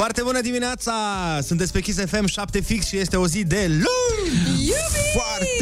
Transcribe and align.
Foarte 0.00 0.22
bună 0.22 0.40
dimineața! 0.40 0.92
Sunteți 1.42 1.72
pe 1.72 1.80
Kiss 1.80 1.98
FM 2.06 2.26
7 2.26 2.60
fix 2.60 2.86
și 2.86 2.96
este 2.96 3.16
o 3.16 3.26
zi 3.26 3.44
de 3.44 3.66
luni! 3.68 4.60
Iubi! 4.60 5.00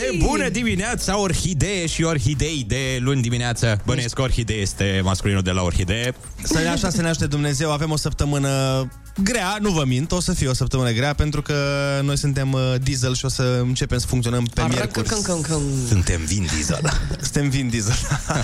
Foarte 0.09 0.31
bună 0.31 0.49
dimineața, 0.49 1.19
orhidee 1.19 1.87
și 1.87 2.03
orhidei 2.03 2.65
de 2.67 2.99
luni 3.01 3.23
dimineață. 3.23 3.81
Bănuiesc 3.85 4.15
că 4.15 4.23
orhidee 4.23 4.57
este 4.57 5.01
masculinul 5.05 5.43
de 5.43 5.51
la 5.51 5.63
orhidee. 5.63 6.15
Să 6.43 6.59
ne 6.59 6.69
așa 6.69 6.91
să 6.91 7.03
ne 7.03 7.09
aștept 7.09 7.31
Dumnezeu, 7.31 7.73
avem 7.73 7.91
o 7.91 7.97
săptămână 7.97 8.87
grea, 9.23 9.59
nu 9.61 9.71
vă 9.71 9.85
mint, 9.87 10.13
o 10.13 10.21
să 10.21 10.33
fie 10.33 10.49
o 10.49 10.53
săptămână 10.53 10.91
grea 10.91 11.15
pentru 11.15 11.43
că 11.43 11.55
noi 12.03 12.19
suntem 12.19 12.53
uh, 12.53 12.75
diesel 12.83 13.15
și 13.15 13.25
o 13.25 13.29
să 13.29 13.59
începem 13.63 13.99
să 13.99 14.07
funcționăm 14.07 14.45
pe 14.55 14.63
miercuri. 14.69 15.09
Suntem 15.89 16.21
Vin 16.25 16.47
Diesel. 16.55 16.81
Suntem 17.23 17.49
Vin 17.49 17.69
Diesel. 17.69 17.95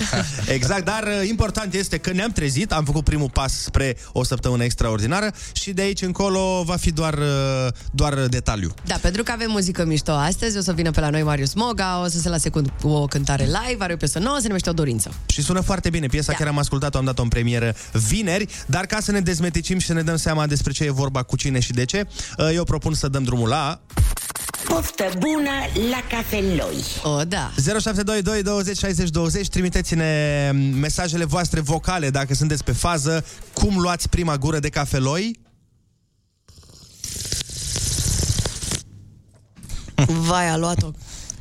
exact, 0.57 0.85
dar 0.85 1.03
uh, 1.03 1.27
important 1.29 1.73
este 1.73 1.97
că 1.97 2.11
ne-am 2.11 2.31
trezit, 2.31 2.71
am 2.71 2.85
făcut 2.85 3.03
primul 3.03 3.29
pas 3.29 3.61
spre 3.61 3.97
o 4.11 4.23
săptămână 4.23 4.63
extraordinară 4.63 5.33
și 5.51 5.71
de 5.71 5.81
aici 5.81 6.01
încolo 6.01 6.63
va 6.65 6.75
fi 6.75 6.91
doar, 6.91 7.13
uh, 7.13 7.67
doar 7.91 8.13
detaliu. 8.13 8.73
Da, 8.85 8.95
pentru 9.01 9.23
că 9.23 9.31
avem 9.31 9.51
muzică 9.51 9.85
mișto 9.85 10.11
astăzi, 10.11 10.57
o 10.57 10.61
să 10.61 10.73
vină 10.73 10.91
pe 10.91 10.99
la 10.99 11.09
noi 11.09 11.23
Marius 11.23 11.53
Moga, 11.55 12.01
o 12.03 12.07
să 12.07 12.19
se 12.19 12.29
lase 12.29 12.49
cu 12.49 12.61
o 12.81 13.05
cântare 13.05 13.43
live, 13.43 13.83
are 13.83 13.93
o 13.93 13.97
piesă 13.97 14.19
nouă, 14.19 14.37
se 14.39 14.47
numește 14.47 14.69
O 14.69 14.73
Dorință. 14.73 15.13
Și 15.25 15.41
sună 15.41 15.59
foarte 15.59 15.89
bine, 15.89 16.07
piesa 16.07 16.31
da. 16.31 16.37
chiar 16.37 16.47
am 16.47 16.57
ascultat-o, 16.57 16.97
am 16.97 17.05
dat-o 17.05 17.21
în 17.21 17.27
premieră 17.27 17.75
vineri, 17.91 18.47
dar 18.65 18.85
ca 18.85 18.99
să 18.99 19.11
ne 19.11 19.19
dezmeticim 19.19 19.77
și 19.79 19.87
să 19.87 19.93
ne 19.93 20.01
dăm 20.01 20.15
seama 20.15 20.47
despre 20.47 20.71
ce 20.71 20.83
e 20.83 20.91
vorba, 20.91 21.23
cu 21.23 21.35
cine 21.35 21.59
și 21.59 21.71
de 21.71 21.85
ce, 21.85 22.07
uh, 22.37 22.49
eu 22.53 22.63
propun 22.63 22.93
să 22.93 23.07
dăm 23.07 23.23
drumul 23.23 23.49
la... 23.49 23.79
Poftă 24.67 25.09
bună 25.17 25.51
la 25.89 26.03
cafeloi. 26.09 26.83
O, 27.03 27.23
da. 27.23 27.51
0722 27.55 28.41
20 28.41 28.77
60 28.77 29.09
20 29.09 29.47
Trimiteți-ne 29.47 30.51
mesajele 30.79 31.25
voastre 31.25 31.59
vocale 31.59 32.09
dacă 32.09 32.33
sunteți 32.33 32.63
pe 32.63 32.71
fază. 32.71 33.25
Cum 33.53 33.79
luați 33.79 34.09
prima 34.09 34.37
gură 34.37 34.59
de 34.59 34.69
cafeloi? 34.69 35.39
Vai, 40.05 40.49
a 40.49 40.57
luat-o. 40.57 40.91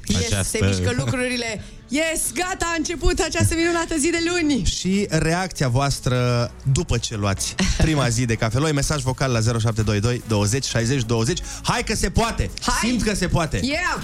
Yes, 0.07 0.33
Această- 0.33 0.59
se 0.59 0.65
mișcă 0.67 0.93
lucrurile. 0.97 1.63
Yes, 1.89 2.21
gata, 2.35 2.65
a 2.73 2.75
început 2.77 3.19
această 3.19 3.55
minunată 3.55 3.95
zi 3.99 4.11
de 4.11 4.19
luni. 4.31 4.65
Și 4.65 5.07
reacția 5.11 5.69
voastră 5.69 6.51
după 6.73 6.99
ce 6.99 7.17
luați 7.17 7.55
prima 7.79 8.09
zi 8.09 8.25
de 8.25 8.35
cafeloi. 8.35 8.73
Mesaj 8.73 9.03
vocal 9.03 9.33
la 9.33 9.41
0722 9.41 10.23
20 10.29 10.65
60 10.65 11.03
20 11.03 11.39
Hai 11.63 11.83
că 11.85 11.95
se 11.95 12.11
poate! 12.11 12.51
Hai! 12.63 12.91
Simt 12.91 13.03
că 13.03 13.15
se 13.15 13.27
poate! 13.29 13.61
Yeah! 13.63 13.97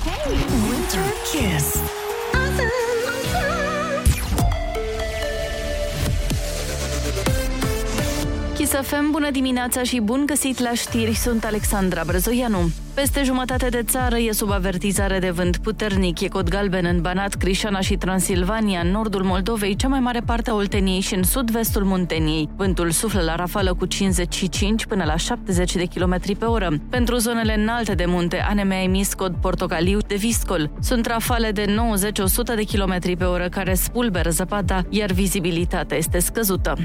Winter 0.69 1.13
Kiss. 1.33 2.00
Kiss 8.71 8.89
FM, 8.89 9.11
bună 9.11 9.31
dimineața 9.31 9.83
și 9.83 10.01
bun 10.01 10.23
găsit 10.27 10.59
la 10.59 10.73
știri, 10.73 11.15
sunt 11.15 11.45
Alexandra 11.45 12.03
Brezoianu. 12.07 12.71
Peste 12.95 13.23
jumătate 13.23 13.69
de 13.69 13.83
țară 13.83 14.19
e 14.19 14.33
sub 14.33 14.51
avertizare 14.51 15.19
de 15.19 15.31
vânt 15.31 15.57
puternic, 15.57 16.21
e 16.21 16.29
cod 16.29 16.49
galben 16.49 16.85
în 16.85 17.01
Banat, 17.01 17.35
Crișana 17.35 17.81
și 17.81 17.97
Transilvania, 17.97 18.81
în 18.81 18.91
nordul 18.91 19.23
Moldovei, 19.23 19.77
cea 19.77 19.89
mai 19.89 20.01
mare 20.01 20.21
parte 20.21 20.51
a 20.51 20.55
Olteniei 20.55 21.01
și 21.01 21.15
în 21.15 21.23
sud-vestul 21.23 21.85
Munteniei. 21.85 22.49
Vântul 22.57 22.91
suflă 22.91 23.21
la 23.21 23.35
rafală 23.35 23.75
cu 23.75 23.87
55 23.87 24.87
până 24.87 25.05
la 25.05 25.17
70 25.17 25.75
de 25.75 25.85
km 25.95 26.39
pe 26.39 26.45
oră. 26.45 26.71
Pentru 26.91 27.17
zonele 27.17 27.55
înalte 27.61 27.95
de 27.95 28.05
munte, 28.07 28.45
ANM 28.49 28.71
a 28.71 28.83
emis 28.83 29.15
cod 29.15 29.35
portocaliu 29.41 29.99
de 30.07 30.15
viscol. 30.15 30.71
Sunt 30.81 31.07
rafale 31.07 31.51
de 31.51 31.65
90-100 31.65 31.75
de 32.55 32.65
km 32.73 33.17
pe 33.17 33.25
oră 33.25 33.49
care 33.49 33.75
spulberă 33.75 34.31
zăpada, 34.31 34.83
iar 34.89 35.11
vizibilitatea 35.11 35.97
este 35.97 36.19
scăzută. 36.19 36.77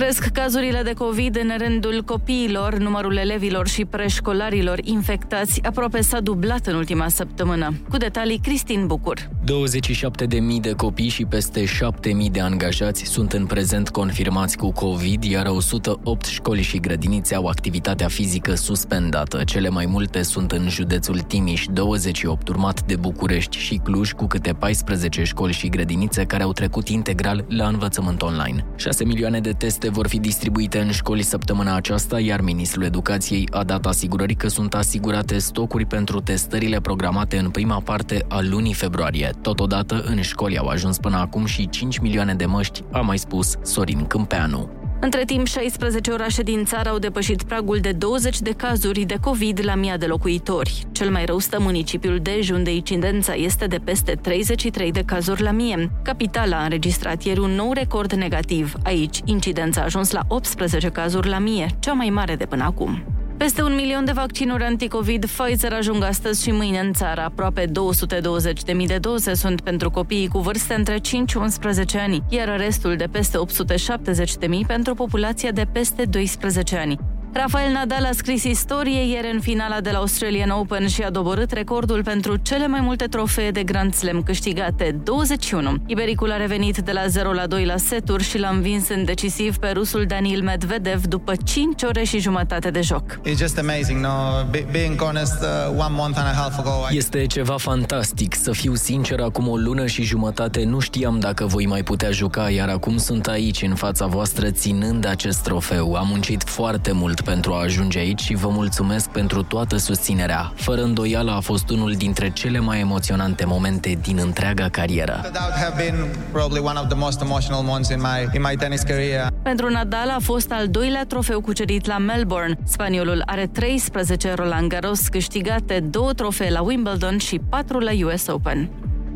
Cresc 0.00 0.26
cazurile 0.26 0.82
de 0.82 0.92
COVID 0.92 1.36
în 1.36 1.52
rândul 1.58 2.02
copiilor, 2.04 2.78
numărul 2.78 3.16
elevilor 3.16 3.68
și 3.68 3.84
preșcolarilor 3.84 4.78
infectați 4.82 5.62
aproape 5.62 6.00
s-a 6.00 6.20
dublat 6.20 6.66
în 6.66 6.74
ultima 6.74 7.08
săptămână. 7.08 7.74
Cu 7.88 7.96
detalii, 7.96 8.40
Cristin 8.42 8.86
Bucur. 8.86 9.18
27.000 9.18 10.60
de 10.60 10.72
copii 10.72 11.08
și 11.08 11.24
peste 11.24 11.64
7.000 11.64 12.30
de 12.30 12.40
angajați 12.40 13.04
sunt 13.04 13.32
în 13.32 13.46
prezent 13.46 13.88
confirmați 13.88 14.56
cu 14.56 14.72
COVID, 14.72 15.24
iar 15.24 15.46
108 15.46 16.24
școli 16.24 16.62
și 16.62 16.80
grădinițe 16.80 17.34
au 17.34 17.46
activitatea 17.46 18.08
fizică 18.08 18.54
suspendată. 18.54 19.44
Cele 19.44 19.68
mai 19.68 19.86
multe 19.86 20.22
sunt 20.22 20.52
în 20.52 20.68
județul 20.68 21.18
Timiș, 21.18 21.64
28, 21.72 22.48
urmat 22.48 22.82
de 22.82 22.96
București 22.96 23.56
și 23.56 23.80
Cluj, 23.84 24.12
cu 24.12 24.26
câte 24.26 24.52
14 24.52 25.22
școli 25.22 25.52
și 25.52 25.68
grădinițe 25.68 26.24
care 26.24 26.42
au 26.42 26.52
trecut 26.52 26.88
integral 26.88 27.44
la 27.48 27.66
învățământ 27.66 28.22
online. 28.22 28.64
6 28.76 29.04
milioane 29.04 29.40
de 29.40 29.52
teste 29.52 29.88
vor 29.90 30.08
fi 30.08 30.18
distribuite 30.18 30.78
în 30.78 30.90
școli 30.90 31.22
săptămâna 31.22 31.74
aceasta, 31.74 32.20
iar 32.20 32.40
Ministrul 32.40 32.84
Educației 32.84 33.48
a 33.50 33.64
dat 33.64 33.86
asigurări 33.86 34.34
că 34.34 34.48
sunt 34.48 34.74
asigurate 34.74 35.38
stocuri 35.38 35.86
pentru 35.86 36.20
testările 36.20 36.80
programate 36.80 37.38
în 37.38 37.50
prima 37.50 37.80
parte 37.80 38.24
a 38.28 38.40
lunii 38.40 38.74
februarie. 38.74 39.30
Totodată, 39.42 40.02
în 40.06 40.20
școli 40.20 40.58
au 40.58 40.66
ajuns 40.66 40.98
până 40.98 41.16
acum 41.16 41.44
și 41.44 41.68
5 41.68 41.98
milioane 41.98 42.34
de 42.34 42.46
măști, 42.46 42.82
a 42.92 43.00
mai 43.00 43.18
spus 43.18 43.54
Sorin 43.62 44.06
Câmpeanu. 44.06 44.79
Între 45.02 45.24
timp, 45.24 45.46
16 45.46 46.10
orașe 46.10 46.42
din 46.42 46.64
țară 46.64 46.88
au 46.88 46.98
depășit 46.98 47.42
pragul 47.42 47.78
de 47.78 47.92
20 47.92 48.40
de 48.40 48.50
cazuri 48.50 49.00
de 49.00 49.16
COVID 49.20 49.60
la 49.64 49.74
mii 49.74 49.94
de 49.98 50.06
locuitori. 50.06 50.86
Cel 50.92 51.10
mai 51.10 51.24
rău 51.24 51.38
stă 51.38 51.60
municipiul 51.60 52.18
Dej, 52.18 52.50
unde 52.50 52.74
incidența 52.74 53.34
este 53.34 53.66
de 53.66 53.78
peste 53.84 54.14
33 54.14 54.92
de 54.92 55.02
cazuri 55.06 55.42
la 55.42 55.50
mie. 55.50 55.90
Capitala 56.02 56.56
a 56.56 56.62
înregistrat 56.62 57.22
ieri 57.22 57.40
un 57.40 57.50
nou 57.50 57.72
record 57.72 58.12
negativ. 58.12 58.74
Aici, 58.84 59.20
incidența 59.24 59.80
a 59.80 59.84
ajuns 59.84 60.10
la 60.10 60.20
18 60.28 60.88
cazuri 60.88 61.28
la 61.28 61.38
mie, 61.38 61.66
cea 61.78 61.92
mai 61.92 62.10
mare 62.10 62.36
de 62.36 62.46
până 62.46 62.64
acum. 62.64 63.19
Peste 63.40 63.62
un 63.62 63.74
milion 63.74 64.04
de 64.04 64.12
vaccinuri 64.12 64.62
anticovid 64.62 65.26
Pfizer 65.26 65.72
ajung 65.72 66.02
astăzi 66.02 66.42
și 66.42 66.50
mâine 66.50 66.78
în 66.78 66.92
țară. 66.92 67.20
Aproape 67.20 67.66
220.000 67.66 68.86
de 68.86 68.98
doze 69.00 69.34
sunt 69.34 69.60
pentru 69.60 69.90
copiii 69.90 70.28
cu 70.28 70.38
vârste 70.38 70.74
între 70.74 70.98
5 70.98 71.30
și 71.30 71.36
11 71.36 71.98
ani, 71.98 72.22
iar 72.28 72.58
restul 72.58 72.96
de 72.96 73.04
peste 73.10 73.38
870.000 73.38 74.66
pentru 74.66 74.94
populația 74.94 75.50
de 75.50 75.66
peste 75.72 76.04
12 76.04 76.76
ani. 76.76 76.98
Rafael 77.32 77.72
Nadal 77.72 78.04
a 78.04 78.10
scris 78.12 78.44
istorie 78.44 79.00
ieri 79.02 79.30
în 79.32 79.40
finala 79.40 79.80
de 79.80 79.90
la 79.90 79.98
Australian 79.98 80.50
Open 80.50 80.88
și 80.88 81.02
a 81.02 81.10
doborât 81.10 81.52
recordul 81.52 82.02
pentru 82.02 82.36
cele 82.36 82.66
mai 82.66 82.80
multe 82.80 83.04
trofee 83.04 83.50
de 83.50 83.62
Grand 83.62 83.94
Slam 83.94 84.22
câștigate, 84.22 85.00
21. 85.04 85.76
Ibericul 85.86 86.30
a 86.30 86.36
revenit 86.36 86.78
de 86.78 86.92
la 86.92 87.06
0 87.06 87.32
la 87.32 87.46
2 87.46 87.64
la 87.64 87.76
seturi 87.76 88.22
și 88.22 88.38
l-a 88.38 88.48
învins 88.48 88.88
în 88.88 89.04
decisiv 89.04 89.56
pe 89.56 89.68
rusul 89.68 90.04
Daniil 90.08 90.42
Medvedev 90.42 91.06
după 91.06 91.32
5 91.44 91.82
ore 91.82 92.04
și 92.04 92.18
jumătate 92.18 92.70
de 92.70 92.80
joc. 92.80 93.20
It's 93.28 93.38
just 93.38 93.58
amazing, 93.58 94.00
no? 94.00 94.08
Be- 94.50 94.66
being 94.70 95.02
honest, 95.02 95.42
uh, 95.42 95.78
one 95.78 95.94
month 95.96 96.18
and 96.18 96.28
a 96.28 96.40
half 96.40 96.58
ago, 96.58 96.70
I... 96.90 96.96
Este 96.96 97.26
ceva 97.26 97.56
fantastic. 97.56 98.34
Să 98.34 98.52
fiu 98.52 98.74
sincer, 98.74 99.20
acum 99.20 99.48
o 99.48 99.56
lună 99.56 99.86
și 99.86 100.02
jumătate 100.02 100.64
nu 100.64 100.78
știam 100.78 101.18
dacă 101.20 101.46
voi 101.46 101.66
mai 101.66 101.82
putea 101.82 102.10
juca, 102.10 102.50
iar 102.50 102.68
acum 102.68 102.96
sunt 102.96 103.26
aici, 103.26 103.62
în 103.62 103.74
fața 103.74 104.06
voastră, 104.06 104.50
ținând 104.50 105.06
acest 105.06 105.42
trofeu. 105.42 105.94
Am 105.94 106.06
muncit 106.08 106.42
foarte 106.42 106.92
mult 106.92 107.19
pentru 107.22 107.52
a 107.52 107.62
ajunge 107.62 107.98
aici 107.98 108.20
și 108.20 108.34
vă 108.34 108.48
mulțumesc 108.48 109.08
pentru 109.10 109.42
toată 109.42 109.76
susținerea. 109.76 110.52
Fără 110.54 110.82
îndoială 110.82 111.30
a 111.30 111.40
fost 111.40 111.70
unul 111.70 111.92
dintre 111.92 112.30
cele 112.30 112.58
mai 112.58 112.80
emoționante 112.80 113.44
momente 113.44 113.98
din 114.02 114.18
întreaga 114.22 114.68
carieră. 114.68 115.20
That 115.32 115.52
have 115.52 115.82
been 115.82 116.08
probably 116.32 116.60
one 116.60 116.78
of 116.78 116.86
the 116.86 116.96
most 116.96 117.20
emotional 117.20 117.62
months 117.62 117.88
in 117.90 118.00
my 118.00 118.28
in 118.34 118.46
my 118.48 118.56
tennis 118.56 118.82
career. 118.82 119.26
Pentru 119.42 119.68
Nadal 119.68 120.08
a 120.08 120.18
fost 120.22 120.52
al 120.52 120.68
doilea 120.68 121.04
trofeu 121.06 121.40
cucerit 121.40 121.86
la 121.86 121.98
Melbourne. 121.98 122.58
Spaniolul 122.64 123.22
are 123.26 123.46
13 123.46 124.34
Roland 124.34 124.68
Garros 124.68 125.08
câștigate, 125.08 125.80
două 125.80 126.12
trofee 126.12 126.50
la 126.50 126.60
Wimbledon 126.60 127.18
și 127.18 127.40
4 127.48 127.78
la 127.78 127.90
US 128.04 128.26
Open. 128.26 128.70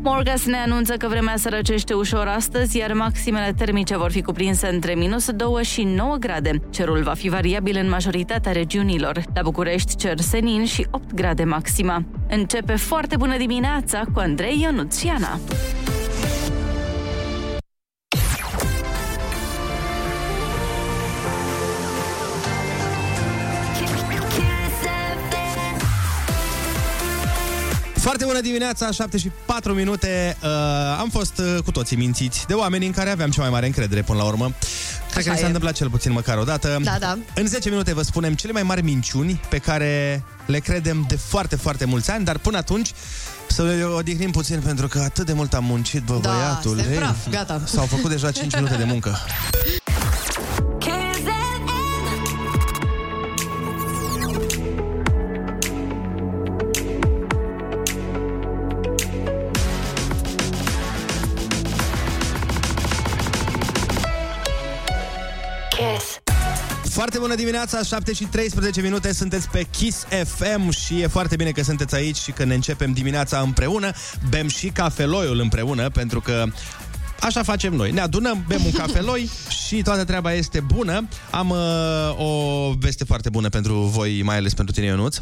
Morgas 0.07 0.45
ne 0.45 0.57
anunță 0.57 0.93
că 0.93 1.07
vremea 1.07 1.35
se 1.37 1.49
răcește 1.49 1.93
ușor 1.93 2.27
astăzi, 2.27 2.77
iar 2.77 2.93
maximele 2.93 3.53
termice 3.57 3.97
vor 3.97 4.11
fi 4.11 4.21
cuprinse 4.21 4.67
între 4.67 4.93
minus 4.93 5.31
2 5.31 5.63
și 5.63 5.83
9 5.83 6.15
grade. 6.19 6.61
Cerul 6.69 7.03
va 7.03 7.13
fi 7.13 7.29
variabil 7.29 7.77
în 7.81 7.89
majoritatea 7.89 8.51
regiunilor. 8.51 9.23
La 9.33 9.41
București 9.41 9.95
cer 9.95 10.19
senin 10.19 10.65
și 10.65 10.87
8 10.91 11.13
grade 11.13 11.43
maxima. 11.43 12.03
Începe 12.29 12.75
foarte 12.75 13.15
bună 13.17 13.37
dimineața 13.37 14.03
cu 14.13 14.19
Andrei 14.19 14.61
Ionuț 14.61 15.01
Foarte 28.05 28.25
bună 28.25 28.41
dimineața, 28.41 28.91
7 28.91 29.17
și 29.17 29.31
4 29.45 29.73
minute. 29.73 30.37
Uh, 30.43 30.49
am 30.99 31.09
fost 31.09 31.37
uh, 31.37 31.63
cu 31.63 31.71
toții 31.71 31.97
mințiți 31.97 32.45
de 32.47 32.53
oameni 32.53 32.85
în 32.85 32.91
care 32.91 33.09
aveam 33.09 33.29
cea 33.29 33.41
mai 33.41 33.49
mare 33.49 33.65
încredere 33.65 34.01
până 34.01 34.17
la 34.17 34.23
urmă. 34.25 34.53
Cred 35.11 35.23
că 35.23 35.29
Așa 35.29 35.31
mi 35.31 35.35
s-a 35.37 35.43
e. 35.43 35.45
întâmplat 35.45 35.73
cel 35.73 35.89
puțin 35.89 36.11
măcar 36.11 36.37
o 36.37 36.43
dată. 36.43 36.79
Da, 36.83 36.95
da. 36.99 37.17
În 37.35 37.47
10 37.47 37.69
minute 37.69 37.93
vă 37.93 38.01
spunem 38.01 38.33
cele 38.33 38.51
mai 38.51 38.63
mari 38.63 38.81
minciuni 38.81 39.41
pe 39.49 39.57
care 39.57 40.23
le 40.45 40.59
credem 40.59 41.05
de 41.07 41.15
foarte, 41.15 41.55
foarte 41.55 41.85
mulți 41.85 42.11
ani, 42.11 42.25
dar 42.25 42.37
până 42.37 42.57
atunci 42.57 42.91
să 43.47 43.63
ne 43.63 43.83
odihnim 43.83 44.31
puțin 44.31 44.59
pentru 44.59 44.87
că 44.87 44.99
atât 44.99 45.25
de 45.25 45.33
mult 45.33 45.53
am 45.53 45.63
muncit, 45.63 46.03
bă, 46.03 46.19
Da, 46.21 46.29
băiatul. 46.29 46.75
suntem 46.75 46.91
ei. 46.91 46.97
praf, 46.97 47.29
gata. 47.29 47.61
S-au 47.65 47.85
făcut 47.85 48.09
deja 48.09 48.31
5 48.31 48.55
minute 48.55 48.75
de 48.75 48.83
muncă. 48.83 49.17
Foarte 67.15 67.33
bună 67.33 67.43
dimineața, 67.49 67.83
7 67.83 68.13
și 68.13 68.23
13 68.23 68.81
minute, 68.81 69.13
sunteți 69.13 69.49
pe 69.49 69.65
Kiss 69.71 70.05
FM 70.25 70.69
și 70.69 71.01
e 71.01 71.07
foarte 71.07 71.35
bine 71.35 71.51
că 71.51 71.63
sunteți 71.63 71.95
aici 71.95 72.15
și 72.15 72.31
că 72.31 72.43
ne 72.43 72.53
începem 72.53 72.91
dimineața 72.91 73.39
împreună. 73.39 73.91
Bem 74.29 74.47
și 74.47 74.67
cafeloiul 74.67 75.39
împreună, 75.39 75.89
pentru 75.89 76.21
că 76.21 76.43
Așa 77.19 77.43
facem 77.43 77.73
noi. 77.73 77.91
Ne 77.91 78.01
adunăm, 78.01 78.43
bem 78.47 78.65
un 78.65 78.71
cafeloi 78.71 79.29
și 79.65 79.81
toată 79.81 80.03
treaba 80.03 80.33
este 80.33 80.59
bună. 80.59 81.07
Am 81.31 81.49
uh, 81.49 81.57
o 82.17 82.73
veste 82.79 83.03
foarte 83.03 83.29
bună 83.29 83.49
pentru 83.49 83.73
voi, 83.73 84.21
mai 84.23 84.37
ales 84.37 84.53
pentru 84.53 84.73
tine, 84.73 84.85
Ionuț. 84.85 85.17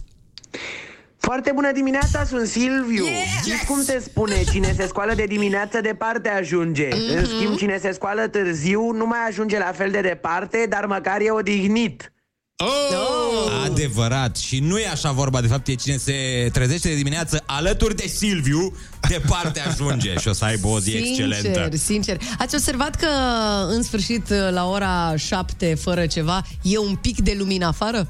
Foarte 1.27 1.51
bună 1.53 1.71
dimineața, 1.71 2.25
sunt 2.25 2.47
Silviu. 2.47 3.05
Yes! 3.05 3.45
Știți 3.45 3.65
cum 3.65 3.83
se 3.83 4.01
spune? 4.03 4.43
Cine 4.51 4.73
se 4.77 4.87
scoală 4.87 5.13
de 5.13 5.23
dimineață 5.23 5.81
departe 5.81 6.29
ajunge. 6.29 6.87
Mhm. 6.91 7.17
În 7.17 7.25
schimb, 7.25 7.57
cine 7.57 7.77
se 7.81 7.91
scoală 7.91 8.27
târziu 8.27 8.91
nu 8.91 9.05
mai 9.05 9.17
ajunge 9.27 9.57
la 9.57 9.71
fel 9.75 9.91
de 9.91 10.01
departe, 10.01 10.65
dar 10.69 10.85
măcar 10.85 11.21
e 11.21 11.31
odihnit. 11.31 12.13
Oh! 12.57 13.65
Adevărat. 13.65 14.37
Și 14.37 14.59
nu 14.59 14.77
e 14.77 14.87
așa 14.87 15.11
vorba. 15.11 15.41
De 15.41 15.47
fapt, 15.47 15.67
e 15.67 15.73
cine 15.73 15.97
se 15.97 16.49
trezește 16.53 16.87
de 16.87 16.95
dimineață 16.95 17.43
alături 17.45 17.95
de 17.95 18.07
Silviu, 18.07 18.77
departe 19.09 19.59
ajunge 19.59 20.13
și 20.19 20.27
o 20.27 20.33
să 20.33 20.45
aibă 20.45 20.67
o 20.67 20.79
zi 20.79 20.91
excelentă. 20.91 21.47
Sincer, 21.47 21.75
sincer. 21.77 22.17
Ați 22.37 22.55
observat 22.55 22.95
că, 22.95 23.07
în 23.69 23.83
sfârșit, 23.83 24.29
la 24.49 24.69
ora 24.69 25.13
7, 25.15 25.75
fără 25.81 26.05
ceva, 26.05 26.41
e 26.61 26.77
un 26.77 26.95
pic 26.95 27.19
de 27.19 27.35
lumină 27.37 27.65
afară? 27.65 28.07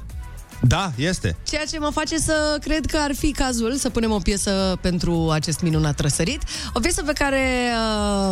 Da, 0.60 0.92
este. 0.96 1.36
Ceea 1.48 1.64
ce 1.70 1.78
mă 1.78 1.90
face 1.92 2.18
să 2.18 2.56
cred 2.60 2.86
că 2.86 2.98
ar 3.00 3.14
fi 3.14 3.30
cazul 3.32 3.74
să 3.76 3.90
punem 3.90 4.10
o 4.10 4.18
piesă 4.18 4.78
pentru 4.80 5.30
acest 5.32 5.60
minunat 5.60 6.00
răsărit. 6.00 6.42
O 6.72 6.80
piesă 6.80 7.02
pe 7.02 7.12
care 7.12 7.70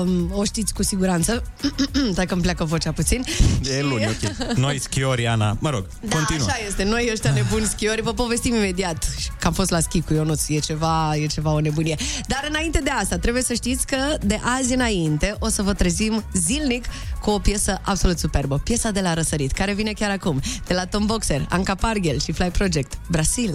uh, 0.02 0.08
o 0.30 0.44
știți 0.44 0.74
cu 0.74 0.82
siguranță. 0.82 1.42
Dacă 2.14 2.32
îmi 2.34 2.42
pleacă 2.42 2.64
vocea 2.64 2.92
puțin. 2.92 3.24
E 3.78 3.82
luni, 3.82 4.06
ok. 4.06 4.56
Noi 4.56 4.80
schiori, 4.80 5.26
Ana. 5.26 5.56
Mă 5.60 5.70
rog, 5.70 5.86
Da, 6.00 6.16
continuă. 6.16 6.46
așa 6.46 6.56
este. 6.66 6.84
Noi 6.84 7.08
ăștia 7.12 7.32
nebuni 7.32 7.64
schiori, 7.66 8.02
vă 8.02 8.12
povestim 8.12 8.54
imediat 8.54 9.04
că 9.40 9.46
am 9.46 9.52
fost 9.52 9.70
la 9.70 9.80
schi 9.80 10.00
cu 10.00 10.12
Ionuț. 10.14 10.48
E 10.48 10.58
ceva, 10.58 11.16
e 11.16 11.26
ceva 11.26 11.52
o 11.52 11.60
nebunie. 11.60 11.96
Dar 12.26 12.46
înainte 12.48 12.80
de 12.84 12.90
asta, 12.90 13.18
trebuie 13.18 13.42
să 13.42 13.52
știți 13.52 13.86
că 13.86 13.96
de 14.20 14.40
azi 14.58 14.74
înainte 14.74 15.36
o 15.38 15.48
să 15.48 15.62
vă 15.62 15.72
trezim 15.72 16.24
zilnic 16.34 16.84
cu 17.20 17.30
o 17.30 17.38
piesă 17.38 17.80
absolut 17.84 18.18
superbă. 18.18 18.60
Piesa 18.64 18.90
de 18.90 19.00
la 19.00 19.14
Răsărit, 19.14 19.52
care 19.52 19.72
vine 19.72 19.92
chiar 19.92 20.10
acum. 20.10 20.40
De 20.66 20.74
la 20.74 20.86
Tom 20.86 21.06
Boxer, 21.06 21.46
Anca 21.48 21.74
Parghel 22.12 22.20
și 22.20 22.32
Fly 22.32 22.50
Project. 22.50 22.98
Brasil. 23.10 23.54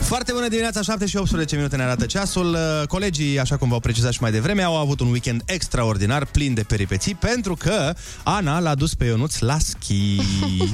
Foarte 0.00 0.32
bună 0.32 0.48
dimineața, 0.48 0.82
7 0.82 1.06
și 1.06 1.16
18 1.16 1.56
minute 1.56 1.76
ne 1.76 1.82
arată 1.82 2.06
ceasul. 2.06 2.52
Uh, 2.52 2.86
Colegii, 2.86 3.38
așa 3.38 3.56
cum 3.56 3.68
v-au 3.68 3.80
precizat 3.80 4.12
și 4.12 4.18
mai 4.20 4.30
devreme, 4.30 4.62
au 4.62 4.76
avut 4.76 5.00
un 5.00 5.10
weekend 5.10 5.42
extraordinar, 5.44 6.24
plin 6.24 6.54
de 6.54 6.62
peripeții, 6.62 7.14
pentru 7.14 7.54
că 7.54 7.94
Ana 8.22 8.58
l-a 8.58 8.74
dus 8.74 8.94
pe 8.94 9.04
Ionuț 9.04 9.38
la 9.38 9.58
schi. 9.58 10.20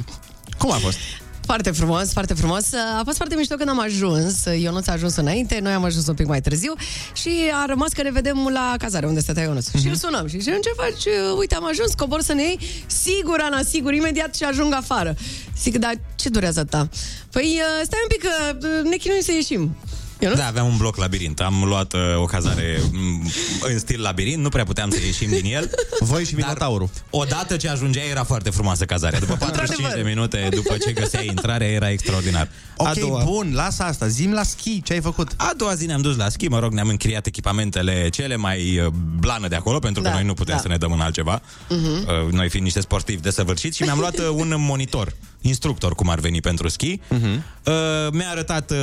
Cum 0.59 0.71
a 0.71 0.75
fost? 0.75 0.97
Foarte 1.45 1.71
frumos, 1.71 2.11
foarte 2.11 2.33
frumos. 2.33 2.73
A 2.73 3.01
fost 3.03 3.17
foarte 3.17 3.35
mișto 3.35 3.55
când 3.55 3.69
am 3.69 3.79
ajuns. 3.79 4.43
Ionuț 4.59 4.87
a 4.87 4.91
ajuns 4.91 5.15
înainte, 5.15 5.59
noi 5.61 5.73
am 5.73 5.83
ajuns 5.83 6.07
un 6.07 6.13
pic 6.13 6.25
mai 6.25 6.41
târziu 6.41 6.73
și 7.13 7.29
a 7.53 7.65
rămas 7.65 7.91
că 7.91 8.01
ne 8.01 8.11
vedem 8.11 8.49
la 8.53 8.75
cazare 8.77 9.05
unde 9.05 9.19
stătea 9.19 9.43
Ionuț. 9.43 9.67
Mhm. 9.67 9.77
Și 9.81 9.87
îl 9.87 9.95
sunăm 9.95 10.27
și 10.27 10.39
zicem, 10.39 10.59
ce 10.61 10.69
faci? 10.75 11.03
Uite, 11.37 11.55
am 11.55 11.65
ajuns, 11.65 11.93
cobor 11.93 12.21
să 12.21 12.33
ne 12.33 12.43
iei? 12.43 12.59
Sigur, 12.87 13.39
Ana, 13.41 13.61
sigur, 13.63 13.93
imediat 13.93 14.35
și 14.35 14.43
ajung 14.43 14.73
afară. 14.73 15.15
Zic, 15.61 15.77
dar 15.77 15.93
ce 16.15 16.29
durează 16.29 16.63
ta? 16.63 16.89
Păi, 17.31 17.61
stai 17.83 17.99
un 18.03 18.07
pic 18.07 18.21
că 18.21 18.67
ne 18.89 18.95
chinuim 18.95 19.21
să 19.21 19.31
ieșim. 19.31 19.75
Ionuț? 20.25 20.39
Da, 20.39 20.47
aveam 20.47 20.67
un 20.67 20.77
bloc 20.77 20.95
labirint. 20.95 21.39
Am 21.39 21.63
luat 21.65 21.93
uh, 21.93 21.99
o 22.17 22.25
cazare 22.25 22.81
m, 22.91 23.29
în 23.61 23.79
stil 23.79 24.01
labirint, 24.01 24.41
nu 24.41 24.49
prea 24.49 24.63
puteam 24.63 24.89
să 24.89 24.99
ieșim 25.05 25.29
din 25.29 25.53
el. 25.53 25.69
Voi 25.99 26.25
și 26.25 26.35
Minotaurul. 26.35 26.89
Odată 27.09 27.55
ce 27.55 27.69
ajungeai 27.69 28.09
era 28.09 28.23
foarte 28.23 28.49
frumoasă 28.49 28.85
cazarea. 28.85 29.19
După 29.19 29.35
45 29.35 29.93
de 29.95 30.01
minute, 30.01 30.47
după 30.53 30.77
ce 30.85 30.91
găseai 30.91 31.25
intrarea, 31.27 31.67
era 31.67 31.89
extraordinar. 31.91 32.49
Ok, 32.77 32.87
A 32.87 32.93
doua, 32.99 33.23
bun, 33.23 33.51
lasă 33.53 33.83
asta. 33.83 34.07
Zim 34.07 34.31
la 34.31 34.43
schi, 34.43 34.81
ce 34.81 34.93
ai 34.93 35.01
făcut? 35.01 35.31
a 35.37 35.51
doua 35.57 35.73
zi 35.75 35.85
ne-am 35.85 36.01
dus 36.01 36.15
la 36.17 36.29
schi, 36.29 36.47
mă 36.47 36.59
rog, 36.59 36.73
ne-am 36.73 36.87
închiriat 36.87 37.25
echipamentele 37.25 38.09
cele 38.09 38.35
mai 38.35 38.79
uh, 38.79 38.85
blană 39.19 39.47
de 39.47 39.55
acolo, 39.55 39.79
pentru 39.79 40.01
că 40.01 40.07
Da, 40.07 40.13
noi 40.13 40.23
nu 40.23 40.33
putem 40.33 40.55
da. 40.55 40.61
să 40.61 40.67
ne 40.67 40.77
dăm 40.77 40.91
în 40.91 40.99
altceva. 40.99 41.41
Mhm. 41.69 42.07
Uh, 42.25 42.31
Noi 42.31 42.49
fiind 42.49 42.65
niște 42.65 42.79
sportivi 42.81 43.21
desăvârșiți 43.21 43.77
și 43.77 43.83
mi-am 43.83 43.99
luat 43.99 44.17
uh, 44.17 44.27
un 44.33 44.53
monitor, 44.57 45.13
instructor, 45.47 45.95
cum 45.95 46.09
ar 46.09 46.19
veni 46.19 46.41
pentru 46.41 46.67
schi. 46.67 46.99
Mhm. 47.09 47.23
Uh, 47.23 47.73
Mi-a 48.11 48.29
arătat 48.29 48.71
uh, 48.71 48.77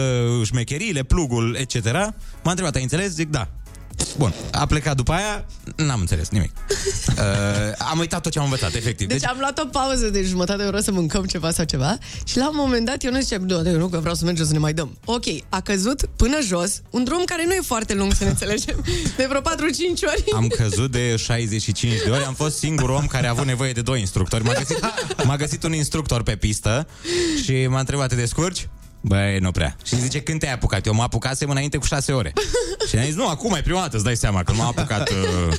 șmecheriile, 0.47 1.03
plugul, 1.03 1.57
etc. 1.61 1.85
M-a 2.43 2.51
întrebat, 2.51 2.75
ai 2.75 2.83
înțeles? 2.83 3.13
Zic, 3.13 3.31
da. 3.31 3.49
Bun, 4.19 4.33
a 4.53 4.67
plecat 4.67 4.97
după 4.97 5.13
aia, 5.13 5.45
n-am 5.77 6.01
înțeles 6.01 6.29
nimic. 6.29 6.51
Uh, 7.13 7.89
am 7.91 7.99
uitat 7.99 8.21
tot 8.23 8.33
ce 8.33 8.39
am 8.39 8.45
învățat, 8.45 8.75
efectiv. 8.75 9.09
Deci 9.09 9.27
am 9.27 9.37
luat 9.39 9.59
o 9.59 9.67
pauză 9.67 10.09
de 10.11 10.23
jumătate 10.23 10.63
de 10.63 10.69
oră 10.69 10.81
să 10.81 10.91
mâncăm 10.93 11.25
ceva 11.25 11.51
sau 11.51 11.65
ceva 11.65 11.99
și 12.25 12.37
la 12.37 12.49
un 12.49 12.55
moment 12.57 12.87
dat 12.87 13.05
eu 13.05 13.11
nu 13.13 13.21
zice, 13.21 13.39
"Da, 13.39 13.55
eu 13.71 13.79
nu, 13.79 13.89
că 13.89 13.99
vreau 13.99 14.15
să 14.15 14.25
mergem 14.25 14.47
să 14.47 14.53
ne 14.53 14.59
mai 14.59 14.73
dăm. 14.73 14.99
Ok, 15.05 15.25
a 15.49 15.61
căzut 15.61 16.05
până 16.17 16.39
jos, 16.43 16.81
un 16.91 17.05
drum 17.05 17.23
care 17.25 17.45
nu 17.47 17.53
e 17.53 17.61
foarte 17.67 17.95
lung, 17.95 18.13
să 18.13 18.25
ne 18.25 18.31
înțelegem, 18.31 18.85
de 19.17 19.27
vreo 19.29 19.41
4-5 19.41 20.03
ori. 20.07 20.25
Am 20.35 20.47
căzut 20.47 20.91
de 20.91 21.17
65 21.17 21.93
de 22.05 22.11
ori, 22.11 22.25
am 22.25 22.35
fost 22.35 22.57
singurul 22.59 22.95
om 22.95 23.07
care 23.07 23.27
a 23.27 23.31
avut 23.31 23.47
nevoie 23.47 23.73
de 23.73 23.83
doi 23.83 24.01
instructori. 24.01 24.45
M-a 24.45 24.53
găsit, 24.53 24.81
m-a 25.27 25.37
găsit 25.37 25.63
un 25.63 25.73
instructor 25.73 26.23
pe 26.23 26.37
pistă 26.37 26.87
și 27.45 27.67
m-a 27.67 27.79
întrebat, 27.79 28.09
te 28.09 28.15
descurci? 28.15 28.69
Băi, 29.05 29.39
nu 29.39 29.51
prea. 29.51 29.77
Și 29.85 30.01
zice, 30.01 30.21
când 30.21 30.41
te-ai 30.41 30.53
apucat? 30.53 30.87
Eu 30.87 30.95
mă 30.95 31.03
apucasem 31.03 31.51
înainte 31.51 31.77
cu 31.77 31.85
șase 31.85 32.13
ore. 32.13 32.33
Și 32.89 32.97
am 32.97 33.05
zis, 33.05 33.15
nu, 33.15 33.29
acum 33.29 33.55
e 33.55 33.61
prima 33.61 33.81
dată, 33.81 33.97
îți 33.97 34.05
dai 34.05 34.17
seama, 34.17 34.43
că 34.43 34.53
m-a 34.53 34.67
apucat... 34.67 35.11
Uh... 35.11 35.55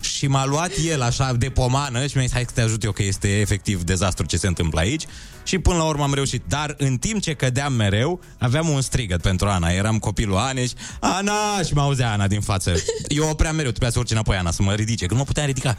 Și 0.00 0.26
m-a 0.26 0.46
luat 0.46 0.70
el 0.86 1.02
așa 1.02 1.32
de 1.32 1.48
pomană 1.48 2.06
și 2.06 2.16
mi-a 2.16 2.24
zis, 2.24 2.32
hai 2.32 2.44
să 2.46 2.54
te 2.54 2.60
ajut 2.60 2.84
eu, 2.84 2.92
că 2.92 3.02
este 3.02 3.40
efectiv 3.40 3.82
dezastru 3.82 4.26
ce 4.26 4.36
se 4.36 4.46
întâmplă 4.46 4.80
aici. 4.80 5.06
Și 5.44 5.58
până 5.58 5.76
la 5.76 5.84
urmă 5.84 6.02
am 6.02 6.14
reușit. 6.14 6.42
Dar 6.48 6.74
în 6.78 6.96
timp 6.96 7.22
ce 7.22 7.34
cădeam 7.34 7.72
mereu, 7.72 8.20
aveam 8.38 8.68
un 8.68 8.80
strigăt 8.80 9.20
pentru 9.20 9.46
Ana. 9.48 9.68
Eram 9.68 9.98
copilul 9.98 10.36
Anei 10.36 10.66
și 10.66 10.74
Ana! 11.00 11.62
Și 11.66 11.74
mă 11.74 11.80
auzea 11.80 12.12
Ana 12.12 12.26
din 12.26 12.40
față. 12.40 12.72
Eu 13.08 13.28
opream 13.28 13.54
mereu, 13.54 13.70
trebuia 13.70 13.90
să 13.90 13.98
urce 13.98 14.12
înapoi 14.12 14.36
Ana, 14.36 14.50
să 14.50 14.62
mă 14.62 14.72
ridice, 14.72 15.06
că 15.06 15.12
nu 15.12 15.18
mă 15.18 15.24
puteam 15.24 15.46
ridica. 15.46 15.76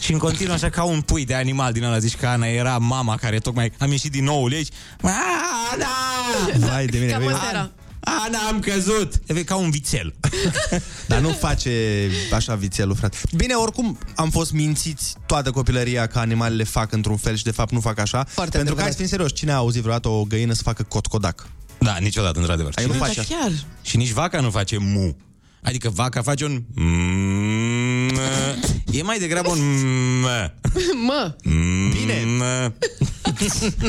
Și 0.00 0.12
în 0.12 0.18
continuu 0.18 0.54
așa 0.54 0.68
ca 0.70 0.82
un 0.82 1.00
pui 1.00 1.24
de 1.24 1.34
animal 1.34 1.72
din 1.72 1.84
ăla, 1.84 1.98
zici 1.98 2.16
că 2.16 2.26
Ana 2.26 2.46
era 2.46 2.78
mama 2.78 3.16
care 3.16 3.38
tocmai 3.38 3.72
am 3.78 3.90
ieșit 3.90 4.10
din 4.10 4.24
nou 4.24 4.44
aici. 4.44 4.68
Ana! 5.02 6.66
Vai 6.66 6.86
de 6.86 6.98
mine. 6.98 7.10
Cam 7.12 7.20
vei- 7.20 7.32
asta 7.32 7.46
era. 7.50 7.70
Ana, 8.00 8.38
am 8.48 8.58
căzut! 8.60 9.12
E 9.26 9.42
ca 9.42 9.54
un 9.56 9.70
vițel. 9.70 10.14
Dar 11.08 11.20
nu 11.20 11.28
face 11.28 11.70
așa 12.32 12.54
vițelul, 12.54 12.94
frate. 12.94 13.16
Bine, 13.36 13.54
oricum 13.54 13.98
am 14.16 14.30
fost 14.30 14.52
mințiți 14.52 15.14
toată 15.26 15.50
copilăria 15.50 16.06
că 16.06 16.18
animalele 16.18 16.64
fac 16.64 16.92
într-un 16.92 17.16
fel 17.16 17.36
și 17.36 17.44
de 17.44 17.50
fapt 17.50 17.72
nu 17.72 17.80
fac 17.80 17.98
așa. 17.98 18.24
Foarte 18.28 18.56
pentru 18.56 18.74
că 18.74 18.80
hai 18.80 18.88
adevărat. 18.90 18.92
să 18.92 18.96
fim 18.98 19.06
serios, 19.06 19.32
cine 19.34 19.52
a 19.52 19.56
auzit 19.56 19.80
vreodată 19.80 20.08
o 20.08 20.24
găină 20.24 20.52
să 20.52 20.62
facă 20.62 20.82
cotcodac? 20.82 21.48
Da, 21.78 21.96
niciodată, 22.00 22.38
într-adevăr. 22.38 22.72
Ai 22.76 22.82
Și 22.84 22.88
nu 22.88 22.94
nici- 22.96 23.02
faci 23.06 23.16
asta. 23.18 23.34
Chiar. 23.38 23.52
Și 23.82 23.96
nici 23.96 24.10
vaca 24.10 24.40
nu 24.40 24.50
face 24.50 24.76
mu. 24.78 25.16
Adică 25.62 25.90
vaca 25.94 26.22
face 26.22 26.44
un... 26.44 26.62
mm, 26.74 28.10
E 28.92 29.02
mai 29.02 29.18
degrabă 29.18 29.48
un... 29.50 29.58
Mă, 31.06 31.34
Bine. 31.98 32.22
Mm, 32.26 32.74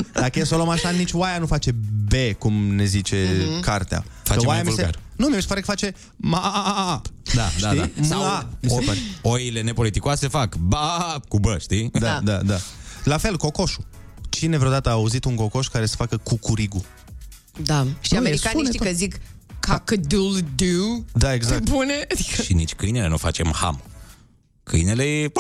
Dacă 0.14 0.40
e 0.40 0.44
să 0.44 0.54
o 0.54 0.58
luăm 0.58 0.70
așa, 0.70 0.90
nici 0.90 1.12
oaia 1.14 1.38
nu 1.38 1.46
face 1.46 1.76
B, 2.12 2.38
cum 2.38 2.54
ne 2.76 2.86
zice 2.86 3.28
cartea. 3.62 4.04
Face 4.24 4.40
Că 4.40 4.46
mai 4.46 4.56
oaia 4.56 4.62
mi 4.64 4.70
se... 4.70 4.76
vulgar. 4.76 5.00
Nu, 5.16 5.28
mi 5.28 5.42
se 5.42 5.48
pare 5.48 5.60
că 5.60 5.66
face 5.66 5.94
ma 6.16 7.02
Da, 7.36 7.50
da, 7.60 7.68
Știi? 7.70 7.92
da. 7.98 8.04
Sau 8.08 8.22
Ma, 8.22 8.50
mi 8.62 8.70
se 8.70 8.76
o- 8.76 8.86
pare. 8.86 8.98
oile 9.22 9.62
nepoliticoase 9.62 10.28
fac 10.28 10.56
ba 10.56 11.20
cu 11.28 11.40
bă, 11.40 11.58
știi? 11.60 11.90
Da, 11.94 12.00
Da. 12.00 12.20
da, 12.20 12.38
da. 12.44 12.58
La 13.04 13.18
fel, 13.18 13.38
cocoșul. 13.38 13.84
Cine 14.30 14.58
vreodată 14.58 14.90
a 14.90 14.92
auzit 14.92 15.24
un 15.26 15.36
cocoș 15.36 15.68
care 15.68 15.86
să 15.86 15.96
facă 15.96 16.18
cucurigu? 16.18 16.86
da. 17.64 17.84
Și 18.00 18.14
Nu, 18.14 18.16
e 18.16 18.20
americanii 18.20 18.66
știi 18.66 18.78
sunetul. 18.80 18.86
că 18.86 18.92
zic 18.92 19.20
cock-a-doodle-doo. 19.68 21.06
Da, 21.14 21.34
exact. 21.34 21.70
Bune? 21.70 21.94
Adică, 22.12 22.42
Și 22.42 22.54
nici 22.54 22.74
câinele 22.74 23.08
nu 23.08 23.18
facem 23.18 23.52
ham. 23.56 23.82
Câinele 24.64 25.04
e... 25.04 25.32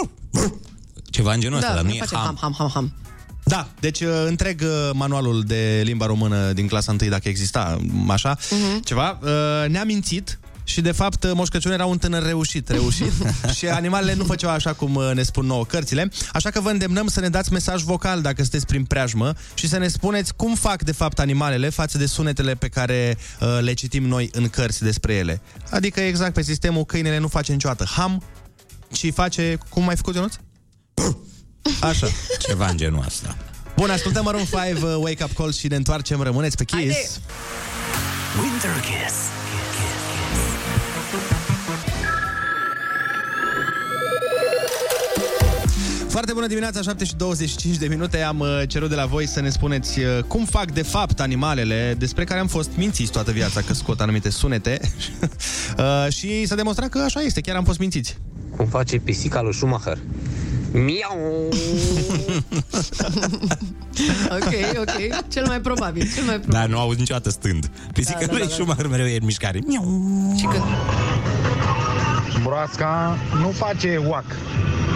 Ceva 1.10 1.34
în 1.34 1.40
genul 1.40 1.58
ăsta, 1.58 1.70
da, 1.70 1.75
dar 1.75 1.84
nu 1.84 1.90
nu 1.90 1.96
e 1.96 2.00
face 2.00 2.16
ham. 2.16 2.25
ham, 2.25 2.38
ham, 2.42 2.54
ham, 2.58 2.70
ham. 2.74 2.94
Da, 3.43 3.67
deci 3.79 4.00
uh, 4.00 4.07
întreg 4.27 4.62
uh, 4.63 4.89
manualul 4.93 5.43
de 5.43 5.81
limba 5.83 6.05
română 6.05 6.51
din 6.51 6.67
clasa 6.67 6.95
1, 7.01 7.10
dacă 7.10 7.29
exista 7.29 7.77
m, 7.81 8.10
așa, 8.10 8.38
Mhm. 8.51 8.79
ceva, 8.81 9.19
uh, 9.21 9.69
ne-a 9.69 9.83
mințit 9.83 10.39
și 10.63 10.81
de 10.81 10.91
fapt 10.91 11.24
uh, 11.24 11.31
Moș 11.33 11.48
Crăciun 11.48 11.71
era 11.71 11.86
un 11.86 11.98
tânăr 11.98 12.24
reușit, 12.24 12.69
reușit 12.69 13.12
și 13.57 13.67
animalele 13.67 14.13
nu 14.13 14.24
făceau 14.24 14.50
așa 14.51 14.74
cum 14.74 14.95
uh, 14.95 15.12
ne 15.13 15.24
spun 15.24 15.45
nouă 15.45 15.65
cărțile, 15.65 16.12
așa 16.33 16.50
că 16.50 16.60
vă 16.62 16.69
îndemnăm 16.69 17.07
să 17.07 17.19
ne 17.19 17.29
dați 17.29 17.51
mesaj 17.51 17.81
vocal 17.83 18.21
dacă 18.21 18.41
sunteți 18.41 18.65
prin 18.65 18.83
preajmă 18.86 19.33
și 19.53 19.67
să 19.67 19.77
ne 19.77 19.88
spuneți 19.88 20.36
cum 20.36 20.55
fac 20.55 20.83
de 20.83 20.91
fapt 20.91 21.19
animalele 21.19 21.69
față 21.69 21.98
de 21.98 22.05
sunetele 22.05 22.55
pe 22.55 22.67
care 22.67 23.17
uh, 23.39 23.48
le 23.62 23.74
citim 23.74 24.03
noi 24.07 24.29
în 24.33 24.50
cărți 24.50 24.83
despre 24.83 25.13
ele. 25.13 25.41
Adică 25.69 26.00
exact 26.00 26.33
pe 26.33 26.41
sistemul 26.41 26.83
câinele 26.86 27.17
nu 27.17 27.27
face 27.27 27.51
niciodată 27.51 27.86
ham, 27.95 28.24
ci 28.91 29.13
face, 29.13 29.57
cum 29.69 29.88
ai 29.88 29.95
făcut 29.95 30.15
Ionuț? 30.15 30.33
Așa. 31.80 32.08
Ceva 32.39 32.68
în 32.68 32.77
genul 32.77 33.03
ăsta. 33.08 33.38
Bun, 33.75 33.89
ascultăm 33.89 34.24
Maroon 34.24 34.46
5 34.46 34.82
uh, 34.82 34.96
Wake 34.98 35.24
Up 35.24 35.34
Call 35.34 35.51
și 35.51 35.68
ne 35.68 35.75
întoarcem. 35.75 36.22
Rămâneți 36.22 36.58
pe 36.58 36.63
Kiss. 36.63 36.77
Haide! 36.77 36.96
Winter 38.41 38.80
Kiss. 38.80 39.15
Foarte 46.12 46.34
bună 46.34 46.48
dimineața, 46.48 46.82
7 46.82 47.06
și 47.06 47.15
25 47.15 47.77
de 47.77 47.88
minute. 47.88 48.22
Am 48.22 48.39
uh, 48.39 48.62
cerut 48.68 48.89
de 48.89 48.96
la 48.96 49.06
voi 49.06 49.27
să 49.27 49.41
ne 49.41 49.50
spuneți 49.50 50.00
uh, 50.00 50.24
cum 50.27 50.46
fac 50.46 50.72
de 50.72 50.82
fapt 50.82 51.20
animalele 51.20 51.96
despre 51.98 52.24
care 52.24 52.39
am 52.39 52.48
fost 52.48 52.70
mințiți 52.75 53.12
toată 53.12 53.32
viața 53.32 53.62
că 53.62 53.74
scot 53.74 54.01
anumite 54.01 54.30
sunete. 54.30 54.80
uh, 55.77 56.12
și 56.13 56.46
s-a 56.46 56.56
demonstrat 56.56 56.89
că 56.89 57.00
așa 57.00 57.22
este, 57.22 57.41
chiar 57.41 57.56
am 57.56 57.63
fost 57.63 57.80
mințiți. 57.80 58.18
Cum 58.56 58.65
face 58.65 58.98
pisica 58.98 59.41
lui 59.41 59.53
Schumacher? 59.53 59.98
Miau! 60.72 61.50
Ok, 64.30 64.54
ok. 64.80 65.28
Cel 65.28 65.46
mai 65.48 65.62
probabil, 65.62 66.10
cel 66.16 66.24
mai 66.24 66.40
probabil. 66.40 66.50
Dar 66.60 66.68
nu 66.68 66.80
auzi 66.80 67.00
niciodată 67.00 67.30
stând. 67.30 67.72
Pisica 67.94 68.20
Da, 68.20 68.25
da, 68.25 68.32
lui 68.32 68.42
da, 68.42 68.48
da. 68.48 68.54
Schumacher 68.54 68.88
mereu 68.88 69.06
e 69.06 69.16
în 69.16 69.25
mișcare. 69.25 69.60
Miau. 69.66 70.34
Și 70.38 70.46
când... 70.46 70.63
Broasca 72.44 73.18
nu 73.40 73.50
face 73.50 74.04
uac. 74.08 74.25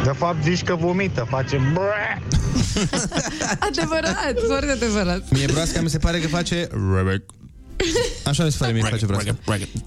De 0.03 0.11
fapt 0.17 0.43
zici 0.43 0.63
că 0.63 0.75
vomită, 0.75 1.27
face 1.29 1.61
bre. 1.73 2.21
Adevărat, 3.69 4.33
foarte 4.47 4.71
adevărat. 4.71 5.29
Mie 5.29 5.45
broasca 5.51 5.81
mi 5.81 5.89
se 5.89 5.97
pare 5.97 6.19
că 6.19 6.27
face... 6.27 6.67
Rebec. 6.95 7.23
Așa 8.25 8.43
mi 8.43 8.51
se 8.51 8.57
pare 8.59 8.71
mie 8.71 8.81
că 8.81 8.87
face 8.87 9.05
broasca. 9.05 9.35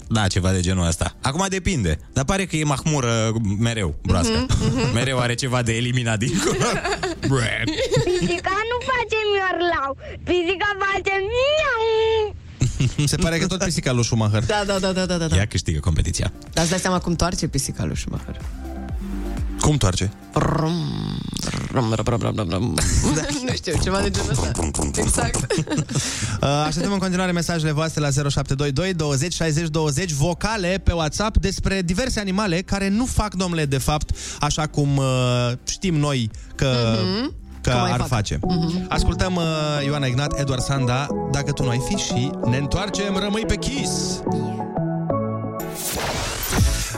Da, 0.07 0.27
ceva 0.27 0.51
de 0.51 0.59
genul 0.59 0.87
ăsta. 0.87 1.15
Acum 1.21 1.45
depinde. 1.49 1.99
Dar 2.13 2.23
pare 2.23 2.45
că 2.45 2.55
e 2.55 2.63
mahmură 2.63 3.33
mereu, 3.59 3.95
broasca. 4.01 4.45
Mhm, 4.49 4.91
Mereu 4.97 5.19
are 5.19 5.33
ceva 5.33 5.61
de 5.61 5.75
eliminat 5.75 6.19
dincolo. 6.19 6.55
Bre. 7.31 7.63
Pisica 8.19 8.55
nu 8.69 8.77
face 8.89 9.17
miorlau, 9.33 9.97
pisica 10.23 10.69
face 10.79 11.13
miau. 11.31 12.35
Mi 12.97 13.07
se 13.07 13.15
pare 13.15 13.37
că 13.37 13.47
tot 13.47 13.63
pisica 13.63 13.91
lui 13.91 14.03
Schumacher. 14.03 14.45
Da, 14.45 14.63
da, 14.65 14.79
da, 14.79 14.91
da, 14.91 15.05
da, 15.05 15.17
da. 15.27 15.35
Ea 15.35 15.45
câștigă 15.45 15.79
competiția. 15.79 16.31
Dar 16.53 16.61
îți 16.63 16.69
dai 16.69 16.79
seama 16.79 16.99
cum 16.99 17.15
toarce 17.15 17.47
pisica 17.47 17.85
lui 17.85 17.97
Schumacher. 17.97 18.41
Cum 19.69 19.77
toarce? 19.77 20.11
Brum, 20.33 20.73
brum, 21.71 21.89
brum, 21.89 22.17
brum, 22.17 22.33
brum, 22.33 22.47
brum. 22.47 22.75
nu 23.47 23.53
știu, 23.53 23.73
ceva 23.83 23.99
de 24.01 24.09
genul 24.09 24.29
ăsta. 24.31 24.51
Exact. 24.95 25.45
Uh, 26.41 26.47
Așteptăm 26.65 26.91
în 26.91 26.97
continuare 26.99 27.31
mesajele 27.31 27.71
voastre 27.71 28.01
la 28.01 28.09
0722 28.09 28.93
20 28.93 29.33
60 29.33 29.67
20 29.67 30.11
vocale 30.11 30.81
pe 30.83 30.91
WhatsApp 30.93 31.37
despre 31.37 31.81
diverse 31.81 32.19
animale 32.19 32.61
care 32.61 32.89
nu 32.89 33.05
fac, 33.05 33.33
domnule, 33.33 33.65
de 33.65 33.77
fapt, 33.77 34.09
așa 34.39 34.67
cum 34.67 34.97
uh, 34.97 35.05
știm 35.67 35.95
noi 35.95 36.29
că, 36.55 36.73
Mhm. 37.01 37.33
că 37.61 37.69
Că 37.69 37.75
mai 37.77 37.91
ar 37.91 37.99
fac. 37.99 38.07
face. 38.07 38.39
Ascultăm 38.89 39.35
uh, 39.35 39.43
Ioana 39.85 40.05
Ignat, 40.05 40.39
Eduard 40.39 40.61
Sanda, 40.61 41.07
Dacă 41.31 41.51
tu 41.51 41.63
nu 41.63 41.69
ai 41.69 41.81
fi 41.87 41.95
și 41.95 42.31
ne 42.49 42.57
întoarcem, 42.57 43.17
rămâi 43.17 43.43
pe 43.47 43.55
Kiss! 43.55 44.21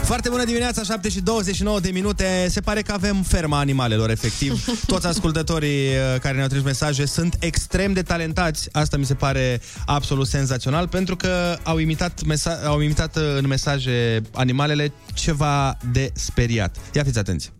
Foarte 0.03 0.29
bună 0.29 0.43
dimineața, 0.43 0.83
7 0.83 1.09
și 1.09 1.21
29 1.21 1.79
de 1.79 1.89
minute. 1.93 2.45
Se 2.49 2.61
pare 2.61 2.81
că 2.81 2.91
avem 2.91 3.21
ferma 3.21 3.59
animalelor, 3.59 4.09
efectiv. 4.09 4.65
Toți 4.85 5.07
ascultătorii 5.07 5.87
uh, 5.87 6.19
care 6.21 6.35
ne-au 6.35 6.47
trimis 6.47 6.65
mesaje 6.65 7.05
sunt 7.05 7.35
extrem 7.39 7.93
de 7.93 8.01
talentați. 8.01 8.69
Asta 8.71 8.97
mi 8.97 9.05
se 9.05 9.13
pare 9.13 9.61
absolut 9.85 10.27
senzațional, 10.27 10.87
pentru 10.87 11.15
că 11.15 11.57
au 11.63 11.77
imitat, 11.77 12.21
mesa- 12.25 12.65
au 12.65 12.79
imitat 12.79 13.15
uh, 13.15 13.23
în 13.37 13.47
mesaje 13.47 14.21
animalele 14.33 14.91
ceva 15.13 15.77
de 15.91 16.11
speriat. 16.13 16.75
Ia 16.93 17.03
fiți 17.03 17.19
atenți. 17.19 17.51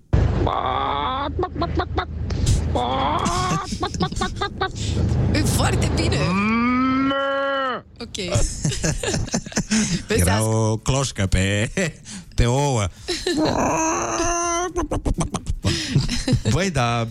E 5.34 5.40
foarte 5.40 5.92
bine. 5.96 6.18
Ok. 8.00 8.16
Vezi, 10.08 10.22
Era 10.22 10.34
asta- 10.36 10.48
o 10.48 10.78
cloșcă 10.78 11.26
pe, 11.26 11.72
pe 12.36 12.46
ouă. 12.46 12.88
Băi, 16.52 16.70
dar... 16.72 17.08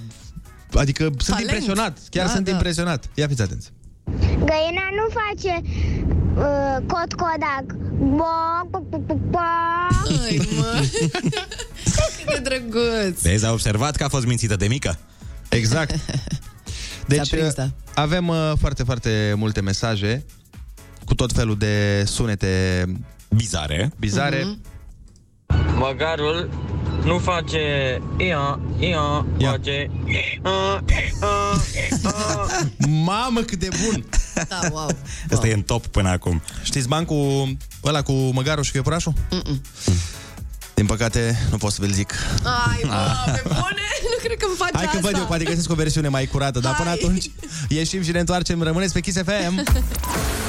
Adică 0.75 1.03
sunt 1.03 1.17
Talent. 1.27 1.49
impresionat. 1.49 1.99
Chiar 2.11 2.27
Da, 2.27 2.33
sunt 2.33 2.45
da. 2.45 2.51
impresionat. 2.51 3.05
Ia 3.15 3.27
fiți 3.27 3.43
atenți. 3.43 3.71
Găina 4.21 4.89
nu 4.95 5.09
face 5.27 5.63
uh, 6.37 6.77
cot-codac. 6.87 7.65
Bo, 7.99 8.25
bo, 8.71 8.79
bo, 8.79 8.99
bo, 8.99 9.15
bo. 9.15 9.39
Ai, 10.23 10.49
mă. 10.57 10.85
Cât 12.25 12.27
de 12.27 12.41
drăguț. 12.43 13.23
Vezi, 13.23 13.45
a 13.45 13.53
observat 13.53 13.97
că 13.97 14.05
a 14.05 14.09
fost 14.09 14.27
mințită 14.27 14.57
de 14.57 14.67
mică? 14.67 14.99
Exact. 15.49 15.95
Deci 17.17 17.31
prins, 17.31 17.49
uh, 17.49 17.55
da. 17.55 17.69
avem 17.95 18.29
uh, 18.29 18.53
foarte, 18.59 18.83
foarte 18.83 19.35
multe 19.37 19.61
mesaje 19.61 20.25
cu 21.05 21.15
tot 21.15 21.33
felul 21.33 21.57
de 21.59 22.05
sunete 22.07 22.85
Bizare. 23.29 23.93
bizare. 23.99 24.45
Mhm. 24.45 24.59
Măgarul 25.79 26.51
nu 27.05 27.19
face 27.19 27.59
ia, 28.19 28.61
ia, 28.79 29.27
Ia. 29.39 29.51
face 29.51 29.91
a, 30.43 30.83
a, 31.21 31.53
a. 32.03 32.47
Mamă, 33.05 33.41
cât 33.41 33.59
de 33.59 33.69
bun! 33.85 34.05
Da, 34.49 34.61
wow. 34.73 34.89
Ăsta 35.31 35.47
e 35.49 35.53
în 35.53 35.63
top 35.63 35.87
până 35.87 36.09
acum. 36.09 36.43
Știți 36.63 36.89
bancul 36.89 37.57
ăla 37.85 38.03
cu 38.03 38.13
măgarul 38.13 38.63
și 38.65 38.71
cu 38.71 38.77
iepurașul? 38.77 39.13
Din 40.81 40.89
păcate, 40.89 41.47
nu 41.51 41.57
pot 41.57 41.73
să 41.73 41.79
vi-l 41.81 41.93
zic. 41.93 42.15
Ai, 42.43 42.81
mă, 42.85 43.33
pe 43.33 43.43
bune? 43.45 43.87
Nu 44.11 44.17
cred 44.23 44.37
că 44.37 44.45
îmi 44.49 44.57
faci 44.57 44.69
Hai 44.73 44.85
că 44.85 44.89
asta. 44.89 45.01
văd 45.01 45.17
eu, 45.17 45.25
poate 45.25 45.45
găsesc 45.45 45.71
o 45.71 45.75
versiune 45.75 46.09
mai 46.09 46.27
curată, 46.27 46.59
dar 46.59 46.75
până 46.75 46.89
Hai. 46.89 46.99
atunci 47.03 47.31
ieșim 47.69 48.03
și 48.03 48.11
ne 48.11 48.19
întoarcem. 48.19 48.63
Rămâneți 48.63 48.93
pe 48.93 49.01
Kiss 49.01 49.19
FM. 49.23 49.63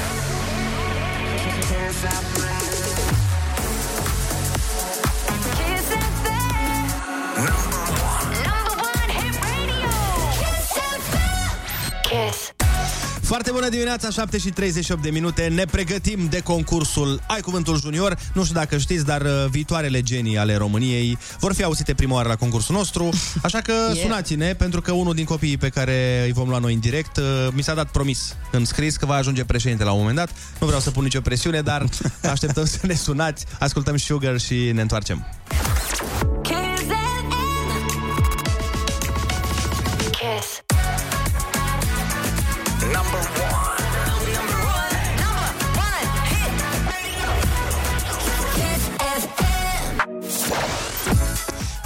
Foarte 13.32 13.50
bună 13.50 13.68
dimineața, 13.68 14.10
7 14.10 14.38
și 14.38 14.48
38 14.48 15.02
de 15.02 15.10
minute. 15.10 15.48
Ne 15.48 15.64
pregătim 15.64 16.26
de 16.30 16.40
concursul 16.40 17.20
Ai 17.26 17.40
Cuvântul 17.40 17.80
Junior. 17.80 18.18
Nu 18.32 18.42
știu 18.42 18.54
dacă 18.54 18.78
știți, 18.78 19.04
dar 19.04 19.20
uh, 19.20 19.44
viitoarele 19.50 20.02
genii 20.02 20.38
ale 20.38 20.56
României 20.56 21.18
vor 21.38 21.54
fi 21.54 21.62
auzite 21.62 21.94
prima 21.94 22.14
oară 22.14 22.28
la 22.28 22.36
concursul 22.36 22.74
nostru. 22.74 23.08
Așa 23.42 23.60
că 23.60 23.72
Yeah. 23.72 23.96
sunați-ne, 24.04 24.54
pentru 24.54 24.80
că 24.80 24.92
unul 24.92 25.14
din 25.14 25.24
copiii 25.24 25.56
pe 25.56 25.68
care 25.68 26.22
îi 26.24 26.32
vom 26.32 26.48
lua 26.48 26.58
noi 26.58 26.74
în 26.74 26.80
direct 26.80 27.16
uh, 27.16 27.24
mi 27.52 27.62
s-a 27.62 27.74
dat 27.74 27.90
promis 27.90 28.36
în 28.50 28.64
scris 28.64 28.96
că 28.96 29.06
va 29.06 29.14
ajunge 29.14 29.44
președinte 29.44 29.84
la 29.84 29.92
un 29.92 29.98
moment 29.98 30.16
dat. 30.16 30.30
Nu 30.60 30.66
vreau 30.66 30.80
să 30.80 30.90
pun 30.90 31.02
nicio 31.02 31.20
presiune, 31.20 31.60
dar 31.60 31.86
așteptăm 32.32 32.64
să 32.64 32.78
ne 32.82 32.94
sunați. 32.94 33.44
Ascultăm 33.58 33.96
Sugar 33.96 34.38
și 34.38 34.70
ne 34.74 34.80
întoarcem. 34.80 35.26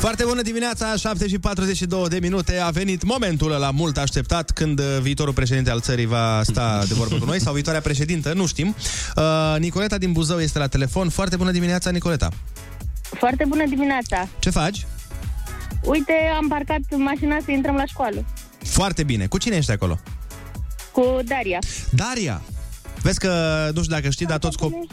Foarte 0.07 0.25
bună 0.25 0.43
dimineața, 0.43 0.97
7 0.97 1.29
și 1.29 1.39
42 1.39 2.09
de 2.09 2.19
minute. 2.19 2.59
A 2.59 2.71
venit 2.71 3.03
momentul 3.05 3.53
ăla 3.53 3.71
mult 3.71 3.97
așteptat 3.97 4.51
când 4.51 4.79
uh, 4.79 4.99
viitorul 5.01 5.33
președinte 5.33 5.71
al 5.71 5.81
țării 5.81 6.07
va 6.07 6.41
sta 6.43 6.85
de 6.89 6.95
vorbă 6.95 7.19
cu 7.19 7.25
noi 7.25 7.41
sau 7.41 7.53
viitoarea 7.53 7.81
președintă, 7.81 8.33
nu 8.33 8.47
știm. 8.47 8.75
Uh, 9.17 9.57
Nicoleta 9.59 9.99
din 9.99 10.13
Buzău 10.13 10.41
este 10.41 10.59
la 10.59 10.67
telefon. 10.67 11.09
Foarte 11.09 11.37
bună 11.37 11.51
dimineața, 11.51 11.91
Nicoleta. 11.91 12.29
Foarte 13.03 13.45
bună 13.49 13.67
dimineața! 13.67 14.29
Ce 14.39 14.51
faci? 14.51 14.87
Uite, 15.83 16.13
am 16.37 16.49
parcat 16.49 16.81
mașina 16.97 17.37
să 17.45 17.51
intrăm 17.51 17.75
la 17.75 17.85
școală 17.85 18.25
Foarte 18.59 19.03
bine. 19.03 19.27
Cu 19.27 19.39
cine 19.39 19.57
ești 19.57 19.71
acolo? 19.71 20.01
cu 20.97 21.19
Daria. 21.25 21.59
Daria. 21.91 22.43
Vezi 23.03 23.19
că, 23.19 23.31
nu 23.75 23.83
știu 23.83 23.95
dacă 23.95 24.11
știi, 24.11 24.27
dar 24.27 24.39
toți 24.39 24.59
copii... 24.59 24.89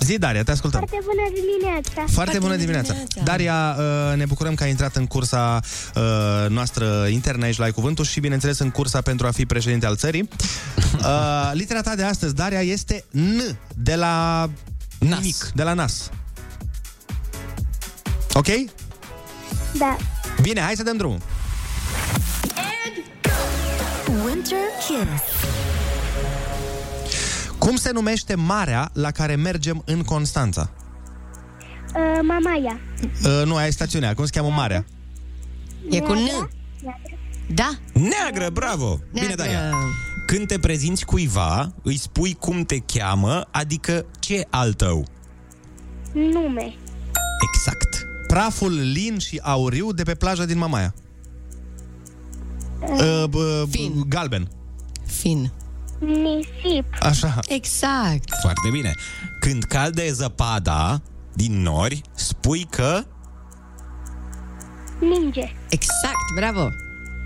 Zi, 0.00 0.18
Daria, 0.18 0.42
te 0.42 0.50
ascultăm. 0.50 0.84
Foarte 0.86 1.06
bună 1.06 1.22
dimineața. 1.34 2.12
Foarte 2.12 2.38
bună 2.38 2.56
dimineața. 2.56 2.94
Daria, 3.24 3.76
uh, 3.78 4.16
ne 4.16 4.24
bucurăm 4.24 4.54
că 4.54 4.62
ai 4.62 4.70
intrat 4.70 4.96
în 4.96 5.06
cursa 5.06 5.60
uh, 5.94 6.02
noastră 6.48 7.06
internă 7.06 7.44
aici 7.44 7.56
la 7.58 7.64
Ai 7.64 7.70
Cuvântul 7.72 8.04
și, 8.04 8.20
bineînțeles, 8.20 8.58
în 8.58 8.70
cursa 8.70 9.00
pentru 9.00 9.26
a 9.26 9.30
fi 9.30 9.46
președinte 9.46 9.86
al 9.86 9.96
țării. 9.96 10.28
Uh, 10.96 11.50
litera 11.52 11.80
ta 11.80 11.94
de 11.94 12.02
astăzi, 12.02 12.34
Daria, 12.34 12.60
este 12.60 13.04
N, 13.10 13.40
de 13.74 13.94
la 13.94 14.48
Nas. 14.98 15.18
nimic, 15.18 15.50
de 15.54 15.62
la 15.62 15.72
nas. 15.72 16.10
Ok? 18.32 18.46
Da. 19.78 19.96
Bine, 20.42 20.60
hai 20.60 20.76
să 20.76 20.82
dăm 20.82 20.96
drumul. 20.96 21.18
Winter 24.24 24.58
Kiss. 24.86 25.65
Cum 27.66 27.76
se 27.76 27.90
numește 27.90 28.34
marea 28.34 28.90
la 28.92 29.10
care 29.10 29.34
mergem 29.34 29.82
în 29.84 30.02
Constanța? 30.02 30.70
Uh, 31.94 32.20
Mamaia. 32.22 32.80
Uh, 33.24 33.42
nu, 33.44 33.56
aia 33.56 33.66
e 33.66 33.70
stațiunea. 33.70 34.14
Cum 34.14 34.24
se 34.24 34.30
cheamă 34.30 34.54
marea? 34.54 34.84
E 35.90 36.00
cu 36.00 36.12
N. 36.12 36.50
Da. 37.54 37.70
Neagră, 37.92 38.50
bravo! 38.52 39.00
Bine, 39.12 39.26
Neagră. 39.26 39.44
Daria. 39.44 39.72
Când 40.26 40.46
te 40.46 40.58
prezinți 40.58 41.04
cuiva, 41.04 41.72
îi 41.82 41.96
spui 41.96 42.34
cum 42.34 42.64
te 42.64 42.78
cheamă, 42.78 43.48
adică 43.50 44.06
ce 44.18 44.46
al 44.50 44.72
tău. 44.72 45.06
Nume. 46.12 46.74
Exact. 47.52 48.06
Praful 48.26 48.72
lin 48.72 49.18
și 49.18 49.40
auriu 49.42 49.92
de 49.92 50.02
pe 50.02 50.14
plaja 50.14 50.44
din 50.44 50.58
Mamaia. 50.58 50.94
Uh, 52.80 53.24
uh, 53.32 53.62
fin. 53.70 54.04
Galben. 54.08 54.48
Fin. 55.06 55.52
Nisip. 56.06 56.84
Așa. 57.00 57.38
Exact. 57.48 58.30
Foarte 58.40 58.68
bine. 58.72 58.94
Când 59.40 59.62
calde 59.62 60.12
zăpada 60.12 61.00
din 61.34 61.62
nori, 61.62 62.00
spui 62.14 62.66
că... 62.70 63.02
Ninge. 65.00 65.52
Exact, 65.68 66.34
bravo. 66.34 66.68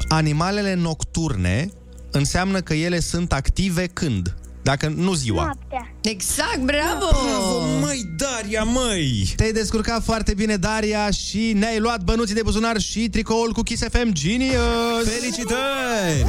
Animalele 0.09 0.75
nocturne 0.75 1.69
înseamnă 2.11 2.61
că 2.61 2.75
ele 2.75 3.01
sunt 3.01 3.33
active 3.33 3.87
când? 3.87 4.35
Dacă 4.63 4.93
nu 4.97 5.13
ziua. 5.13 5.43
Noaptea. 5.43 5.95
Exact, 6.03 6.61
bravo! 6.65 7.07
Bravo, 7.25 7.79
măi, 7.81 8.11
Daria, 8.17 8.63
măi! 8.63 9.33
Te-ai 9.37 9.53
descurcat 9.53 10.03
foarte 10.05 10.35
bine, 10.35 10.57
Daria, 10.57 11.11
și 11.11 11.53
ne-ai 11.53 11.79
luat 11.79 12.03
bănuții 12.03 12.35
de 12.35 12.43
buzunar 12.43 12.79
și 12.79 13.09
tricoul 13.09 13.53
cu 13.53 13.63
Kiss 13.63 13.83
FM 13.91 14.13
Genius! 14.13 15.09
Felicitări! 15.19 16.25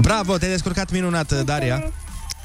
Bravo, 0.00 0.38
te-ai 0.38 0.50
descurcat 0.50 0.90
minunat, 0.90 1.44
Daria. 1.44 1.92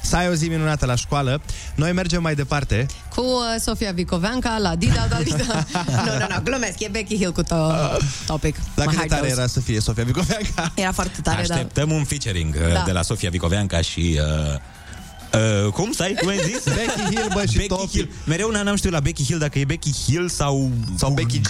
Să 0.02 0.16
ai 0.16 0.28
o 0.28 0.32
zi 0.34 0.48
minunată 0.48 0.86
la 0.86 0.94
școală. 0.94 1.40
Noi 1.74 1.92
mergem 1.92 2.22
mai 2.22 2.34
departe. 2.34 2.86
Cu 3.14 3.20
uh, 3.20 3.60
Sofia 3.60 3.92
Vicoveanca 3.92 4.58
la 4.58 4.74
Dida, 4.76 5.06
da, 5.08 5.16
Dida. 5.22 5.64
nu, 5.86 6.04
nu, 6.04 6.26
nu, 6.28 6.40
glumesc, 6.42 6.80
e 6.80 6.88
Becky 6.90 7.16
Hill 7.16 7.32
cu 7.32 7.42
to- 7.42 7.96
topic. 8.26 8.56
Dacă 8.74 8.88
My 8.90 8.94
de 8.94 8.96
heart 8.96 9.08
tare 9.08 9.20
knows. 9.20 9.36
era 9.38 9.46
să 9.46 9.60
fie 9.60 9.80
Sofia 9.80 10.04
Vicoveanca. 10.04 10.72
Era 10.74 10.92
foarte 10.92 11.20
tare, 11.22 11.44
dar... 11.46 11.56
Așteptăm 11.56 11.90
un 11.90 12.04
featuring 12.04 12.54
uh, 12.54 12.72
Da. 12.72 12.82
de 12.86 12.92
la 12.92 13.02
Sofia 13.02 13.30
Vicoveanca 13.30 13.80
și... 13.80 14.20
Uh, 14.20 15.64
uh, 15.66 15.72
cum 15.72 15.92
stai? 15.92 16.14
Cum 16.20 16.28
ai 16.28 16.38
zis? 16.44 16.62
Becky 16.76 17.14
Hill, 17.14 17.30
bă, 17.32 17.44
și 17.50 17.56
Becky 17.56 17.68
Topi. 17.68 17.88
Hill. 17.90 18.10
Mereu 18.26 18.50
n-am 18.50 18.76
știut 18.76 18.92
la 18.92 19.00
Becky 19.00 19.24
Hill 19.24 19.38
dacă 19.38 19.58
e 19.58 19.64
Becky 19.64 19.92
Hill 20.06 20.28
sau... 20.28 20.70
Sau 20.96 21.10
Becky 21.10 21.40
G. 21.40 21.48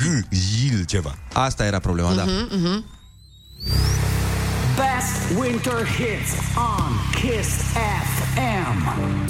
Hill 0.60 0.84
ceva. 0.84 1.18
Asta 1.32 1.64
era 1.64 1.78
problema, 1.78 2.12
da. 2.12 2.22
Mhm, 2.24 2.58
mhm. 2.60 2.84
Best 4.76 5.38
winter 5.38 5.84
hits 5.84 6.56
on 6.56 6.98
Kiss 7.12 7.72
FM. 7.74 9.24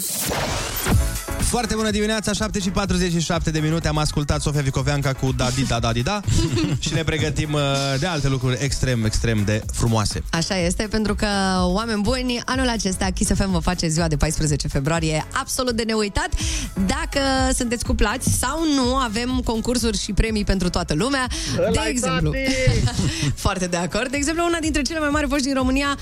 Foarte 1.38 1.74
bună 1.74 1.90
dimineața, 1.90 2.32
7 2.32 2.58
și 2.58 2.70
47 2.70 3.50
de 3.50 3.58
minute 3.58 3.88
Am 3.88 3.98
ascultat 3.98 4.40
Sofia 4.40 4.60
Vicoveanca 4.60 5.12
cu 5.12 5.32
Da 5.36 5.50
Di 5.50 5.62
Da 5.62 5.78
Da 5.78 5.92
Di 5.92 6.02
Da 6.02 6.20
Și 6.78 6.94
ne 6.94 7.04
pregătim 7.04 7.52
uh, 7.52 7.60
de 7.98 8.06
alte 8.06 8.28
lucruri 8.28 8.56
extrem, 8.60 9.04
extrem 9.04 9.42
de 9.44 9.62
frumoase 9.72 10.22
Așa 10.30 10.58
este, 10.58 10.86
pentru 10.90 11.14
că, 11.14 11.26
oameni 11.62 12.02
buni, 12.02 12.40
anul 12.44 12.68
acesta 12.68 13.08
Kiss 13.14 13.30
FM 13.34 13.50
vă 13.50 13.58
face 13.58 13.88
ziua 13.88 14.08
de 14.08 14.16
14 14.16 14.68
februarie 14.68 15.26
absolut 15.32 15.72
de 15.72 15.82
neuitat. 15.86 16.28
Dacă 16.86 17.20
sunteți 17.54 17.84
cuplați 17.84 18.30
sau 18.38 18.58
nu, 18.74 18.96
avem 18.96 19.40
concursuri 19.44 19.98
și 19.98 20.12
premii 20.12 20.44
pentru 20.44 20.68
toată 20.68 20.94
lumea. 20.94 21.26
De 21.56 21.64
Ăla-i 21.68 21.88
exemplu, 21.88 22.32
foarte 23.44 23.66
de 23.66 23.76
acord. 23.76 24.10
De 24.10 24.16
exemplu, 24.16 24.44
una 24.44 24.58
dintre 24.58 24.82
cele 24.82 24.98
mai 24.98 25.08
mari 25.08 25.26
voci 25.26 25.42
din 25.42 25.54
România 25.54 25.98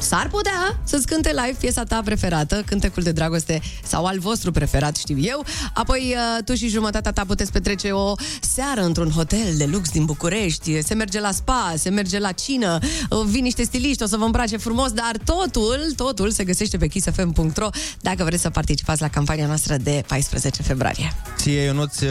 S-ar 0.00 0.28
putea 0.28 0.80
să-ți 0.84 1.06
cânte 1.06 1.28
live 1.28 1.56
piesa 1.60 1.84
ta 1.84 2.00
preferată, 2.04 2.62
cântecul 2.66 3.02
de 3.02 3.12
dragoste 3.12 3.60
sau 3.84 4.04
al 4.04 4.18
vostru 4.18 4.50
preferat, 4.50 4.96
știu 4.96 5.16
eu. 5.18 5.44
Apoi 5.74 6.14
uh, 6.16 6.44
tu 6.44 6.54
și 6.54 6.68
jumătatea 6.68 7.12
ta 7.12 7.24
puteți 7.24 7.52
petrece 7.52 7.90
o 7.90 8.14
seară 8.40 8.80
într-un 8.80 9.10
hotel 9.10 9.54
de 9.56 9.64
lux 9.64 9.90
din 9.90 10.04
București, 10.04 10.82
se 10.82 10.94
merge 10.94 11.20
la 11.20 11.30
spa, 11.32 11.74
se 11.76 11.90
merge 11.90 12.18
la 12.18 12.32
cină, 12.32 12.78
uh, 13.10 13.22
vin 13.26 13.42
niște 13.42 13.62
stiliști, 13.62 14.02
o 14.02 14.06
să 14.06 14.16
vă 14.16 14.24
îmbrace 14.24 14.56
frumos, 14.56 14.92
dar 14.92 15.16
totul, 15.24 15.92
totul 15.96 16.30
se 16.30 16.44
găsește 16.44 16.76
pe 16.76 16.86
kissfm.ro 16.86 17.68
dacă 18.00 18.24
vreți 18.24 18.42
să 18.42 18.50
participați 18.50 19.00
la 19.00 19.08
campania 19.08 19.46
noastră 19.46 19.76
de 19.76 20.02
14 20.06 20.62
februarie. 20.62 21.12
Ție, 21.36 21.60
Ionuț, 21.60 22.00
uh, 22.00 22.08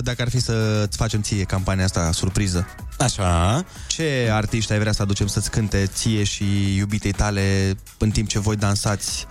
dacă 0.00 0.22
ar 0.22 0.28
fi 0.28 0.40
să-ți 0.40 0.96
facem 0.96 1.20
ție 1.20 1.44
campania 1.44 1.84
asta 1.84 2.12
surpriză 2.12 2.66
Așa 2.98 3.64
Ce 3.86 4.28
artiști 4.32 4.72
ai 4.72 4.78
vrea 4.78 4.92
să 4.92 5.02
aducem 5.02 5.26
să-ți 5.26 5.50
cânte 5.50 5.86
ție 5.86 6.24
și 6.24 6.76
iubitei 6.76 7.12
tale 7.12 7.76
În 7.98 8.10
timp 8.10 8.28
ce 8.28 8.38
voi 8.38 8.56
dansați 8.56 9.26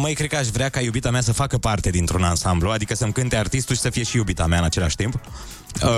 Măi, 0.00 0.14
cred 0.14 0.28
că 0.28 0.36
aș 0.36 0.46
vrea 0.46 0.68
ca 0.68 0.80
iubita 0.80 1.10
mea 1.10 1.20
să 1.20 1.32
facă 1.32 1.58
parte 1.58 1.90
dintr-un 1.90 2.22
ansamblu, 2.22 2.70
adică 2.70 2.94
să-mi 2.94 3.12
cânte 3.12 3.36
artistul 3.36 3.74
și 3.74 3.80
să 3.80 3.90
fie 3.90 4.02
și 4.02 4.16
iubita 4.16 4.46
mea 4.46 4.58
în 4.58 4.64
același 4.64 4.96
timp. 4.96 5.14
Uh, 5.82 5.90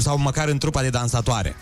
sau 0.00 0.18
măcar 0.18 0.48
în 0.48 0.58
trupa 0.58 0.82
de 0.82 0.90
dansatoare. 0.90 1.56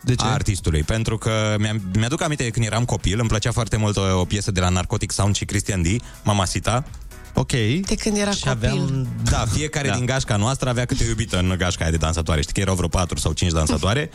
De 0.00 0.14
ce? 0.14 0.24
A 0.24 0.28
artistului, 0.28 0.82
pentru 0.82 1.18
că 1.18 1.56
mi-am, 1.58 1.82
mi-aduc 1.94 2.22
aminte 2.22 2.42
de 2.42 2.50
când 2.50 2.66
eram 2.66 2.84
copil, 2.84 3.18
îmi 3.18 3.28
plăcea 3.28 3.52
foarte 3.52 3.76
mult 3.76 3.96
o, 3.96 4.18
o 4.20 4.24
piesă 4.24 4.50
de 4.50 4.60
la 4.60 4.68
Narcotic 4.68 5.12
Sound 5.12 5.34
și 5.34 5.44
Christian 5.44 5.82
D, 5.82 5.86
Mamacita. 6.22 6.84
Ok. 7.38 7.50
De 7.86 7.94
când 7.98 8.16
era 8.16 8.30
și 8.30 8.44
copil. 8.44 8.68
aveam, 8.68 9.06
da, 9.30 9.44
fiecare 9.52 9.88
da. 9.88 9.94
din 9.94 10.06
gașca 10.06 10.36
noastră 10.36 10.68
avea 10.68 10.84
câte 10.84 11.04
o 11.04 11.08
iubită 11.08 11.38
în 11.38 11.54
gașca 11.58 11.82
aia 11.82 11.90
de 11.90 11.96
dansatoare. 11.96 12.40
Știi 12.40 12.54
că 12.54 12.60
erau 12.60 12.74
vreo 12.74 12.88
4 12.88 13.18
sau 13.18 13.32
5 13.32 13.52
dansatoare 13.52 14.10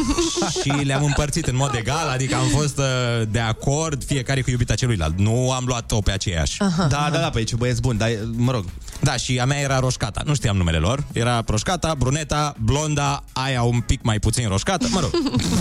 și 0.60 0.68
le-am 0.68 1.04
împărțit 1.04 1.46
în 1.46 1.56
mod 1.56 1.74
egal, 1.74 2.08
adică 2.08 2.34
am 2.34 2.46
fost 2.46 2.78
uh, 2.78 2.84
de 3.30 3.38
acord 3.38 4.04
fiecare 4.04 4.42
cu 4.42 4.50
iubita 4.50 4.74
celuilalt. 4.74 5.18
Nu 5.18 5.52
am 5.52 5.64
luat-o 5.66 6.00
pe 6.00 6.10
aceeași. 6.10 6.58
Da, 6.58 6.88
da, 6.88 7.10
da, 7.10 7.30
pe 7.30 7.38
aici 7.38 7.54
băieți 7.54 7.80
buni, 7.80 7.98
dar 7.98 8.10
mă 8.36 8.52
rog 8.52 8.64
Da, 9.00 9.16
și 9.16 9.38
a 9.38 9.44
mea 9.44 9.58
era 9.58 9.78
roșcata. 9.78 10.22
Nu 10.24 10.34
știam 10.34 10.56
numele 10.56 10.78
lor. 10.78 11.04
Era 11.12 11.42
roșcata, 11.46 11.94
bruneta, 11.98 12.54
blonda, 12.58 13.24
aia 13.32 13.62
un 13.62 13.80
pic 13.80 14.02
mai 14.02 14.18
puțin 14.18 14.48
roșcată. 14.48 14.86
Mă 14.90 15.00
rog, 15.00 15.10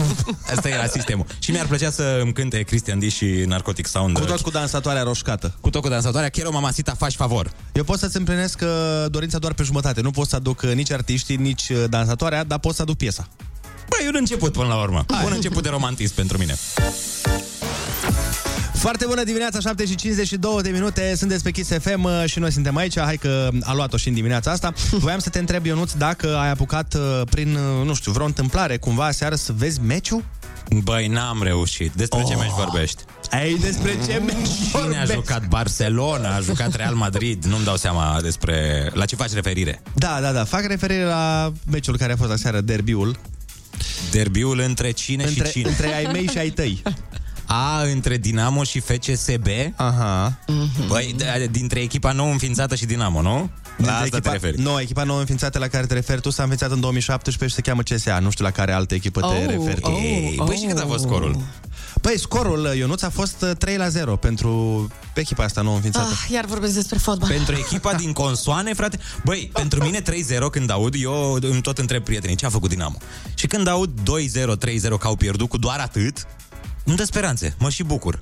asta 0.56 0.70
era 0.70 0.86
sistemul. 0.88 1.26
Și 1.40 1.52
mi-ar 1.52 1.66
plăcea 1.66 1.90
să 1.90 2.20
îmi 2.22 2.34
cânte 2.34 2.62
Christian 2.62 3.00
D 3.00 3.12
și 3.12 3.26
Narcotic 3.26 3.88
Sound. 3.88 4.20
Cu 4.20 4.26
tot 4.26 4.42
cu 4.42 4.50
dansatoarea 4.50 5.04
roșcată 5.04 5.56
Cu 5.62 5.70
tot 5.70 5.82
cu 5.82 5.88
dansatoarea, 5.88 6.30
chiar 6.30 6.46
o 6.46 6.52
mamasita, 6.52 6.96
faci 7.02 7.16
favor. 7.16 7.52
Eu 7.74 7.84
pot 7.84 8.00
să-ți 8.00 8.18
împlinesc 8.18 8.60
uh, 8.64 8.70
dorința 9.10 9.38
doar 9.38 9.54
pe 9.54 9.64
jumătate 9.64 10.02
Nu 10.02 10.12
pot 10.12 10.28
să 10.28 10.36
aduc 10.36 10.62
uh, 10.62 10.74
nici 10.74 10.92
artiștii, 10.92 11.36
nici 11.36 11.70
uh, 11.70 11.84
dansatoarea 11.90 12.44
Dar 12.44 12.60
pot 12.60 12.76
să 12.76 12.82
aduc 12.82 12.98
piesa 12.98 13.28
Băi, 13.90 14.08
un 14.08 14.16
început 14.18 14.52
până 14.52 14.68
la 14.68 14.82
urmă. 14.82 15.06
Un 15.26 15.32
început 15.34 15.64
de 15.64 15.70
romantism 15.70 16.16
pentru 16.16 16.38
mine. 16.38 16.56
Foarte 18.74 19.06
bună 19.06 19.24
dimineața, 19.24 19.60
7 19.60 19.86
și 19.86 19.96
52 19.96 20.62
de 20.62 20.70
minute 20.70 21.14
Sunteți 21.16 21.44
pe 21.44 21.52
Kiss 21.52 21.72
FM 21.80 22.04
uh, 22.04 22.24
și 22.26 22.40
noi 22.40 22.52
suntem 22.52 22.76
aici 22.76 23.00
Hai 23.00 23.18
că 23.18 23.50
a 23.62 23.74
luat-o 23.74 23.98
și 23.98 24.08
în 24.08 24.14
dimineața 24.14 24.52
asta 24.52 24.74
Voiam 24.92 25.20
să 25.20 25.30
te 25.30 25.40
întreb, 25.40 25.66
Ionuț, 25.66 25.92
dacă 25.92 26.36
ai 26.36 26.50
apucat 26.50 26.94
uh, 26.94 27.22
Prin, 27.30 27.56
uh, 27.56 27.86
nu 27.86 27.94
știu, 27.94 28.12
vreo 28.12 28.26
întâmplare 28.26 28.78
Cumva 28.78 29.12
seară 29.12 29.36
să 29.36 29.54
vezi 29.56 29.82
meciul? 29.82 30.24
Băi, 30.80 31.08
n-am 31.08 31.44
reușit. 31.44 31.92
Despre 31.94 32.20
oh. 32.20 32.26
ce 32.30 32.36
meci 32.36 32.52
vorbești? 32.58 33.04
Ei, 33.44 33.58
despre 33.60 33.98
ce 34.06 34.22
meci 34.26 34.48
Cine 34.70 34.80
a 34.80 34.82
vorbești? 34.82 35.14
jucat 35.14 35.48
Barcelona, 35.48 36.36
a 36.36 36.40
jucat 36.40 36.76
Real 36.76 36.94
Madrid, 36.96 37.46
nu-mi 37.46 37.64
dau 37.64 37.76
seama 37.76 38.20
despre... 38.22 38.90
La 38.94 39.06
ce 39.06 39.16
faci 39.16 39.34
referire? 39.34 39.82
Da, 39.94 40.20
da, 40.22 40.32
da, 40.32 40.44
fac 40.44 40.66
referire 40.66 41.04
la 41.04 41.52
meciul 41.72 41.98
care 41.98 42.14
a 42.14 42.16
fost 42.16 42.32
aseară, 42.32 42.62
derbiul 42.62 43.20
Derbiul 44.12 44.60
între 44.60 44.92
cine 44.92 45.24
între, 45.24 45.46
și 45.46 45.52
cine? 45.52 45.70
între 45.70 45.94
ai 45.96 46.06
mei 46.12 46.28
și 46.32 46.38
ai 46.38 46.50
tăi 46.50 46.82
A, 47.46 47.82
între 47.82 48.18
Dinamo 48.18 48.64
și 48.64 48.80
FCSB? 48.80 49.48
Aha 49.76 50.40
Băi, 50.88 51.14
de- 51.18 51.48
dintre 51.52 51.80
echipa 51.80 52.12
nouă 52.12 52.32
înființată 52.32 52.76
și 52.76 52.86
Dinamo, 52.86 53.22
nu? 53.22 53.50
La 53.86 53.88
Dintre 53.88 54.04
asta 54.04 54.18
echipa, 54.18 54.30
te 54.30 54.38
referi. 54.46 54.62
nouă, 54.62 54.82
echipa 54.82 55.04
nouă 55.04 55.20
înființată 55.20 55.60
la 55.60 55.68
care 55.68 55.86
te 55.86 55.94
referi 55.94 56.22
tu 56.22 56.30
s-a 56.30 56.42
înființat 56.42 56.72
în 56.72 56.80
2017 56.80 57.48
și 57.60 57.64
se 57.64 57.70
cheamă 57.70 57.82
CSA. 57.82 58.20
Nu 58.20 58.30
știu 58.30 58.46
la 58.46 58.52
care 58.52 58.72
altă 58.72 58.94
echipă 58.94 59.20
te 59.20 59.26
Oh, 59.26 59.46
referi. 59.48 59.82
tu. 59.82 59.90
oh, 59.90 60.02
Ei, 60.04 60.42
băi, 60.46 60.56
și 60.56 60.66
cât 60.66 60.78
a 60.80 60.86
fost 60.86 61.04
scorul? 61.04 61.38
Păi, 62.02 62.20
scorul, 62.20 62.74
Ionuț, 62.76 63.02
a 63.02 63.10
fost 63.10 63.42
uh, 63.42 63.52
3 63.58 63.78
la 63.78 63.88
0 63.90 64.16
pentru 64.16 64.88
echipa 65.14 65.44
asta 65.44 65.62
nouă 65.62 65.76
înființată. 65.76 66.08
Ah, 66.12 66.30
iar 66.34 66.46
vorbesc 66.46 66.74
despre 66.74 66.98
fotbal. 66.98 67.30
Pentru 67.30 67.56
echipa 67.56 67.94
din 67.94 68.14
consoane, 68.14 68.74
frate 68.74 69.00
Băi, 69.24 69.50
pentru 69.54 69.84
mine 69.84 70.02
3-0 70.02 70.04
când 70.52 70.70
aud 70.72 70.94
Eu 70.98 71.38
îmi 71.42 71.62
tot 71.62 71.78
întreb 71.78 72.04
prietenii 72.04 72.36
ce 72.36 72.46
a 72.46 72.50
făcut 72.50 72.70
Dinamo 72.70 72.98
Și 73.34 73.48
când 73.48 73.68
aud 73.68 73.90
2-0, 74.00 74.56
3-0 74.58 74.98
că 75.00 75.08
au 75.08 75.16
pierdut 75.16 75.50
cu 75.50 75.58
doar 75.58 75.80
atât 75.80 76.28
îmi 76.84 76.96
dă 76.96 77.04
speranțe, 77.04 77.56
mă 77.58 77.70
și 77.70 77.84
bucur 77.84 78.22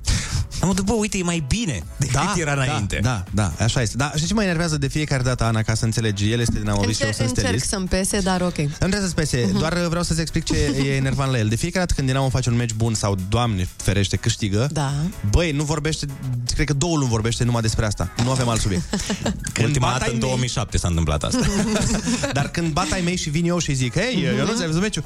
Am 0.60 0.70
zis, 0.72 0.80
bă, 0.80 0.92
uite, 0.92 1.18
e 1.18 1.22
mai 1.22 1.44
bine 1.48 1.82
decât 1.98 2.20
era 2.36 2.52
înainte 2.52 2.98
Da, 3.02 3.24
da, 3.30 3.52
da, 3.58 3.64
așa 3.64 3.80
este. 3.82 3.96
Da, 3.96 4.12
și 4.16 4.26
ce 4.26 4.34
mă 4.34 4.42
enervează 4.42 4.76
de 4.78 4.86
fiecare 4.88 5.22
dată, 5.22 5.44
Ana, 5.44 5.62
ca 5.62 5.74
să 5.74 5.84
înțelegi, 5.84 6.30
el 6.32 6.40
este 6.40 6.58
dinamovist 6.58 6.98
și 6.98 7.02
eu 7.02 7.08
Încerc, 7.08 7.26
sunt 7.28 7.38
încerc 7.38 7.46
stelist. 7.46 7.68
să-mi 7.68 7.86
pese, 7.88 8.20
dar 8.20 8.40
ok. 8.40 8.56
Nu 8.58 8.66
trebuie 8.78 9.00
să-ți 9.00 9.14
pese, 9.14 9.44
Mhm. 9.48 9.58
doar 9.58 9.72
vreau 9.88 10.02
să-ți 10.02 10.20
explic 10.20 10.44
ce 10.44 10.54
e 10.86 10.94
enervant 10.96 11.30
la 11.30 11.38
el. 11.38 11.48
De 11.48 11.54
fiecare 11.56 11.80
dată 11.84 11.94
când 11.96 12.06
Dinamo 12.06 12.28
face 12.28 12.50
un 12.50 12.56
meci 12.56 12.72
bun 12.72 12.94
sau, 12.94 13.16
Doamne 13.28 13.68
ferește, 13.76 14.16
câștigă, 14.16 14.68
Da. 14.72 14.92
băi, 15.30 15.50
nu 15.52 15.64
vorbește, 15.64 16.06
cred 16.54 16.66
că 16.66 16.72
două 16.72 16.96
luni 16.96 17.08
vorbește 17.10 17.44
numai 17.44 17.62
despre 17.62 17.86
asta. 17.86 18.10
Nu 18.24 18.30
avem 18.30 18.48
alt 18.48 18.60
subiect. 18.60 18.82
Ultima 19.62 19.86
bat 19.86 19.92
dată 19.98 20.04
ai 20.10 20.14
în 20.14 20.18
mei- 20.20 20.28
2007 20.28 20.78
s-a 20.78 20.88
întâmplat 20.88 21.22
asta 21.22 21.46
Dar 22.32 22.48
când 22.48 22.72
bat 22.72 22.90
ai 22.92 23.00
mei 23.00 23.16
și 23.16 23.30
vin 23.30 23.46
eu 23.46 23.58
și 23.58 23.74
zic 23.74 23.92
Hei, 23.98 24.24
eu 24.38 24.46
nu 24.46 24.52
ți-ai 24.54 24.66
văzut 24.66 24.80
meciul? 24.82 25.04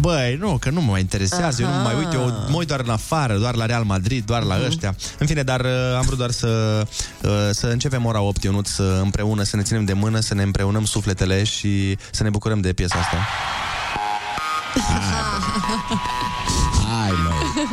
Băi, 0.00 0.36
nu, 0.40 0.56
că 0.60 0.70
nu 0.70 0.80
mă 0.80 0.90
mai 0.90 1.00
interesează 1.00 1.62
Eu 1.62 1.68
nu 1.68 1.74
mă 1.74 1.80
mai 1.82 1.94
uit, 1.98 2.12
eu 2.12 2.24
mă 2.48 2.56
uit 2.56 2.68
doar 2.68 2.80
în 2.80 2.90
afară 2.92 3.36
Doar 3.36 3.54
la 3.54 3.66
Real 3.66 3.84
Madrid, 3.84 4.24
doar 4.24 4.42
la 4.42 4.58
ăștia 4.66 4.94
În 5.18 5.26
fine, 5.26 5.42
dar 5.42 5.60
uh, 5.60 5.96
am 5.96 6.02
vrut 6.02 6.18
doar 6.18 6.30
să 6.30 6.82
uh, 7.22 7.30
Să 7.50 7.66
începem 7.66 8.04
ora 8.04 8.20
8, 8.20 8.42
Ionut 8.42 8.66
să 8.66 9.00
împreună 9.02 9.42
Să 9.42 9.56
ne 9.56 9.62
ținem 9.62 9.84
de 9.84 9.92
mână, 9.92 10.20
să 10.20 10.34
ne 10.34 10.42
împreunăm 10.42 10.84
sufletele 10.84 11.44
Și 11.44 11.98
să 12.10 12.22
ne 12.22 12.30
bucurăm 12.30 12.60
de 12.60 12.72
piesa 12.72 12.98
asta 12.98 13.16
Hai, 16.88 17.10
măi 17.24 17.64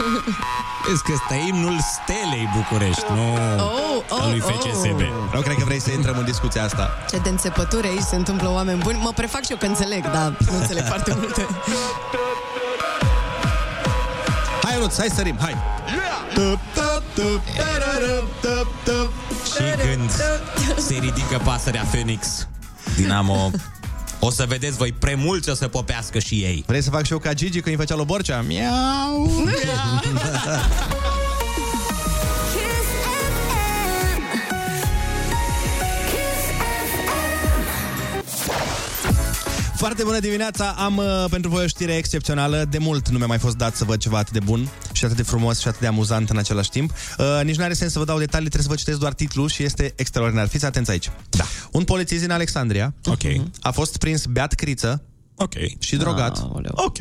Vezi 0.87 1.03
că 1.03 1.11
ăsta 1.13 1.35
e 1.35 1.47
imnul 1.47 1.77
Stelei 1.79 2.49
București, 2.55 3.03
nu 3.09 3.33
Oh, 3.57 4.03
oh, 4.09 4.21
al 4.21 4.29
lui 4.29 4.41
oh. 4.45 4.53
FCSB. 4.53 5.01
Nu 5.33 5.41
cred 5.41 5.55
că 5.55 5.63
vrei 5.65 5.81
să 5.81 5.91
intrăm 5.91 6.17
în 6.17 6.25
discuția 6.25 6.63
asta. 6.63 6.89
Ce 7.09 7.17
de 7.17 7.29
înțepături 7.29 7.87
aici 7.87 8.01
se 8.09 8.15
întâmplă 8.15 8.49
oameni 8.49 8.79
buni. 8.79 8.99
Mă 9.01 9.11
prefac 9.15 9.43
și 9.43 9.51
eu 9.51 9.57
că 9.57 9.65
înțeleg, 9.65 10.11
dar 10.11 10.37
nu 10.51 10.57
înțeleg 10.57 10.83
foarte 10.83 11.13
multe. 11.19 11.47
Hai, 14.79 14.87
Ionuț, 14.87 14.97
hai 14.97 15.07
să 15.07 15.15
sărim, 15.15 15.37
hai! 15.39 15.55
Și 19.45 19.87
când 19.87 20.11
se 20.77 20.93
ridică 20.93 21.41
pasărea 21.43 21.83
Phoenix, 21.83 22.47
Dinamo, 22.95 23.51
o 24.19 24.29
să 24.31 24.45
vedeți 24.47 24.77
voi 24.77 24.91
premulți 24.91 25.49
o 25.49 25.53
să 25.53 25.67
popească 25.67 26.19
și 26.19 26.35
ei. 26.35 26.63
Vrei 26.67 26.81
să 26.81 26.89
fac 26.89 27.05
și 27.05 27.11
eu 27.11 27.17
ca 27.17 27.33
Gigi 27.33 27.59
când 27.59 27.75
îi 27.75 27.81
făcea 27.81 27.95
lui 27.95 28.05
Borcea? 28.05 28.41
Miau! 28.41 29.31
Foarte 39.79 40.03
bună 40.03 40.19
dimineața! 40.19 40.69
Am 40.77 40.97
uh, 40.97 41.25
pentru 41.29 41.49
voi 41.49 41.63
o 41.63 41.67
știre 41.67 41.95
excepțională. 41.95 42.65
De 42.69 42.77
mult 42.77 43.09
nu 43.09 43.17
mi-a 43.17 43.27
mai 43.27 43.37
fost 43.39 43.57
dat 43.57 43.75
să 43.75 43.83
văd 43.85 43.99
ceva 43.99 44.17
atât 44.17 44.33
de 44.33 44.39
bun 44.39 44.69
și 44.91 45.05
atât 45.05 45.17
de 45.17 45.23
frumos 45.23 45.59
și 45.59 45.67
atât 45.67 45.79
de 45.79 45.87
amuzant 45.87 46.29
în 46.29 46.37
același 46.37 46.69
timp. 46.69 46.91
Uh, 47.17 47.39
nici 47.43 47.55
nu 47.55 47.63
are 47.63 47.73
sens 47.73 47.91
să 47.91 47.99
vă 47.99 48.05
dau 48.05 48.17
detalii, 48.17 48.49
trebuie 48.49 48.63
să 48.63 48.69
vă 48.69 48.75
citesc 48.75 48.99
doar 48.99 49.13
titlul 49.13 49.49
și 49.49 49.63
este 49.63 49.93
extraordinar. 49.95 50.47
Fiți 50.47 50.65
atenți 50.65 50.91
aici. 50.91 51.11
Da. 51.29 51.43
Un 51.71 51.83
polițist 51.83 52.21
din 52.21 52.31
Alexandria 52.31 52.93
Ok. 53.05 53.21
a 53.59 53.71
fost 53.71 53.97
prins 53.97 54.25
beat 54.25 54.53
criță 54.53 55.03
Ok. 55.35 55.53
și 55.79 55.95
drogat 55.95 56.37
Aoleu. 56.37 56.71
Ok. 56.75 56.97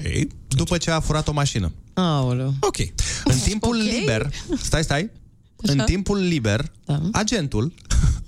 după 0.48 0.76
ce 0.76 0.90
a 0.90 1.00
furat 1.00 1.28
o 1.28 1.32
mașină. 1.32 1.72
Aoleu. 1.94 2.54
Ok. 2.60 2.76
În 3.24 3.38
timpul 3.44 3.76
Ok. 3.76 3.82
liber, 3.98 4.30
stai, 4.62 4.82
stai, 4.82 5.10
în 5.56 5.78
timpul 5.78 6.18
liber, 6.18 6.70
Da. 6.84 7.00
agentul 7.12 7.74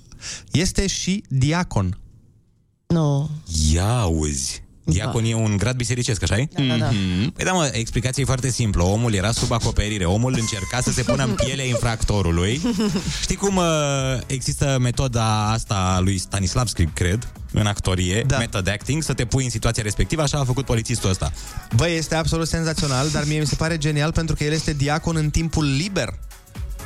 este 0.52 0.86
și 0.86 1.24
diacon. 1.28 1.98
Nu. 2.90 3.30
Ia 3.72 4.04
uzi. 4.04 4.62
Diacon 4.84 5.24
e 5.24 5.34
un 5.34 5.56
grad 5.56 5.76
bisericesc, 5.76 6.22
așa 6.22 6.36
Da, 6.36 6.62
da, 6.62 6.76
da. 6.76 6.88
Păi 7.34 7.44
da, 7.44 7.52
mă, 7.52 7.70
explicația 7.72 8.22
e 8.22 8.26
foarte 8.26 8.50
simplă. 8.50 8.82
Omul 8.82 9.14
era 9.14 9.32
sub 9.32 9.52
acoperire. 9.52 10.04
Omul 10.04 10.36
încerca 10.38 10.80
să 10.80 10.90
se 10.90 11.02
pună 11.02 11.24
în 11.24 11.34
pielea 11.34 11.64
infractorului. 11.64 12.60
Știi 13.22 13.36
cum 13.36 13.56
uh, 13.56 13.64
există 14.26 14.78
metoda 14.80 15.50
asta 15.50 15.74
a 15.74 16.00
lui 16.00 16.18
Stanislavski, 16.18 16.84
cred, 16.84 17.32
în 17.52 17.66
actorie, 17.66 18.24
Da. 18.26 18.38
method 18.38 18.68
acting, 18.68 19.02
să 19.02 19.12
te 19.12 19.24
pui 19.24 19.44
în 19.44 19.50
situația 19.50 19.82
respectivă, 19.82 20.22
așa 20.22 20.38
a 20.38 20.44
făcut 20.44 20.64
polițistul 20.64 21.10
ăsta. 21.10 21.32
Băi, 21.76 21.96
este 21.96 22.14
absolut 22.14 22.48
senzațional, 22.48 23.08
dar 23.08 23.24
mie 23.26 23.40
mi 23.40 23.46
se 23.46 23.54
pare 23.54 23.78
genial 23.78 24.12
pentru 24.12 24.34
că 24.34 24.44
el 24.44 24.52
este 24.52 24.72
diacon 24.72 25.16
în 25.16 25.30
timpul 25.30 25.64
liber. 25.64 26.18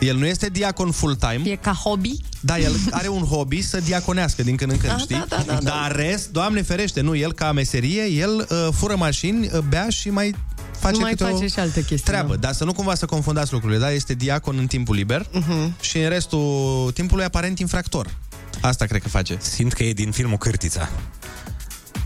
El 0.01 0.17
nu 0.17 0.27
este 0.27 0.49
diacon 0.49 0.91
full-time. 0.91 1.41
E 1.51 1.57
ca 1.57 1.73
hobby? 1.73 2.17
Da, 2.41 2.59
el 2.59 2.73
are 2.91 3.09
un 3.09 3.23
hobby 3.23 3.63
să 3.63 3.81
diaconească 3.81 4.43
din 4.43 4.57
când 4.57 4.71
în 4.71 4.79
când, 4.79 4.93
Da, 4.93 4.99
știi? 4.99 5.17
da, 5.17 5.37
da, 5.37 5.43
da, 5.47 5.53
da. 5.55 5.59
Dar 5.61 5.97
rest, 5.97 6.31
Doamne 6.31 6.63
ferește, 6.63 7.01
nu, 7.01 7.17
el 7.17 7.33
ca 7.33 7.53
meserie, 7.53 8.03
el 8.05 8.47
uh, 8.51 8.69
fură 8.73 8.97
mașini, 8.97 9.51
uh, 9.53 9.59
bea 9.69 9.89
și 9.89 10.11
mai 10.11 10.35
face 10.79 11.01
Mai 11.01 11.11
câte 11.11 11.25
face 11.25 11.45
o 11.45 11.47
și 11.47 11.59
alte 11.59 11.81
chestii, 11.85 11.99
treabă. 12.13 12.35
da. 12.35 12.41
Dar 12.41 12.53
să 12.53 12.65
nu 12.65 12.73
cumva 12.73 12.95
să 12.95 13.07
confundați 13.07 13.53
lucrurile, 13.53 13.79
da? 13.79 13.91
Este 13.91 14.15
diacon 14.15 14.59
în 14.59 14.67
timpul 14.67 14.95
liber 14.95 15.27
Uh-huh. 15.27 15.81
și 15.81 15.99
în 15.99 16.09
restul 16.09 16.91
timpului 16.95 17.25
aparent 17.25 17.59
infractor. 17.59 18.15
Asta 18.61 18.85
cred 18.85 19.03
că 19.03 19.09
face. 19.09 19.37
Simt 19.41 19.73
că 19.73 19.83
e 19.85 19.93
din 19.93 20.11
filmul 20.11 20.37
Cârtița. 20.39 20.89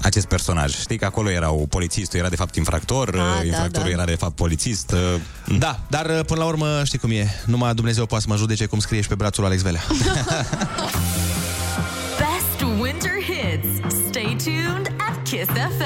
Acest 0.03 0.27
personaj. 0.27 0.75
Știi 0.81 0.99
că 0.99 1.05
acolo 1.05 1.31
erau 1.31 1.67
polițistul, 1.71 2.19
era 2.19 2.29
de 2.29 2.37
fapt 2.37 2.55
infractor, 2.57 3.11
da, 3.11 3.23
uh, 3.23 3.47
infractorul 3.47 3.89
da. 3.89 3.95
era 3.95 4.05
de 4.05 4.15
fapt 4.15 4.35
polițist. 4.35 4.93
uh, 4.93 4.99
Da, 5.59 5.81
dar 5.89 6.07
uh, 6.07 6.21
până 6.27 6.41
la 6.41 6.47
urmă 6.47 6.81
știi 6.85 6.99
cum 6.99 7.11
e. 7.11 7.27
Numai 7.47 7.75
Dumnezeu 7.75 8.07
poate 8.07 8.25
să 8.25 8.31
mă 8.31 8.37
judece 8.39 8.67
cum 8.67 8.79
scrie 8.79 9.01
și 9.01 9.09
pe 9.09 9.15
brațul 9.15 9.43
lui 9.43 9.51
Alex 9.53 9.65
Velea. 9.65 9.83
Best 12.21 12.81
winter 12.81 13.13
hits. 13.23 13.95
Stay 14.09 14.37
tuned 14.45 14.93
at 15.09 15.23
Kiss 15.25 15.47
FM. 15.47 15.78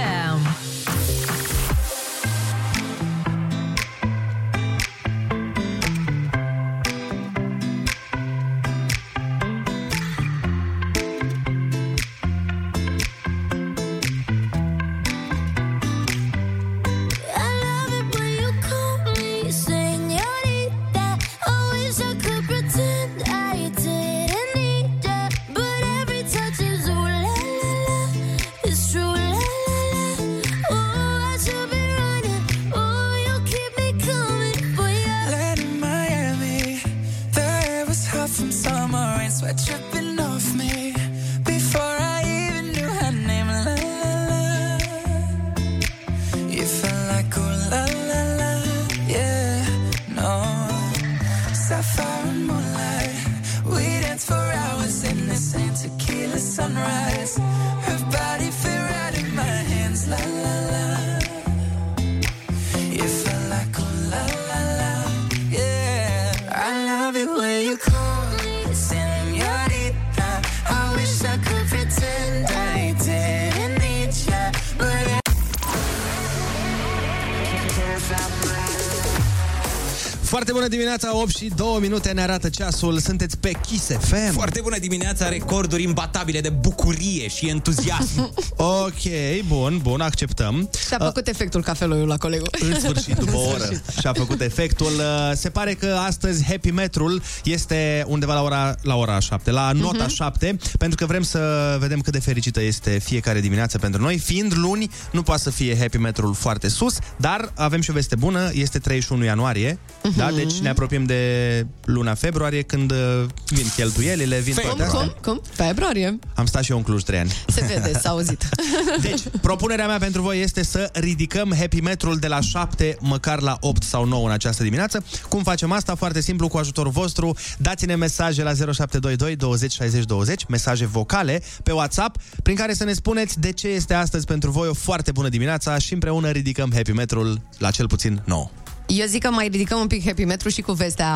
Foarte 80.33 80.53
bună 80.53 80.69
dimineața, 80.69 81.17
8 81.21 81.37
și 81.37 81.51
2 81.57 81.67
minute 81.81 82.11
ne 82.13 82.23
arată 82.23 82.49
ceasul. 82.49 82.99
Sunteți 82.99 83.39
pe 83.39 83.51
Kiss 83.67 83.87
FM. 84.01 84.33
Foarte 84.33 84.61
bună 84.63 84.79
dimineața, 84.79 85.29
recorduri 85.29 85.83
imbatabile 85.83 86.41
de 86.41 86.49
bucurie 86.49 87.29
și 87.29 87.49
entuziasm. 87.49 88.33
Ok, 88.57 89.03
bun, 89.47 89.79
bun, 89.83 90.01
acceptăm. 90.01 90.71
Și-a 90.89 90.99
făcut 90.99 91.27
efectul 91.29 91.63
cafeloiul 91.63 92.07
la 92.09 92.17
colegul. 92.17 92.49
În 92.61 92.81
sfârșit, 92.81 93.15
după 93.17 93.37
o 93.37 93.41
oră 93.49 93.69
și-a 94.01 94.13
făcut 94.13 94.41
efectul. 94.41 94.87
Uh, 94.99 95.31
Se 95.35 95.51
pare 95.51 95.75
că 95.75 95.97
astăzi 96.07 96.45
Happy 96.45 96.71
Metrul 96.71 97.23
este 97.45 98.05
undeva 98.07 98.35
la 98.35 98.43
ora, 98.43 98.75
la 98.83 98.95
ora 98.95 99.19
7, 99.19 99.51
la 99.51 99.73
nota 99.73 100.05
Mhm. 100.05 100.15
7, 100.15 100.57
pentru 100.79 100.97
că 100.97 101.07
vrem 101.07 101.23
să 101.23 101.77
vedem 101.81 102.01
cât 102.01 102.13
de 102.13 102.19
fericită 102.19 102.63
este 102.63 102.99
fiecare 103.05 103.41
dimineață 103.41 103.79
pentru 103.79 104.03
noi. 104.03 104.19
Fiind 104.19 104.53
luni, 104.57 104.91
nu 105.13 105.23
poate 105.23 105.43
să 105.43 105.51
fie 105.51 105.79
Happy 105.79 105.97
Metrul 105.99 106.35
foarte 106.35 106.69
sus, 106.69 106.97
dar 107.17 107.53
avem 107.57 107.81
și 107.81 107.91
o 107.91 107.93
veste 107.93 108.17
bună, 108.17 108.51
este 108.53 108.79
31 108.79 109.25
ianuarie, 109.25 109.79
Mhm. 110.03 110.21
Da? 110.31 110.37
Deci 110.37 110.59
ne 110.59 110.69
apropiem 110.69 111.05
de 111.05 111.67
luna 111.85 112.15
februarie, 112.15 112.63
când 112.63 112.91
uh, 112.91 113.25
vin 113.47 113.67
cheltuielile, 113.77 114.39
vin 114.39 114.55
toate 114.55 114.69
Cum, 114.69 114.81
astea. 114.85 115.01
cum, 115.01 115.15
cum? 115.23 115.41
Februarie. 115.53 116.19
Am 116.35 116.47
stat 116.47 116.63
și 116.63 116.71
eu 116.71 116.77
în 116.77 116.83
Cluj 116.83 117.03
3 117.03 117.19
ani. 117.19 117.33
Se 117.47 117.65
vede, 117.75 117.99
s-a 117.99 118.09
auzit. 118.09 118.49
Deci, 119.03 119.21
propunerea 119.41 119.87
mea 119.87 119.99
pentru 119.99 120.23
voi 120.23 120.41
este 120.41 120.63
să 120.65 120.91
ridicăm 120.93 121.55
happy 121.59 121.81
metrul 121.81 122.17
de 122.17 122.27
la 122.27 122.41
7 122.41 122.97
măcar 123.01 123.41
la 123.41 123.57
8 123.61 123.83
sau 123.83 124.05
9 124.05 124.27
în 124.27 124.33
această 124.33 124.63
dimineață. 124.63 125.05
Cum 125.29 125.43
facem 125.43 125.73
asta? 125.73 125.95
Foarte 125.95 126.21
simplu, 126.21 126.49
cu 126.49 126.57
ajutorul 126.59 126.93
vostru. 126.93 127.37
Dați-ne 127.59 127.95
mesaje 127.95 128.43
la 128.43 128.53
0722 128.55 129.37
20 129.37 129.73
60 129.73 130.05
20, 130.05 130.45
mesaje 130.49 130.87
vocale 130.87 131.43
pe 131.63 131.73
WhatsApp, 131.73 132.17
prin 132.43 132.57
care 132.57 132.75
să 132.75 132.85
ne 132.85 132.93
spuneți 132.93 133.41
de 133.41 133.53
ce 133.53 133.69
este 133.69 133.95
astăzi 133.95 134.27
pentru 134.27 134.51
voi 134.51 134.69
o 134.69 134.75
foarte 134.75 135.13
bună 135.13 135.29
dimineața 135.29 135.79
și 135.79 135.93
împreună 135.93 136.31
ridicăm 136.31 136.71
happy 136.75 136.93
metrul 136.93 137.41
la 137.59 137.71
cel 137.71 137.87
puțin 137.87 138.23
9. 138.25 138.51
Eu 138.95 139.07
zic 139.07 139.23
că 139.23 139.31
mai 139.31 139.49
ridicăm 139.49 139.81
un 139.81 139.87
pic 139.87 140.05
happy 140.05 140.25
metru 140.25 140.49
și 140.49 140.61
cu 140.61 140.73
vestea 140.73 141.13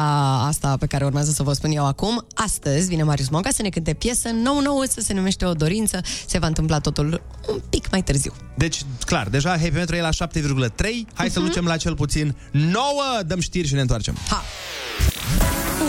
asta 0.47 0.77
pe 0.77 0.87
care 0.87 1.05
urmează 1.05 1.31
să 1.31 1.43
vă 1.43 1.53
spun 1.53 1.71
eu 1.71 1.87
acum. 1.87 2.27
Astăzi 2.35 2.89
vine 2.89 3.03
Marius 3.03 3.29
Monca 3.29 3.51
să 3.51 3.63
ne 3.63 3.69
cânte 3.69 3.95
piesă 3.95 4.29
nou-nouă, 4.29 4.85
să 4.89 5.01
se 5.01 5.13
numește 5.13 5.45
O 5.45 5.53
Dorință. 5.53 6.01
Se 6.27 6.39
va 6.39 6.47
întâmpla 6.47 6.79
totul 6.79 7.23
un 7.49 7.61
pic 7.71 7.91
mai 7.91 8.03
târziu. 8.03 8.33
Deci, 8.55 8.81
clar, 9.05 9.29
deja 9.29 9.51
happy 9.51 9.71
metru 9.71 9.97
e 9.97 10.01
la 10.01 10.09
7,3. 10.09 10.15
Hai 11.15 11.31
să-l 11.31 11.43
ducem 11.43 11.65
la 11.65 11.77
cel 11.77 11.95
puțin 11.95 12.37
9. 12.51 12.83
Dăm 13.27 13.41
știri 13.41 13.69
și 13.69 13.75
ne 13.75 13.81
întoarcem. 13.81 14.17
Ha! 14.29 14.43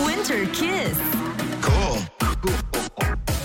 Winter 0.06 0.50
Kiss. 0.50 1.00
Kiss 1.62 3.37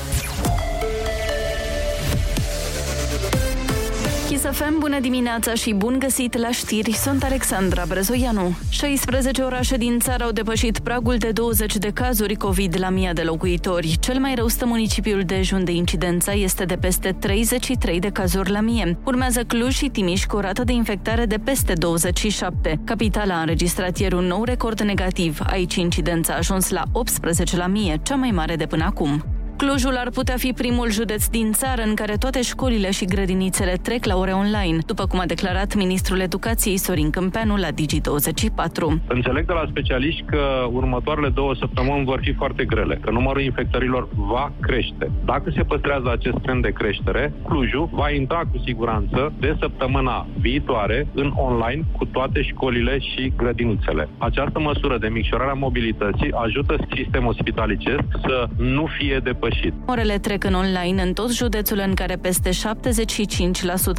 Kiss 4.33 4.45
FM, 4.45 4.79
bună 4.79 5.01
dimineața 5.01 5.55
și 5.55 5.73
bun 5.73 5.99
găsit 5.99 6.37
la 6.39 6.51
știri, 6.51 6.93
sunt 6.93 7.23
Alexandra 7.23 7.85
Brezoianu. 7.89 8.57
16 8.69 9.43
orașe 9.43 9.77
din 9.77 9.99
țară 9.99 10.25
au 10.25 10.31
depășit 10.31 10.79
pragul 10.79 11.17
de 11.17 11.31
20 11.31 11.77
de 11.77 11.91
cazuri 11.91 12.35
COVID 12.35 12.77
la 12.79 12.89
mii 12.89 13.11
de 13.13 13.23
locuitori. 13.23 13.97
Cel 14.01 14.19
mai 14.19 14.35
rău 14.35 14.49
stă 14.49 14.67
municipiul 14.67 15.23
Dej, 15.23 15.51
unde 15.51 15.73
incidența 15.73 16.33
este 16.33 16.65
de 16.65 16.77
peste 16.77 17.17
33 17.19 17.99
de 17.99 18.09
cazuri 18.09 18.51
la 18.51 18.61
mie. 18.61 18.99
Urmează 19.05 19.43
Cluj 19.43 19.75
și 19.75 19.89
Timiș 19.89 20.25
cu 20.25 20.37
o 20.37 20.41
rată 20.41 20.65
de 20.65 20.73
infectare 20.73 21.27
de 21.27 21.39
peste 21.45 21.73
27. 21.73 22.81
Capitala 22.85 23.35
a 23.35 23.41
înregistrat 23.41 23.99
ieri 23.99 24.15
un 24.15 24.25
nou 24.25 24.45
record 24.45 24.81
negativ. 24.81 25.39
Aici 25.47 25.75
incidența 25.75 26.33
a 26.33 26.37
ajuns 26.37 26.71
la 26.71 26.83
18 26.93 27.57
la 27.57 27.67
mie, 27.67 28.01
cea 28.03 28.15
mai 28.15 28.31
mare 28.31 28.57
de 28.57 28.67
până 28.67 28.85
acum. 28.85 29.42
Clujul 29.65 29.97
ar 29.97 30.11
putea 30.11 30.37
fi 30.37 30.53
primul 30.53 30.91
județ 30.91 31.27
din 31.27 31.53
țară 31.53 31.83
în 31.83 31.95
care 31.95 32.17
toate 32.17 32.43
școlile 32.43 32.91
și 32.91 33.05
grădinițele 33.05 33.75
trec 33.83 34.05
la 34.05 34.17
ore 34.17 34.33
online, 34.33 34.79
după 34.87 35.07
cum 35.07 35.19
a 35.19 35.27
declarat 35.27 35.75
ministrul 35.75 36.21
educației 36.21 36.77
Sorin 36.77 37.11
Câmpeanu 37.11 37.57
la 37.57 37.69
Digi24. 37.69 39.03
Înțeleg 39.09 39.47
de 39.47 39.53
la 39.53 39.67
specialiști 39.69 40.23
că 40.23 40.43
următoarele 40.71 41.29
două 41.29 41.55
săptămâni 41.55 42.05
vor 42.05 42.21
fi 42.23 42.33
foarte 42.33 42.65
grele, 42.65 42.99
că 43.03 43.11
numărul 43.11 43.43
infectărilor 43.43 44.09
va 44.15 44.53
crește. 44.61 45.11
Dacă 45.25 45.51
se 45.57 45.63
păstrează 45.63 46.11
acest 46.11 46.37
trend 46.43 46.63
de 46.63 46.71
creștere, 46.71 47.33
Clujul 47.49 47.89
va 47.93 48.11
intra 48.11 48.39
cu 48.39 48.63
siguranță 48.65 49.33
de 49.41 49.57
săptămâna 49.61 50.27
viitoare 50.41 51.07
în 51.15 51.33
online 51.37 51.85
cu 51.97 52.05
toate 52.05 52.43
școlile 52.43 52.99
și 52.99 53.33
grădinițele. 53.37 54.09
Această 54.19 54.61
măsură 54.61 54.99
de 54.99 55.09
micșorare 55.09 55.51
a 55.51 55.65
mobilității 55.67 56.33
ajută 56.33 56.77
sistemul 56.97 57.37
spitalicesc 57.41 58.05
să 58.27 58.49
nu 58.57 58.87
fie 58.99 59.21
depășit. 59.23 59.51
Orele 59.87 60.19
trec 60.19 60.45
în 60.45 60.55
online 60.55 61.03
în 61.03 61.13
tot 61.13 61.33
județul 61.33 61.83
în 61.87 61.95
care 61.95 62.17
peste 62.17 62.51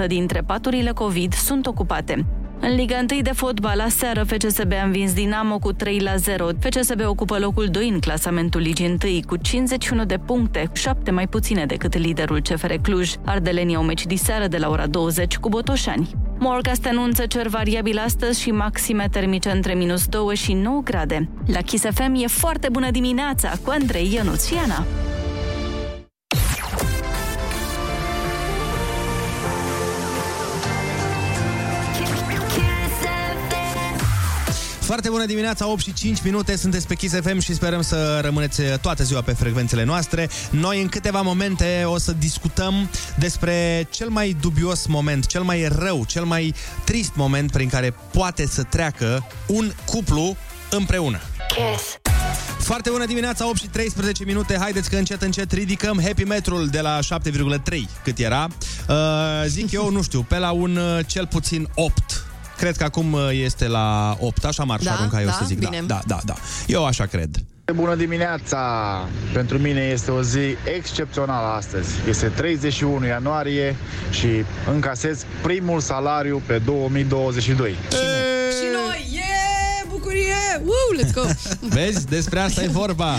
75% 0.03 0.07
dintre 0.07 0.41
paturile 0.41 0.91
COVID 0.91 1.33
sunt 1.33 1.65
ocupate. 1.65 2.25
În 2.65 2.75
Liga 2.75 2.97
1 3.11 3.21
de 3.21 3.31
fotbal, 3.31 3.77
la 3.77 3.87
seară, 3.87 4.23
FCSB 4.23 4.71
a 4.71 4.83
învins 4.83 5.13
Dinamo 5.13 5.59
cu 5.59 5.71
3 5.73 5.99
la 5.99 6.15
0. 6.15 6.47
FCSB 6.59 7.01
ocupă 7.05 7.37
locul 7.37 7.65
2 7.65 7.89
în 7.89 7.99
clasamentul 7.99 8.61
Ligii 8.61 8.97
1 9.03 9.19
cu 9.27 9.35
51 9.35 10.05
de 10.05 10.17
puncte, 10.17 10.69
7 10.73 11.11
mai 11.11 11.27
puține 11.27 11.65
decât 11.65 11.97
liderul 11.97 12.41
CFR 12.41 12.73
Cluj. 12.81 13.11
Ardelenii 13.25 13.75
au 13.75 13.83
meci 13.83 14.05
diseară 14.05 14.47
de 14.47 14.57
la 14.57 14.69
ora 14.69 14.87
20 14.87 15.37
cu 15.37 15.49
Botoșani. 15.49 16.09
Morcast 16.39 16.85
anunță 16.85 17.25
cer 17.25 17.47
variabil 17.47 17.97
astăzi 17.97 18.41
și 18.41 18.51
maxime 18.51 19.07
termice 19.11 19.49
între 19.49 19.73
minus 19.73 20.05
2 20.05 20.35
și 20.35 20.53
9 20.53 20.81
grade. 20.83 21.29
La 21.45 21.59
Kiss 21.59 21.85
FM 21.93 22.13
e 22.13 22.27
foarte 22.27 22.69
bună 22.71 22.91
dimineața 22.91 23.51
cu 23.63 23.69
Andrei 23.69 24.13
Ionuț 24.13 24.49
Foarte 34.93 35.11
bună 35.11 35.25
dimineața, 35.25 35.67
8 35.67 35.81
și 35.81 35.93
5 35.93 36.21
minute, 36.21 36.55
sunteți 36.55 36.87
pe 36.87 36.95
Kiss 36.95 37.15
FM 37.15 37.39
și 37.39 37.53
sperăm 37.53 37.81
să 37.81 38.19
rămâneți 38.23 38.61
toată 38.81 39.03
ziua 39.03 39.21
pe 39.21 39.31
frecvențele 39.31 39.83
noastre. 39.83 40.29
Noi 40.49 40.81
în 40.81 40.87
câteva 40.87 41.21
momente 41.21 41.83
o 41.85 41.97
să 41.97 42.11
discutăm 42.11 42.89
despre 43.17 43.87
cel 43.89 44.09
mai 44.09 44.35
dubios 44.41 44.85
moment, 44.85 45.25
cel 45.25 45.41
mai 45.41 45.67
rău, 45.67 46.05
cel 46.05 46.23
mai 46.23 46.53
trist 46.83 47.11
moment 47.15 47.51
prin 47.51 47.69
care 47.69 47.95
poate 48.11 48.47
să 48.47 48.63
treacă 48.63 49.27
un 49.47 49.71
cuplu 49.85 50.37
împreună. 50.69 51.19
Kiss. 51.47 51.97
Foarte 52.59 52.89
bună 52.89 53.05
dimineața, 53.05 53.47
8 53.47 53.57
și 53.57 53.67
13 53.67 54.23
minute. 54.23 54.57
Haideți 54.59 54.89
că 54.89 54.95
încet, 54.95 55.21
încet 55.21 55.51
ridicăm 55.51 56.01
happy 56.03 56.23
metrul 56.23 56.67
de 56.67 56.79
la 56.79 56.99
7,3 56.99 57.79
cât 58.03 58.19
era. 58.19 58.47
Uh, 58.89 58.95
zic 59.47 59.71
eu, 59.71 59.91
nu 59.91 60.01
știu, 60.01 60.21
pe 60.21 60.37
la 60.37 60.51
un 60.51 60.75
uh, 60.75 61.05
cel 61.07 61.27
puțin 61.27 61.67
8. 61.73 62.25
Cred 62.63 62.77
că 62.77 62.83
acum 62.83 63.13
uh, 63.13 63.29
este 63.31 63.67
la 63.67 64.17
8, 64.19 64.45
așa 64.45 64.63
m-ar 64.63 64.79
Da, 64.79 64.91
arunca 64.91 65.19
eu 65.19 65.25
da, 65.25 65.31
să 65.31 65.43
zic. 65.45 65.59
bine. 65.59 65.83
Da, 65.85 65.85
da, 65.85 65.99
da, 66.05 66.19
da. 66.25 66.33
Eu 66.67 66.85
așa 66.85 67.05
cred. 67.05 67.29
Bună 67.73 67.95
dimineața! 67.95 68.59
Pentru 69.33 69.57
mine 69.57 69.81
este 69.81 70.11
o 70.11 70.21
zi 70.21 70.55
excepțională 70.77 71.47
astăzi. 71.47 71.89
Este 72.09 72.27
31 72.27 73.05
ianuarie 73.05 73.75
și 74.09 74.27
încasez 74.73 75.25
primul 75.41 75.79
salariu 75.79 76.41
pe 76.45 76.57
2022. 76.57 77.71
Și 77.71 77.97
noi, 78.73 79.07
yeah, 79.11 79.32
bucurie! 80.03 80.61
Woo, 80.63 80.99
let's 80.99 81.13
go! 81.13 81.21
Vezi? 81.75 82.05
Despre 82.05 82.39
asta 82.39 82.63
e 82.63 82.67
vorba. 82.67 83.15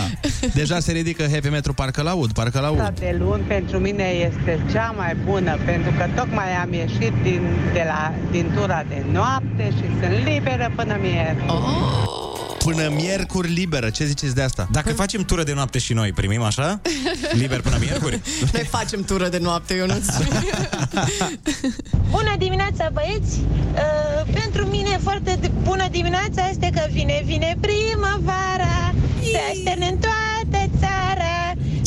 Deja 0.53 0.79
se 0.79 0.91
ridică 0.91 1.27
happy 1.31 1.49
metru, 1.49 1.73
parcă 1.73 2.01
l-aud, 2.01 2.31
parcă 2.31 2.59
l-aud. 2.59 2.77
Data 2.77 2.93
de 2.99 3.15
luni 3.19 3.43
pentru 3.43 3.79
mine 3.79 4.03
este 4.03 4.65
cea 4.71 4.93
mai 4.97 5.15
bună 5.25 5.57
pentru 5.65 5.91
că 5.97 6.05
tocmai 6.15 6.51
am 6.63 6.73
ieșit 6.73 7.13
din, 7.23 7.41
de 7.73 7.83
la, 7.85 8.13
din 8.31 8.51
tura 8.55 8.83
de 8.89 9.03
noapte 9.11 9.73
și 9.77 9.83
sunt 9.99 10.25
liberă 10.25 10.71
până 10.75 10.97
miercuri. 11.01 11.51
Oh. 11.51 12.34
Până 12.65 12.89
miercuri 12.95 13.47
liberă, 13.53 13.89
ce 13.89 14.05
ziceți 14.05 14.35
de 14.35 14.41
asta? 14.41 14.67
Dacă 14.71 14.93
facem 14.93 15.21
tură 15.23 15.43
de 15.43 15.53
noapte 15.53 15.79
și 15.79 15.93
noi, 15.93 16.11
primim 16.11 16.41
așa? 16.41 16.81
Liber 17.41 17.61
până 17.61 17.77
miercuri? 17.79 18.21
Noi 18.53 18.63
facem 18.63 19.03
tură 19.03 19.27
de 19.29 19.37
noapte, 19.37 19.75
eu 19.75 19.85
nu 19.85 19.93
Bună 22.11 22.35
dimineața, 22.37 22.89
băieți! 22.93 23.39
Uh, 23.39 24.33
pentru 24.33 24.65
mine 24.65 24.99
foarte 25.03 25.39
d- 25.39 25.51
bună 25.63 25.87
dimineața 25.91 26.49
este 26.49 26.69
că 26.73 26.81
vine, 26.91 27.21
vine 27.25 27.57
primăvara 27.59 28.93
Se 29.31 29.39
așterne 29.51 29.85
în 29.87 29.97
toată 29.97 30.69
țara 30.79 31.44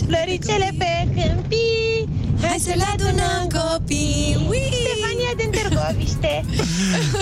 Floricele 0.09 0.75
pe 0.79 1.09
câmpii 1.15 2.09
Hai 2.41 2.57
să 2.59 2.73
le 2.77 2.85
adunăm 2.93 3.43
copii 3.43 4.37
Stefania 4.39 5.33
din 5.37 5.51
Târgoviște 5.51 6.45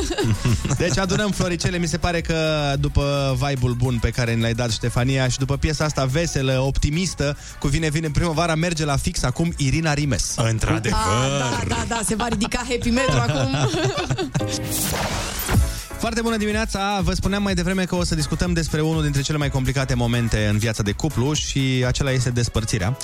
Deci 0.78 0.98
adunăm 0.98 1.30
floricele, 1.30 1.78
mi 1.78 1.86
se 1.86 1.96
pare 1.96 2.20
că 2.20 2.72
după 2.80 3.36
vibe-ul 3.46 3.72
bun 3.72 3.98
pe 4.00 4.10
care 4.10 4.34
ne 4.34 4.40
l-ai 4.40 4.54
dat 4.54 4.70
Ștefania 4.70 5.28
și 5.28 5.38
după 5.38 5.56
piesa 5.56 5.84
asta 5.84 6.04
veselă, 6.04 6.60
optimistă, 6.60 7.36
cu 7.58 7.68
Vine 7.68 7.88
Vine 7.88 8.10
Primăvara, 8.10 8.54
merge 8.54 8.84
la 8.84 8.96
fix 8.96 9.22
acum 9.22 9.52
Irina 9.56 9.94
Rimes. 9.94 10.34
Într-adevăr. 10.36 10.98
Ah, 10.98 11.38
da, 11.38 11.60
da, 11.68 11.84
da, 11.88 12.00
se 12.04 12.14
va 12.14 12.28
ridica 12.28 12.58
happy 12.68 12.90
metru 12.90 13.18
acum. 13.18 13.56
Foarte 15.98 16.20
bună 16.20 16.36
dimineața! 16.36 17.00
Vă 17.02 17.12
spuneam 17.12 17.42
mai 17.42 17.54
devreme 17.54 17.84
că 17.84 17.94
o 17.94 18.04
să 18.04 18.14
discutăm 18.14 18.52
despre 18.52 18.80
unul 18.80 19.02
dintre 19.02 19.22
cele 19.22 19.38
mai 19.38 19.50
complicate 19.50 19.94
momente 19.94 20.46
în 20.50 20.58
viața 20.58 20.82
de 20.82 20.92
cuplu 20.92 21.32
și 21.32 21.84
acela 21.86 22.10
este 22.10 22.30
despărțirea. 22.30 22.96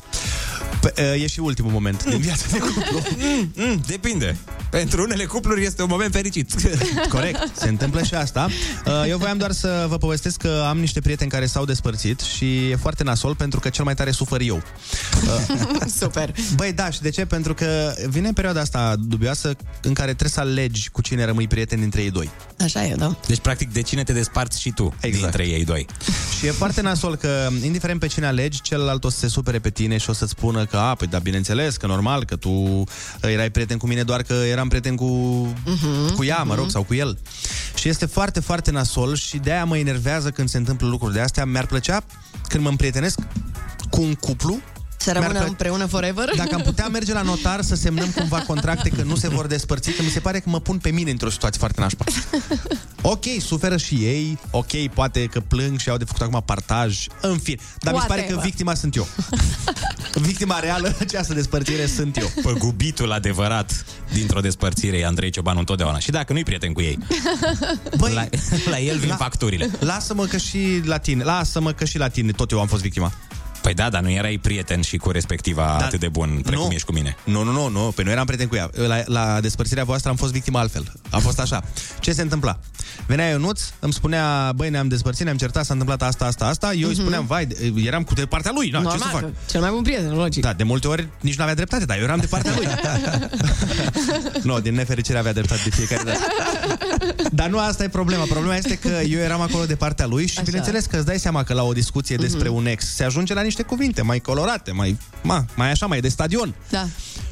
P- 0.87 0.98
e 1.22 1.26
și 1.26 1.40
ultimul 1.40 1.70
moment 1.70 2.05
din 2.05 2.18
viața 2.18 2.46
de 2.50 2.59
cuplu. 2.59 3.02
Mm, 3.18 3.52
mm, 3.57 3.83
depinde. 3.87 4.37
Pentru 4.70 5.02
unele 5.02 5.24
cupluri 5.24 5.64
este 5.64 5.83
un 5.83 5.88
moment 5.90 6.12
fericit. 6.12 6.52
Corect, 7.09 7.57
se 7.57 7.68
întâmplă 7.68 8.02
și 8.02 8.14
asta. 8.14 8.48
Uh, 8.87 9.05
Eu 9.09 9.18
voiam 9.18 9.38
doar 9.38 9.52
să 9.52 9.87
vă 9.88 9.96
povestesc 9.96 10.37
că 10.37 10.64
am 10.68 10.78
niște 10.78 11.00
prieteni 11.00 11.31
care 11.31 11.46
s-au 11.46 11.64
despărțit 11.64 12.20
și 12.20 12.70
e 12.70 12.76
foarte 12.76 13.02
nasol 13.05 13.35
pentru 13.35 13.61
că 13.61 13.68
cel 13.68 13.85
mai 13.85 13.94
tare 13.94 14.11
sufăr 14.11 14.40
eu. 14.40 14.62
Super. 16.00 16.35
Băi, 16.57 16.72
da, 16.72 16.90
și 16.90 17.00
de 17.00 17.11
ce? 17.11 17.24
Pentru 17.26 17.55
că 17.55 17.94
vine 18.09 18.33
perioada 18.33 18.61
asta 18.61 18.94
dubioasă 18.98 19.57
în 19.83 19.92
care 19.92 20.09
trebuie 20.09 20.31
să 20.31 20.40
alegi 20.40 20.90
cu 20.90 21.02
cine 21.02 21.24
rămâi 21.24 21.46
prieten 21.46 21.78
dintre 21.81 22.02
ei 22.02 22.11
doi. 22.11 22.31
Așa 22.61 22.82
e, 22.85 22.95
da. 22.95 23.16
Deci, 23.27 23.38
practic, 23.38 23.73
de 23.73 23.83
cine 23.83 24.03
te 24.03 24.12
desparți 24.12 24.61
și 24.61 24.71
tu 24.71 24.95
exact. 25.01 25.23
dintre 25.23 25.53
ei 25.53 25.64
doi. 25.64 25.87
Și 26.38 26.47
e 26.47 26.51
foarte 26.51 26.81
nasol 26.81 27.16
că, 27.16 27.49
indiferent 27.64 28.01
pe 28.01 28.07
cine 28.07 28.27
alegi, 28.27 28.61
celălalt 28.61 29.05
o 29.05 29.09
să 29.09 29.18
se 29.18 29.29
supere 29.29 29.59
pe 29.59 29.71
tine 29.71 29.97
și 29.97 30.11
o 30.11 30.12
să-ți 30.12 30.31
spună 30.31 30.64
că, 30.64 30.77
a, 30.77 30.95
păi 30.95 31.07
da, 31.07 31.18
bineînțeles, 31.18 31.77
că 31.77 31.87
normal, 31.87 32.25
că 32.25 32.37
tu 32.37 32.85
erai 33.21 33.51
prieten 33.51 33.77
cu 33.77 33.87
mine 33.87 34.03
doar 34.03 34.23
că 34.23 34.33
eram 34.33 34.68
prieten 34.68 34.97
cu, 34.97 35.07
Mhm, 35.64 36.14
cu 36.14 36.25
ea, 36.25 36.42
mă 36.42 36.55
rog, 36.55 36.64
mhm. 36.64 36.73
sau 36.73 36.83
cu 36.83 36.95
el. 36.95 37.18
Și 37.75 37.88
este 37.88 38.07
foarte, 38.07 38.40
foarte 38.40 38.71
nasol 38.71 39.16
și 39.16 39.38
de-aia 39.38 39.64
mă 39.64 39.79
enervează 39.79 40.31
când 40.31 40.49
se 40.49 40.57
întâmplă 40.57 40.87
lucruri 40.87 41.14
de 41.14 41.21
astea. 41.21 41.45
Mi-ar 41.45 41.66
plăcea, 41.66 42.05
când 42.49 42.62
mă 42.62 42.68
împrietenesc 42.68 43.18
cu 43.90 44.01
un 44.01 44.14
cuplu, 44.14 44.61
Să 45.02 45.10
mi-ar 45.10 45.22
rămână 45.22 45.38
plă- 45.44 45.48
împreună 45.48 45.86
forever? 45.86 46.30
Dacă 46.36 46.54
am 46.54 46.60
putea 46.60 46.88
merge 46.88 47.12
la 47.12 47.22
notar 47.22 47.62
să 47.62 47.74
semnăm 47.74 48.08
cumva 48.10 48.38
contracte 48.40 48.88
că 48.88 49.02
nu 49.02 49.16
se 49.16 49.28
vor 49.28 49.46
despărți, 49.46 49.90
că 49.90 50.02
mi 50.02 50.08
se 50.10 50.20
pare 50.20 50.38
că 50.40 50.48
mă 50.48 50.60
pun 50.60 50.78
pe 50.78 50.90
mine 50.90 51.10
într-o 51.10 51.30
situație 51.30 51.58
foarte 51.58 51.80
nașpa. 51.80 52.04
Ok, 53.02 53.24
suferă 53.40 53.76
și 53.76 53.94
ei, 53.94 54.38
ok, 54.50 54.86
poate 54.94 55.24
că 55.26 55.40
plâng 55.40 55.78
și 55.78 55.88
au 55.90 55.96
de 55.96 56.04
făcut 56.04 56.22
acum 56.22 56.42
partaj, 56.46 57.06
în 57.20 57.38
fine. 57.38 57.56
Dar 57.80 57.92
mi 57.94 58.00
se 58.00 58.06
pare 58.06 58.20
că 58.20 58.26
Whatever. 58.26 58.50
victima 58.50 58.74
sunt 58.74 58.96
eu. 58.96 59.06
victima 60.28 60.58
reală, 60.58 60.96
această 61.00 61.34
despărțire 61.34 61.86
sunt 61.86 62.16
eu. 62.16 62.30
Păgubitul 62.42 63.12
adevărat 63.12 63.84
dintr-o 64.12 64.40
despărțire 64.40 64.96
e 64.98 65.06
Andrei 65.06 65.30
Ciobanu 65.30 65.58
întotdeauna. 65.58 65.98
Și 65.98 66.10
dacă 66.10 66.32
nu-i 66.32 66.42
prieten 66.44 66.72
cu 66.72 66.80
ei, 66.80 66.98
Băi, 67.96 68.12
la, 68.12 68.26
la 68.70 68.78
el 68.78 68.98
vin 68.98 69.08
la- 69.08 69.16
facturile. 69.16 69.70
Lasă-mă 69.78 70.24
că 70.24 70.36
și 70.36 70.80
la 70.84 70.98
tine, 70.98 71.24
lasă-mă 71.24 71.72
că 71.72 71.84
și 71.84 71.98
la 71.98 72.08
tine 72.08 72.30
tot 72.32 72.50
eu 72.50 72.60
am 72.60 72.66
fost 72.66 72.82
victima. 72.82 73.12
Păi 73.62 73.75
da, 73.75 73.90
dar 73.90 74.03
nu 74.03 74.11
erai 74.11 74.38
prieten 74.42 74.81
și 74.81 74.96
cu 74.96 75.11
respectiva 75.11 75.77
da. 75.79 75.85
atât 75.85 76.01
de 76.01 76.09
bun 76.09 76.40
precum 76.44 76.66
Nu. 76.66 76.72
ești 76.72 76.87
cu 76.87 76.92
mine. 76.92 77.16
Nu, 77.25 77.42
nu, 77.42 77.53
nu, 77.53 77.68
nu, 77.68 77.92
pe 77.94 78.03
nu 78.03 78.11
eram 78.11 78.25
prieten 78.27 78.46
cu 78.46 78.55
ea. 78.55 78.70
La, 78.87 79.03
la 79.07 79.40
despărțirea 79.40 79.85
voastră 79.85 80.11
am 80.11 80.16
fost 80.16 80.33
victima 80.33 80.61
altfel. 80.61 80.92
A 81.11 81.18
fost 81.18 81.40
așa. 81.40 81.62
Ce 82.01 82.12
se 82.12 82.22
întâmpla? 82.22 82.59
Venea 83.07 83.29
Ionuț, 83.31 83.61
îmi 83.79 83.92
spunea, 83.92 84.53
băi, 84.57 84.70
ne-am 84.70 84.88
despărțit, 84.88 85.25
ne-am 85.25 85.37
certat, 85.37 85.64
s-a 85.64 85.72
întâmplat 85.72 86.03
asta, 86.03 86.25
asta, 86.25 86.46
asta. 86.46 86.72
Eu 86.72 86.88
îi 86.88 86.94
spuneam, 86.94 87.27
vai, 87.27 87.46
de- 87.46 87.72
eram 87.85 88.03
cu 88.03 88.14
de 88.14 88.27
partea 88.27 88.51
lui, 88.55 88.70
na, 88.70 88.79
ce 88.79 88.85
să 88.88 88.94
Mhm. 88.94 89.03
Normal, 89.03 89.20
fac? 89.22 89.31
că 89.31 89.37
cel 89.51 89.61
mai 89.61 89.70
bun 89.70 89.83
prieten, 89.83 90.14
logic. 90.14 90.42
Da, 90.42 90.53
de 90.53 90.62
multe 90.62 90.88
ori 90.88 91.09
nici 91.20 91.35
nu 91.37 91.42
avea 91.42 91.55
dreptate, 91.55 91.85
dar 91.85 91.96
eu 91.96 92.03
eram 92.03 92.18
de 92.18 92.27
partea 92.27 92.53
lui. 92.57 92.66
nu, 94.48 94.61
din 94.61 94.75
nefericire 94.75 95.18
avea 95.18 95.33
dreptate 95.33 95.61
de 95.64 95.70
fiecare 95.70 96.03
dată. 96.05 96.18
Dar 97.33 97.48
nu 97.48 97.59
asta 97.59 97.85
e 97.85 97.88
problema. 97.88 98.25
Problema 98.29 98.57
este 98.57 98.75
că 98.75 98.88
eu 98.88 99.18
eram 99.20 99.40
acolo 99.40 99.64
de 99.64 99.75
partea 99.77 100.07
lui 100.07 100.27
și 100.27 100.33
Așa. 100.37 100.42
bineînțeles 100.44 100.85
că 100.87 100.96
îți 100.96 101.07
dai 101.07 101.18
seama 101.18 101.42
că 101.42 101.55
la 101.55 101.62
o 101.62 101.72
discuție 101.72 102.16
despre 102.16 102.48
Mhm. 102.48 102.57
un 102.57 102.66
ex 102.66 102.94
se 102.94 103.05
ajunge 103.05 103.35
la 103.35 103.40
niște 103.42 103.51
cuvinte 103.62 104.02
mai 104.02 104.18
colorate, 104.20 104.70
mai, 104.70 104.98
ma, 105.22 105.44
mai 105.56 105.70
așa, 105.70 105.86
mai 105.86 106.00
de 106.00 106.08
stadion. 106.08 106.54
Da. 106.70 106.86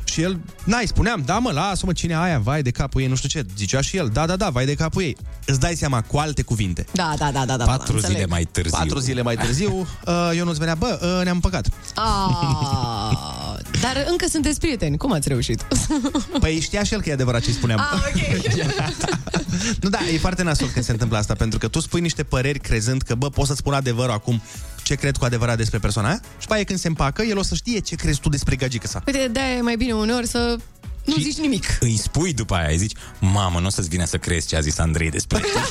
Și 0.05 0.23
el, 0.23 0.41
n-ai, 0.65 0.87
spuneam, 0.87 1.23
da 1.27 1.39
mă, 1.39 1.51
lasă-mă, 1.53 1.93
cine 1.93 2.13
e 2.13 2.17
aia, 2.17 2.39
vai 2.39 2.63
de 2.63 2.71
capul 2.71 3.01
ei, 3.01 3.07
nu 3.07 3.15
știu 3.15 3.29
ce. 3.29 3.47
Zicea 3.57 3.81
și 3.81 3.97
el, 3.97 4.09
da, 4.13 4.27
da, 4.27 4.37
da, 4.37 4.51
vai 4.51 4.65
de 4.65 4.75
capul 4.75 5.03
ei. 5.03 5.17
Îți 5.47 5.61
dai 5.61 5.75
seama 5.75 6.01
cu 6.01 6.17
alte 6.17 6.43
cuvinte. 6.43 6.85
Da, 6.93 7.15
da, 7.19 7.31
da, 7.33 7.45
da, 7.45 7.57
da. 7.57 7.65
Patru 7.65 7.93
da, 7.93 7.99
zile 7.99 8.07
înțeleg. 8.07 8.31
mai 8.31 8.45
târziu. 8.45 8.79
Patru 8.79 8.99
zile 8.99 9.23
mai 9.23 9.37
târziu, 9.37 9.73
uh, 10.07 10.31
eu 10.37 10.45
nu-ți 10.45 10.59
venea, 10.59 10.75
bă, 10.75 10.99
uh, 11.03 11.25
ne-am 11.25 11.41
păcat. 11.41 11.67
Ah, 11.95 13.59
dar 13.81 14.07
încă 14.11 14.27
sunteți 14.29 14.59
prieteni. 14.59 14.97
Cum 14.97 15.13
ați 15.13 15.29
reușit? 15.29 15.67
Păi 16.41 16.61
știa 16.61 16.83
și 16.83 16.95
el 16.95 17.01
că 17.01 17.09
e 17.09 17.13
adevărat 17.13 17.43
ce 17.43 17.53
spuneam. 17.53 17.81
Ah, 17.81 18.01
ok. 18.09 18.69
Nu, 19.81 19.89
da, 19.89 19.99
e 20.15 20.19
foarte 20.19 20.43
nasol 20.43 20.69
când 20.69 20.85
se 20.85 20.93
întâmplă 20.93 21.19
asta, 21.19 21.35
pentru 21.35 21.59
că 21.59 21.69
tu 21.69 21.81
spui 21.81 22.01
niște 22.01 22.23
păreri 22.23 22.59
crezând 22.59 23.03
că, 23.03 23.15
bă, 23.15 23.31
pot 23.31 23.47
să-ți 23.47 23.59
spun 23.59 23.73
adevărul 23.73 24.13
acum 24.13 24.43
ce 24.91 24.97
cred 24.97 25.17
cu 25.17 25.25
adevărat 25.25 25.57
despre 25.57 25.79
persoana 25.79 26.09
aia 26.09 26.21
și 26.39 26.47
pe 26.47 26.55
aia 26.55 26.65
când 26.65 26.79
se 26.79 26.89
împacă, 26.89 27.23
el 27.23 27.39
o 27.39 27.43
să 27.43 27.55
știe 27.55 27.79
ce 27.79 27.95
crezi 27.95 28.21
tu 28.21 28.29
despre 28.29 28.57
gagică 28.57 28.87
sa. 28.87 29.03
Uite, 29.07 29.29
de-aia 29.33 29.55
e 29.55 29.61
mai 29.61 29.77
bine 29.77 29.93
uneori 29.93 30.27
să 30.27 30.57
nu 31.05 31.15
zici 31.19 31.37
nimic. 31.39 31.65
Îi 31.81 31.97
spui 31.97 32.33
după 32.33 32.55
aia, 32.55 32.69
îi 32.69 32.77
zici, 32.77 32.97
mamă, 33.19 33.61
nu 33.61 33.67
o 33.67 33.71
să-ți 33.71 33.89
vină 33.89 34.05
să 34.05 34.17
crezi 34.17 34.47
ce 34.47 34.57
a 34.57 34.61
zis 34.61 34.79
Andrei 34.79 35.11
despre 35.11 35.39
tine." 35.45 35.63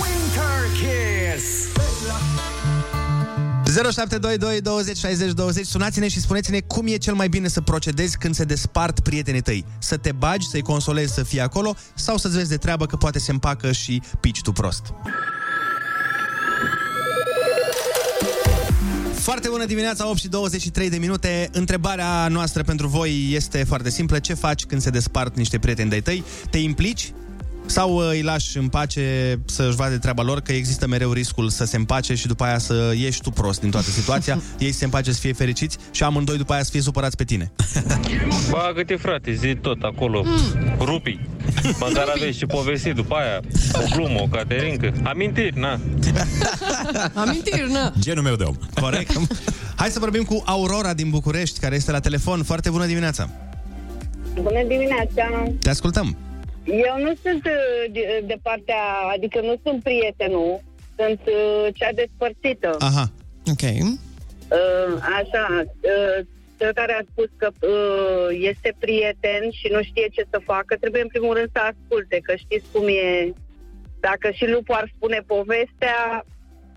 Winter 0.00 0.70
Kiss. 0.78 1.44
0722 3.64 4.60
20 4.60 4.96
60 4.96 5.32
20 5.32 5.66
Sunați-ne 5.66 6.08
și 6.08 6.20
spuneți-ne 6.20 6.60
cum 6.60 6.86
e 6.86 6.96
cel 6.96 7.14
mai 7.14 7.28
bine 7.28 7.48
să 7.48 7.60
procedezi 7.60 8.18
când 8.18 8.34
se 8.34 8.44
despart 8.44 9.00
prietenii 9.00 9.40
tăi. 9.40 9.64
Să 9.78 9.96
te 9.96 10.12
bagi, 10.12 10.48
să-i 10.48 10.62
consolezi 10.62 11.14
să 11.14 11.22
fie 11.22 11.40
acolo 11.40 11.74
sau 11.94 12.16
să-ți 12.16 12.36
vezi 12.36 12.48
de 12.48 12.56
treabă 12.56 12.86
că 12.86 12.96
poate 12.96 13.18
se 13.18 13.30
împacă 13.30 13.72
și 13.72 14.02
pici 14.20 14.40
tu 14.40 14.52
prost. 14.52 14.82
Foarte 19.24 19.48
bună 19.48 19.64
dimineața, 19.64 20.08
8 20.08 20.18
și 20.18 20.28
23 20.28 20.90
de 20.90 20.96
minute. 20.96 21.48
Întrebarea 21.52 22.28
noastră 22.28 22.62
pentru 22.62 22.86
voi 22.86 23.28
este 23.32 23.64
foarte 23.64 23.90
simplă. 23.90 24.18
Ce 24.18 24.34
faci 24.34 24.64
când 24.64 24.80
se 24.80 24.90
despart 24.90 25.36
niște 25.36 25.58
prieteni 25.58 25.88
de-ai 25.88 26.00
tăi? 26.00 26.24
Te 26.50 26.58
implici? 26.58 27.12
Sau 27.66 27.96
uh, 27.96 28.08
îi 28.10 28.22
lași 28.22 28.58
în 28.58 28.68
pace 28.68 29.38
să-și 29.44 29.76
vadă 29.76 29.98
treaba 29.98 30.22
lor, 30.22 30.40
că 30.40 30.52
există 30.52 30.86
mereu 30.86 31.12
riscul 31.12 31.48
să 31.48 31.64
se 31.64 31.76
împace 31.76 32.14
și 32.14 32.26
după 32.26 32.44
aia 32.44 32.58
să 32.58 32.92
ieși 32.96 33.20
tu 33.20 33.30
prost 33.30 33.60
din 33.60 33.70
toată 33.70 33.90
situația, 33.90 34.40
ei 34.58 34.72
să 34.72 34.78
se 34.78 34.84
împace 34.84 35.12
să 35.12 35.20
fie 35.20 35.32
fericiți 35.32 35.76
și 35.90 36.02
amândoi 36.02 36.36
după 36.36 36.52
aia 36.52 36.62
să 36.62 36.70
fie 36.70 36.80
supărați 36.80 37.16
pe 37.16 37.24
tine. 37.24 37.52
Bagă-te, 38.50 38.96
frate, 38.96 39.32
zi 39.32 39.54
tot 39.54 39.82
acolo. 39.82 40.22
Mm. 40.24 40.76
Rupi. 40.78 41.20
Măcar 41.78 42.06
aveți 42.16 42.38
și 42.38 42.46
povestit 42.46 42.94
după 42.94 43.14
aia. 43.14 43.40
O 43.72 43.96
glumă, 43.96 44.20
o 44.20 44.26
caterincă. 44.26 44.92
Amintiri, 45.02 45.58
na. 45.58 45.80
Amintiri, 47.24 47.72
na. 47.72 47.92
Genul 48.00 48.22
meu 48.22 48.34
de 48.34 48.44
om. 48.44 48.54
Corect. 48.80 49.20
Hai 49.76 49.88
să 49.88 49.98
vorbim 49.98 50.22
cu 50.22 50.42
Aurora 50.46 50.94
din 50.94 51.10
București, 51.10 51.58
care 51.60 51.74
este 51.74 51.90
la 51.90 52.00
telefon. 52.00 52.42
Foarte 52.42 52.70
bună 52.70 52.86
dimineața! 52.86 53.30
Bună 54.34 54.62
dimineața! 54.68 55.52
Te 55.60 55.70
ascultăm! 55.70 56.16
Eu 56.64 56.94
nu 56.98 57.12
sunt 57.22 57.44
uh, 57.44 57.92
de, 57.92 58.22
de 58.26 58.36
partea, 58.42 58.82
adică 59.14 59.40
nu 59.40 59.60
sunt 59.64 59.82
prietenul, 59.82 60.60
sunt 60.96 61.20
uh, 61.26 61.66
cea 61.74 61.92
despărțită. 61.94 62.76
Aha. 62.78 63.04
Ok. 63.52 63.62
Uh, 63.62 64.94
Așa, 65.18 65.44
uh, 65.60 66.26
cel 66.58 66.72
care 66.72 66.92
a 66.92 67.04
spus 67.10 67.28
că 67.36 67.48
uh, 67.60 68.36
este 68.50 68.74
prieten 68.78 69.50
și 69.50 69.68
nu 69.70 69.82
știe 69.82 70.08
ce 70.12 70.26
să 70.30 70.40
facă, 70.44 70.76
trebuie 70.80 71.02
în 71.02 71.08
primul 71.08 71.34
rând 71.34 71.48
să 71.52 71.60
asculte, 71.60 72.18
că 72.22 72.34
știți 72.36 72.66
cum 72.72 72.86
e. 72.88 73.32
Dacă 74.00 74.30
și 74.30 74.46
lupul 74.46 74.74
ar 74.74 74.92
spune 74.96 75.20
povestea, 75.26 76.24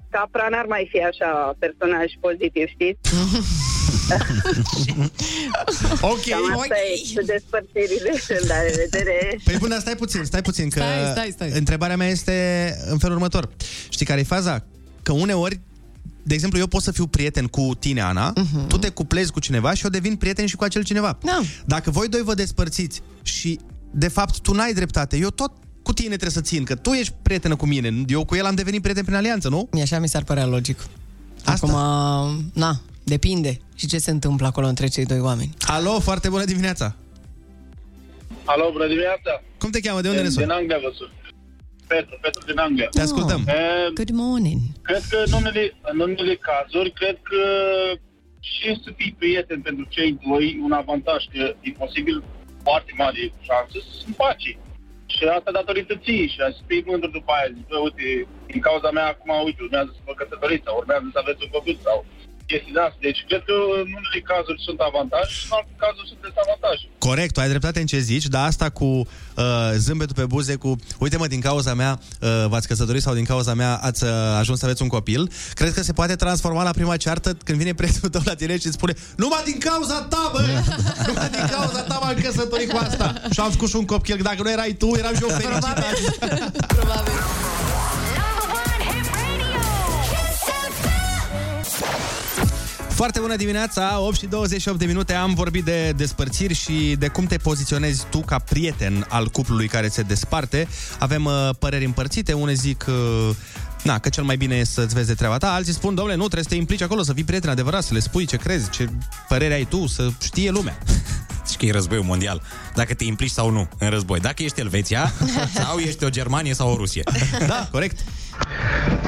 capra 0.10 0.48
n-ar 0.50 0.66
mai 0.66 0.88
fi 0.92 1.04
așa 1.04 1.56
personaj 1.60 2.06
pozitiv, 2.20 2.68
știți? 2.68 3.00
ok, 6.12 6.26
Cam 6.30 6.60
asta 6.60 6.76
e 6.94 7.16
cu 7.16 7.26
despărțirile. 7.26 8.12
La 8.48 8.62
revedere! 8.62 9.40
Păi 9.44 9.58
bune, 9.58 9.80
stai 9.80 9.96
puțin, 9.96 10.24
stai 10.24 10.42
puțin, 10.42 10.70
că 10.70 10.80
Stai, 10.80 11.12
stai, 11.12 11.30
stai. 11.32 11.52
întrebarea 11.52 11.98
mea 11.98 12.08
este 12.08 12.76
în 12.90 12.98
felul 12.98 13.16
următor. 13.16 13.50
Știi 13.90 14.06
care 14.06 14.20
e 14.20 14.24
faza? 14.24 14.66
Că 15.04 15.12
uneori 15.12 15.60
de 16.24 16.34
exemplu, 16.34 16.60
eu 16.60 16.68
pot 16.68 16.82
să 16.82 16.92
fiu 16.92 17.08
prieten 17.08 17.48
cu 17.48 17.72
tine, 17.80 18.02
Ana, 18.02 18.34
uh-huh. 18.34 18.68
tu 18.68 18.78
te 18.78 18.90
cuplezi 18.90 19.32
cu 19.32 19.40
cineva 19.40 19.74
și 19.74 19.84
eu 19.84 19.90
devin 19.90 20.16
prieten 20.16 20.46
și 20.46 20.56
cu 20.56 20.64
acel 20.64 20.84
cineva. 20.84 21.18
Da. 21.24 21.42
Dacă 21.66 21.92
voi 21.92 22.08
doi 22.08 22.22
vă 22.22 22.34
despărțiți 22.34 23.02
și, 23.22 23.60
de 23.92 24.08
fapt, 24.08 24.40
tu 24.40 24.54
n-ai 24.54 24.74
dreptate, 24.74 25.18
eu 25.18 25.30
tot 25.30 25.52
cu 25.84 25.94
tine 25.94 26.08
trebuie 26.08 26.30
să 26.30 26.42
țin, 26.42 26.64
că 26.64 26.76
tu 26.76 26.92
ești 26.92 27.14
prietenă 27.22 27.56
cu 27.56 27.66
mine, 27.66 28.04
eu 28.08 28.26
cu 28.26 28.36
el 28.36 28.46
am 28.46 28.56
devenit 28.56 28.82
prieten 28.82 29.04
prin 29.04 29.16
alianță, 29.16 29.50
nu? 29.50 29.68
Mi 29.72 29.82
așa 29.82 30.00
mi 30.00 30.10
s-ar 30.10 30.24
părea 30.24 30.46
logic. 30.46 30.80
Asta. 31.48 31.68
Acum, 31.68 32.52
na, 32.54 32.72
depinde 33.04 33.60
și 33.76 33.88
ce 33.88 33.98
se 33.98 34.12
întâmplă 34.12 34.48
acolo 34.48 34.68
între 34.68 34.88
cei 34.88 35.06
doi 35.06 35.20
oameni. 35.20 35.54
Alo, 35.68 36.00
foarte 36.00 36.30
bună 36.30 36.46
dimineața! 36.46 36.96
Alo, 38.46 38.70
bună 38.72 38.88
dimineața! 38.88 39.42
Cum 39.60 39.70
te 39.70 39.80
cheamă? 39.80 40.02
De 40.02 40.08
unde 40.08 40.22
ne 40.22 40.28
Din 40.28 40.38
suni? 40.38 40.52
Anglia 40.52 40.78
vă 40.82 40.92
sun. 40.98 41.12
Petru, 41.88 42.18
Petru 42.22 42.46
din 42.46 42.58
Anglia. 42.58 42.88
Te 42.88 43.02
ascultăm. 43.02 43.42
Eh, 43.48 43.88
Good 43.94 44.10
morning. 44.10 44.60
Cred 44.82 45.04
că 45.10 45.18
în 45.26 45.32
unele, 45.32 45.64
în 45.92 46.00
unele 46.00 46.36
cazuri, 46.50 46.92
cred 46.92 47.18
că 47.30 47.42
și 48.40 48.80
să 48.84 48.90
fii 48.98 49.16
prieten 49.18 49.62
pentru 49.62 49.86
cei 49.90 50.20
doi, 50.28 50.60
un 50.64 50.72
avantaj, 50.72 51.22
că 51.34 51.56
e 51.62 51.72
posibil 51.84 52.24
foarte 52.64 52.92
mare 52.98 53.22
șansă 53.48 53.76
să 53.86 53.92
se 54.00 54.04
împace. 54.08 54.58
Și 55.18 55.24
asta 55.38 55.52
datorită 55.52 55.94
ție 56.04 56.28
și 56.34 56.40
a 56.42 56.50
să 56.58 56.62
fii 56.68 56.84
mândru 56.90 57.10
după 57.18 57.32
aia. 57.32 57.54
Zici, 57.56 57.70
bă, 57.72 57.78
uite, 57.78 58.08
din 58.52 58.62
cauza 58.68 58.90
mea 58.92 59.08
acum, 59.08 59.32
uite, 59.46 59.62
urmează 59.64 59.92
să 59.98 60.02
vă 60.08 60.14
căsătoriți 60.14 60.66
sau 60.68 60.78
urmează 60.78 61.08
să 61.14 61.20
aveți 61.20 61.44
un 61.46 61.52
copil 61.56 61.78
sau 61.88 61.98
chestii 62.52 62.74
de 62.78 62.82
asta. 62.88 63.00
Deci 63.08 63.22
cred 63.30 63.42
că 63.50 63.56
în 63.82 63.90
unele 64.00 64.22
cazuri 64.32 64.60
sunt 64.68 64.80
avantaje 64.90 65.32
și 65.40 65.46
în 65.50 65.54
alte 65.58 65.74
cazuri 65.84 66.08
sunt 66.12 66.22
dezavantaje. 66.28 66.86
Corect, 67.08 67.34
tu 67.34 67.40
ai 67.40 67.52
dreptate 67.54 67.80
în 67.80 67.90
ce 67.92 68.00
zici, 68.12 68.28
dar 68.36 68.44
asta 68.52 68.68
cu 68.80 68.90
uh, 68.96 69.72
zâmbetul 69.86 70.16
pe 70.22 70.26
buze, 70.34 70.56
cu 70.64 70.70
uite 71.04 71.18
mă, 71.18 71.28
din 71.28 71.42
cauza 71.50 71.74
mea 71.82 71.94
uh, 72.00 72.46
v-ați 72.52 72.68
căsătorit 72.68 73.02
sau 73.08 73.14
din 73.20 73.28
cauza 73.32 73.54
mea 73.62 73.72
ați 73.90 74.02
uh, 74.04 74.10
ajuns 74.42 74.58
să 74.60 74.66
aveți 74.66 74.82
un 74.82 74.92
copil, 74.98 75.22
cred 75.60 75.72
că 75.74 75.82
se 75.82 75.94
poate 76.00 76.16
transforma 76.16 76.64
la 76.70 76.78
prima 76.80 76.98
ceartă 76.98 77.30
când 77.48 77.58
vine 77.58 77.74
prietenul 77.74 78.10
tău 78.16 78.22
la 78.26 78.36
tine 78.42 78.56
și 78.62 78.68
îți 78.68 78.76
spune 78.80 78.94
numai 79.16 79.44
din 79.50 79.58
cauza 79.68 79.98
ta, 80.14 80.24
bă! 80.34 80.42
numai 81.08 81.30
din 81.30 81.46
cauza 81.56 81.82
ta 81.82 82.00
m-am 82.04 82.18
căsătorit 82.24 82.72
cu 82.72 82.78
asta 82.78 83.08
și 83.32 83.40
am 83.40 83.52
făcut 83.52 83.70
și 83.70 83.76
un 83.76 83.86
copil, 83.86 84.20
dacă 84.22 84.42
nu 84.44 84.52
erai 84.52 84.76
tu, 84.82 84.92
eram 84.98 85.16
și 85.16 85.22
eu 85.22 85.30
fericit. 85.30 85.76
Foarte 92.98 93.20
bună 93.20 93.36
dimineața, 93.36 94.00
8 94.00 94.18
și 94.18 94.26
28 94.26 94.80
de 94.80 94.86
minute 94.86 95.14
Am 95.14 95.34
vorbit 95.34 95.64
de 95.64 95.94
despărțiri 95.98 96.54
și 96.54 96.96
de 97.00 97.08
cum 97.08 97.26
te 97.26 97.38
poziționezi 97.38 98.06
tu 98.10 98.20
ca 98.20 98.40
prieten 98.40 99.06
al 99.10 99.28
cuplului 99.28 99.68
care 99.68 99.88
se 99.88 100.02
desparte. 100.02 100.68
Avem 101.00 101.26
uh, 101.26 101.50
păreri 101.60 101.86
împărțite, 101.86 102.34
unii 102.34 102.56
zic 102.56 102.86
uh, 102.88 103.36
na, 103.84 104.00
că 104.00 104.10
cel 104.10 104.24
mai 104.24 104.38
bine 104.38 104.56
e 104.56 104.64
să-ți 104.64 104.94
vezi 104.94 105.08
de 105.08 105.14
treaba 105.14 105.38
ta 105.38 105.54
Alții 105.54 105.74
spun, 105.74 105.96
domnule, 105.96 106.16
nu, 106.16 106.24
trebuie 106.24 106.44
să 106.44 106.50
te 106.50 106.56
implici 106.56 106.82
acolo, 106.82 107.04
să 107.04 107.14
fii 107.14 107.24
prieten 107.24 107.50
adevărat, 107.50 107.84
să 107.84 107.94
le 107.94 108.00
spui 108.00 108.26
ce 108.26 108.38
crezi, 108.38 108.70
ce 108.70 108.90
părere 109.28 109.54
ai 109.54 109.66
tu, 109.66 109.88
să 109.88 110.10
știe 110.22 110.50
lumea 110.50 110.78
Zici 111.48 111.58
că 111.58 111.66
e 111.66 111.72
războiul 111.72 112.04
mondial. 112.04 112.42
Dacă 112.76 112.94
te 112.94 113.04
implici 113.04 113.30
sau 113.30 113.50
nu 113.50 113.68
în 113.78 113.90
război. 113.90 114.20
Dacă 114.20 114.44
ești 114.44 114.60
Elveția 114.60 115.12
sau 115.64 115.78
ești 115.78 116.04
o 116.04 116.10
Germanie 116.10 116.54
sau 116.54 116.72
o 116.72 116.76
Rusie. 116.76 117.04
Da, 117.48 117.68
corect. 117.72 118.00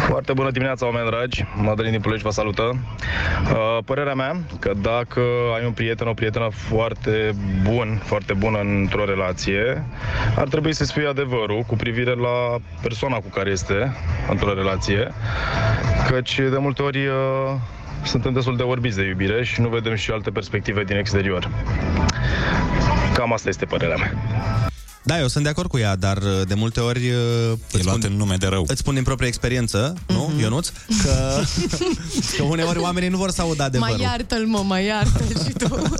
Foarte 0.07 0.33
bună 0.33 0.51
dimineața, 0.51 0.85
oameni 0.85 1.09
dragi. 1.09 1.45
Madalin 1.55 1.91
din 1.91 2.01
Ploiești 2.01 2.25
vă 2.25 2.33
salută. 2.33 2.63
Uh, 2.63 3.77
Părerea 3.85 4.13
mea 4.13 4.41
că 4.59 4.71
dacă 4.81 5.21
ai 5.55 5.65
un 5.65 5.71
prieten, 5.71 6.07
o 6.07 6.13
prietenă 6.13 6.49
foarte 6.51 7.35
bun, 7.63 8.01
foarte 8.05 8.33
bună 8.33 8.59
într-o 8.59 9.05
relație, 9.05 9.85
ar 10.35 10.47
trebui 10.47 10.73
să 10.73 10.85
spui 10.85 11.05
adevărul 11.05 11.61
cu 11.67 11.75
privire 11.75 12.13
la 12.15 12.57
persoana 12.81 13.15
cu 13.15 13.27
care 13.27 13.49
este 13.49 13.95
într-o 14.29 14.53
relație, 14.53 15.11
căci 16.09 16.35
de 16.35 16.57
multe 16.57 16.81
ori 16.81 17.07
uh, 17.07 17.13
suntem 18.05 18.33
destul 18.33 18.57
de 18.57 18.63
orbiți 18.63 18.95
de 18.95 19.03
iubire 19.07 19.43
și 19.45 19.61
nu 19.61 19.67
vedem 19.69 19.95
și 19.95 20.11
alte 20.11 20.29
perspective 20.29 20.83
din 20.83 20.95
exterior. 20.97 21.49
Cam 23.13 23.33
asta 23.33 23.49
este 23.49 23.65
părerea 23.65 23.95
mea. 23.95 24.13
Da, 25.03 25.19
eu 25.19 25.27
sunt 25.27 25.43
de 25.43 25.49
acord 25.49 25.69
cu 25.69 25.77
ea, 25.77 25.95
dar 25.95 26.17
uh, 26.17 26.41
de 26.47 26.53
multe 26.53 26.79
ori... 26.79 27.09
uh, 27.09 27.57
Îți 27.71 27.85
luat 27.85 28.03
în 28.03 28.13
nume 28.13 28.35
de 28.35 28.47
rău. 28.47 28.63
Îți 28.67 28.79
spun 28.79 28.93
din 28.93 29.03
proprie 29.03 29.27
experiență, 29.27 29.93
nu, 30.07 30.31
Ionuț, 30.39 30.69
că, 31.03 31.41
că 32.37 32.43
uneori 32.43 32.79
oamenii 32.79 33.09
nu 33.09 33.17
vor 33.17 33.29
să 33.29 33.41
audă 33.41 33.63
adevărul. 33.63 33.95
Mai 33.95 34.05
iartă-l, 34.05 34.45
mă, 34.45 34.63
mai 34.67 34.85
iartă 34.85 35.23
și 35.45 35.51
tu. 35.53 35.91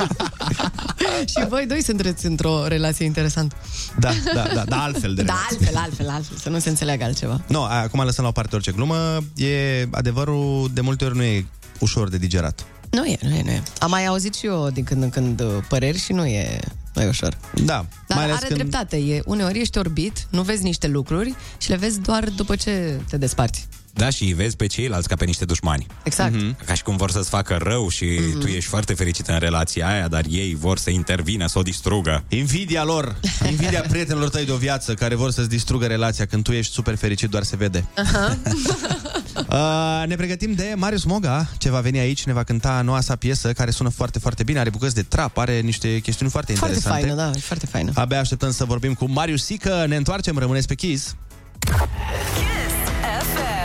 și 1.39 1.47
voi 1.47 1.65
doi 1.67 1.83
sunteți 1.83 2.25
într-o 2.25 2.67
relație 2.67 3.05
interesantă. 3.05 3.55
Da, 3.99 4.09
da, 4.33 4.45
da, 4.53 4.63
da, 4.65 4.83
altfel 4.83 5.13
de 5.13 5.21
Da, 5.23 5.33
relație. 5.33 5.57
altfel, 5.67 5.75
altfel, 5.83 6.09
altfel, 6.09 6.37
să 6.37 6.49
nu 6.49 6.59
se 6.59 6.69
înțeleagă 6.69 7.03
altceva. 7.03 7.41
Nu, 7.47 7.63
acum 7.63 8.03
lăsăm 8.03 8.23
la 8.23 8.29
o 8.29 8.33
parte 8.33 8.55
orice 8.55 8.71
glumă, 8.71 9.17
e 9.35 9.87
adevărul 9.91 10.69
de 10.73 10.81
multe 10.81 11.05
ori 11.05 11.15
nu 11.15 11.23
e 11.23 11.45
ușor 11.79 12.09
de 12.09 12.17
digerat. 12.17 12.65
Nu 12.89 13.05
e, 13.05 13.17
nu 13.21 13.35
e, 13.35 13.41
nu 13.43 13.49
e. 13.51 13.63
Am 13.79 13.89
mai 13.89 14.05
auzit 14.05 14.33
și 14.35 14.45
eu 14.45 14.69
din 14.73 14.83
când 14.83 15.03
în 15.03 15.09
când 15.09 15.39
uh, 15.41 15.47
păreri 15.67 15.97
și 15.99 16.11
nu 16.13 16.25
e, 16.25 16.59
nu 16.93 17.01
e 17.01 17.07
ușor. 17.07 17.37
Da, 17.53 17.85
Dar 18.07 18.17
mai 18.17 18.23
ales 18.23 18.35
are 18.35 18.45
când... 18.47 18.59
dreptate. 18.59 18.97
E, 18.97 19.21
uneori 19.25 19.59
ești 19.59 19.77
orbit, 19.77 20.27
nu 20.29 20.41
vezi 20.41 20.63
niște 20.63 20.87
lucruri 20.87 21.35
și 21.57 21.69
le 21.69 21.75
vezi 21.75 21.99
doar 22.01 22.23
după 22.29 22.55
ce 22.55 22.99
te 23.09 23.17
desparți. 23.17 23.67
Da, 23.93 24.09
și 24.09 24.23
îi 24.23 24.33
vezi 24.33 24.55
pe 24.55 24.65
ceilalți 24.67 25.07
ca 25.07 25.15
pe 25.15 25.25
niște 25.25 25.45
dușmani. 25.45 25.85
Exact. 26.03 26.33
Mhm. 26.33 26.53
Mm-hmm. 26.55 26.65
Ca 26.65 26.73
și 26.73 26.83
cum 26.83 26.95
vor 26.97 27.11
să-ți 27.11 27.29
facă 27.29 27.57
rău 27.61 27.89
și 27.89 28.05
Mhm. 28.29 28.39
tu 28.39 28.47
ești 28.47 28.69
foarte 28.69 28.93
fericit 28.93 29.27
în 29.27 29.39
relația 29.39 29.87
aia, 29.87 30.07
dar 30.07 30.23
ei 30.29 30.55
vor 30.59 30.77
să 30.77 30.89
intervină, 30.89 31.47
să 31.47 31.59
o 31.59 31.61
distrugă. 31.61 32.23
Invidia 32.29 32.83
lor, 32.83 33.15
invidia 33.49 33.81
prietenilor 33.89 34.29
tăi 34.29 34.45
de 34.45 34.51
o 34.51 34.55
viață 34.57 34.93
care 34.93 35.15
vor 35.15 35.31
să-ți 35.31 35.49
distrugă 35.49 35.85
relația 35.85 36.25
când 36.25 36.43
tu 36.43 36.51
ești 36.51 36.73
super 36.73 36.95
fericit, 36.95 37.29
doar 37.29 37.43
se 37.43 37.55
vede. 37.55 37.85
Aha. 37.95 38.37
Uh, 39.51 40.03
ne 40.07 40.15
pregătim 40.15 40.53
de 40.53 40.73
Marius 40.75 41.03
Moga, 41.03 41.49
ce 41.57 41.69
va 41.69 41.79
veni 41.79 41.99
aici, 41.99 42.25
ne 42.25 42.33
va 42.33 42.43
cânta 42.43 42.81
noua 42.81 43.01
sa 43.01 43.15
piesă, 43.15 43.53
care 43.53 43.71
sună 43.71 43.89
foarte, 43.89 44.19
foarte 44.19 44.43
bine, 44.43 44.59
are 44.59 44.69
bucăți 44.69 44.95
de 44.95 45.01
trap, 45.01 45.37
are 45.37 45.59
niște 45.59 45.99
chestiuni 45.99 46.31
foarte, 46.31 46.53
Foarte 46.53 46.75
interesante. 46.75 47.07
faină, 47.07 47.31
da, 47.31 47.37
e 47.37 47.41
foarte 47.41 47.65
faină. 47.65 47.91
Abia 47.95 48.19
așteptăm 48.19 48.51
să 48.51 48.65
vorbim 48.65 48.93
cu 48.93 49.09
Marius 49.09 49.43
Sică, 49.43 49.85
ne 49.87 49.95
întoarcem, 49.95 50.37
rămâneți 50.37 50.67
pe 50.67 50.75
Kiss. 50.75 51.15
FM. 53.33 53.58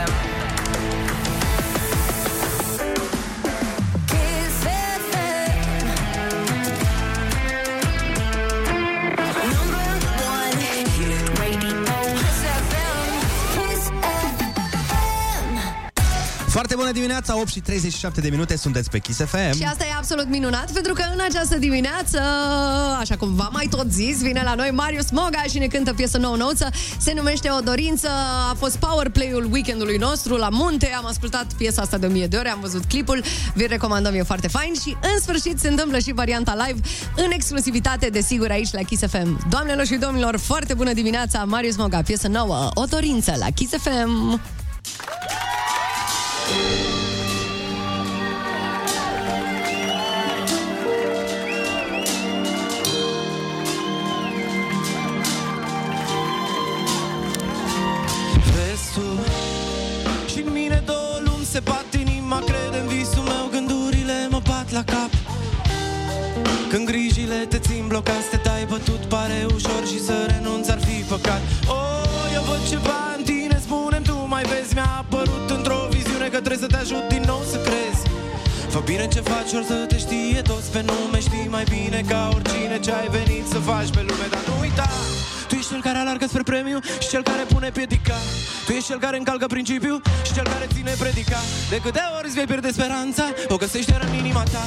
Foarte 16.55 16.75
bună 16.75 16.91
dimineața, 16.91 17.39
8 17.39 17.47
și 17.47 17.59
37 17.59 18.21
de 18.21 18.29
minute, 18.29 18.57
sunteți 18.57 18.89
pe 18.89 18.99
Kiss 18.99 19.19
FM. 19.19 19.55
Și 19.55 19.63
asta 19.63 19.83
e 19.83 19.93
absolut 19.97 20.27
minunat, 20.27 20.71
pentru 20.71 20.93
că 20.93 21.03
în 21.13 21.19
această 21.29 21.57
dimineață, 21.57 22.21
așa 22.99 23.15
cum 23.17 23.33
v-am 23.33 23.49
mai 23.51 23.67
tot 23.69 23.91
zis, 23.91 24.21
vine 24.21 24.41
la 24.43 24.53
noi 24.53 24.69
Marius 24.73 25.09
Moga 25.11 25.43
și 25.49 25.57
ne 25.57 25.67
cântă 25.67 25.93
piesă 25.93 26.17
nouă 26.17 26.35
nouță. 26.35 26.69
Se 26.97 27.13
numește 27.15 27.49
O 27.49 27.59
Dorință, 27.59 28.09
a 28.51 28.53
fost 28.57 28.77
power 28.77 29.09
play-ul 29.09 29.49
weekendului 29.51 29.97
nostru 29.97 30.35
la 30.35 30.49
munte. 30.49 30.93
Am 30.97 31.05
ascultat 31.05 31.53
piesa 31.57 31.81
asta 31.81 31.97
de 31.97 32.05
1000 32.05 32.27
de 32.27 32.37
ore, 32.37 32.49
am 32.49 32.59
văzut 32.61 32.85
clipul, 32.85 33.23
vi 33.53 33.67
recomandăm, 33.67 34.13
e 34.13 34.23
foarte 34.23 34.47
fain 34.47 34.73
și 34.81 34.97
în 35.01 35.19
sfârșit 35.21 35.59
se 35.59 35.67
întâmplă 35.67 35.99
și 35.99 36.13
varianta 36.13 36.65
live 36.67 36.79
în 37.15 37.31
exclusivitate, 37.31 38.09
desigur, 38.09 38.49
aici 38.49 38.71
la 38.71 38.81
Kiss 38.81 39.03
FM. 39.07 39.49
Doamnelor 39.49 39.85
și 39.85 39.95
domnilor, 39.95 40.37
foarte 40.37 40.73
bună 40.73 40.93
dimineața, 40.93 41.43
Marius 41.43 41.75
Moga, 41.75 42.01
piesă 42.01 42.27
nouă, 42.27 42.69
O 42.73 42.83
Dorință 42.83 43.33
la 43.39 43.47
Kiss 43.55 43.73
FM. 43.81 44.41
Trebuie 76.45 76.67
să 76.67 76.75
te 76.75 76.81
ajut 76.85 77.05
din 77.15 77.23
nou 77.31 77.41
să 77.51 77.57
crezi. 77.67 78.03
Fă 78.73 78.79
bine 78.89 79.05
ce 79.13 79.21
faci, 79.31 79.51
ori 79.57 79.65
să 79.65 79.77
te 79.91 79.97
știe 80.05 80.41
toți 80.51 80.71
pe 80.73 80.81
nume 80.89 81.19
Știi 81.27 81.47
mai 81.55 81.65
bine 81.75 81.99
ca 82.11 82.19
oricine 82.35 82.77
ce 82.85 82.91
ai 82.91 83.07
venit 83.17 83.45
să 83.53 83.59
faci 83.69 83.89
pe 83.95 84.01
lume. 84.07 84.25
Dar 84.33 84.43
nu 84.47 84.53
uita, 84.61 84.89
tu 85.47 85.53
ești 85.55 85.69
cel 85.71 85.81
care 85.87 85.97
alargă 85.97 86.25
spre 86.27 86.43
premiu 86.51 86.79
Și 87.03 87.07
cel 87.13 87.23
care 87.29 87.43
pune 87.53 87.69
piedica. 87.77 88.19
Tu 88.65 88.71
ești 88.71 88.87
cel 88.89 88.99
care 89.05 89.17
încalcă 89.17 89.45
principiul 89.55 90.01
Și 90.25 90.33
cel 90.37 90.47
care 90.53 90.65
ține 90.73 90.93
predica. 91.03 91.39
De 91.69 91.77
câte 91.83 92.01
ori 92.17 92.27
îți 92.27 92.37
vei 92.39 92.47
pierde 92.51 92.69
speranța 92.77 93.25
O 93.47 93.55
găsești 93.63 93.91
iar 93.91 94.01
în 94.07 94.13
inima 94.21 94.43
ta 94.53 94.65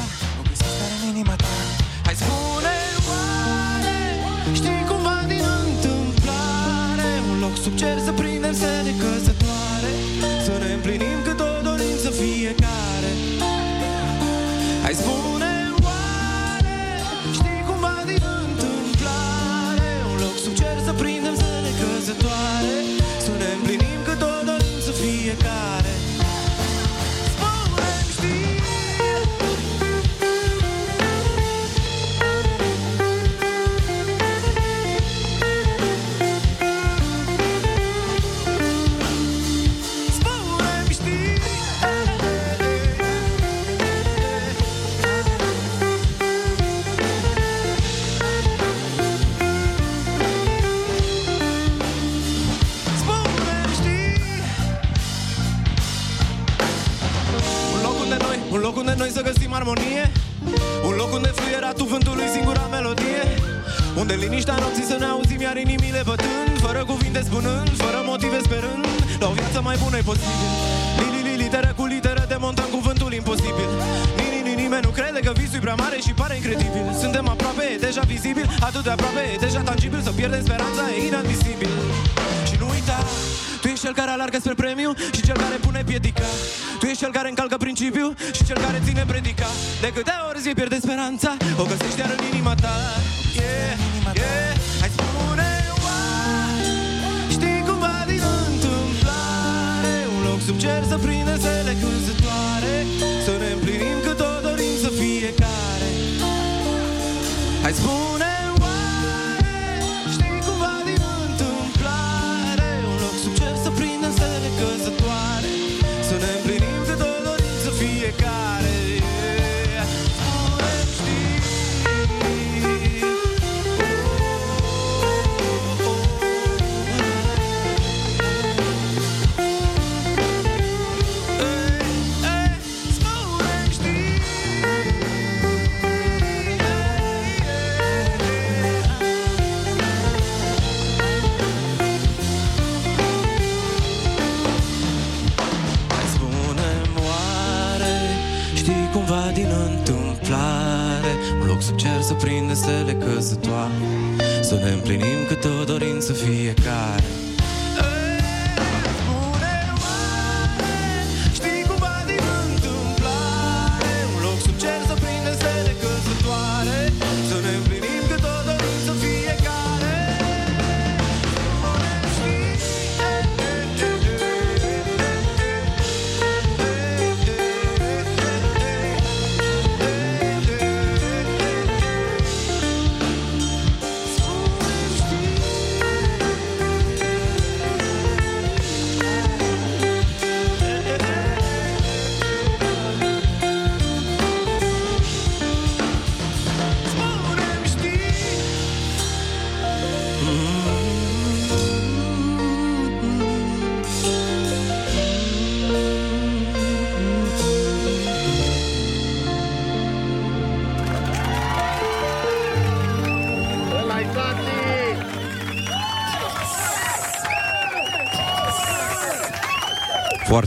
Hai 107.63 107.75
spune 107.75 108.28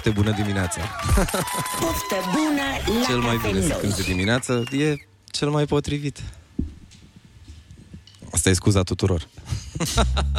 Foarte 0.02 0.22
bună 0.22 0.36
dimineața! 0.36 0.82
Poftă 1.80 2.16
bună 2.34 2.62
la 3.00 3.06
Cel 3.06 3.20
mai 3.20 3.38
bine 3.46 3.62
să 3.62 3.68
cafeluș. 3.68 3.94
cânte 3.96 4.02
dimineața 4.02 4.54
e 4.72 4.96
cel 5.26 5.50
mai 5.50 5.66
potrivit. 5.66 6.24
Asta 8.32 8.50
e 8.50 8.54
scuza 8.54 8.84
tuturor. 8.84 9.28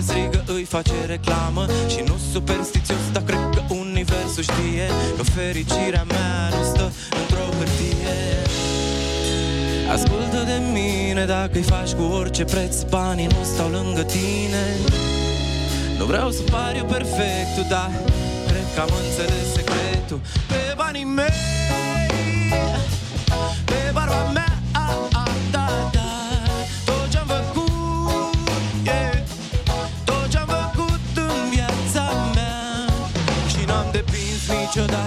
lume 0.00 0.12
strigă, 0.12 0.52
îi 0.52 0.64
face 0.64 0.92
reclamă. 1.06 1.66
Și 1.88 2.00
nu 2.06 2.16
superstițios, 2.32 2.98
dar 3.12 3.22
cred 3.22 3.48
că 3.54 3.74
universul 3.74 4.42
știe. 4.42 4.86
Că 5.16 5.22
fericirea 5.22 6.04
mea 6.08 6.48
nu 6.48 6.64
stă 6.64 6.92
într-o 7.20 7.44
hârtie. 7.58 8.16
Ascultă 9.92 10.40
de 10.44 10.58
mine 10.72 11.24
dacă-i 11.24 11.62
faci 11.62 11.92
cu 11.92 12.02
orice 12.02 12.44
preț 12.44 12.82
Banii 12.82 13.26
nu 13.26 13.44
stau 13.44 13.68
lângă 13.68 14.02
tine. 14.02 14.64
Nu 15.98 16.04
vreau 16.04 16.30
să 16.30 16.42
par 16.42 16.74
eu 16.76 16.84
perfectul, 16.84 17.66
dar 17.68 17.90
Cred 18.46 18.66
că 18.74 18.80
am 18.80 18.92
înțeles 19.04 19.46
secretul. 19.54 20.20
Pe 20.48 20.74
banii 20.76 21.04
mei 21.04 21.59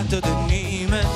niciodată 0.03 0.19
de 0.19 0.53
nimeni 0.53 1.07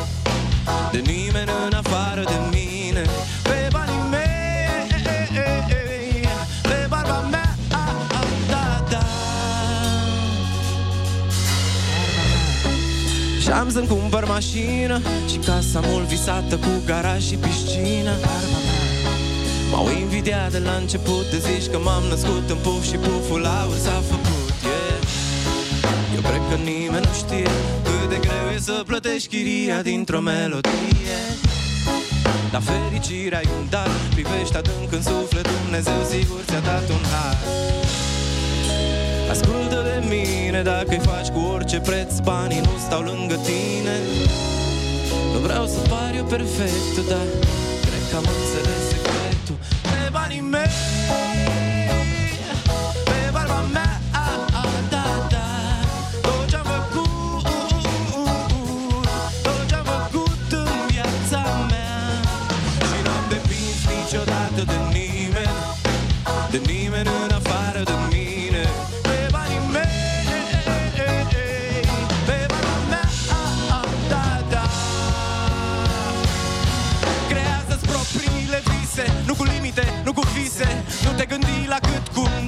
De 0.92 0.98
nimeni 0.98 1.50
în 1.66 1.74
afară 1.74 2.24
de 2.24 2.58
mine 2.58 3.02
Pe 3.44 3.68
banii 3.72 4.04
mei 4.10 5.02
Pe 6.62 6.86
barba 6.90 7.28
mea 7.32 7.56
a, 7.72 7.92
a, 8.12 8.24
da, 8.50 8.84
da. 8.90 9.06
Și 13.42 13.50
am 13.50 13.70
să-mi 13.72 13.88
cumpăr 13.88 14.26
mașină 14.26 15.02
Și 15.30 15.38
casa 15.38 15.80
mult 15.84 16.06
visată 16.06 16.56
cu 16.56 16.70
garaj 16.86 17.24
și 17.24 17.36
piscină 17.36 18.16
M-au 19.72 19.90
invidiat 20.00 20.52
de 20.52 20.60
la 20.60 20.72
început 20.72 21.30
De 21.30 21.38
zici 21.38 21.72
că 21.72 21.80
m-am 21.84 22.04
născut 22.04 22.50
în 22.50 22.58
puf 22.62 22.84
Și 22.84 22.96
puful 22.96 23.46
aur 23.46 23.78
s-a 23.84 24.02
făcut 24.10 24.54
yeah. 24.64 25.00
Eu 26.16 26.22
cred 26.22 26.42
că 26.50 26.56
nimeni 26.56 27.06
nu 27.06 27.14
știe 27.14 27.50
Cât 28.08 28.22
de 28.22 28.28
greu 28.28 28.48
e 28.56 28.60
să 28.60 28.84
plătești 28.86 29.28
chiria 29.28 29.82
dintr-o 29.82 30.20
melodie. 30.20 31.20
Dar 32.52 32.62
fericirea 32.62 33.42
e 33.44 33.50
un 33.60 33.68
dar 33.70 33.90
Privește 34.14 34.58
adânc 34.58 34.92
în 34.92 35.02
suflet 35.02 35.48
Dumnezeu 35.62 36.00
sigur 36.12 36.40
ți-a 36.50 36.60
dat 36.60 36.90
un 36.90 37.04
har. 37.12 37.38
Ascultă 39.34 39.78
de 39.90 39.98
mine 40.14 40.62
dacă-i 40.62 41.00
faci 41.10 41.28
cu 41.28 41.40
orice 41.40 41.80
preț 41.80 42.20
Banii 42.20 42.62
nu 42.68 42.74
stau 42.86 43.02
lângă 43.02 43.36
tine. 43.48 43.96
Nu 45.34 45.40
vreau 45.46 45.66
să 45.66 45.80
par 45.92 46.12
eu 46.16 46.24
perfect 46.24 46.96
Dar 47.12 47.28
cred 47.86 48.04
că 48.10 48.16
am 48.22 48.26
înțeles 48.36 48.82
secretul 48.92 49.58
Pe 49.82 50.10
banii 50.12 50.42
mei 50.42 51.47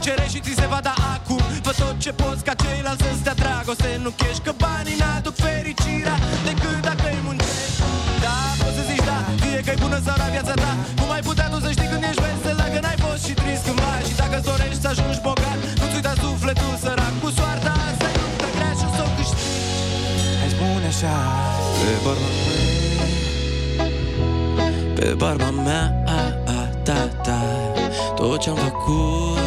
Cere 0.09 0.27
și 0.33 0.39
ți 0.45 0.53
se 0.61 0.67
va 0.73 0.79
da 0.89 0.95
acum. 1.15 1.43
Fă 1.65 1.71
tot 1.81 1.95
ce 2.03 2.11
poți 2.21 2.41
ca 2.47 2.53
ceilalți 2.63 3.03
să-ți 3.05 3.23
dea 3.27 3.35
dragoste. 3.43 3.89
Nu 4.05 4.11
chești 4.21 4.41
că 4.45 4.51
banii 4.63 4.97
n-aduc 5.01 5.35
fericirea 5.45 6.17
Decât 6.47 6.77
dacă 6.87 7.05
îi 7.13 7.21
muncești. 7.25 7.77
Da, 8.23 8.37
poți 8.59 8.75
să 8.77 8.83
zici 8.89 9.05
da 9.09 9.17
Fie 9.41 9.59
că-i 9.65 9.79
bună 9.83 9.99
sau 10.05 10.15
rea 10.21 10.29
viața 10.35 10.55
ta. 10.63 10.71
Cum 10.99 11.09
ai 11.15 11.23
putea 11.29 11.47
tu 11.51 11.57
să 11.65 11.69
știi 11.75 11.89
când 11.91 12.03
ești 12.09 12.21
vesel 12.25 12.55
Dacă 12.63 12.77
n-ai 12.83 12.97
fost 13.05 13.21
și 13.27 13.33
trist 13.41 13.63
cândva 13.67 13.93
Și 14.07 14.13
dacă-ți 14.21 14.45
dorești 14.49 14.81
să 14.83 14.87
ajungi 14.93 15.21
bogat 15.27 15.57
Nu-ți 15.79 15.95
uita 15.99 16.13
sufletul 16.23 16.73
sărac 16.83 17.13
Cu 17.23 17.29
soarta 17.37 17.73
asta. 17.87 18.07
E 18.15 18.17
luptă 18.23 18.47
grea 18.55 18.71
și 18.79 18.85
o 18.87 18.89
să 18.97 19.01
o 19.07 19.09
câștigi. 19.17 19.43
Hai 20.39 20.49
spune 20.55 20.87
așa. 20.93 21.15
Pe 21.79 21.91
barba 22.05 22.29
mea. 22.47 22.61
Pe 24.97 25.07
barba 25.21 25.49
mea 25.67 25.83
a, 26.17 26.21
a, 26.57 26.59
da, 26.87 26.99
da. 27.27 27.39
Tot 28.17 28.37
ce-am 28.43 28.57
făcut 28.67 29.38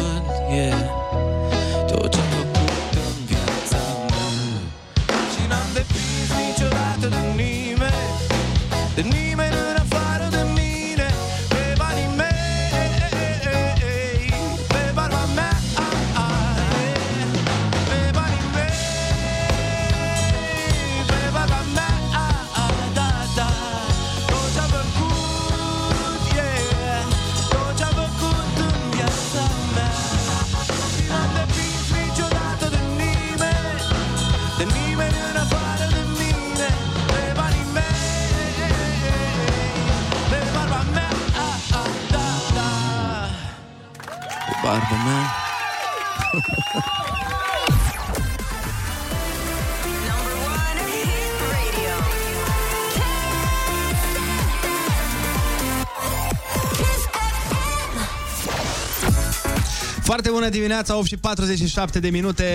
bună 60.43 60.55
dimineața, 60.55 60.97
8 60.97 61.07
și 61.07 61.17
47 61.17 61.99
de 61.99 62.09
minute 62.09 62.45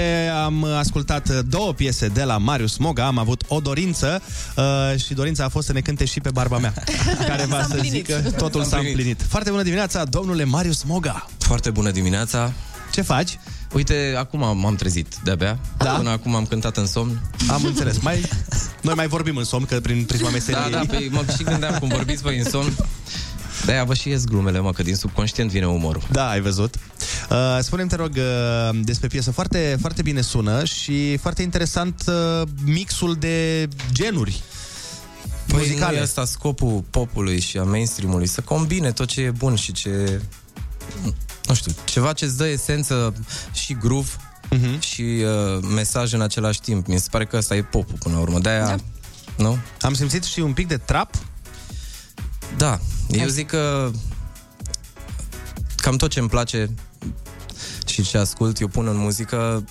Am 0.44 0.64
ascultat 0.64 1.28
două 1.40 1.72
piese 1.72 2.06
de 2.06 2.22
la 2.22 2.38
Marius 2.38 2.76
Moga 2.76 3.06
Am 3.06 3.18
avut 3.18 3.42
o 3.48 3.60
dorință 3.60 4.22
uh, 4.56 4.64
Și 5.04 5.14
dorința 5.14 5.44
a 5.44 5.48
fost 5.48 5.66
să 5.66 5.72
ne 5.72 5.80
cânte 5.80 6.04
și 6.04 6.20
pe 6.20 6.30
barba 6.30 6.58
mea 6.58 6.74
Care 7.28 7.44
va 7.44 7.56
S-a 7.56 7.62
să 7.66 7.72
împlinit. 7.74 8.06
zică 8.06 8.30
Totul 8.36 8.62
S-a 8.62 8.68
s-a 8.68 8.76
împlinit. 8.76 8.96
împlinit 8.98 9.22
Foarte 9.28 9.50
bună 9.50 9.62
dimineața, 9.62 10.04
domnule 10.04 10.44
Marius 10.44 10.82
Moga 10.82 11.26
Foarte 11.38 11.70
bună 11.70 11.90
dimineața. 11.90 12.52
Ce 12.92 13.02
faci? 13.02 13.38
Uite, 13.72 14.14
acum 14.18 14.58
m-am 14.58 14.74
trezit 14.76 15.14
de-abia. 15.24 15.58
Da? 15.78 15.90
Până 15.90 16.10
acum 16.10 16.34
am 16.34 16.44
cântat 16.46 16.76
în 16.76 16.86
somn. 16.86 17.20
Am 17.50 17.64
înțeles. 17.64 17.98
Mai, 17.98 18.20
noi 18.82 18.94
mai 18.94 19.06
vorbim 19.06 19.36
în 19.36 19.44
somn, 19.44 19.64
că 19.64 19.80
prin 19.80 20.04
prisma 20.04 20.26
Da, 20.26 20.32
meseriei 20.32 20.70
da, 20.70 20.82
păi 20.88 21.08
mă 21.10 21.24
și 21.36 21.42
gândeam 21.42 21.78
cum 21.78 21.88
vorbiți 21.88 22.22
voi 22.22 22.38
în 22.38 22.44
somn. 22.44 22.72
De-aia 23.64 23.84
vă 23.84 23.94
și 23.94 24.08
ies 24.08 24.24
glumele, 24.24 24.60
mă, 24.60 24.72
că 24.72 24.82
din 24.82 24.94
subconștient 24.94 25.50
vine 25.50 25.66
umorul. 25.66 26.02
Da, 26.12 26.28
ai 26.28 26.40
văzut. 26.40 26.74
Uh, 27.30 27.58
spune-mi, 27.60 27.88
te 27.88 27.96
rog, 27.96 28.10
uh, 28.16 28.80
despre 28.82 29.08
piesă. 29.08 29.30
Foarte, 29.30 29.76
foarte 29.80 30.02
bine 30.02 30.20
sună 30.20 30.64
și 30.64 31.16
foarte 31.16 31.42
interesant 31.42 32.04
uh, 32.06 32.48
mixul 32.64 33.14
de 33.14 33.68
genuri 33.92 34.42
Păi 35.46 35.58
muzicale. 35.58 35.92
nu 35.92 35.98
e 35.98 36.02
asta 36.02 36.24
scopul 36.24 36.84
popului 36.90 37.40
și 37.40 37.58
a 37.58 37.62
mainstream-ului, 37.62 38.26
să 38.26 38.40
combine 38.40 38.92
tot 38.92 39.08
ce 39.08 39.20
e 39.20 39.30
bun 39.30 39.54
și 39.54 39.72
ce... 39.72 40.20
Nu 41.46 41.54
știu, 41.54 41.72
ceva 41.84 42.12
ce 42.12 42.24
îți 42.24 42.36
dă 42.36 42.46
esență 42.46 43.14
și 43.52 43.74
groove 43.74 44.08
uh-huh. 44.50 44.78
și 44.78 45.02
uh, 45.02 45.62
mesaj 45.74 46.12
în 46.12 46.20
același 46.20 46.60
timp. 46.60 46.86
Mi 46.86 46.98
se 46.98 47.08
pare 47.10 47.24
că 47.24 47.36
ăsta 47.36 47.56
e 47.56 47.62
popul 47.62 47.96
până 47.98 48.14
la 48.14 48.20
urmă. 48.20 48.38
De-aia, 48.38 48.66
da. 48.66 48.76
nu? 49.36 49.58
Am 49.80 49.94
simțit 49.94 50.24
și 50.24 50.40
un 50.40 50.52
pic 50.52 50.68
de 50.68 50.76
trap? 50.76 51.14
Da, 52.56 52.80
eu 53.10 53.26
zic 53.26 53.46
că 53.46 53.90
cam 55.76 55.96
tot 55.96 56.10
ce 56.10 56.20
îmi 56.20 56.28
place 56.28 56.70
și 58.02 58.10
ce 58.10 58.18
ascult, 58.18 58.60
eu 58.60 58.68
pun 58.68 58.86
în 58.86 58.96
muzică, 58.96 59.64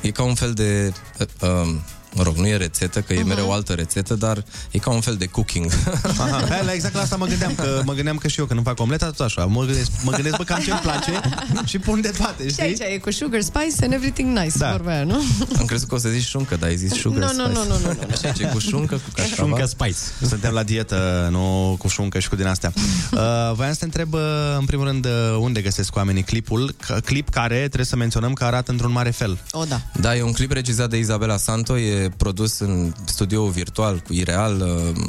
e 0.00 0.10
ca 0.10 0.22
un 0.22 0.34
fel 0.34 0.52
de... 0.52 0.92
Uh, 1.18 1.48
um, 1.48 1.80
mă 2.16 2.22
rog, 2.22 2.36
nu 2.36 2.46
e 2.46 2.56
rețetă, 2.56 3.00
că 3.00 3.12
e 3.12 3.18
Mhm. 3.18 3.28
mereu 3.28 3.52
altă 3.52 3.72
rețetă, 3.72 4.14
dar 4.14 4.44
e 4.70 4.78
ca 4.78 4.90
un 4.90 5.00
fel 5.00 5.14
de 5.16 5.26
cooking. 5.26 5.70
Aha, 6.18 6.44
hai, 6.48 6.64
la 6.64 6.72
exact 6.72 6.94
la 6.94 7.00
asta 7.00 7.16
mă 7.16 7.26
gândeam, 7.26 7.54
că 7.54 7.82
mă 7.84 7.92
gândeam 7.92 8.16
că 8.16 8.28
și 8.28 8.38
eu 8.38 8.44
când 8.46 8.58
îmi 8.58 8.68
fac 8.68 8.80
omleta, 8.80 9.06
tot 9.06 9.20
așa, 9.26 9.44
mă 9.44 9.64
gândesc, 9.64 9.90
mă 10.02 10.10
gândesc 10.12 10.36
bă, 10.36 10.42
cam 10.44 10.60
ce-mi 10.60 10.78
place 10.82 11.20
și 11.70 11.78
pun 11.78 12.00
de 12.00 12.08
toate, 12.18 12.42
Și 12.42 12.48
știi? 12.50 12.62
aici 12.62 12.78
e 12.80 12.98
cu 12.98 13.10
sugar 13.10 13.40
spice 13.40 13.74
and 13.84 13.92
everything 13.92 14.38
nice, 14.38 14.58
Da. 14.58 14.70
vorba 14.70 14.90
aia, 14.90 15.04
nu? 15.04 15.22
Am 15.58 15.64
crezut 15.64 15.88
că 15.88 15.94
o 15.94 15.98
să 15.98 16.08
zici 16.08 16.24
șuncă, 16.24 16.56
dar 16.56 16.68
ai 16.68 16.76
zis 16.76 16.92
sugar 16.92 17.18
Nu, 17.18 17.24
nu, 17.24 17.44
spice. 17.44 17.58
nu, 17.58 17.64
nu, 17.64 17.78
nu, 17.78 17.92
nu. 17.92 18.06
Așa 18.10 18.30
ce, 18.32 18.44
cu 18.46 18.58
șuncă, 18.58 18.94
cu 18.94 19.10
cașcaval? 19.14 19.46
Șuncă 19.46 19.66
spice. 19.66 20.26
Suntem 20.28 20.52
la 20.52 20.62
dietă, 20.62 21.28
nu 21.30 21.74
cu 21.78 21.88
șuncă 21.88 22.18
și 22.18 22.28
cu 22.28 22.36
din 22.36 22.46
astea. 22.46 22.72
Uh, 23.12 23.20
voiam 23.54 23.72
să 23.72 23.78
te 23.78 23.84
întreb, 23.84 24.12
uh, 24.14 24.20
în 24.58 24.64
primul 24.64 24.84
rând, 24.86 25.04
uh, 25.04 25.12
unde 25.40 25.60
găsesc 25.60 25.96
oamenii 25.96 26.22
clipul, 26.22 26.74
Că- 26.86 27.00
clip 27.04 27.28
care, 27.28 27.56
trebuie 27.58 27.84
să 27.84 27.96
menționăm, 27.96 28.32
că 28.32 28.44
arată 28.44 28.70
într-un 28.70 28.92
mare 28.92 29.10
fel. 29.10 29.38
O, 29.50 29.64
da. 29.64 29.80
Da, 30.00 30.16
e 30.16 30.22
un 30.22 30.32
clip 30.32 30.52
regizat 30.52 30.90
de 30.90 30.98
Isabela 30.98 31.36
Santo, 31.36 31.78
e 31.78 32.05
produs 32.16 32.58
în 32.58 32.92
studioul 33.04 33.50
virtual 33.50 33.98
cu 34.06 34.12
Ireal. 34.12 34.60
uh, 34.60 35.02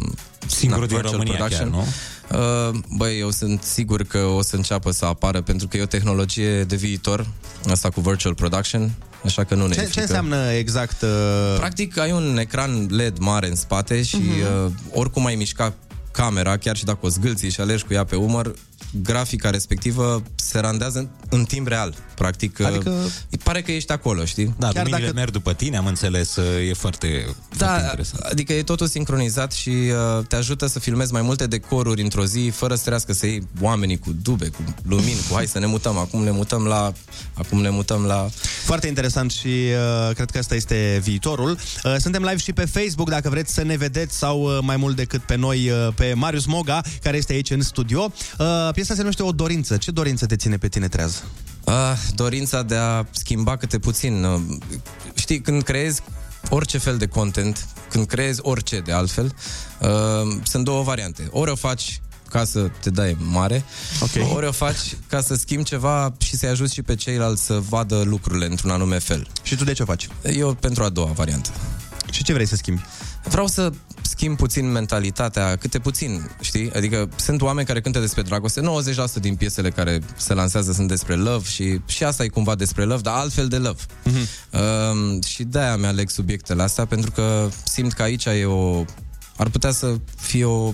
Singurul 0.47 0.83
na, 0.83 0.87
din 0.87 0.97
virtual 0.97 1.11
România 1.23 1.47
chiar, 1.47 1.63
nu? 1.67 1.85
Uh, 2.31 2.79
băi, 2.97 3.19
eu 3.19 3.31
sunt 3.31 3.61
sigur 3.63 4.03
că 4.03 4.17
o 4.17 4.41
să 4.41 4.55
înceapă 4.55 4.91
să 4.91 5.05
apară 5.05 5.41
pentru 5.41 5.67
că 5.67 5.77
e 5.77 5.81
o 5.81 5.85
tehnologie 5.85 6.63
de 6.63 6.75
viitor, 6.75 7.27
asta 7.69 7.89
cu 7.89 8.01
virtual 8.01 8.35
production, 8.35 8.91
așa 9.25 9.43
că 9.43 9.55
nu 9.55 9.67
ne 9.67 9.71
e 9.71 9.73
Ce, 9.73 9.79
frică. 9.81 9.93
ce 9.93 9.99
înseamnă 10.01 10.51
exact? 10.51 11.01
Uh... 11.01 11.09
Practic 11.57 11.97
ai 11.97 12.11
un 12.11 12.37
ecran 12.39 12.87
LED 12.89 13.17
mare 13.17 13.47
în 13.49 13.55
spate 13.55 14.03
și 14.03 14.15
Mhm. 14.15 14.65
uh, 14.65 14.71
oricum 14.91 15.25
ai 15.25 15.35
mișca 15.35 15.73
camera, 16.11 16.57
chiar 16.57 16.75
și 16.77 16.85
dacă 16.85 16.97
o 17.01 17.09
zgâlții 17.09 17.49
și 17.51 17.61
alegi 17.61 17.83
cu 17.85 17.93
ea 17.93 18.03
pe 18.03 18.15
umăr, 18.15 18.53
grafica 18.91 19.49
respectivă 19.49 20.23
se 20.35 20.59
randează 20.59 20.99
în, 20.99 21.07
în 21.29 21.43
timp 21.43 21.67
real. 21.67 21.95
Practic, 22.15 22.59
adică... 22.59 22.93
pare 23.43 23.61
că 23.61 23.71
ești 23.71 23.91
acolo, 23.91 24.25
știi? 24.25 24.55
Da, 24.57 24.67
Chiar 24.67 24.75
luminile 24.75 25.05
dacă... 25.05 25.13
merg 25.13 25.31
după 25.31 25.53
tine, 25.53 25.77
am 25.77 25.85
înțeles, 25.85 26.35
e 26.69 26.73
foarte, 26.73 27.35
Da, 27.57 27.65
foarte 27.65 27.83
interesant. 27.83 28.23
adică 28.23 28.53
e 28.53 28.63
totul 28.63 28.87
sincronizat 28.87 29.51
și 29.51 29.69
uh, 29.69 30.25
te 30.27 30.35
ajută 30.35 30.67
să 30.67 30.79
filmezi 30.79 31.13
mai 31.13 31.21
multe 31.21 31.47
decoruri 31.47 32.01
într-o 32.01 32.25
zi, 32.25 32.51
fără 32.53 32.75
să 32.75 32.83
trească 32.83 33.13
să 33.13 33.25
iei 33.25 33.47
oamenii 33.61 33.97
cu 33.97 34.15
dube, 34.21 34.47
cu 34.47 34.63
lumini, 34.83 35.19
cu 35.29 35.35
hai 35.35 35.47
să 35.47 35.59
ne 35.59 35.65
mutăm, 35.65 35.97
acum 35.97 36.23
ne 36.23 36.31
mutăm 36.31 36.65
la... 36.65 36.93
Acum 37.33 37.61
ne 37.61 37.69
mutăm 37.69 38.03
la... 38.03 38.29
Foarte 38.63 38.87
interesant 38.87 39.31
și 39.31 39.47
uh, 39.47 40.15
cred 40.15 40.29
că 40.29 40.37
asta 40.37 40.55
este 40.55 40.99
viitorul. 41.03 41.51
Uh, 41.51 41.95
suntem 41.99 42.21
live 42.21 42.37
și 42.37 42.53
pe 42.53 42.65
Facebook, 42.65 43.09
dacă 43.09 43.29
vreți 43.29 43.53
să 43.53 43.63
ne 43.63 43.75
vedeți 43.75 44.17
sau 44.17 44.41
uh, 44.41 44.57
mai 44.61 44.77
mult 44.77 44.95
decât 44.95 45.21
pe 45.21 45.35
noi, 45.35 45.69
uh, 45.69 45.93
pe 45.95 46.13
Marius 46.13 46.45
Moga, 46.45 46.81
care 47.03 47.17
este 47.17 47.33
aici 47.33 47.49
în 47.49 47.61
studio. 47.61 48.11
Uh, 48.37 48.69
piesa 48.77 48.93
se 48.93 48.99
numește 48.99 49.23
O 49.23 49.31
dorință. 49.31 49.77
Ce 49.77 49.91
dorință 49.91 50.25
te 50.25 50.35
ține 50.35 50.57
pe 50.57 50.67
tine 50.67 50.87
treaz? 50.87 51.23
Uh, 51.63 51.73
dorința 52.15 52.63
de 52.63 52.75
a 52.75 53.05
schimba 53.11 53.57
câte 53.57 53.79
puțin. 53.79 54.23
Uh, 54.23 54.41
știi, 55.15 55.41
când 55.41 55.63
creezi 55.63 56.01
orice 56.49 56.77
fel 56.77 56.97
de 56.97 57.07
content, 57.07 57.67
când 57.89 58.05
creezi 58.05 58.39
orice 58.43 58.79
de 58.79 58.91
altfel, 58.91 59.35
uh, 59.79 60.37
sunt 60.43 60.63
două 60.63 60.83
variante. 60.83 61.27
Ori 61.31 61.51
o 61.51 61.55
faci 61.55 62.01
ca 62.29 62.43
să 62.43 62.69
te 62.81 62.89
dai 62.89 63.17
mare, 63.19 63.63
Ok. 63.99 64.35
ori 64.35 64.45
o 64.45 64.51
faci 64.51 64.95
ca 65.07 65.21
să 65.21 65.35
schimbi 65.35 65.63
ceva 65.63 66.13
și 66.17 66.35
să-i 66.35 66.49
ajuți 66.49 66.73
și 66.73 66.81
pe 66.81 66.95
ceilalți 66.95 67.45
să 67.45 67.59
vadă 67.69 68.01
lucrurile 68.01 68.45
într-un 68.45 68.69
anume 68.69 68.97
fel. 68.99 69.27
Și 69.43 69.55
tu 69.55 69.63
de 69.63 69.73
ce 69.73 69.83
faci? 69.83 70.07
Eu 70.21 70.53
pentru 70.53 70.83
a 70.83 70.89
doua 70.89 71.11
variantă. 71.11 71.49
Și 72.11 72.23
ce 72.23 72.33
vrei 72.33 72.47
să 72.47 72.55
schimbi? 72.55 72.81
Vreau 73.29 73.47
să 73.47 73.71
schimb 74.01 74.37
puțin 74.37 74.71
mentalitatea, 74.71 75.55
câte 75.55 75.79
puțin, 75.79 76.29
știi? 76.41 76.71
Adică 76.73 77.09
sunt 77.15 77.41
oameni 77.41 77.67
care 77.67 77.81
cântă 77.81 77.99
despre 77.99 78.21
dragoste, 78.21 78.61
90% 78.61 78.63
din 79.19 79.35
piesele 79.35 79.69
care 79.69 79.99
se 80.15 80.33
lansează 80.33 80.71
sunt 80.71 80.87
despre 80.87 81.15
love 81.15 81.45
și, 81.49 81.81
și 81.85 82.03
asta 82.03 82.23
e 82.23 82.27
cumva 82.27 82.55
despre 82.55 82.83
love, 82.83 83.01
dar 83.01 83.15
altfel 83.15 83.47
de 83.47 83.57
love. 83.57 83.81
Mm-hmm. 83.81 84.51
Um, 84.59 85.21
și 85.21 85.43
de-aia 85.43 85.75
mi-aleg 85.75 86.09
subiectele 86.09 86.61
astea, 86.61 86.85
pentru 86.85 87.11
că 87.11 87.49
simt 87.63 87.93
că 87.93 88.01
aici 88.01 88.25
e 88.25 88.45
o... 88.45 88.85
ar 89.37 89.49
putea 89.49 89.71
să 89.71 89.95
fie 90.15 90.45
o 90.45 90.71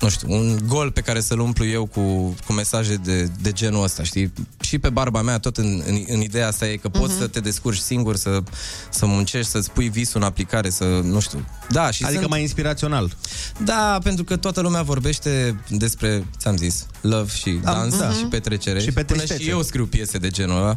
nu 0.00 0.08
știu, 0.08 0.32
un 0.32 0.58
gol 0.66 0.90
pe 0.90 1.00
care 1.00 1.20
să-l 1.20 1.38
umplu 1.38 1.66
eu 1.66 1.86
cu, 1.86 2.34
cu 2.46 2.52
mesaje 2.52 2.94
de, 2.94 3.28
de 3.40 3.52
genul 3.52 3.82
ăsta, 3.82 4.02
știi? 4.02 4.32
Și 4.60 4.78
pe 4.78 4.90
barba 4.90 5.22
mea, 5.22 5.38
tot 5.38 5.56
în, 5.56 5.82
în, 5.86 6.04
în 6.08 6.20
ideea 6.20 6.46
asta 6.46 6.66
e 6.68 6.76
că 6.76 6.88
poți 6.88 7.12
Mhm. 7.12 7.20
să 7.22 7.26
te 7.26 7.40
descurci 7.40 7.78
singur, 7.78 8.16
să, 8.16 8.42
să 8.90 9.06
muncești, 9.06 9.50
să-ți 9.50 9.70
pui 9.70 9.88
visul 9.88 10.20
în 10.20 10.26
aplicare, 10.26 10.70
să, 10.70 10.84
nu 10.84 11.20
știu. 11.20 11.44
Da, 11.70 11.90
și 11.90 12.02
Adică 12.04 12.18
sunt... 12.18 12.30
mai 12.30 12.40
inspirațional. 12.40 13.16
Da, 13.64 13.98
pentru 14.02 14.24
că 14.24 14.36
toată 14.36 14.60
lumea 14.60 14.82
vorbește 14.82 15.60
despre, 15.68 16.26
ți-am 16.38 16.56
zis, 16.56 16.86
love 17.00 17.30
și 17.34 17.50
Da, 17.62 17.72
dans 17.72 17.98
da. 17.98 18.10
și 18.10 18.24
petrecere. 18.24 18.80
Și 18.80 18.92
pe 18.92 19.02
Până 19.04 19.18
tristețe. 19.18 19.42
și 19.42 19.48
eu 19.48 19.62
scriu 19.62 19.86
piese 19.86 20.18
de 20.18 20.28
genul 20.28 20.56
ăla. 20.56 20.76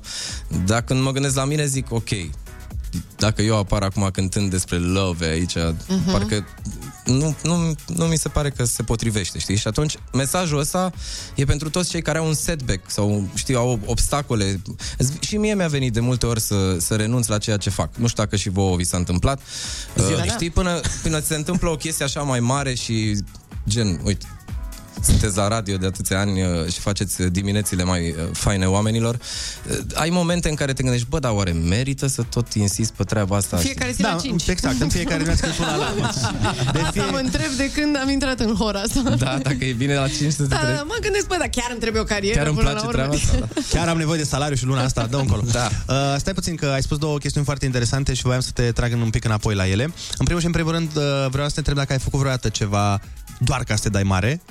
Dar 0.65 0.81
când 0.81 1.01
mă 1.01 1.11
gândesc 1.11 1.35
la 1.35 1.45
mine, 1.45 1.65
zic, 1.65 1.91
ok, 1.91 2.09
dacă 3.17 3.41
eu 3.41 3.57
apar 3.57 3.81
acum 3.81 4.09
cântând 4.13 4.49
despre 4.49 4.77
love 4.77 5.25
aici, 5.25 5.53
Mhm. 5.87 6.11
parcă 6.11 6.45
nu, 7.05 7.35
nu, 7.43 7.75
nu 7.87 8.05
mi 8.05 8.17
se 8.17 8.29
pare 8.29 8.49
că 8.49 8.63
se 8.65 8.83
potrivește, 8.83 9.39
știi? 9.39 9.55
Și 9.55 9.67
atunci 9.67 9.95
mesajul 10.13 10.59
ăsta 10.59 10.91
e 11.35 11.43
pentru 11.45 11.69
toți 11.69 11.89
cei 11.89 12.01
care 12.01 12.17
au 12.17 12.27
un 12.27 12.33
setback 12.33 12.91
sau, 12.91 13.27
știu, 13.35 13.57
au 13.57 13.79
obstacole. 13.85 14.61
Z- 15.03 15.19
Și 15.19 15.37
mie 15.37 15.53
mi-a 15.55 15.67
venit 15.67 15.93
de 15.93 15.99
multe 15.99 16.25
ori 16.25 16.41
să, 16.41 16.77
să 16.79 16.95
renunț 16.95 17.27
la 17.27 17.37
ceea 17.37 17.57
ce 17.57 17.69
fac. 17.69 17.89
Nu 17.95 18.07
știu 18.07 18.23
dacă 18.23 18.35
și 18.35 18.49
vouă 18.49 18.75
vi 18.75 18.83
s-a 18.83 18.97
întâmplat. 18.97 19.39
Zile, 19.97 20.15
Uh, 20.15 20.25
da. 20.25 20.31
știi, 20.33 20.49
până, 20.49 20.79
până 21.03 21.19
ți 21.19 21.27
se 21.27 21.35
întâmplă 21.35 21.69
o 21.69 21.75
chestie 21.75 22.05
așa 22.05 22.21
mai 22.21 22.39
mare 22.39 22.73
și 22.73 23.17
gen, 23.67 23.99
uite, 24.03 24.25
sunteți 25.03 25.37
la 25.37 25.47
radio 25.47 25.77
de 25.77 25.85
atâția 25.85 26.19
ani 26.19 26.41
uh, 26.41 26.71
și 26.71 26.79
faceți 26.79 27.21
uh, 27.21 27.27
diminețile 27.31 27.83
mai 27.83 28.09
uh, 28.09 28.15
faine 28.31 28.65
oamenilor, 28.65 29.15
uh, 29.69 29.77
ai 29.93 30.09
momente 30.09 30.49
în 30.49 30.55
care 30.55 30.73
te 30.73 30.83
gândești, 30.83 31.07
bă, 31.09 31.19
dar 31.19 31.31
oare 31.31 31.51
merită 31.51 32.07
să 32.07 32.21
tot 32.29 32.53
insist 32.53 32.91
pe 32.91 33.03
treaba 33.03 33.35
asta? 33.35 33.57
Fiecare 33.57 33.91
zi 33.91 34.01
da, 34.01 34.13
la 34.13 34.19
5. 34.19 34.47
Exact, 34.47 34.81
în 34.81 34.89
fiecare 34.89 35.15
dimineață 35.23 35.41
când 35.43 35.53
sună 35.55 35.67
alarma. 35.71 36.13
De 36.73 36.79
Asta 36.79 37.07
mă 37.11 37.17
întreb 37.17 37.51
de 37.57 37.71
când 37.71 37.97
am 37.97 38.09
intrat 38.09 38.39
în 38.39 38.55
hora 38.55 38.79
asta. 38.79 39.01
Da, 39.15 39.37
dacă 39.41 39.65
e 39.65 39.73
bine 39.73 39.95
la 39.95 40.07
5 40.07 40.33
să 40.33 40.41
te 40.41 40.47
Da, 40.47 40.57
trezi. 40.57 40.81
mă 40.85 40.95
gândesc, 41.01 41.27
bă, 41.27 41.35
dar 41.39 41.47
chiar 41.47 41.67
îmi 41.71 41.79
trebuie 41.79 42.01
o 42.01 42.05
carieră 42.05 42.37
Chiar 42.37 42.47
îmi 42.47 42.55
până 42.55 42.69
place 42.69 42.83
la 42.85 42.89
urmă. 42.89 43.01
treaba 43.01 43.23
asta, 43.23 43.37
da. 43.53 43.61
Chiar 43.79 43.87
am 43.87 43.97
nevoie 43.97 44.17
de 44.17 44.23
salariu 44.25 44.55
și 44.55 44.65
luna 44.65 44.83
asta, 44.83 45.05
dă 45.05 45.17
încolo. 45.17 45.43
Da. 45.51 45.69
Uh, 45.87 45.95
stai 46.17 46.33
puțin 46.33 46.55
că 46.55 46.65
ai 46.65 46.81
spus 46.81 46.97
două 46.97 47.17
chestiuni 47.17 47.45
foarte 47.45 47.65
interesante 47.65 48.13
și 48.13 48.21
voiam 48.21 48.41
să 48.41 48.49
te 48.53 48.71
trag 48.71 48.91
în 48.91 49.01
un 49.01 49.09
pic 49.09 49.25
înapoi 49.25 49.55
la 49.55 49.67
ele. 49.67 49.83
În 50.17 50.23
primul 50.23 50.39
și 50.39 50.45
în 50.45 50.51
primul 50.51 50.71
rând 50.71 50.89
uh, 50.95 51.03
vreau 51.29 51.47
să 51.47 51.53
te 51.53 51.59
întreb 51.59 51.75
dacă 51.77 51.93
ai 51.93 51.99
făcut 51.99 52.19
vreodată 52.19 52.49
ceva 52.49 53.01
doar 53.39 53.63
ca 53.63 53.75
să 53.75 53.81
te 53.83 53.89
dai 53.89 54.03
mare. 54.03 54.41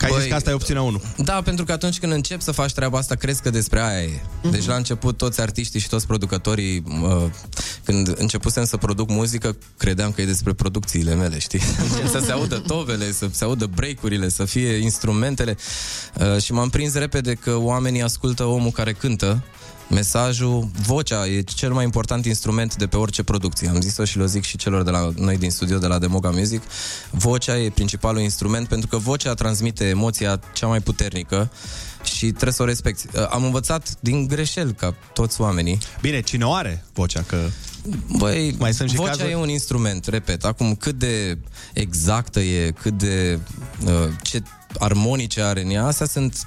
Că 0.00 0.06
ai 0.06 0.20
zis 0.20 0.28
că 0.28 0.34
asta 0.34 0.50
e 0.50 0.52
opțiunea 0.52 0.82
1. 0.82 1.02
Da, 1.16 1.42
pentru 1.42 1.64
că 1.64 1.72
atunci 1.72 1.98
când 1.98 2.12
încep 2.12 2.40
să 2.40 2.52
faci 2.52 2.72
treaba 2.72 2.98
asta, 2.98 3.14
crezi 3.14 3.42
că 3.42 3.50
despre 3.50 3.80
aia 3.80 4.02
e. 4.02 4.20
Deci 4.50 4.66
la 4.66 4.74
început 4.74 5.16
toți 5.16 5.40
artiștii 5.40 5.80
și 5.80 5.88
toți 5.88 6.06
producătorii, 6.06 6.82
uh, 7.02 7.24
când 7.84 8.14
începusem 8.18 8.64
să 8.64 8.76
produc 8.76 9.10
muzică, 9.10 9.56
credeam 9.76 10.12
că 10.12 10.20
e 10.20 10.26
despre 10.26 10.52
producțiile 10.52 11.14
mele, 11.14 11.38
știi? 11.38 11.60
să 12.12 12.20
se 12.24 12.32
audă 12.32 12.58
tovele, 12.58 13.12
să 13.12 13.28
se 13.30 13.44
audă 13.44 13.66
break-urile, 13.66 14.28
să 14.28 14.44
fie 14.44 14.72
instrumentele. 14.72 15.56
Uh, 16.20 16.42
și 16.42 16.52
m-am 16.52 16.68
prins 16.68 16.94
repede 16.94 17.34
că 17.34 17.56
oamenii 17.56 18.02
ascultă 18.02 18.44
omul 18.44 18.70
care 18.70 18.92
cântă, 18.92 19.44
Mesajul, 19.90 20.70
vocea 20.86 21.26
e 21.26 21.40
cel 21.40 21.72
mai 21.72 21.84
important 21.84 22.24
instrument 22.26 22.76
de 22.76 22.86
pe 22.86 22.96
orice 22.96 23.22
producție. 23.22 23.68
Am 23.68 23.80
zis-o 23.80 24.04
și 24.04 24.18
le 24.18 24.26
zic 24.26 24.44
și 24.44 24.56
celor 24.56 24.82
de 24.82 24.90
la 24.90 25.10
noi 25.16 25.38
din 25.38 25.50
studio, 25.50 25.78
de 25.78 25.86
la 25.86 25.98
Demoga 25.98 26.30
Music. 26.30 26.62
Vocea 27.10 27.58
e 27.58 27.70
principalul 27.70 28.20
instrument 28.20 28.68
pentru 28.68 28.88
că 28.88 28.96
vocea 28.96 29.34
transmite 29.34 29.84
emoția 29.84 30.40
cea 30.52 30.66
mai 30.66 30.80
puternică 30.80 31.50
și 32.02 32.26
trebuie 32.26 32.52
să 32.52 32.62
o 32.62 32.64
respecti. 32.64 33.06
Uh, 33.14 33.28
Am 33.30 33.44
învățat 33.44 33.96
din 34.00 34.26
greșeli 34.26 34.72
ca 34.74 34.94
toți 35.12 35.40
oamenii. 35.40 35.78
Bine, 36.00 36.20
cine 36.20 36.44
o 36.44 36.52
are 36.52 36.84
vocea? 36.92 37.22
Că 37.26 37.36
Băi, 38.16 38.54
mai 38.58 38.74
sunt 38.74 38.90
și 38.90 38.96
vocea 38.96 39.10
cazuri... 39.10 39.30
e 39.30 39.34
un 39.34 39.48
instrument, 39.48 40.06
repet. 40.06 40.44
Acum, 40.44 40.74
cât 40.74 40.98
de 40.98 41.38
exactă 41.72 42.40
e, 42.40 42.70
cât 42.70 42.98
de... 42.98 43.38
Uh, 43.84 43.90
ce 44.22 44.42
armonice 44.78 45.42
are 45.42 45.62
în 45.62 45.70
ea, 45.70 45.86
astea 45.86 46.06
sunt 46.06 46.46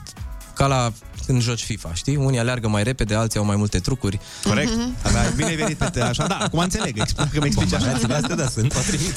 ca 0.56 0.68
la 0.68 0.94
când 1.26 1.41
joci 1.41 1.63
FIFA, 1.63 1.93
știi? 1.93 2.15
Unii 2.15 2.39
aleargă 2.39 2.67
mai 2.67 2.84
repede, 2.84 3.15
alții 3.15 3.39
au 3.39 3.45
mai 3.45 3.55
multe 3.55 3.80
trucuri. 3.80 4.19
Corect. 4.43 4.71
Avea, 5.03 5.21
bine 5.36 5.47
ai 5.49 5.55
venit 5.55 5.78
pe 5.78 6.01
așa. 6.01 6.28
Da, 6.28 6.38
acum 6.38 6.59
înțeleg. 6.59 6.99
Explic 6.99 7.32
că 7.32 7.39
mi 7.39 7.45
explici 7.45 7.74
așa. 7.74 7.86
Combinațiile 7.91 8.13
astea, 8.15 8.36
da, 8.36 8.47
sunt 8.47 8.74
potrivit. 8.74 9.15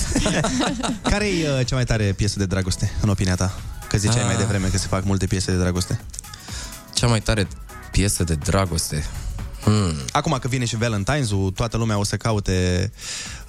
Care 1.11 1.27
e 1.27 1.51
uh, 1.59 1.67
cea 1.67 1.75
mai 1.75 1.85
tare 1.85 2.05
piesă 2.05 2.39
de 2.39 2.47
dragoste, 2.47 2.93
în 3.01 3.09
opinia 3.09 3.35
ta? 3.35 3.55
Că 3.89 3.97
ziceai 3.99 4.21
Ah. 4.21 4.27
mai 4.27 4.37
devreme 4.37 4.69
că 4.69 4.79
se 4.79 4.87
fac 4.87 5.05
multe 5.05 5.27
piese 5.27 5.51
de 5.51 5.57
dragoste. 5.59 6.01
Cea 6.95 7.07
mai 7.07 7.21
tare 7.21 7.49
piesă 7.91 8.25
de 8.25 8.35
dragoste. 8.35 9.05
Hmm. 9.63 9.93
Acum 10.13 10.39
că 10.41 10.49
vine 10.49 10.65
și 10.65 10.77
Valentine's-ul, 10.77 11.53
toată 11.55 11.77
lumea 11.77 11.99
o 11.99 12.05
să 12.05 12.17
caute 12.17 12.91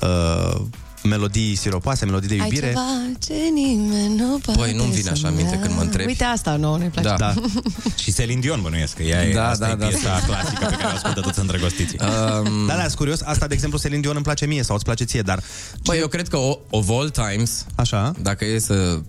uh, 0.01 0.61
melodii 1.07 1.55
siropoase, 1.55 2.05
melodii 2.05 2.27
de 2.27 2.33
Ai 2.33 2.39
iubire. 2.39 2.67
ceva 2.67 2.85
ce 3.19 3.33
nimeni 3.53 4.15
nu 4.15 4.39
poate 4.45 4.59
Băi, 4.59 4.73
nu-mi 4.73 4.89
vine 4.91 5.01
să-mi 5.01 5.15
așa 5.17 5.27
în 5.27 5.35
minte 5.35 5.53
ia. 5.55 5.61
când 5.61 5.75
mă 5.75 5.81
întrebi. 5.81 6.07
Uite 6.09 6.23
asta, 6.23 6.55
nouă 6.55 6.77
ne 6.77 6.87
place. 6.89 7.07
Da. 7.07 7.15
Da. 7.15 7.33
și 8.03 8.13
Celine 8.13 8.39
Dion 8.39 8.61
bănuiesc, 8.61 8.95
că 8.95 9.03
ea 9.03 9.23
e, 9.23 9.33
Da, 9.33 9.49
asta 9.49 9.65
da, 9.65 9.71
e 9.71 9.75
da. 9.75 9.85
piesa 9.87 10.21
clasică 10.25 10.65
pe 10.69 10.75
care 10.75 10.85
o 10.93 10.95
ascultă 10.95 11.19
toți 11.19 11.39
îndrăgostiții. 11.39 11.99
Um, 12.01 12.65
Da, 12.67 12.73
da, 12.75 12.81
sunt 12.81 12.93
curios. 12.95 13.21
Asta, 13.21 13.47
de 13.47 13.53
exemplu, 13.53 13.79
Celine 13.79 14.01
Dion 14.01 14.15
îmi 14.15 14.23
place 14.23 14.45
mie 14.45 14.63
sau 14.63 14.75
îți 14.75 14.83
place 14.85 15.03
ție, 15.03 15.21
dar... 15.21 15.39
Băi, 15.83 15.97
eu 15.99 16.07
cred 16.07 16.27
că 16.27 16.37
o- 16.37 16.59
of 16.69 16.89
all 16.89 17.09
times, 17.09 17.65
Așa. 17.75 18.11
dacă 18.21 18.45
e 18.45 18.59
să 18.59 18.99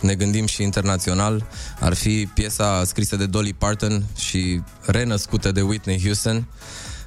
ne 0.00 0.14
gândim 0.14 0.46
și 0.46 0.62
internațional, 0.62 1.46
ar 1.80 1.94
fi 1.94 2.28
piesa 2.34 2.82
scrisă 2.86 3.16
de 3.16 3.26
Dolly 3.26 3.52
Parton 3.52 4.04
și 4.18 4.60
renăscută 4.86 5.52
de 5.52 5.60
Whitney 5.60 6.00
Houston, 6.02 6.46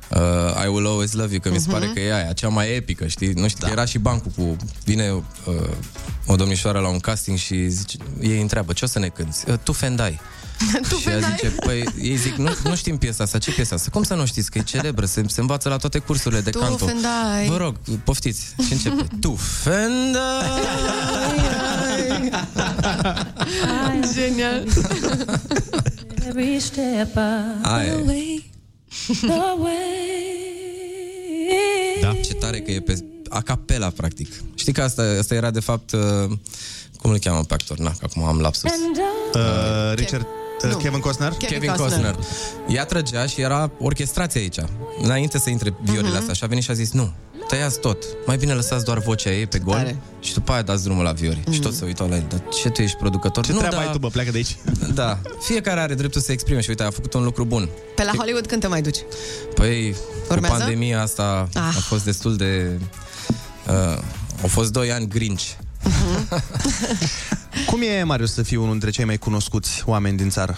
uh, 0.09 0.63
I 0.63 0.67
Will 0.67 0.87
Always 0.87 1.13
Love 1.13 1.31
You, 1.31 1.39
că 1.39 1.49
mi 1.49 1.59
se 1.59 1.69
pare 1.69 1.91
că 1.93 1.99
e 1.99 2.13
aia, 2.13 2.33
cea 2.33 2.47
mai 2.47 2.75
epică, 2.75 3.07
știi? 3.07 3.31
Nu 3.31 3.47
știu, 3.47 3.65
da. 3.65 3.71
era 3.71 3.85
și 3.85 3.97
bancul 3.97 4.31
cu... 4.35 4.55
Vine 4.83 5.11
uh, 5.11 5.23
o 6.25 6.35
domnișoară 6.35 6.79
la 6.79 6.87
un 6.87 6.99
casting 6.99 7.37
și 7.37 7.67
zice, 7.67 7.97
ei 8.21 8.41
întreabă, 8.41 8.73
ce 8.73 8.85
o 8.85 8.87
să 8.87 8.99
ne 8.99 9.07
cânti? 9.07 9.37
Uh, 9.47 9.55
tu 9.63 9.71
Fendai. 9.71 10.19
Tu 10.89 10.95
și 10.95 11.09
ea 11.09 11.19
zice, 11.19 11.47
păi, 11.49 11.83
ei 12.01 12.15
zic, 12.15 12.35
nu, 12.35 12.49
nu 12.63 12.75
știm 12.75 12.97
piesa 12.97 13.23
asta, 13.23 13.37
ce 13.37 13.51
piesa 13.51 13.75
asta? 13.75 13.89
Cum 13.91 14.03
să 14.03 14.13
nu 14.13 14.25
știți, 14.25 14.51
că 14.51 14.57
e 14.57 14.61
celebră, 14.61 15.05
se, 15.05 15.23
se 15.27 15.39
învață 15.41 15.69
la 15.69 15.77
toate 15.77 15.99
cursurile 15.99 16.41
de 16.41 16.49
Tu 16.49 16.59
canto. 16.59 16.85
Fendai. 16.85 17.47
Vă 17.47 17.57
rog, 17.57 17.75
poftiți. 18.03 18.55
Și 18.65 18.73
începe. 18.73 19.07
tu 19.21 19.35
Fendai. 19.35 20.49
Genial. 24.13 24.67
Every 26.27 26.59
step 26.59 27.15
of 27.15 28.56
Aia 29.07 29.15
the 29.19 29.27
e. 29.27 29.61
way. 29.61 29.75
The 31.47 31.53
way. 31.53 32.01
Da. 32.01 32.13
Ce 32.13 32.33
tare 32.33 32.59
că 32.59 32.71
e 32.71 32.79
pe 32.79 33.03
a 33.29 33.41
capela, 33.41 33.89
practic. 33.89 34.27
Știi 34.55 34.73
că 34.73 34.81
asta, 34.81 35.15
asta 35.19 35.35
era, 35.35 35.51
de 35.51 35.59
fapt, 35.59 35.91
uh, 35.91 35.99
cum 37.01 37.11
îl 37.11 37.17
cheamă 37.19 37.43
pe 37.43 37.53
actor? 37.53 37.77
Na, 37.77 37.89
că 37.89 38.07
acum 38.09 38.23
am 38.23 38.39
lapsus. 38.39 38.71
Uh, 38.71 39.93
Richard... 39.93 40.27
Uh, 40.63 40.75
Kevin 40.77 40.99
Costner? 40.99 41.31
Kevin 41.31 41.73
Costner. 41.77 42.15
Ea 42.67 42.85
trăgea 42.85 43.25
și 43.25 43.41
era 43.41 43.71
orchestrație 43.79 44.39
aici. 44.39 44.57
Înainte 45.01 45.39
să 45.39 45.49
intre 45.49 45.73
violele 45.81 46.07
Mhm. 46.07 46.17
astea 46.17 46.33
și 46.33 46.43
a 46.43 46.47
venit 46.47 46.63
și 46.63 46.71
a 46.71 46.73
zis, 46.73 46.91
nu, 46.91 47.11
tăiați 47.47 47.79
tot. 47.79 48.03
Mai 48.25 48.37
bine 48.37 48.53
lăsați 48.53 48.85
doar 48.85 48.97
vocea 48.99 49.31
ei 49.31 49.45
pe 49.47 49.59
gol 49.59 49.73
Tare. 49.75 49.97
și 50.19 50.33
după 50.33 50.51
aia 50.51 50.61
dați 50.61 50.83
drumul 50.83 51.03
la 51.03 51.11
viori. 51.11 51.43
Și 51.51 51.59
tot 51.59 51.73
se 51.73 51.85
uitau 51.85 52.07
la 52.09 52.15
el, 52.15 52.25
dar 52.29 52.41
ce 52.61 52.69
tu 52.69 52.81
ești 52.81 52.97
producător? 52.97 53.45
Ce 53.45 53.51
nu, 53.51 53.57
treabă 53.57 53.75
da, 53.75 53.81
ai 53.81 53.91
tu, 53.91 53.97
bă? 53.97 54.07
Pleacă 54.07 54.31
de 54.31 54.37
aici. 54.37 54.57
Da, 54.93 55.19
fiecare 55.41 55.79
are 55.79 55.93
dreptul 55.93 56.21
să 56.21 56.31
exprime 56.31 56.61
și 56.61 56.69
uite, 56.69 56.83
a 56.83 56.89
făcut 56.89 57.13
un 57.13 57.23
lucru 57.23 57.45
bun. 57.45 57.69
Pe 57.95 58.03
la 58.03 58.11
Hollywood 58.17 58.45
când 58.47 58.61
te 58.61 58.67
mai 58.67 58.81
duci? 58.81 58.97
Păi, 59.55 59.95
Urmează? 60.29 60.53
cu 60.55 60.59
pandemia 60.59 61.01
asta 61.01 61.47
Ah. 61.53 61.61
a 61.77 61.79
fost 61.79 62.03
destul 62.03 62.35
de... 62.35 62.79
Uh, 63.67 63.97
au 64.41 64.47
fost 64.47 64.71
doi 64.71 64.91
ani 64.91 65.07
grinci. 65.07 65.57
Cum 67.67 67.81
e, 67.81 68.03
Marius, 68.03 68.33
să 68.33 68.43
fii 68.43 68.57
unul 68.57 68.71
dintre 68.71 68.89
cei 68.89 69.05
mai 69.05 69.17
cunoscuți 69.17 69.83
oameni 69.85 70.17
din 70.17 70.29
țară? 70.29 70.57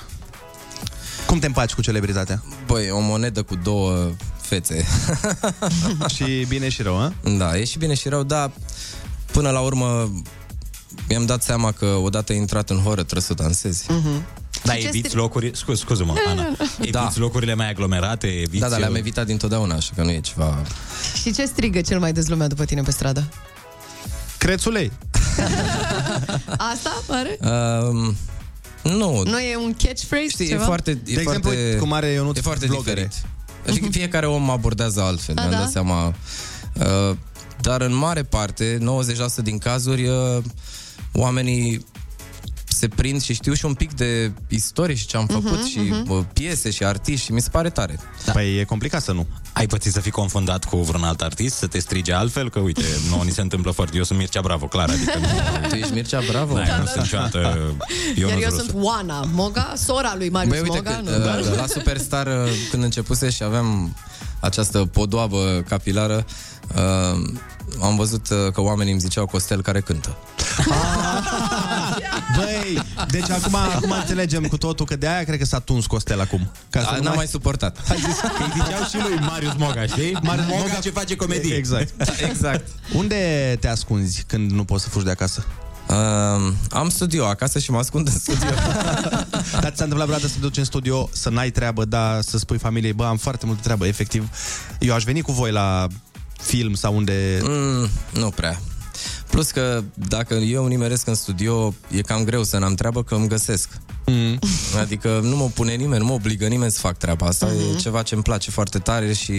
Cum 1.25 1.39
te 1.39 1.45
împaci 1.45 1.73
cu 1.73 1.81
celebritatea? 1.81 2.43
Băi, 2.65 2.89
o 2.89 2.99
monedă 2.99 3.43
cu 3.43 3.55
două 3.55 4.11
fețe. 4.41 4.85
și 6.15 6.45
bine 6.47 6.69
și 6.69 6.81
rău, 6.81 6.97
a? 6.97 7.13
Da, 7.37 7.57
e 7.57 7.63
și 7.65 7.77
bine 7.77 7.93
și 7.93 8.09
rău, 8.09 8.23
dar 8.23 8.51
până 9.31 9.49
la 9.49 9.59
urmă 9.59 10.11
mi-am 11.09 11.25
dat 11.25 11.43
seama 11.43 11.71
că 11.71 11.85
odată 11.85 12.33
intrat 12.33 12.69
în 12.69 12.77
horă 12.77 13.01
trebuie 13.01 13.21
să 13.21 13.33
dansezi. 13.33 13.83
Mm-hmm. 13.85 14.37
Da, 14.63 14.73
Și 14.73 14.81
ce 14.81 14.87
eviți 14.87 15.09
stri- 15.09 15.13
locuri, 15.17 15.51
scuz, 15.53 15.79
scuză-mă, 15.79 16.13
Ana, 16.27 16.47
eviți 16.79 16.91
Da. 16.91 17.11
locurile 17.15 17.53
mai 17.53 17.69
aglomerate, 17.69 18.27
eviți... 18.27 18.59
Da, 18.61 18.69
dar 18.69 18.79
le-am 18.79 18.95
evitat 18.95 19.25
dintotdeauna, 19.25 19.75
așa 19.75 19.91
că 19.95 20.03
nu 20.03 20.09
e 20.11 20.19
ceva... 20.19 20.61
Și 21.21 21.33
ce 21.33 21.45
strigă 21.45 21.81
cel 21.81 21.99
mai 21.99 22.13
des 22.13 22.27
lumea 22.27 22.47
după 22.47 22.65
tine 22.65 22.81
pe 22.81 22.91
stradă? 22.91 23.23
Crețulei. 24.37 24.91
Asta, 26.71 27.03
pare? 27.07 27.37
Um, 27.41 28.15
nu, 28.83 29.23
Nu 29.23 29.39
e 29.39 29.55
un 29.55 29.73
catchphrase? 29.83 30.27
Știi, 30.29 30.47
ceva? 30.47 30.61
e 30.61 30.65
foarte, 30.65 30.91
e 30.91 30.93
De 30.93 31.11
exemplu, 31.21 31.41
foarte, 31.41 31.65
uite 31.65 31.77
cum 31.77 31.93
are 31.93 32.07
Ionuț 32.11 32.37
e 32.37 32.41
foarte 32.41 32.65
blogării. 32.65 33.03
diferit. 33.07 33.27
Adică 33.67 33.87
fiecare 33.91 34.25
om 34.25 34.43
mă 34.43 34.51
abordează 34.51 35.01
altfel, 35.01 35.37
A, 35.37 35.41
mi-am 35.41 35.51
da? 35.53 35.57
dat 35.59 35.69
seama. 35.69 36.07
Uh, 36.73 37.15
dar 37.61 37.81
în 37.81 37.95
mare 37.95 38.23
parte, 38.23 38.77
90% 39.41 39.43
din 39.43 39.57
cazuri, 39.57 40.07
uh, 40.07 40.37
oamenii 41.13 41.85
se 42.79 42.87
prind 42.87 43.21
și 43.21 43.33
știu 43.33 43.53
și 43.53 43.65
un 43.65 43.73
pic 43.73 43.93
de 43.93 44.31
istorie 44.47 44.95
și 44.95 45.05
ce 45.05 45.17
am 45.17 45.25
făcut 45.25 45.59
Mhm, 45.59 45.67
și 45.67 45.79
mhm. 45.79 46.11
uh, 46.11 46.23
piese 46.33 46.69
și 46.69 46.83
artiști 46.83 47.25
și 47.25 47.31
mi 47.31 47.41
se 47.41 47.49
pare 47.51 47.69
tare. 47.69 47.99
Da. 48.25 48.31
Păi 48.31 48.57
e 48.59 48.63
complicat 48.63 49.01
să 49.01 49.11
nu. 49.11 49.27
Ai 49.53 49.65
pățit 49.67 49.91
să 49.91 49.99
fii 49.99 50.11
confundat 50.11 50.63
cu 50.65 50.77
vreun 50.77 51.03
alt 51.03 51.21
artist, 51.21 51.55
să 51.55 51.67
te 51.67 51.79
strige 51.79 52.13
altfel? 52.13 52.49
Că 52.49 52.59
uite, 52.59 52.83
nouă 53.09 53.23
ni 53.23 53.31
se 53.31 53.41
întâmplă 53.41 53.71
foarte... 53.71 53.97
Eu 53.97 54.03
sunt 54.03 54.19
Mircea 54.19 54.41
Bravo, 54.41 54.65
clar, 54.65 54.89
adică 54.89 55.11
nu... 55.19 55.67
Tu 55.67 55.75
ești 55.75 55.93
Mircea 55.93 56.21
Bravo? 56.29 56.53
Da, 56.55 56.67
eu 56.67 56.79
nu 56.79 56.85
sunt 56.85 57.01
niciodată 57.01 57.37
Iar 57.37 57.57
Ionuț 58.15 58.43
eu 58.43 58.49
Rusu. 58.49 58.63
sunt 58.63 58.83
Oana 58.83 59.23
Moga, 59.33 59.73
sora 59.77 60.13
lui 60.17 60.29
Marius 60.29 60.51
Băi, 60.53 60.61
uite 60.69 60.75
Moga. 60.75 60.91
că 60.91 61.01
nu? 61.01 61.49
uh, 61.51 61.55
la 61.57 61.65
Superstar, 61.67 62.27
uh, 62.27 62.33
când 62.71 62.83
începuse 62.83 63.29
și 63.29 63.43
aveam 63.43 63.95
această 64.39 64.85
podoabă 64.85 65.63
capilară, 65.67 66.25
uh, 66.75 67.33
am 67.81 67.95
văzut 67.95 68.29
uh, 68.29 68.51
că 68.53 68.61
oamenii 68.61 68.91
îmi 68.91 69.01
ziceau 69.01 69.25
Costel 69.25 69.61
care 69.61 69.79
cântă. 69.81 70.17
Băi, 72.43 72.81
deci 73.09 73.29
acum, 73.29 73.55
acum 73.55 73.91
înțelegem 73.91 74.43
cu 74.43 74.57
totul 74.57 74.85
că 74.85 74.95
de 74.95 75.07
aia 75.07 75.23
cred 75.23 75.37
că 75.37 75.45
s-a 75.45 75.59
tuns 75.59 75.85
Costel 75.85 76.21
acum. 76.21 76.51
Ca 76.69 76.79
să 76.79 76.87
A, 76.91 76.95
nu 76.95 77.03
n-am 77.03 77.15
mai 77.15 77.27
suportat. 77.27 77.77
Ai 77.89 77.97
zis 77.97 78.19
că 78.19 78.29
îi 78.37 78.51
ziceau 78.53 78.83
și 78.83 79.09
lui 79.09 79.27
Marius 79.27 79.53
Moga, 79.57 79.85
știi? 79.85 80.17
Marius 80.23 80.45
Moga 80.47 80.79
ce 80.81 80.89
face 80.89 81.15
comedie. 81.15 81.55
Exact. 81.55 81.93
exact. 82.29 82.67
Unde 82.93 83.57
te 83.59 83.67
ascunzi 83.67 84.23
când 84.27 84.51
nu 84.51 84.63
poți 84.63 84.83
să 84.83 84.89
fugi 84.89 85.05
de 85.05 85.11
acasă? 85.11 85.45
Uh, 85.89 86.53
am 86.69 86.89
studio 86.89 87.25
acasă 87.25 87.59
și 87.59 87.71
mă 87.71 87.77
ascund 87.77 88.07
în 88.07 88.13
studio. 88.13 88.49
Dar 89.61 89.71
ți 89.71 89.77
s-a 89.77 89.83
întâmplat 89.83 90.07
vreodată 90.07 90.27
să 90.27 90.33
te 90.33 90.39
duci 90.39 90.57
în 90.57 90.63
studio, 90.63 91.09
să 91.11 91.29
n-ai 91.29 91.49
treabă, 91.49 91.85
dar 91.85 92.21
să 92.21 92.37
spui 92.37 92.57
familiei, 92.57 92.93
bă, 92.93 93.05
am 93.05 93.17
foarte 93.17 93.45
multă 93.45 93.61
treabă, 93.63 93.87
efectiv. 93.87 94.29
Eu 94.79 94.93
aș 94.93 95.03
veni 95.03 95.21
cu 95.21 95.31
voi 95.31 95.51
la 95.51 95.87
film 96.41 96.73
sau 96.73 96.95
unde... 96.95 97.39
Mm, 97.41 97.89
nu 98.13 98.29
prea. 98.29 98.59
Plus 99.29 99.51
că 99.51 99.83
dacă 99.93 100.33
eu 100.33 100.65
nimeresc 100.67 101.07
în 101.07 101.15
studio, 101.15 101.73
e 101.91 102.01
cam 102.01 102.23
greu 102.23 102.43
să 102.43 102.57
n-am 102.57 102.73
treabă 102.75 103.03
că 103.03 103.15
îmi 103.15 103.27
găsesc. 103.27 103.69
Mm. 104.05 104.39
Adică 104.81 105.19
nu 105.23 105.35
mă 105.35 105.45
pune 105.53 105.73
nimeni, 105.73 106.01
nu 106.01 106.07
mă 106.07 106.13
obligă 106.13 106.47
nimeni 106.47 106.71
să 106.71 106.79
fac 106.79 106.97
treaba 106.97 107.25
asta. 107.27 107.45
Mhm. 107.45 107.75
E 107.75 107.79
ceva 107.79 108.01
ce 108.01 108.13
îmi 108.13 108.23
place 108.23 108.51
foarte 108.51 108.79
tare 108.79 109.13
și 109.13 109.31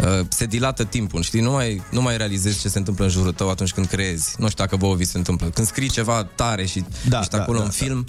uh, 0.00 0.26
se 0.28 0.46
dilată 0.46 0.84
timpul, 0.84 1.22
știi? 1.22 1.40
Nu 1.40 1.50
mai, 1.50 1.82
nu 1.90 2.02
mai 2.02 2.16
realizezi 2.16 2.60
ce 2.60 2.68
se 2.68 2.78
întâmplă 2.78 3.04
în 3.04 3.10
jurul 3.10 3.32
tău 3.32 3.50
atunci 3.50 3.72
când 3.72 3.86
creezi. 3.86 4.34
Nu 4.38 4.48
știu 4.48 4.64
dacă 4.64 4.76
vouă 4.76 4.94
vi 4.94 5.04
se 5.04 5.16
întâmplă. 5.16 5.48
Când 5.48 5.66
scrii 5.66 5.88
ceva 5.90 6.24
tare 6.24 6.66
și 6.66 6.84
Da, 7.08 7.18
ești 7.18 7.30
da, 7.30 7.40
acolo 7.42 7.58
da, 7.58 7.64
în 7.64 7.70
da. 7.70 7.84
film, 7.84 8.06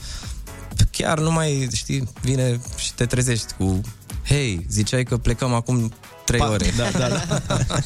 chiar 0.91 1.20
nu 1.20 1.32
mai, 1.32 1.68
știi, 1.74 2.09
vine 2.22 2.59
și 2.78 2.93
te 2.93 3.05
trezești 3.05 3.53
cu 3.57 3.82
Hei, 4.26 4.66
ziceai 4.70 5.03
că 5.03 5.18
plecăm 5.18 5.53
acum 5.53 5.93
trei 6.26 6.39
Pa- 6.39 6.49
ore. 6.51 6.74
Da, 6.78 6.89
da, 6.97 7.07
da. 7.07 7.38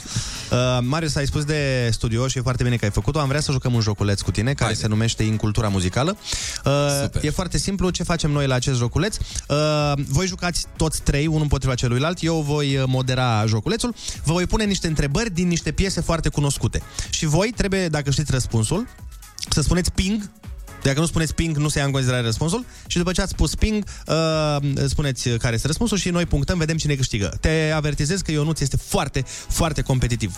Uh, 0.52 0.78
Marius, 0.82 1.16
ai 1.16 1.26
spus 1.26 1.44
de 1.44 1.90
studio 1.92 2.28
și 2.28 2.38
e 2.38 2.42
foarte 2.42 2.64
bine 2.64 2.76
că 2.76 2.86
ai 2.86 2.92
făcut-o. 2.92 3.20
Am 3.20 3.28
vrea 3.28 3.40
să 3.40 3.52
jucăm 3.52 3.74
un 3.74 3.82
joculeț 3.82 4.22
cu 4.22 4.32
tine 4.32 4.54
care 4.54 4.74
se 4.74 4.88
numește 4.88 5.24
Incultura 5.24 5.68
Muzicală. 5.68 6.18
Uh, 6.66 7.24
e 7.24 7.30
foarte 7.30 7.58
simplu. 7.58 7.90
Ce 7.90 8.04
facem 8.04 8.32
noi 8.32 8.48
la 8.48 8.56
acest 8.56 8.78
joculeț? 8.78 9.18
Uh, 9.48 9.94
voi 10.08 10.28
jucați 10.28 10.66
toți 10.76 11.02
trei, 11.02 11.28
unul 11.28 11.42
împotriva 11.42 11.76
celuilalt. 11.76 12.24
Eu 12.24 12.42
voi 12.42 12.78
uh, 12.78 12.84
modera 12.88 13.46
joculețul. 13.46 13.94
Vă 14.24 14.32
voi 14.32 14.46
pune 14.46 14.64
niște 14.64 14.88
întrebări 14.88 15.30
din 15.30 15.48
niște 15.48 15.72
piese 15.72 16.02
foarte 16.02 16.30
cunoscute. 16.30 16.82
Și 17.10 17.26
voi 17.26 17.54
trebuie, 17.56 17.88
dacă 17.88 18.12
știți 18.12 18.32
răspunsul, 18.32 18.88
să 19.50 19.62
spuneți 19.62 19.92
ping 19.92 20.30
dacă 20.88 21.00
nu 21.00 21.06
spuneți 21.06 21.34
ping, 21.36 21.58
nu 21.58 21.68
se 21.68 21.80
ia 21.80 21.86
în 21.86 21.92
considerare 21.92 22.24
răspunsul 22.26 22.66
și 22.88 22.98
după 22.98 23.12
ce 23.12 23.22
ați 23.22 23.32
spus 23.32 23.56
ping, 23.56 23.84
uh, 24.08 24.58
spuneți 24.88 25.30
care 25.30 25.54
este 25.56 25.68
răspunsul 25.68 25.98
și 25.98 26.10
noi 26.10 26.26
punctăm, 26.26 26.58
vedem 26.58 26.78
cine 26.78 26.96
câștigă. 26.96 27.38
Te 27.40 27.72
avertizez 27.76 28.22
că 28.22 28.32
Ionuț 28.32 28.60
este 28.60 28.78
foarte, 28.78 29.26
foarte 29.48 29.82
competitiv. 29.82 30.36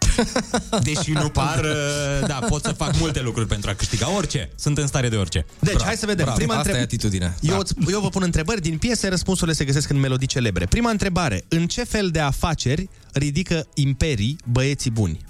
Deși 0.82 1.10
nu 1.12 1.28
par, 1.28 1.58
uh, 1.64 2.26
da, 2.26 2.34
pot 2.48 2.62
să 2.64 2.72
fac 2.72 2.96
multe 2.98 3.20
lucruri 3.20 3.48
pentru 3.48 3.70
a 3.70 3.74
câștiga 3.74 4.10
orice. 4.16 4.50
Sunt 4.56 4.78
în 4.78 4.86
stare 4.86 5.08
de 5.08 5.16
orice. 5.16 5.46
Deci, 5.58 5.82
hai 5.82 5.94
să 5.96 6.06
vedem. 6.06 6.24
Bravo, 6.24 6.38
Prima 6.38 6.54
asta 6.54 6.68
întreb- 6.68 6.80
e 6.80 6.82
atitudinea. 6.84 7.34
Eu, 7.40 7.58
îți- 7.58 7.74
eu 7.90 8.00
vă 8.00 8.08
pun 8.08 8.22
întrebări 8.22 8.60
din 8.60 8.78
piese, 8.78 9.08
răspunsurile 9.08 9.56
se 9.56 9.64
găsesc 9.64 9.90
în 9.90 9.96
melodii 9.98 10.26
celebre. 10.26 10.66
Prima 10.66 10.90
întrebare. 10.90 11.44
În 11.48 11.66
ce 11.66 11.84
fel 11.84 12.10
de 12.10 12.20
afaceri 12.20 12.88
ridică 13.12 13.66
imperii 13.74 14.36
băieții 14.44 14.90
buni? 14.90 15.20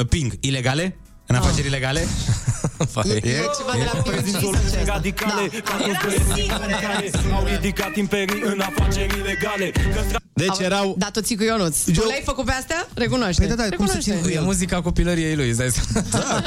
Uh, 0.00 0.06
Ping, 0.08 0.32
ilegale? 0.40 0.96
În 1.26 1.36
afaceri 1.36 1.66
ilegale? 1.66 2.06
E 3.06 3.30
ceva 3.58 3.72
de 3.74 3.84
la 3.92 4.00
PUBG 4.00 4.28
sau 4.28 4.52
ce 4.52 4.78
asta? 4.78 4.92
radicale 4.92 5.50
Da. 5.52 5.60
Ca 5.60 5.76
toți 5.76 5.98
băieții 6.04 6.46
care 6.48 7.10
au 7.34 7.44
ridicat 7.44 7.96
imperii 7.96 8.42
în 8.44 8.60
afaceri 8.60 9.18
ilegale 9.18 9.72
Deci 10.32 10.58
erau... 10.58 10.94
Da, 10.98 11.10
toți 11.10 11.34
cu 11.34 11.42
Ionuț. 11.42 11.82
Tu 11.84 11.90
le-ai 11.90 12.22
făcut 12.24 12.44
pe 12.44 12.52
astea? 12.52 12.88
Recunoaște. 12.94 13.46
Păi 13.46 13.56
da, 13.56 13.68
da, 13.68 13.76
cum 13.76 13.86
să 13.86 13.98
țin 13.98 14.20
cu 14.22 14.28
E 14.28 14.34
el? 14.34 14.42
muzica 14.42 14.80
copilăriei 14.82 15.36
lui, 15.36 15.48
îți 15.48 15.58
dai 15.58 15.70
seama. 15.70 16.42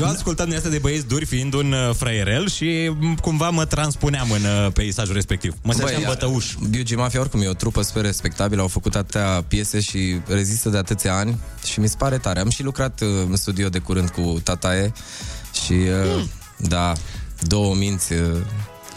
Eu 0.00 0.06
ascultam 0.06 0.48
din 0.48 0.56
asta 0.56 0.68
de 0.68 0.78
băieți 0.78 1.06
duri 1.06 1.24
fiind 1.24 1.54
un 1.54 1.72
uh, 1.72 1.94
fraierel 1.94 2.48
și 2.48 2.90
m, 3.00 3.14
cumva 3.14 3.50
mă 3.50 3.64
transpuneam 3.64 4.30
în 4.30 4.42
uh, 4.44 4.72
peisajul 4.72 5.14
respectiv. 5.14 5.54
Mă 5.62 5.72
simțeam 5.72 6.02
bătăuș. 6.06 6.54
BUG 6.60 6.96
Mafia 6.96 7.20
oricum 7.20 7.40
e 7.42 7.48
o 7.48 7.52
trupă 7.52 7.82
super 7.82 8.02
respectabilă, 8.02 8.60
au 8.60 8.68
făcut 8.68 8.94
atâtea 8.94 9.44
piese 9.48 9.80
și 9.80 10.20
rezistă 10.26 10.68
de 10.68 10.76
atâția 10.76 11.16
ani 11.16 11.38
și 11.64 11.80
mi 11.80 11.88
se 11.88 11.94
pare 11.98 12.18
tare. 12.18 12.40
Am 12.40 12.50
și 12.50 12.62
lucrat 12.62 13.00
uh, 13.00 13.08
în 13.28 13.36
studio 13.36 13.68
de 13.68 13.78
curând 13.78 14.09
cu 14.10 14.40
Tatae 14.44 14.92
și 15.64 15.72
uh, 15.72 16.22
da, 16.56 16.92
două 17.40 17.74
minți 17.74 18.12
uh, 18.12 18.18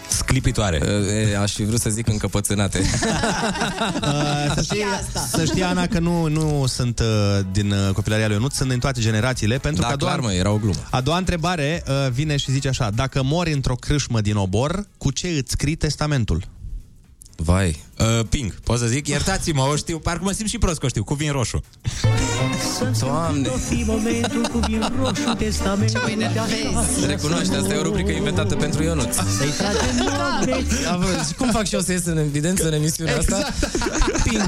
Sclipitoare. 0.10 0.82
Uh, 0.84 1.40
aș 1.42 1.54
fi 1.54 1.64
vrut 1.64 1.80
să 1.80 1.90
zic 1.90 2.08
încăpățânate. 2.08 2.82
Uh, 4.04 4.54
să, 4.56 4.62
știi, 4.62 4.84
să 5.30 5.46
știi, 5.46 5.64
Ana, 5.64 5.88
că 5.88 6.00
nu, 6.00 6.28
nu 6.28 6.66
sunt 6.68 7.00
uh, 7.00 7.06
din 7.52 7.72
uh, 7.72 7.94
copilăria 7.94 8.26
lui 8.26 8.36
Ionuț, 8.36 8.56
sunt 8.56 8.70
din 8.70 8.80
toate 8.80 9.02
generațiile. 9.02 9.58
Pentru 9.58 9.82
Da, 9.82 9.88
că 9.88 9.94
a 9.94 9.96
doua, 9.96 10.12
clar, 10.12 10.24
mă, 10.24 10.34
era 10.34 10.52
o 10.52 10.58
glumă. 10.58 10.88
A 10.90 11.02
doua 11.02 11.18
întrebare 11.18 11.84
uh, 11.88 12.12
vine 12.12 12.38
și 12.38 12.52
zice 12.52 12.68
așa. 12.68 12.90
Dacă 12.90 13.24
mori 13.24 13.54
într-o 13.54 13.76
crâșmă 13.76 14.22
din 14.22 14.36
obor, 14.36 14.88
cu 14.98 15.12
ce 15.12 15.28
îți 15.28 15.52
scrii 15.52 15.76
testamentul? 15.76 16.48
Vai. 17.44 17.84
Uh, 18.00 18.26
ping, 18.30 18.54
pot 18.64 18.80
să 18.80 18.86
zic? 18.86 19.08
Iertați-mă, 19.08 19.62
o 19.72 19.76
știu, 19.76 19.98
parcă 20.00 20.24
mă 20.24 20.32
simt 20.32 20.50
și 20.50 20.58
prost 20.58 20.80
că 20.80 20.86
o 20.86 20.90
știu, 20.90 21.04
cu 21.04 21.14
vin 21.14 21.32
roșu. 21.32 21.64
Doamne. 23.00 23.50
fi 23.70 23.84
momentul 23.88 24.48
cu 24.52 24.58
vin 24.68 24.94
roșu 25.02 25.34
testament 25.38 25.92
Ce 25.92 25.98
mă 25.98 26.10
enervezi. 26.10 27.06
Recunoaște, 27.06 27.56
asta 27.56 27.74
e 27.74 27.78
o 27.78 27.82
rubrică 27.82 28.12
inventată 28.12 28.56
pentru 28.56 28.84
Ionuț. 28.84 29.16
Să-i 29.38 29.50
tragem 29.58 29.96
nopte 29.96 30.66
A, 30.92 30.96
bă, 30.96 31.06
și 31.28 31.34
cum 31.34 31.50
fac 31.52 31.66
și 31.66 31.74
eu 31.74 31.82
să 31.82 31.92
ies 31.92 32.06
în 32.06 32.18
evidență 32.18 32.68
în 32.68 32.74
emisiunea 32.74 33.18
asta? 33.18 33.48
Ping. 34.24 34.42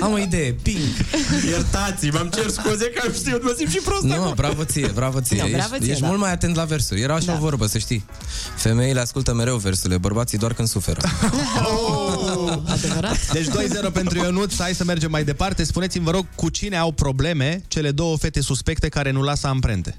Am 0.00 0.12
o 0.12 0.18
idee. 0.18 0.52
Ping. 0.62 0.78
Iertați-mă, 1.48 2.18
îmi 2.18 2.30
cer 2.30 2.48
scuze 2.48 2.84
că 2.90 3.02
am 3.06 3.12
știut, 3.12 3.42
mă 3.42 3.54
simt 3.56 3.70
și 3.70 3.78
prost 3.84 4.02
Nu, 4.02 4.12
acum. 4.12 4.24
mă, 4.24 4.32
bravo 4.36 4.64
ție, 4.64 4.90
bravo 4.94 5.20
ție. 5.20 5.36
Da, 5.38 5.44
ești 5.44 5.56
bravo 5.56 5.76
ție, 5.78 5.90
ești 5.90 6.00
da. 6.02 6.06
mult 6.08 6.20
mai 6.20 6.32
atent 6.32 6.56
la 6.56 6.64
versuri. 6.64 7.00
Era 7.00 7.14
așa 7.14 7.26
Da. 7.26 7.32
o 7.32 7.36
vorbă, 7.38 7.66
să 7.66 7.78
știi. 7.78 8.04
Femeile 8.56 9.00
ascultă 9.00 9.34
mereu 9.34 9.56
versurile, 9.56 9.98
bărbații 9.98 10.38
doar 10.38 10.52
când 10.52 10.68
suferă. 10.68 11.00
Oh, 11.58 12.35
adevărat? 12.66 13.32
Deci 13.32 13.46
2-0 13.46 13.92
pentru 13.92 14.18
Ionuț, 14.18 14.58
hai 14.58 14.74
să 14.74 14.84
mergem 14.84 15.10
mai 15.10 15.24
departe. 15.24 15.64
Spuneți-mi, 15.64 16.04
vă 16.04 16.10
rog, 16.10 16.26
cu 16.34 16.48
cine 16.48 16.76
au 16.76 16.92
probleme 16.92 17.62
cele 17.68 17.90
două 17.90 18.16
fete 18.16 18.40
suspecte 18.40 18.88
care 18.88 19.10
nu 19.10 19.22
lasă 19.22 19.46
amprente? 19.46 19.98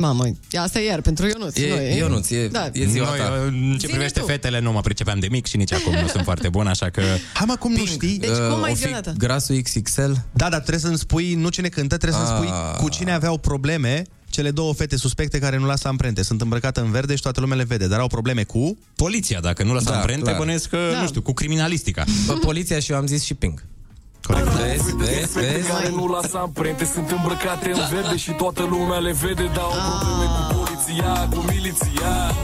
Mamă, 0.00 0.24
asta 0.58 0.80
e 0.80 0.86
iar 0.86 1.00
pentru 1.00 1.26
Ionuț. 1.26 1.56
E- 1.56 1.68
nu, 1.68 1.96
Ionuț, 1.96 2.30
e- 2.30 2.48
da. 2.48 2.68
e 2.72 2.86
ziua 2.86 3.08
Noi, 3.08 3.18
ta. 3.18 3.24
uh, 3.24 3.46
în 3.46 3.70
ce 3.72 3.78
Zi-ne 3.78 3.92
privește 3.92 4.20
tu. 4.20 4.26
fetele, 4.26 4.60
nu 4.60 4.72
mă 4.72 4.80
pricepeam 4.80 5.18
de 5.18 5.26
mic 5.30 5.46
și 5.46 5.56
nici 5.56 5.72
acum 5.72 5.92
nu 6.00 6.06
sunt 6.06 6.24
foarte 6.24 6.48
bun, 6.48 6.66
așa 6.66 6.90
că... 6.90 7.00
Hai 7.32 7.44
mă, 7.46 7.56
cum 7.56 7.72
nu 7.72 7.84
știi? 7.84 8.18
Deci 8.18 8.30
cum 8.50 8.62
ai 8.62 8.70
o 8.72 8.74
zi 8.74 8.82
fi 8.82 8.88
odată? 8.88 9.14
grasul 9.18 9.60
XXL? 9.60 10.10
Da, 10.32 10.48
dar 10.48 10.58
trebuie 10.60 10.78
să-mi 10.78 10.98
spui, 10.98 11.34
nu 11.34 11.48
cine 11.48 11.68
cântă, 11.68 11.96
trebuie 11.96 12.20
să-mi 12.26 12.36
spui 12.36 12.48
Ah. 12.48 12.76
cu 12.76 12.88
cine 12.88 13.12
aveau 13.12 13.38
probleme 13.38 14.02
cele 14.30 14.50
două 14.50 14.72
fete 14.74 14.96
suspecte 14.96 15.38
care 15.38 15.58
nu 15.58 15.66
lasă 15.66 15.88
amprente. 15.88 16.22
Sunt 16.22 16.40
îmbrăcate 16.40 16.80
în 16.80 16.90
verde 16.90 17.14
și 17.14 17.22
toată 17.22 17.40
lumea 17.40 17.56
le 17.56 17.64
vede, 17.64 17.86
dar 17.86 18.00
au 18.00 18.06
probleme 18.06 18.42
cu... 18.44 18.78
Poliția, 18.96 19.40
dacă 19.40 19.62
nu 19.62 19.72
lăsa 19.72 19.90
Da, 19.90 19.96
amprente, 19.96 20.24
clar. 20.24 20.36
bănesc 20.38 20.68
că, 20.68 20.78
Da. 20.92 21.00
nu 21.00 21.06
știu, 21.06 21.22
cu 21.22 21.32
criminalistica. 21.32 22.04
Bă, 22.26 22.32
poliția 22.32 22.78
și 22.78 22.90
eu 22.92 22.96
am 22.98 23.06
zis 23.06 23.22
și 23.22 23.34
ping. 23.34 23.64
Corect. 24.22 24.46
Vezi, 24.48 24.96
vezi, 24.96 25.32
vezi? 25.32 25.68
Care 25.68 25.88
nu 25.88 26.06
lasă 26.06 26.38
amprente 26.38 26.84
Sunt 26.84 27.10
îmbrăcate 27.10 27.70
în 27.70 27.80
verde 27.94 28.16
și 28.16 28.30
toată 28.30 28.62
lumea 28.62 28.98
le 28.98 29.12
vede 29.12 29.44
Dar 29.54 29.62
au 29.62 29.72
probleme 30.00 30.24
cu 30.38 30.54
poliția, 30.54 31.28
cu 31.28 31.44
miliția 31.52 32.34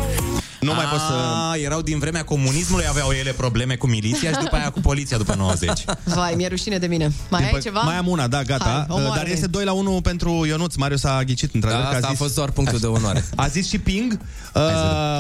Nu 0.65 0.75
mai 0.75 0.85
pot 0.85 0.99
să... 0.99 1.13
A, 1.13 1.57
erau 1.57 1.81
din 1.83 1.99
vremea 1.99 2.25
comunismului, 2.25 2.85
aveau 2.89 3.11
ele 3.11 3.31
probleme 3.33 3.75
cu 3.75 3.87
miliția 3.87 4.31
și 4.31 4.39
după 4.39 4.57
aia 4.57 4.71
cu 4.71 4.81
poliția 4.81 5.17
după 5.17 5.35
90. 5.35 5.85
Vai, 6.05 6.35
mi-e 6.37 6.49
rușine 6.49 6.79
de 6.79 6.87
mine. 6.87 7.13
Mai 7.31 7.41
Din 7.41 7.49
ai 7.55 7.59
păc- 7.61 7.63
ceva? 7.63 7.81
Mai 7.81 7.97
am 7.97 8.07
una, 8.07 8.27
da, 8.27 8.43
gata. 8.43 8.65
Hai, 8.65 8.85
Uh, 8.89 8.95
omoară-ne. 8.95 9.17
dar 9.17 9.27
este 9.27 9.47
2 9.47 9.65
la 9.65 9.73
1 9.73 10.01
pentru 10.01 10.45
Ionuț. 10.47 10.75
Marius 10.75 11.05
a 11.05 11.23
ghicit 11.23 11.55
într-adevăr 11.55 11.85
Da, 11.85 11.91
că 11.91 11.95
asta 11.95 12.07
a 12.07 12.11
a 12.11 12.13
zis... 12.13 12.23
fost 12.23 12.35
doar 12.35 12.51
punctul 12.51 12.79
de 12.79 12.87
onoare. 12.87 13.25
A 13.37 13.47
zis 13.47 13.69
și 13.69 13.79
ping. 13.79 14.19
Uh, 14.55 14.63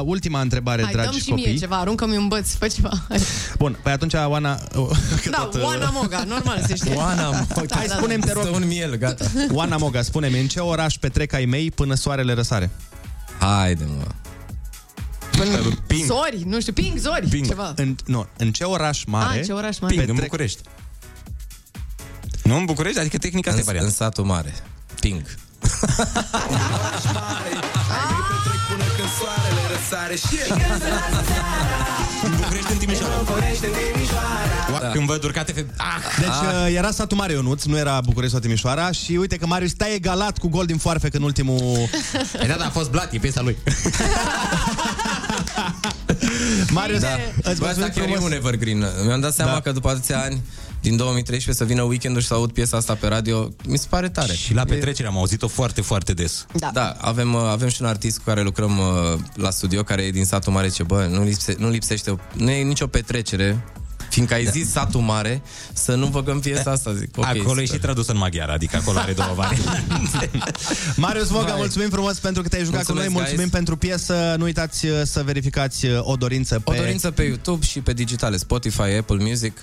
ultima 0.04 0.40
întrebare, 0.40 0.82
Hai, 0.82 0.92
dragi 0.92 1.08
dăm 1.10 1.18
și 1.18 1.28
copii. 1.28 1.44
mie 1.46 1.56
ceva, 1.58 1.76
aruncă-mi 1.76 2.16
un 2.16 2.28
băț, 2.28 2.52
fă 2.54 2.66
ceva. 2.66 2.90
Hai. 3.08 3.18
Bun, 3.58 3.76
păi 3.82 3.92
atunci 3.92 4.12
Oana... 4.26 4.54
că 5.22 5.30
Da, 5.30 5.36
tot, 5.38 5.54
uh, 5.54 5.62
Oana 5.62 5.90
Moga, 5.92 6.24
normal, 6.28 6.62
se 6.66 6.74
știe. 6.74 6.94
Oana, 6.94 7.28
mă, 7.30 7.44
Hai, 7.70 7.86
da, 7.86 7.94
spune-mi, 7.96 8.22
te 8.22 8.28
Stă 8.30 8.40
rog, 8.44 8.54
un 8.54 8.66
miel, 8.66 8.94
gata. 8.96 9.24
Oana 9.52 9.76
Moga, 9.76 10.02
spune-mi, 10.02 10.40
în 10.40 10.46
ce 10.46 10.60
oraș 10.60 10.94
petrec 10.94 11.32
ai 11.32 11.44
mei 11.44 11.70
până 11.70 11.94
soarele 11.94 12.32
răsare? 12.32 12.70
Haide, 13.38 13.84
mă. 13.98 14.04
Ping. 15.86 16.04
Zori, 16.04 16.42
nu 16.46 16.60
știu, 16.60 16.72
ping, 16.72 16.98
zori, 16.98 17.28
Ping. 17.28 17.46
ceva. 17.46 17.72
În, 17.76 17.96
nu, 18.06 18.26
în 18.36 18.52
ce 18.52 18.64
oraș 18.64 19.04
mare? 19.04 19.28
Ah, 19.32 19.36
în 19.38 19.42
ce 19.44 19.52
oraș 19.52 19.78
mare? 19.78 19.94
Ping, 19.94 20.08
în 20.08 20.14
Petrec- 20.16 20.20
București. 20.22 20.60
Nu 22.42 22.56
în 22.56 22.64
București? 22.64 22.98
Adică 22.98 23.18
tehnica 23.18 23.50
asta 23.50 23.60
e 23.60 23.62
În, 23.62 23.68
în 23.68 23.74
varianta. 23.74 24.04
satul 24.04 24.24
mare. 24.24 24.54
Ping. 25.00 25.22
În 28.44 28.53
București, 32.36 32.72
în 32.72 32.78
Timișoara. 32.78 33.22
Da. 34.80 34.88
Când 34.88 35.06
văd 35.06 35.24
urcate 35.24 35.52
fe... 35.52 35.66
Ah! 35.76 35.84
Deci 36.18 36.28
uh, 36.28 36.76
era 36.76 36.90
satul 36.90 37.16
mare 37.16 37.32
Ionuț, 37.32 37.64
nu 37.64 37.76
era 37.78 38.00
București 38.04 38.32
sau 38.32 38.40
Timișoara 38.42 38.90
și 38.90 39.12
uite 39.12 39.36
că 39.36 39.46
Marius 39.46 39.70
stai 39.70 39.94
egalat 39.94 40.38
cu 40.38 40.48
gol 40.48 40.66
din 40.66 40.76
foarfec 40.76 41.14
în 41.14 41.22
ultimul... 41.22 41.88
E, 42.42 42.46
da, 42.46 42.54
da, 42.54 42.64
a 42.64 42.70
fost 42.70 42.90
Blat, 42.90 43.12
e 43.12 43.18
piesa 43.18 43.40
lui. 43.42 43.56
Marius, 46.70 47.00
Da. 47.00 47.08
îți 47.42 47.60
Bă, 47.60 47.66
asta 47.66 47.80
mulțumim 47.80 47.88
chiar 47.94 48.04
e 48.08 48.10
frumos. 48.12 48.30
un 48.30 48.32
evergreen. 48.32 48.84
Mi-am 49.06 49.20
dat 49.20 49.34
seama 49.34 49.52
Da. 49.52 49.60
că 49.60 49.72
după 49.72 49.88
atâția 49.88 50.20
ani, 50.22 50.42
din 50.84 50.96
2013, 50.96 51.62
să 51.62 51.68
vină 51.68 51.82
weekendul 51.82 52.20
și 52.20 52.26
să 52.26 52.34
aud 52.34 52.52
piesa 52.52 52.76
asta 52.76 52.94
pe 52.94 53.06
radio, 53.06 53.48
mi 53.66 53.78
se 53.78 53.86
pare 53.88 54.08
tare. 54.08 54.34
Și 54.34 54.54
la 54.54 54.64
petrecere 54.64 55.08
am 55.08 55.16
auzit-o 55.16 55.48
foarte, 55.48 55.80
foarte 55.80 56.12
des. 56.12 56.46
Da. 56.52 56.70
Da, 56.72 56.96
avem, 57.00 57.34
uh, 57.34 57.40
avem 57.40 57.68
și 57.68 57.82
un 57.82 57.88
artist 57.88 58.18
cu 58.18 58.22
care 58.24 58.42
lucrăm 58.42 58.78
uh, 58.78 59.18
la 59.34 59.50
studio, 59.50 59.82
care 59.82 60.02
e 60.02 60.10
din 60.10 60.24
satul 60.24 60.52
mare, 60.52 60.68
ce 60.68 60.82
bă, 60.82 61.06
nu, 61.10 61.22
lipse, 61.22 61.54
nu 61.58 61.68
lipsește, 61.68 62.16
nu 62.32 62.50
e 62.50 62.62
nicio 62.62 62.86
petrecere, 62.86 63.64
fiindcă 64.10 64.34
ai 64.34 64.46
zis 64.46 64.70
satul 64.70 65.00
mare, 65.00 65.42
să 65.72 65.94
nu 65.94 66.06
băgăm 66.06 66.40
piesa 66.40 66.70
asta, 66.70 66.92
zic. 66.92 67.16
ok, 67.16 67.24
acolo 67.24 67.60
e 67.60 67.64
și 67.64 67.66
super. 67.66 67.80
tradus 67.80 68.08
în 68.08 68.16
maghiară, 68.16 68.52
adică 68.52 68.76
acolo 68.76 68.98
are 68.98 69.12
două 69.12 69.32
variante. 69.34 70.30
Marius 70.96 71.30
Moga, 71.30 71.46
Vai. 71.46 71.56
mulțumim 71.56 71.88
frumos 71.88 72.18
pentru 72.18 72.42
că 72.42 72.48
te-ai 72.48 72.64
jucat 72.64 72.76
Mulțumesc, 72.76 73.06
cu 73.06 73.12
noi, 73.12 73.22
mulțumim 73.22 73.50
guys. 73.50 73.56
pentru 73.56 73.76
piesă. 73.76 74.34
Nu 74.38 74.44
uitați 74.44 74.86
uh, 74.86 75.00
să 75.04 75.22
verificați 75.22 75.86
uh, 75.86 75.98
o 76.00 76.16
dorință 76.16 76.58
pe, 76.58 76.70
O 76.70 76.74
dorință 76.74 77.10
pe 77.10 77.22
YouTube 77.22 77.64
și 77.64 77.80
pe 77.80 77.92
digitale, 77.92 78.36
Spotify, 78.36 78.80
Apple 78.98 79.16
Music. 79.20 79.56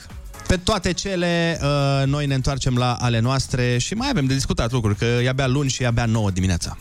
Pe 0.51 0.57
toate 0.57 0.93
cele. 0.93 1.59
Uh, 1.61 2.07
noi 2.07 2.25
ne 2.25 2.33
întoarcem 2.33 2.77
la 2.77 2.93
ale 2.93 3.19
noastre 3.19 3.77
și 3.77 3.93
mai 3.93 4.09
avem 4.09 4.25
de 4.25 4.33
discutat 4.33 4.71
lucruri, 4.71 4.95
că 4.95 5.05
e 5.05 5.29
abia 5.29 5.47
luni 5.47 5.69
și 5.69 5.83
e 5.83 5.87
abia 5.87 6.05
9 6.05 6.31
dimineața. 6.31 6.77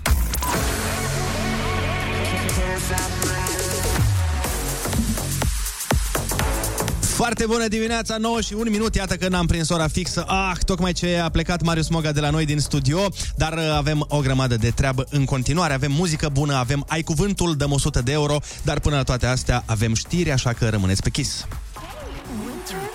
Foarte 7.00 7.46
bună 7.46 7.68
dimineața, 7.68 8.16
9 8.16 8.40
și 8.40 8.52
1 8.52 8.70
minut, 8.70 8.94
iată 8.94 9.16
că 9.16 9.28
n-am 9.28 9.46
prins 9.46 9.68
ora 9.68 9.88
fixă. 9.88 10.24
Ah, 10.26 10.56
tocmai 10.64 10.92
ce 10.92 11.16
a 11.16 11.28
plecat 11.28 11.62
Marius 11.62 11.88
Moga 11.88 12.12
de 12.12 12.20
la 12.20 12.30
noi 12.30 12.44
din 12.44 12.58
studio, 12.58 13.08
dar 13.36 13.52
uh, 13.52 13.74
avem 13.76 14.04
o 14.08 14.20
grămadă 14.20 14.56
de 14.56 14.70
treabă 14.70 15.06
în 15.10 15.24
continuare. 15.24 15.72
Avem 15.72 15.92
muzică 15.92 16.28
bună, 16.32 16.54
avem 16.54 16.84
Ai 16.88 17.02
Cuvântul, 17.02 17.56
dăm 17.56 17.72
100 17.72 18.00
de 18.00 18.12
euro, 18.12 18.38
dar 18.62 18.80
până 18.80 18.96
la 18.96 19.02
toate 19.02 19.26
astea 19.26 19.62
avem 19.66 19.94
știri, 19.94 20.32
așa 20.32 20.52
că 20.52 20.68
rămâneți 20.68 21.02
pe 21.02 21.10
Kiss. 21.10 21.46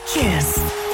Kiss. 0.06 0.85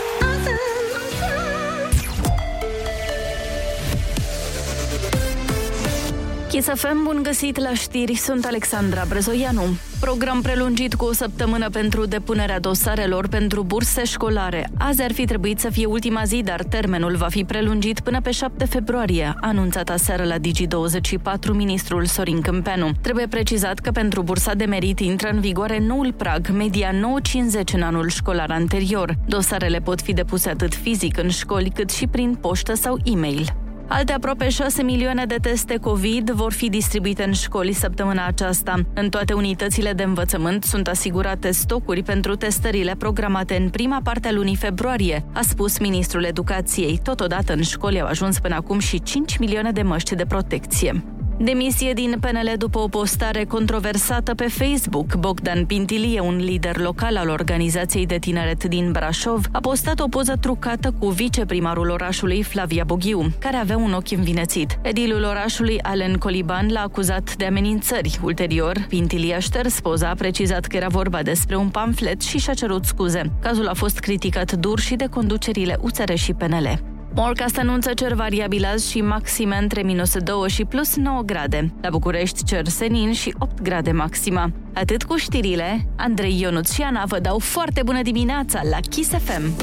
Chisafem, 6.52 7.04
bun 7.04 7.20
găsit 7.24 7.60
la 7.60 7.74
știri, 7.74 8.16
sunt 8.16 8.46
Alexandra 8.46 9.04
Brezoianu. 9.08 9.62
Program 10.00 10.42
prelungit 10.42 10.94
cu 10.94 11.06
o 11.06 11.14
săptămână 11.14 11.70
pentru 11.70 12.06
depunerea 12.06 12.60
dosarelor 12.60 13.28
pentru 13.28 13.64
burse 13.64 14.04
școlare. 14.04 14.70
Azi 14.78 15.02
ar 15.02 15.12
fi 15.12 15.26
trebuit 15.26 15.60
să 15.60 15.70
fie 15.70 15.86
ultima 15.86 16.24
zi, 16.24 16.42
dar 16.44 16.64
termenul 16.64 17.16
va 17.16 17.28
fi 17.28 17.44
prelungit 17.44 18.00
până 18.00 18.22
pe 18.22 18.32
7 18.32 18.66
februarie, 18.66 19.34
a 19.42 19.48
anunțat 19.48 19.90
aseară 19.90 20.24
la 20.24 20.36
Digi24 20.38 21.54
ministrul 21.54 22.06
Sorin 22.06 22.42
Câmpeanu. 22.42 22.92
Trebuie 23.02 23.28
precizat 23.28 23.80
că 23.80 23.92
pentru 23.92 24.22
bursa 24.22 24.54
de 24.54 24.66
merit 24.66 25.00
intră 25.00 25.30
în 25.30 25.40
vigoare 25.40 25.80
noul 25.80 26.14
prag, 26.14 26.50
media 26.50 26.92
9,50 26.92 27.74
în 27.74 27.82
anul 27.82 28.10
școlar 28.10 28.52
anterior. 28.52 29.16
Dosarele 29.28 29.80
pot 29.80 30.02
fi 30.02 30.14
depuse 30.14 30.50
atât 30.50 30.74
fizic 30.74 31.18
în 31.18 31.30
școli, 31.30 31.72
cât 31.76 31.90
și 31.90 32.08
prin 32.08 32.36
poștă 32.36 32.74
sau 32.74 32.98
e-mail. 33.04 33.61
Alte 33.88 34.14
aproape 34.14 34.50
6 34.50 34.84
milioane 34.84 35.26
de 35.26 35.36
teste 35.42 35.78
COVID 35.78 36.30
vor 36.30 36.54
fi 36.54 36.70
distribuite 36.70 37.24
în 37.24 37.34
școli 37.34 37.74
săptămâna 37.74 38.26
aceasta. 38.26 38.80
În 38.94 39.10
toate 39.10 39.34
unitățile 39.34 39.94
de 39.94 40.04
învățământ 40.04 40.64
sunt 40.64 40.88
asigurate 40.88 41.52
stocuri 41.52 42.04
pentru 42.04 42.36
testările 42.36 42.96
programate 42.98 43.56
în 43.56 43.70
prima 43.70 44.00
parte 44.04 44.28
a 44.28 44.32
lunii 44.32 44.56
februarie, 44.56 45.26
a 45.34 45.42
spus 45.42 45.80
ministrul 45.80 46.24
educației. 46.24 47.00
Totodată 47.04 47.54
în 47.54 47.62
școli 47.62 48.02
au 48.02 48.08
ajuns 48.08 48.40
până 48.40 48.56
acum 48.56 48.80
și 48.80 49.02
5 49.02 49.38
milioane 49.38 49.72
de 49.72 49.82
măști 49.82 50.16
de 50.16 50.26
protecție. 50.26 51.04
Demisie 51.44 51.94
din 51.94 52.18
PNL 52.20 52.54
după 52.58 52.80
o 52.80 52.88
postare 52.88 53.44
controversată 53.44 54.36
pe 54.36 54.48
Facebook. 54.48 55.16
Bogdan 55.16 55.66
Pintilie, 55.66 56.20
un 56.20 56.38
lider 56.38 56.78
local 56.78 57.18
al 57.18 57.30
organizației 57.30 58.06
de 58.06 58.18
tineret 58.18 58.64
din 58.64 58.92
Brașov, 58.92 59.46
a 59.52 59.60
postat 59.60 60.00
o 60.00 60.08
poză 60.08 60.34
trucată 60.40 60.94
cu 61.00 61.08
viceprimarul 61.08 61.90
orașului 61.90 62.44
Flavia 62.44 62.84
Boghiu, 62.84 63.34
care 63.40 63.56
avea 63.56 63.78
un 63.78 63.94
ochi 63.94 64.12
învinețit. 64.12 64.80
Edilul 64.82 65.24
orașului 65.24 65.82
Alen 65.82 66.18
Coliban 66.18 66.72
l-a 66.72 66.82
acuzat 66.82 67.36
de 67.36 67.46
amenințări. 67.46 68.20
Ulterior, 68.24 68.86
Pintilie 68.88 69.36
a 69.36 69.40
șters 69.40 69.80
poza, 69.80 70.10
a 70.10 70.16
precizat 70.16 70.66
că 70.66 70.76
era 70.76 70.88
vorba 70.88 71.22
despre 71.22 71.56
un 71.56 71.70
pamflet 71.70 72.22
și 72.22 72.38
și-a 72.38 72.54
cerut 72.54 72.86
scuze. 72.86 73.32
Cazul 73.42 73.68
a 73.68 73.74
fost 73.74 74.00
criticat 74.00 74.52
dur 74.52 74.80
și 74.80 74.96
de 74.96 75.06
conducerile 75.06 75.78
USR 75.82 76.14
și 76.14 76.34
PNL. 76.34 77.00
Morcast 77.14 77.58
anunță 77.58 77.94
cer 77.94 78.14
variabil 78.14 78.66
azi 78.66 78.92
și 78.92 79.02
maxime 79.02 79.58
între 79.58 79.82
minus 79.82 80.18
2 80.18 80.50
și 80.50 80.66
plus 80.66 80.96
9 80.96 81.22
grade. 81.22 81.74
La 81.82 81.90
București 81.90 82.44
cer 82.44 82.68
senin 82.68 83.14
și 83.14 83.36
8 83.40 83.62
grade 83.62 83.92
maxima. 83.92 84.52
Atât 84.74 85.04
cu 85.04 85.16
știrile, 85.16 85.88
Andrei 85.96 86.40
Ionuț 86.40 86.72
și 86.72 86.82
Ana 86.82 87.06
vă 87.06 87.20
dau 87.20 87.40
foarte 87.40 87.82
bună 87.86 88.02
dimineața 88.02 88.62
la 88.70 88.78
Kiss 88.90 89.10
FM. 89.10 89.54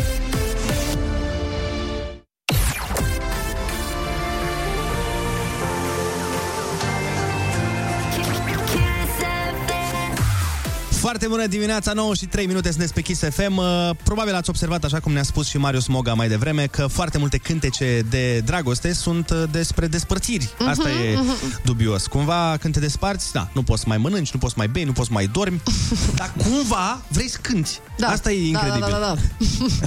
Foarte 11.09 11.29
bună 11.29 11.47
dimineața, 11.47 11.93
9 11.93 12.15
și 12.15 12.27
3 12.27 12.47
minute 12.47 12.71
sunteți 12.71 12.93
pe 12.93 13.01
Kiss 13.01 13.23
FM. 13.31 13.57
Uh, 13.57 13.91
Probabil 14.05 14.35
ați 14.35 14.49
observat, 14.51 14.85
așa 14.85 15.01
cum 15.01 15.13
ne-a 15.13 15.23
spus 15.23 15.49
și 15.49 15.59
Marius 15.59 15.87
Moga 15.87 16.15
mai 16.15 16.29
devreme, 16.29 16.67
că 16.67 16.87
foarte 16.87 17.19
multe 17.19 17.37
cântece 17.39 18.03
de 18.11 18.39
dragoste 18.39 18.93
sunt 18.93 19.31
uh, 19.31 19.43
despre 19.51 19.87
despărțiri. 19.87 20.49
Asta 20.67 20.89
Mhm, 20.89 21.03
e 21.03 21.15
mhm. 21.17 21.61
dubios. 21.65 22.07
Cumva, 22.07 22.57
când 22.61 22.75
te 22.75 22.81
desparți, 22.81 23.33
da, 23.33 23.49
nu 23.53 23.63
poți 23.63 23.81
să 23.81 23.85
mai 23.89 23.99
mănânci, 23.99 24.31
nu 24.33 24.39
poți 24.39 24.53
să 24.53 24.59
mai 24.59 24.69
bei, 24.69 24.85
nu 24.85 24.93
poți 24.93 25.07
să 25.07 25.13
mai 25.13 25.27
dormi, 25.27 25.61
dar 26.19 26.33
cumva 26.37 27.01
vrei 27.09 27.29
să 27.29 27.39
cânti. 27.43 27.79
Da. 27.97 28.07
Asta 28.07 28.33
e 28.33 28.53
Da, 28.53 28.59
da, 28.59 28.67
incredibil. 28.67 28.91
da, 28.91 28.99
da, 28.99 29.15
da. 29.15 29.15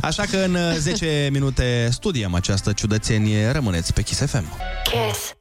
Așa 0.07 0.23
că 0.31 0.37
în 0.37 0.53
uh, 0.53 0.75
10 0.77 1.29
minute 1.31 1.89
studiem 1.91 2.33
această 2.33 2.71
ciudățenie. 2.71 3.49
Rămâneți 3.49 3.93
pe 3.93 4.01
Kiss 4.01 4.19
FM. 4.19 4.45
Kiss. 4.83 5.35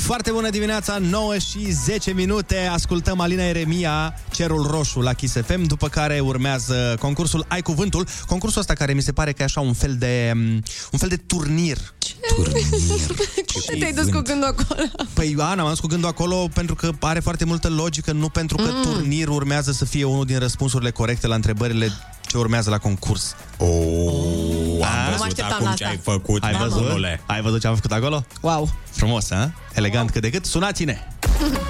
Foarte 0.00 0.30
bună 0.30 0.50
dimineața, 0.50 0.98
9 0.98 1.38
și 1.38 1.70
10 1.70 2.12
minute. 2.12 2.66
Ascultăm 2.72 3.20
Alina 3.20 3.42
Eremia, 3.42 4.14
Cerul 4.32 4.66
Roșu 4.70 5.00
la 5.00 5.12
Kiss 5.12 5.34
FM, 5.46 5.62
după 5.62 5.88
care 5.88 6.20
urmează 6.20 6.96
concursul 7.00 7.44
Ai 7.48 7.62
Cuvântul. 7.62 8.06
Concursul 8.26 8.60
ăsta 8.60 8.74
care 8.74 8.92
mi 8.92 9.02
se 9.02 9.12
pare 9.12 9.32
că 9.32 9.42
e 9.42 9.44
așa 9.44 9.60
un 9.60 9.72
fel 9.72 9.96
de 9.98 10.32
mm, 10.34 10.62
un 10.90 10.98
fel 10.98 11.08
de 11.08 11.16
turnir. 11.16 11.76
Cum 13.66 13.78
te-ai 13.78 13.92
dus 13.92 14.04
cu 14.04 14.20
gândul 14.20 14.48
acolo? 14.48 14.80
Păi, 15.12 15.34
Ana, 15.38 15.62
m-am 15.62 15.70
dus 15.70 15.80
cu 15.80 15.86
gândul 15.86 16.08
acolo 16.08 16.48
pentru 16.54 16.74
că 16.74 16.90
are 17.00 17.20
foarte 17.20 17.44
multă 17.44 17.68
logică, 17.68 18.12
nu 18.12 18.28
pentru 18.28 18.56
că 18.56 18.62
Mm. 18.72 18.82
turnir 18.82 19.28
urmează 19.28 19.72
să 19.72 19.84
fie 19.84 20.04
unul 20.04 20.24
din 20.24 20.38
răspunsurile 20.38 20.90
corecte 20.90 21.26
la 21.26 21.34
întrebările 21.34 21.92
ce 22.30 22.36
urmează 22.38 22.70
la 22.70 22.78
concurs. 22.78 23.34
Oh, 23.58 23.68
Nu 23.68 24.84
am 24.84 25.04
mă 25.04 25.10
văzut 25.10 25.24
așteptam 25.26 25.52
acum 25.52 25.64
la 25.66 25.74
ce 25.74 25.84
asta. 25.84 25.88
ai 25.88 25.96
făcut, 26.02 26.42
Ai 26.44 26.54
văzut? 26.54 26.80
nebunule. 26.80 27.20
Ai 27.26 27.40
văzut 27.40 27.60
ce 27.60 27.66
am 27.66 27.74
făcut 27.74 27.92
acolo? 27.92 28.24
Wow. 28.40 28.70
Frumos, 28.90 29.30
ha? 29.30 29.52
Elegant 29.74 30.10
cât 30.10 30.22
de 30.22 30.30
cât. 30.30 30.44
Sunați-ne! 30.44 30.98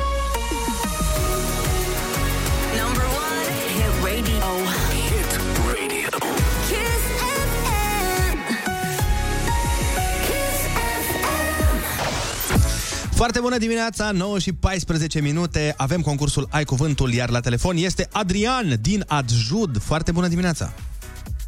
Foarte 13.21 13.41
bună 13.41 13.59
dimineața, 13.59 14.11
9 14.11 14.39
și 14.39 14.53
14 14.53 15.21
minute. 15.21 15.75
Avem 15.77 16.01
concursul 16.01 16.49
Ai 16.51 16.65
Cuvântul, 16.65 17.13
iar 17.13 17.31
la 17.31 17.41
telefon 17.41 17.77
este 17.77 18.09
Adrian 18.13 18.79
din 18.81 19.05
Adjud. 19.07 19.83
Foarte 19.83 20.13
bună 20.13 20.29
dimineața! 20.29 20.73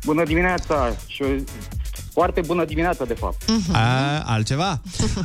Bună 0.05 0.25
dimineața 0.25 0.97
și 1.07 1.23
o 1.23 1.27
foarte 2.13 2.41
bună 2.41 2.65
dimineața, 2.65 3.05
de 3.05 3.15
fapt. 3.15 3.43
A, 3.73 4.23
altceva? 4.27 4.81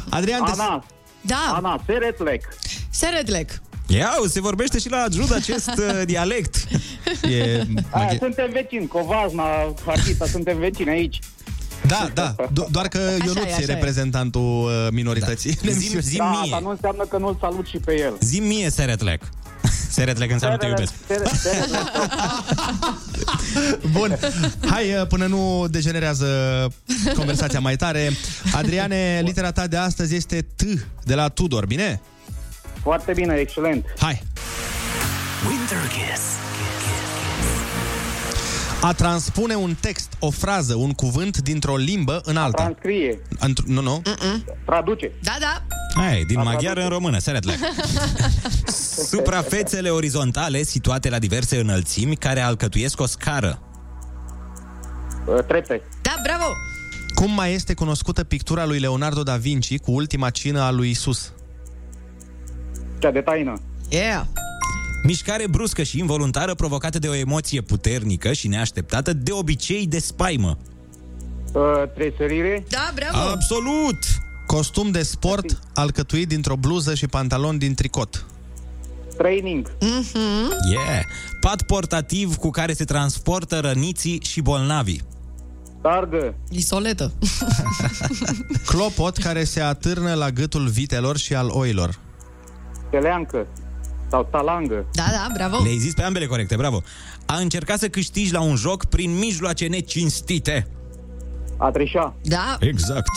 Adrian, 0.09 0.43
te... 0.43 0.51
Ana, 0.51 0.85
Da. 1.21 1.53
Ana, 1.55 1.83
Seretlec. 1.85 2.43
Seredlec. 2.89 3.61
Ia, 3.87 4.11
se 4.27 4.41
vorbește 4.41 4.79
și 4.79 4.89
la 4.89 4.97
Adjud 4.97 5.33
acest 5.33 5.71
uh, 5.87 6.01
dialect. 6.05 6.55
E... 7.21 7.63
Aia, 7.89 8.17
suntem 8.19 8.49
vecini, 8.51 8.87
Covazna, 8.87 9.43
Harghita, 9.85 10.25
suntem 10.25 10.57
vecini 10.57 10.89
aici. 10.89 11.19
Da, 11.87 12.09
da, 12.13 12.35
do- 12.35 12.67
doar 12.71 12.87
că 12.87 12.97
Așa 12.97 13.25
Ionuț 13.25 13.43
e, 13.43 13.49
e, 13.49 13.53
așa 13.53 13.61
e. 13.61 13.65
reprezentantul 13.65 14.41
uh, 14.63 14.87
minorității. 14.91 15.57
Da. 15.63 15.71
Zim- 15.71 15.99
zim 16.11 16.17
da, 16.17 16.29
mie. 16.29 16.39
asta 16.41 16.59
nu 16.59 16.69
înseamnă 16.69 17.03
că 17.09 17.17
nu-l 17.17 17.37
salut 17.39 17.65
și 17.67 17.77
pe 17.77 17.99
el. 17.99 18.13
Zi 18.21 18.39
mie, 18.39 18.69
Seretlec. 18.69 19.23
Seretlec 19.89 20.31
înseamnă 20.31 20.57
te 20.57 20.65
iubesc. 20.65 20.93
Sere- 21.07 21.29
Seretlec. 21.41 21.81
Bun, 23.97 24.17
hai 24.69 24.93
uh, 24.99 25.07
până 25.07 25.25
nu 25.25 25.65
degenerează 25.69 26.27
conversația 27.15 27.59
mai 27.59 27.75
tare. 27.75 28.11
Adriane, 28.53 29.21
litera 29.23 29.51
ta 29.51 29.67
de 29.67 29.77
astăzi 29.77 30.15
este 30.15 30.41
T 30.55 30.61
de 31.03 31.15
la 31.15 31.27
Tudor, 31.27 31.65
bine? 31.65 32.01
Foarte 32.83 33.11
bine, 33.15 33.35
excelent. 33.35 33.85
Hai! 33.99 34.23
Winter 35.49 35.77
Kiss. 35.87 36.21
A 38.81 38.93
transpune 38.93 39.55
un 39.55 39.75
text, 39.79 40.13
o 40.19 40.29
frază, 40.29 40.75
un 40.75 40.91
cuvânt 40.91 41.37
dintr-o 41.37 41.75
limbă 41.75 42.21
în 42.23 42.37
alta. 42.37 42.63
Transcrie. 42.63 43.21
Într- 43.35 43.65
nu, 43.65 43.81
nu. 43.81 44.01
Traduce. 44.65 45.11
Da, 45.23 45.35
da. 45.39 45.61
Hai, 46.01 46.23
din 46.27 46.41
maghiară 46.43 46.81
în 46.81 46.89
română, 46.89 47.17
Seretlec. 47.17 47.57
Suprafețele 49.11 49.89
orizontale 49.89 50.63
situate 50.63 51.09
la 51.09 51.19
diverse 51.19 51.59
înălțimi 51.59 52.15
care 52.15 52.39
alcătuiesc 52.39 52.99
o 52.99 53.05
scară. 53.05 53.61
Trepte. 55.47 55.81
Da, 56.01 56.15
bravo. 56.23 56.45
Cum 57.15 57.31
mai 57.31 57.53
este 57.53 57.73
cunoscută 57.73 58.23
pictura 58.23 58.65
lui 58.65 58.79
Leonardo 58.79 59.23
da 59.23 59.35
Vinci 59.35 59.77
cu 59.79 59.91
ultima 59.91 60.29
cină 60.29 60.61
a 60.61 60.71
lui 60.71 60.89
Isus? 60.89 61.33
Cea 62.99 63.11
de 63.11 63.21
taină. 63.21 63.61
Yeah. 63.89 64.21
Mișcare 65.07 65.47
bruscă 65.47 65.83
și 65.83 65.99
involuntară 65.99 66.53
provocată 66.53 66.99
de 66.99 67.07
o 67.07 67.15
emoție 67.15 67.61
puternică 67.61 68.33
și 68.33 68.47
neașteptată, 68.47 69.13
de 69.13 69.31
obicei 69.31 69.87
de 69.87 69.99
spaimă. 69.99 70.57
Uh, 71.53 71.61
tresărire. 71.95 72.63
Da, 72.69 72.91
bravo. 72.95 73.29
Absolut! 73.29 73.97
Costum 74.45 74.91
de 74.91 75.03
sport 75.03 75.59
alcătuit 75.73 76.27
dintr-o 76.27 76.55
bluză 76.55 76.93
și 76.93 77.07
pantalon 77.07 77.57
din 77.57 77.73
tricot. 77.73 78.25
Training. 79.17 79.69
Mm-hmm. 79.69 80.71
Yeah! 80.71 81.03
Pat 81.41 81.61
portativ 81.61 82.35
cu 82.35 82.49
care 82.49 82.73
se 82.73 82.85
transportă 82.85 83.59
răniții 83.59 84.21
și 84.23 84.41
bolnavii. 84.41 85.01
Targă. 85.81 86.35
Isoletă. 86.49 87.13
Clopot 88.69 89.17
care 89.17 89.43
se 89.43 89.61
atârnă 89.61 90.13
la 90.13 90.29
gâtul 90.29 90.67
vitelor 90.67 91.17
și 91.17 91.35
al 91.35 91.49
oilor. 91.49 91.99
Teleancă. 92.89 93.47
Sau 94.09 94.27
talangă. 94.31 94.85
Da, 94.91 95.05
da, 95.11 95.27
bravo. 95.33 95.63
Le-ai 95.63 95.77
zis 95.77 95.93
pe 95.93 96.01
ambele 96.01 96.25
corecte, 96.25 96.55
bravo. 96.55 96.83
A 97.25 97.37
încercat 97.37 97.79
să 97.79 97.87
câștigi 97.87 98.33
la 98.33 98.41
un 98.41 98.55
joc 98.55 98.85
prin 98.85 99.17
mijloace 99.17 99.67
necinstite. 99.67 100.67
A 101.57 101.71
trișa. 101.71 102.15
Da. 102.21 102.57
Exact. 102.59 103.09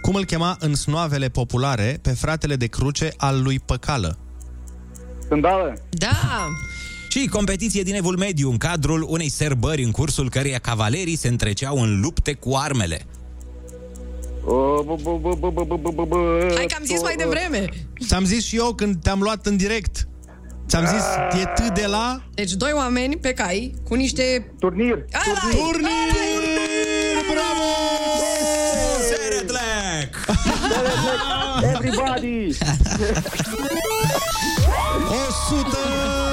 Cum 0.00 0.14
îl 0.14 0.24
chema 0.24 0.56
în 0.60 0.74
snoavele 0.74 1.28
populare 1.28 1.98
pe 2.02 2.10
fratele 2.10 2.56
de 2.56 2.66
cruce 2.66 3.12
al 3.16 3.42
lui 3.42 3.58
Păcală? 3.58 4.18
Scândală. 5.24 5.74
Da. 5.90 6.48
Și 7.08 7.26
competiție 7.26 7.82
din 7.82 7.94
evul 7.94 8.16
mediu 8.16 8.50
în 8.50 8.56
cadrul 8.56 9.06
unei 9.08 9.28
serbări 9.28 9.82
în 9.82 9.90
cursul 9.90 10.30
căreia 10.30 10.58
cavalerii 10.58 11.16
se 11.16 11.28
întreceau 11.28 11.82
în 11.82 12.00
lupte 12.00 12.32
cu 12.32 12.54
armele. 12.54 13.06
Hai 16.54 16.66
că 16.66 16.76
am 16.78 16.84
zis 16.84 17.02
mai 17.02 17.14
devreme. 17.16 17.68
Ți-am 18.06 18.24
zis 18.24 18.44
și 18.44 18.56
eu 18.56 18.72
când 18.74 19.02
te-am 19.02 19.20
luat 19.20 19.46
în 19.46 19.56
direct. 19.56 20.08
Ți-am 20.68 20.86
zis, 20.86 21.04
e 21.40 21.44
T 21.44 21.74
de 21.74 21.86
la... 21.86 22.20
Deci 22.34 22.52
doi 22.52 22.70
oameni 22.74 23.16
pe 23.16 23.32
cai 23.32 23.74
cu 23.88 23.94
niște... 23.94 24.52
Turnir. 24.58 25.04
Turnir! 25.24 25.60
Turnir! 25.60 25.90
Bravo! 27.32 27.70
Seredlec! 29.08 30.26
Everybody! 31.74 32.48
100 35.48 36.25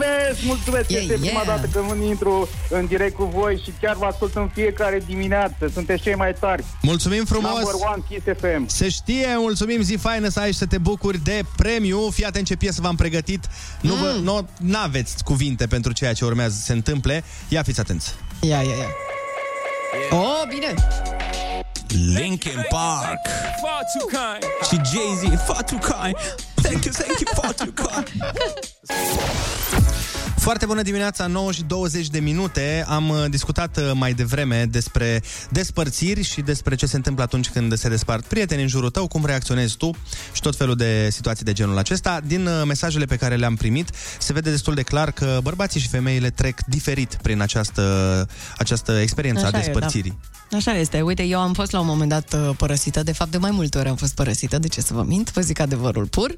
Mulțumesc, 0.00 0.42
mulțumesc! 0.44 0.90
Yeah, 0.90 1.02
este 1.02 1.14
prima 1.14 1.42
yeah. 1.42 1.46
dată 1.46 1.66
când 1.72 2.02
intru 2.02 2.48
în 2.68 2.86
direct 2.86 3.14
cu 3.14 3.24
voi 3.24 3.60
și 3.64 3.72
chiar 3.80 3.96
vă 3.96 4.04
ascult 4.04 4.34
în 4.36 4.48
fiecare 4.54 5.02
dimineață. 5.06 5.70
Sunteți 5.72 6.02
cei 6.02 6.14
mai 6.14 6.32
tari. 6.32 6.64
Mulțumim 6.82 7.24
frumos! 7.24 7.52
Number 7.52 7.88
one 7.92 8.02
Kiss 8.08 8.24
FM. 8.40 8.66
Se 8.66 8.88
știe, 8.88 9.26
mulțumim, 9.36 9.82
zi 9.82 9.96
faină 9.96 10.28
să 10.28 10.40
ai 10.40 10.52
și 10.52 10.58
să 10.58 10.66
te 10.66 10.78
bucuri 10.78 11.18
de 11.18 11.42
premiu. 11.56 12.10
Fii 12.10 12.24
atent 12.24 12.46
ce 12.46 12.56
piesă 12.56 12.80
v-am 12.80 12.96
pregătit. 12.96 13.44
Nu 13.80 13.94
vă, 13.94 14.14
Mm. 14.16 14.46
nu 14.58 14.78
aveți 14.78 15.24
cuvinte 15.24 15.66
pentru 15.66 15.92
ceea 15.92 16.12
ce 16.12 16.24
urmează 16.24 16.54
să 16.58 16.62
se 16.64 16.72
întâmple. 16.72 17.24
Ia 17.48 17.62
fiți 17.62 17.80
atenți. 17.80 18.14
Ia, 18.40 18.56
ia, 18.62 18.76
ia. 18.76 18.88
Oh, 20.10 20.42
bine! 20.48 20.74
Linkin 22.14 22.66
Park 22.68 23.26
și 24.62 24.74
Jay-Z, 24.74 25.40
far 25.46 25.62
too 25.62 25.78
kind. 25.78 26.16
Thank 26.62 26.84
you, 26.84 26.94
thank 26.94 27.20
you, 27.20 27.30
far 27.34 27.52
too 27.52 27.72
kind. 27.72 28.08
Foarte 30.40 30.66
bună 30.66 30.82
dimineața, 30.82 31.26
9 31.26 31.52
și 31.52 31.62
20 31.62 32.08
de 32.08 32.20
minute. 32.20 32.84
Am 32.88 33.08
uh, 33.08 33.24
discutat 33.28 33.76
uh, 33.76 33.90
mai 33.94 34.12
devreme 34.12 34.64
despre 34.64 35.22
despărțiri 35.50 36.22
și 36.22 36.40
despre 36.40 36.74
ce 36.74 36.86
se 36.86 36.96
întâmplă 36.96 37.22
atunci 37.22 37.48
când 37.48 37.74
se 37.74 37.88
despart 37.88 38.24
prieteni 38.24 38.62
în 38.62 38.68
jurul 38.68 38.90
tău, 38.90 39.06
cum 39.06 39.24
reacționezi 39.24 39.76
tu 39.76 39.90
și 40.32 40.40
tot 40.40 40.56
felul 40.56 40.76
de 40.76 41.08
situații 41.10 41.44
de 41.44 41.52
genul 41.52 41.78
acesta. 41.78 42.20
Din 42.26 42.46
uh, 42.46 42.62
mesajele 42.66 43.04
pe 43.04 43.16
care 43.16 43.36
le-am 43.36 43.54
primit, 43.54 43.90
se 44.18 44.32
vede 44.32 44.50
destul 44.50 44.74
de 44.74 44.82
clar 44.82 45.10
că 45.10 45.38
bărbații 45.42 45.80
și 45.80 45.88
femeile 45.88 46.30
trec 46.30 46.60
diferit 46.66 47.18
prin 47.22 47.40
această, 47.40 48.26
această 48.56 48.92
experiență 48.92 49.44
a 49.44 49.46
Așa 49.46 49.58
e, 49.58 49.60
despărțirii. 49.60 50.18
Așa 50.52 50.72
este. 50.72 51.00
Uite, 51.00 51.22
eu 51.22 51.40
am 51.40 51.52
fost 51.52 51.72
la 51.72 51.80
un 51.80 51.86
moment 51.86 52.08
dat 52.08 52.34
uh, 52.34 52.50
părăsită. 52.56 53.02
De 53.02 53.12
fapt, 53.12 53.30
de 53.30 53.38
mai 53.38 53.50
multe 53.50 53.78
ori 53.78 53.88
am 53.88 53.96
fost 53.96 54.14
părăsită. 54.14 54.58
De 54.58 54.68
ce 54.68 54.80
să 54.80 54.94
vă 54.94 55.02
mint? 55.02 55.32
Vă 55.32 55.40
zic 55.40 55.60
adevărul 55.60 56.06
pur. 56.06 56.34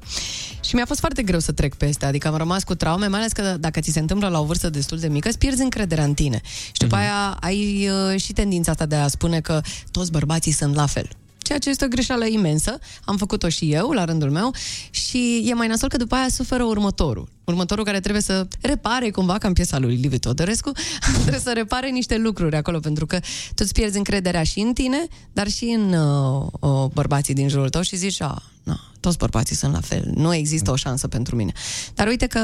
Și 0.63 0.75
mi-a 0.75 0.85
fost 0.85 0.99
foarte 0.99 1.23
greu 1.23 1.39
să 1.39 1.51
trec 1.51 1.75
peste. 1.75 2.05
Adică 2.05 2.27
am 2.27 2.35
rămas 2.35 2.63
cu 2.63 2.75
traume, 2.75 3.07
mai 3.07 3.19
ales 3.19 3.31
că 3.31 3.41
dacă 3.59 3.79
ți 3.79 3.91
se 3.91 3.99
întâmplă 3.99 4.27
la 4.27 4.39
o 4.39 4.43
vârstă 4.43 4.69
destul 4.69 4.97
de 4.97 5.07
mică, 5.07 5.27
îți 5.27 5.37
pierzi 5.37 5.61
încrederea 5.61 6.03
în 6.03 6.13
tine. 6.13 6.41
Și 6.65 6.71
după 6.77 6.95
aia 6.95 7.37
ai 7.39 7.89
uh, 7.89 8.21
și 8.21 8.33
tendința 8.33 8.71
asta 8.71 8.85
de 8.85 8.95
a 8.95 9.07
spune 9.07 9.39
că 9.39 9.61
toți 9.91 10.11
bărbații 10.11 10.51
sunt 10.51 10.75
la 10.75 10.85
fel. 10.85 11.09
Ceea 11.43 11.57
ce 11.59 11.69
este 11.69 11.85
o 11.85 11.87
greșeală 11.87 12.25
imensă. 12.25 12.79
Am 13.05 13.17
făcut-o 13.17 13.49
și 13.49 13.71
eu, 13.71 13.91
la 13.91 14.05
rândul 14.05 14.31
meu, 14.31 14.53
și 14.89 15.43
e 15.45 15.53
mai 15.53 15.67
nasol 15.67 15.89
că 15.89 15.97
după 15.97 16.15
aia 16.15 16.29
suferă 16.29 16.63
următorul. 16.63 17.29
Următorul 17.43 17.83
care 17.83 17.99
trebuie 17.99 18.21
să 18.21 18.47
repare 18.61 19.09
cumva, 19.09 19.37
ca 19.37 19.47
în 19.47 19.53
piesa 19.53 19.79
lui 19.79 19.95
Liviu 19.95 20.17
Todorescu, 20.17 20.71
trebuie 21.19 21.39
să 21.39 21.51
repare 21.53 21.89
niște 21.89 22.17
lucruri 22.17 22.55
acolo, 22.55 22.79
pentru 22.79 23.05
că 23.05 23.19
tu 23.47 23.55
îți 23.55 23.73
pierzi 23.73 23.97
încrederea 23.97 24.43
și 24.43 24.59
în 24.59 24.73
tine, 24.73 25.07
dar 25.33 25.47
și 25.47 25.65
în 25.65 25.93
uh, 25.93 26.47
uh, 26.59 26.85
bărbații 26.93 27.33
din 27.33 27.49
jurul 27.49 27.69
tău 27.69 27.81
și 27.81 27.95
zici, 27.95 28.21
a, 28.21 28.43
na, 28.63 28.79
toți 28.99 29.17
bărbații 29.17 29.55
sunt 29.55 29.73
la 29.73 29.81
fel, 29.81 30.11
nu 30.15 30.33
există 30.33 30.71
o 30.71 30.75
șansă 30.75 31.07
pentru 31.07 31.35
mine. 31.35 31.51
Dar 31.93 32.07
uite 32.07 32.27
că 32.27 32.41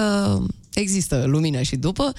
există 0.74 1.24
lumină 1.26 1.62
și 1.62 1.76
după. 1.76 2.14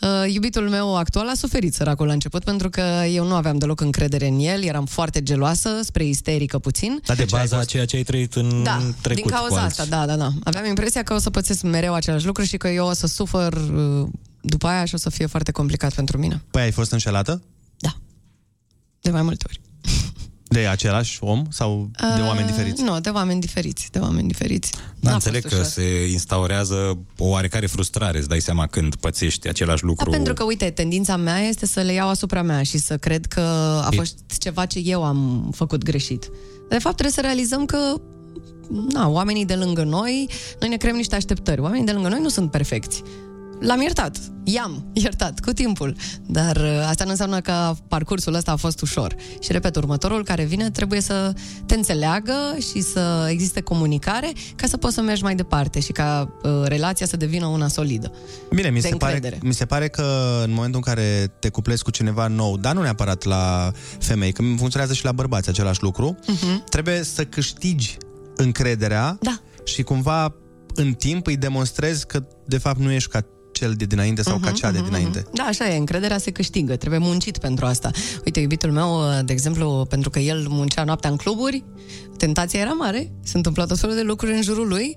Uh, 0.00 0.32
iubitul 0.32 0.68
meu 0.68 0.96
actual 0.96 1.28
a 1.28 1.34
suferit 1.34 1.74
săracul 1.74 2.06
la 2.06 2.12
început, 2.12 2.44
pentru 2.44 2.70
că 2.70 2.82
eu 3.10 3.26
nu 3.26 3.34
aveam 3.34 3.58
deloc 3.58 3.80
încredere 3.80 4.26
în 4.26 4.38
el, 4.38 4.62
eram 4.62 4.86
foarte 4.86 5.22
geloasă, 5.22 5.80
spre 5.82 6.04
isterică 6.04 6.58
puțin. 6.58 7.00
Dar 7.06 7.16
de 7.16 7.26
baza 7.30 7.58
a 7.58 7.64
ceea 7.64 7.84
ce 7.84 7.96
ai 7.96 8.02
trăit 8.02 8.34
în 8.34 8.62
Da, 8.62 8.80
trecut 9.00 9.22
din 9.22 9.30
cauza 9.32 9.48
cu 9.54 9.54
alții. 9.54 9.82
asta, 9.82 9.96
da, 9.96 10.06
da, 10.06 10.16
da. 10.16 10.30
Aveam 10.44 10.64
impresia 10.66 11.02
că 11.02 11.14
o 11.14 11.18
să 11.18 11.30
pățesc 11.30 11.62
mereu 11.62 11.94
același 11.94 12.26
lucru 12.26 12.42
și 12.42 12.56
că 12.56 12.68
eu 12.68 12.86
o 12.86 12.92
să 12.92 13.06
sufăr 13.06 13.52
uh, 13.52 14.08
după 14.40 14.66
aia 14.66 14.84
și 14.84 14.94
o 14.94 14.98
să 14.98 15.10
fie 15.10 15.26
foarte 15.26 15.50
complicat 15.50 15.94
pentru 15.94 16.18
mine. 16.18 16.42
Păi 16.50 16.62
ai 16.62 16.70
fost 16.70 16.92
înșelată? 16.92 17.42
De 19.00 19.12
mai 19.12 19.22
multe 19.22 19.44
ori. 19.48 19.60
De 20.48 20.66
același 20.66 21.18
om 21.20 21.42
sau 21.48 21.90
de 22.00 22.20
Uh, 22.20 22.26
oameni 22.26 22.46
diferiți? 22.46 22.82
Nu, 22.82 23.00
de 23.00 23.08
oameni 23.08 23.40
diferiți, 23.40 23.88
de 23.92 23.98
oameni 23.98 24.28
diferiți. 24.28 24.70
Da, 25.00 25.08
N-a 25.08 25.14
înțeleg 25.14 25.42
fost 25.42 25.54
că 25.54 25.60
ușor. 25.60 25.72
se 25.72 26.08
instaurează 26.10 26.98
o 27.18 27.26
oarecare 27.26 27.66
frustrare, 27.66 28.18
îți 28.18 28.28
dai 28.28 28.40
seama 28.40 28.66
când 28.66 28.94
pățești 28.94 29.48
același 29.48 29.84
lucru. 29.84 30.10
Da, 30.10 30.16
pentru 30.16 30.34
că, 30.34 30.44
uite, 30.44 30.70
tendința 30.70 31.16
mea 31.16 31.38
este 31.38 31.66
să 31.66 31.80
le 31.80 31.92
iau 31.92 32.08
asupra 32.08 32.42
mea 32.42 32.62
și 32.62 32.78
să 32.78 32.96
cred 32.96 33.26
că 33.26 33.40
a 33.84 33.88
E- 33.90 33.96
fost 33.96 34.18
ceva 34.38 34.66
ce 34.66 34.78
eu 34.78 35.04
am 35.04 35.50
făcut 35.54 35.82
greșit. 35.82 36.28
De 36.68 36.78
fapt, 36.78 36.94
trebuie 36.96 37.14
să 37.14 37.20
realizăm 37.20 37.64
că 37.64 37.78
na, 38.92 39.08
oamenii 39.08 39.44
de 39.44 39.54
lângă 39.54 39.82
noi, 39.82 40.28
noi 40.60 40.68
ne 40.68 40.76
creăm 40.76 40.96
niște 40.96 41.14
așteptări. 41.14 41.60
Oamenii 41.60 41.86
de 41.86 41.92
lângă 41.92 42.08
noi 42.08 42.20
nu 42.20 42.28
sunt 42.28 42.50
perfecți. 42.50 43.02
L-am 43.60 43.80
iertat. 43.80 44.18
I-am 44.44 44.86
iertat 44.92 45.40
cu 45.40 45.52
timpul. 45.52 45.96
Dar 46.26 46.56
uh, 46.56 46.84
asta 46.88 47.04
nu 47.04 47.10
înseamnă 47.10 47.40
că 47.40 47.74
parcursul 47.88 48.34
ăsta 48.34 48.52
a 48.52 48.56
fost 48.56 48.80
ușor. 48.80 49.14
Și 49.40 49.52
repet, 49.52 49.76
următorul 49.76 50.24
care 50.24 50.44
vine 50.44 50.70
trebuie 50.70 51.00
să 51.00 51.32
te 51.66 51.74
înțeleagă 51.74 52.32
și 52.70 52.80
să 52.80 53.26
existe 53.30 53.60
comunicare 53.60 54.32
ca 54.56 54.66
să 54.66 54.76
poți 54.76 54.94
să 54.94 55.00
mergi 55.00 55.22
mai 55.22 55.34
departe 55.34 55.80
și 55.80 55.92
ca 55.92 56.32
uh, 56.42 56.50
relația 56.64 57.06
să 57.06 57.16
devină 57.16 57.46
una 57.46 57.68
solidă. 57.68 58.12
Bine, 58.54 58.68
mi 58.68 58.80
de 58.80 58.88
se, 58.88 58.94
pare, 58.96 59.12
încredere. 59.14 59.46
mi 59.46 59.54
se 59.54 59.64
pare 59.66 59.88
că 59.88 60.40
în 60.44 60.52
momentul 60.52 60.82
în 60.86 60.92
care 60.94 61.32
te 61.38 61.48
cuplezi 61.48 61.82
cu 61.82 61.90
cineva 61.90 62.26
nou, 62.26 62.56
dar 62.56 62.74
nu 62.74 62.82
neapărat 62.82 63.24
la 63.24 63.72
femei, 63.98 64.32
că 64.32 64.42
funcționează 64.56 64.94
și 64.94 65.04
la 65.04 65.12
bărbați 65.12 65.48
același 65.48 65.82
lucru, 65.82 66.18
Mhm. 66.26 66.64
trebuie 66.64 67.02
să 67.02 67.24
câștigi 67.24 67.96
încrederea 68.36 69.18
da. 69.20 69.40
și 69.64 69.82
cumva 69.82 70.34
în 70.74 70.92
timp 70.92 71.26
îi 71.26 71.36
demonstrezi 71.36 72.06
că 72.06 72.22
de 72.46 72.58
fapt 72.58 72.78
nu 72.78 72.90
ești 72.90 73.10
ca 73.10 73.20
cel 73.56 73.72
de 73.72 73.84
dinainte 73.84 74.22
sau 74.22 74.38
ca 74.38 74.50
cea 74.50 74.70
de 74.70 74.80
dinainte. 74.84 75.26
Da, 75.32 75.42
așa 75.42 75.68
e, 75.68 75.76
încrederea 75.76 76.18
se 76.18 76.30
câștigă, 76.30 76.76
trebuie 76.76 77.00
muncit 77.00 77.38
pentru 77.38 77.66
asta. 77.66 77.90
Uite, 78.24 78.40
iubitul 78.40 78.72
meu, 78.72 79.00
de 79.24 79.32
exemplu, 79.32 79.86
pentru 79.88 80.10
că 80.10 80.18
el 80.18 80.46
muncea 80.48 80.84
noaptea 80.84 81.10
în 81.10 81.16
cluburi, 81.16 81.64
tentația 82.16 82.60
era 82.60 82.72
mare, 82.72 83.10
se 83.22 83.36
întâmpla 83.36 83.64
tot 83.64 83.78
felul 83.78 83.94
de 83.94 84.02
lucruri 84.02 84.32
în 84.32 84.42
jurul 84.42 84.68
lui 84.68 84.96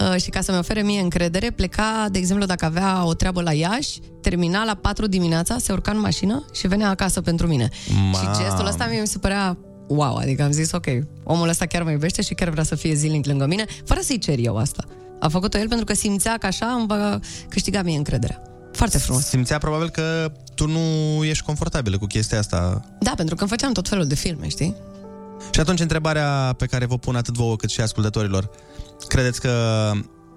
uh, 0.00 0.20
și 0.20 0.30
ca 0.30 0.40
să-mi 0.40 0.58
ofere 0.58 0.82
mie 0.82 1.00
încredere, 1.00 1.50
pleca, 1.50 2.06
de 2.10 2.18
exemplu, 2.18 2.46
dacă 2.46 2.64
avea 2.64 3.06
o 3.06 3.14
treabă 3.14 3.42
la 3.42 3.52
Iași, 3.52 3.98
termina 4.22 4.64
la 4.64 4.74
4 4.74 5.06
dimineața, 5.06 5.58
se 5.58 5.72
urca 5.72 5.90
în 5.90 6.00
mașină 6.00 6.44
și 6.52 6.66
venea 6.66 6.88
acasă 6.88 7.20
pentru 7.20 7.46
mine. 7.46 7.68
Ma. 8.12 8.18
Și 8.18 8.42
gestul 8.42 8.66
ăsta 8.66 8.86
mie 8.90 9.00
mi 9.00 9.06
se 9.06 9.18
părea 9.18 9.58
wow, 9.88 10.16
adică 10.16 10.42
am 10.42 10.50
zis, 10.50 10.72
ok, 10.72 10.86
omul 11.24 11.48
ăsta 11.48 11.66
chiar 11.66 11.82
mă 11.82 11.90
iubește 11.90 12.22
și 12.22 12.34
chiar 12.34 12.48
vrea 12.48 12.64
să 12.64 12.74
fie 12.74 12.94
zilnic 12.94 13.26
lângă 13.26 13.46
mine, 13.46 13.64
fără 13.84 14.00
să-i 14.02 14.18
cer 14.18 14.38
eu 14.38 14.56
asta. 14.56 14.84
A 15.20 15.28
făcut-o 15.28 15.58
el 15.58 15.68
pentru 15.68 15.84
că 15.86 15.94
simțea 15.94 16.36
că 16.38 16.46
așa 16.46 16.66
îmi 16.66 16.86
va 16.86 17.18
câștiga 17.48 17.82
mie 17.82 17.96
încrederea. 17.96 18.42
Foarte 18.72 18.98
frumos. 18.98 19.24
Simțea 19.24 19.58
probabil 19.58 19.90
că 19.90 20.32
tu 20.54 20.66
nu 20.68 21.24
ești 21.24 21.44
confortabilă 21.44 21.98
cu 21.98 22.06
chestia 22.06 22.38
asta. 22.38 22.84
Da, 23.00 23.12
pentru 23.16 23.34
că 23.34 23.40
îmi 23.40 23.50
făceam 23.50 23.72
tot 23.72 23.88
felul 23.88 24.06
de 24.06 24.14
filme, 24.14 24.48
știi? 24.48 24.74
Și 25.50 25.60
atunci 25.60 25.80
întrebarea 25.80 26.54
pe 26.56 26.66
care 26.66 26.86
vă 26.86 26.98
pun 26.98 27.16
atât 27.16 27.34
vouă 27.34 27.56
cât 27.56 27.70
și 27.70 27.80
ascultătorilor. 27.80 28.50
Credeți 29.08 29.40
că 29.40 29.50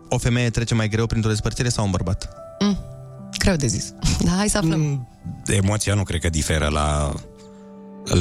o 0.10 0.18
femeie 0.18 0.50
trece 0.50 0.74
mai 0.76 0.88
greu 0.90 1.06
printr-o 1.06 1.30
despărțire 1.30 1.70
sau 1.70 1.86
un 1.86 1.92
bărbat? 1.92 2.30
Greu 3.38 3.56
de 3.56 3.68
zis. 3.68 3.94
Da, 4.26 4.32
hai 4.32 4.50
să 4.50 4.58
aflăm. 4.58 4.80
Mm. 4.80 5.08
Emoția 5.46 5.94
nu 5.94 6.04
cred 6.04 6.22
că 6.22 6.30
diferă 6.30 6.68
la 6.68 7.14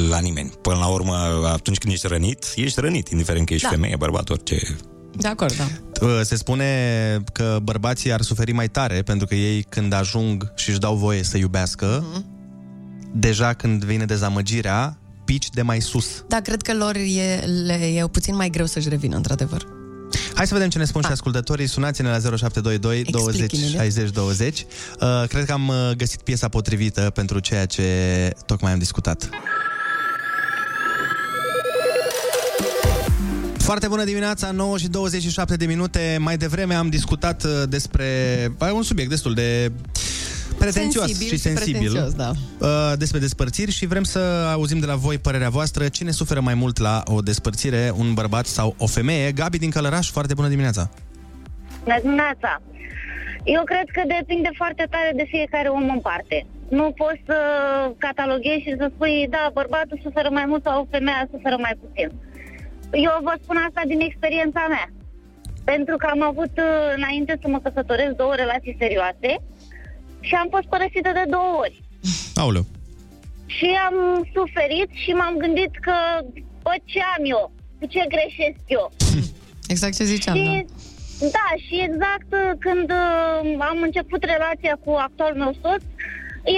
la 0.09 0.19
nimeni. 0.19 0.49
Până 0.61 0.77
la 0.77 0.87
urmă, 0.87 1.15
atunci 1.53 1.77
când 1.77 1.93
ești 1.93 2.07
rănit, 2.07 2.45
ești 2.55 2.79
rănit, 2.79 3.07
indiferent 3.07 3.45
că 3.45 3.53
ești 3.53 3.65
Da. 3.65 3.71
femeie, 3.73 3.95
bărbat, 3.95 4.29
orice. 4.29 4.77
De 5.19 5.27
acord, 5.27 5.55
da. 5.55 5.67
Uh, 6.01 6.19
Se 6.23 6.35
spune 6.35 7.23
că 7.33 7.59
bărbații 7.63 8.11
ar 8.13 8.21
suferi 8.21 8.51
mai 8.51 8.67
tare 8.67 9.01
pentru 9.01 9.27
că 9.27 9.35
ei 9.35 9.63
când 9.69 9.93
ajung 9.93 10.51
și 10.55 10.69
își 10.69 10.79
dau 10.79 10.95
voie 10.95 11.23
să 11.23 11.37
iubească, 11.37 12.05
Mhm. 12.11 12.25
deja 13.13 13.53
când 13.53 13.83
vine 13.83 14.05
dezamăgirea, 14.05 14.97
pici 15.25 15.49
de 15.49 15.61
mai 15.61 15.79
sus. 15.81 16.23
Da, 16.27 16.39
cred 16.39 16.61
că 16.61 16.73
lor 16.73 16.95
e, 16.95 17.45
le, 17.65 17.73
e 17.73 18.07
puțin 18.11 18.35
mai 18.35 18.49
greu 18.49 18.65
să-și 18.65 18.89
revină, 18.89 19.15
într-adevăr. 19.15 19.65
Hai 20.33 20.47
să 20.47 20.53
vedem 20.53 20.69
ce 20.69 20.77
ne 20.77 20.85
spun 20.85 21.01
și 21.01 21.11
ascultătorii. 21.11 21.67
Sunați-ne 21.67 22.09
la 22.09 22.19
0722 22.19 23.03
20 23.03 23.41
Explică-ne. 23.41 23.71
60 23.71 24.09
20. 24.09 24.65
Uh, 25.01 25.23
cred 25.27 25.45
că 25.45 25.51
am 25.51 25.67
uh, 25.67 25.91
găsit 25.97 26.21
piesa 26.21 26.47
potrivită 26.47 27.01
pentru 27.13 27.39
ceea 27.39 27.65
ce 27.65 27.83
tocmai 28.45 28.71
am 28.71 28.79
discutat. 28.79 29.29
Foarte 33.69 33.87
bună 33.87 34.03
dimineața, 34.03 34.51
9 34.51 34.77
și 34.77 34.87
27 34.87 35.55
de 35.55 35.65
minute. 35.65 36.17
Mai 36.19 36.37
devreme 36.37 36.73
am 36.73 36.89
discutat 36.89 37.43
uh, 37.43 37.51
despre 37.69 38.05
uh, 38.61 38.71
un 38.73 38.83
subiect 38.83 39.09
destul 39.09 39.33
de 39.33 39.71
pretențios 40.57 41.05
Sensibil 41.05 41.27
și 41.27 41.35
și 41.35 41.41
sensibil 41.41 41.91
pretențios, 41.91 42.13
da. 42.13 42.31
uh, 42.59 42.97
despre 42.97 43.19
despărțiri 43.19 43.71
și 43.71 43.85
vrem 43.85 44.03
să 44.03 44.19
auzim 44.53 44.79
de 44.79 44.85
la 44.85 44.95
voi 44.95 45.17
părerea 45.17 45.49
voastră. 45.49 45.87
Cine 45.87 46.11
suferă 46.11 46.39
mai 46.39 46.53
mult 46.53 46.77
la 46.77 47.03
o 47.05 47.19
despărțire, 47.19 47.91
un 47.97 48.13
bărbat 48.13 48.45
sau 48.45 48.75
o 48.77 48.87
femeie? 48.87 49.31
Gabi 49.31 49.57
din 49.57 49.69
Călăraș, 49.69 50.11
foarte 50.11 50.33
bună 50.33 50.47
dimineața! 50.47 50.89
Bună 51.83 51.99
dimineața! 52.01 52.61
Eu 53.43 53.63
cred 53.63 53.87
că 53.95 54.01
depinde 54.17 54.49
foarte 54.55 54.87
tare 54.89 55.11
de 55.15 55.25
fiecare 55.27 55.67
om 55.67 55.89
în 55.89 55.99
parte. 55.99 56.45
Nu 56.69 56.93
poți 57.01 57.21
să 57.25 57.37
cataloghezi 57.97 58.65
și 58.65 58.75
să 58.77 58.91
spui, 58.95 59.27
da, 59.29 59.49
bărbatul 59.53 59.99
suferă 60.03 60.29
mai 60.31 60.45
mult 60.47 60.63
sau 60.63 60.87
femeia 60.91 61.27
suferă 61.31 61.57
mai 61.59 61.75
puțin. 61.81 62.09
Eu 62.91 63.19
vă 63.23 63.33
spun 63.43 63.57
asta 63.67 63.81
din 63.87 63.99
experiența 63.99 64.65
mea. 64.69 64.89
Pentru 65.63 65.95
că 65.97 66.05
am 66.05 66.21
avut, 66.21 66.53
uh, 66.57 66.93
înainte 66.95 67.37
să 67.41 67.47
mă 67.47 67.59
căsătoresc, 67.59 68.11
două 68.15 68.35
relații 68.35 68.75
serioase 68.79 69.31
și 70.19 70.33
am 70.35 70.47
fost 70.49 70.67
părăsită 70.73 71.11
de 71.13 71.25
două 71.29 71.51
ori. 71.59 71.81
Aoleu. 72.35 72.65
Și 73.45 73.69
am 73.87 73.95
suferit 74.33 74.89
și 75.03 75.11
m-am 75.11 75.35
gândit 75.37 75.73
că, 75.85 75.95
bă, 76.61 76.73
ce 76.85 76.99
am 77.17 77.23
eu? 77.35 77.51
Cu 77.79 77.85
ce 77.85 78.11
greșesc 78.13 78.59
eu? 78.67 78.91
Exact 79.73 79.95
ce 79.95 80.03
ziceam, 80.03 80.35
și, 80.35 80.65
da. 81.19 81.25
da, 81.37 81.47
și 81.65 81.75
exact 81.87 82.29
uh, 82.41 82.51
când 82.59 82.87
uh, 82.91 83.65
am 83.69 83.77
început 83.81 84.23
relația 84.23 84.75
cu 84.83 84.91
actualul 85.07 85.37
meu 85.43 85.53
soț, 85.61 85.83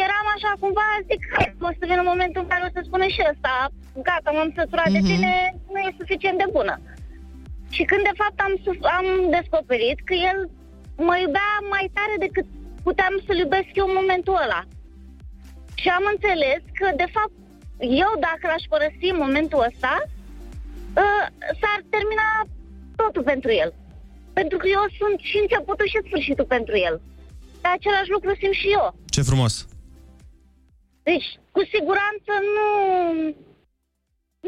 eram 0.05 0.25
așa 0.35 0.51
cumva, 0.63 0.87
zic, 1.09 1.21
"Hai, 1.35 1.47
o 1.69 1.71
să 1.79 1.83
vină 1.89 2.01
momentul 2.11 2.41
în 2.43 2.49
care 2.51 2.63
o 2.67 2.73
să 2.75 2.81
spună 2.83 3.05
și 3.15 3.21
ăsta, 3.31 3.53
gata, 4.07 4.29
m-am 4.35 4.51
săturat 4.57 4.89
de 4.95 5.01
Mhm. 5.01 5.09
tine, 5.09 5.31
nu 5.71 5.77
e 5.79 5.99
suficient 6.01 6.37
de 6.43 6.47
bună. 6.57 6.75
Și 7.75 7.83
când 7.89 8.03
de 8.09 8.15
fapt 8.21 8.37
am, 8.47 8.53
suf- 8.65 8.87
am 8.97 9.07
descoperit 9.37 9.99
că 10.07 10.13
el 10.29 10.39
mă 11.07 11.15
iubea 11.23 11.51
mai 11.73 11.85
tare 11.97 12.15
decât 12.25 12.45
puteam 12.87 13.13
să-l 13.25 13.37
iubesc 13.43 13.69
eu 13.79 13.85
în 13.87 13.97
momentul 14.01 14.35
ăla. 14.45 14.61
Și 15.81 15.87
am 15.97 16.05
înțeles 16.13 16.61
că, 16.79 16.87
de 17.03 17.07
fapt, 17.15 17.35
eu 18.03 18.11
dacă 18.27 18.43
l-aș 18.51 18.63
părăsi 18.73 19.05
în 19.13 19.19
momentul 19.25 19.59
ăsta, 19.69 19.93
uh, 21.01 21.23
s-ar 21.59 21.79
termina 21.95 22.27
totul 23.01 23.23
pentru 23.31 23.51
el. 23.63 23.71
Pentru 24.39 24.57
că 24.57 24.67
eu 24.67 24.83
sunt 24.99 25.17
și 25.29 25.37
începutul 25.43 25.87
și 25.87 25.99
sfârșitul 26.07 26.45
pentru 26.55 26.75
el. 26.87 26.95
Dar 27.61 27.71
același 27.75 28.09
lucru 28.15 28.35
simt 28.41 28.53
și 28.61 28.67
eu. 28.77 28.85
Ce 29.15 29.21
frumos. 29.21 29.53
Deci, 31.09 31.27
cu 31.55 31.61
siguranță 31.73 32.31
nu... 32.55 32.67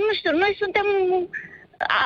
Nu 0.04 0.10
știu, 0.18 0.32
noi 0.44 0.54
suntem 0.62 0.88
a, 2.00 2.04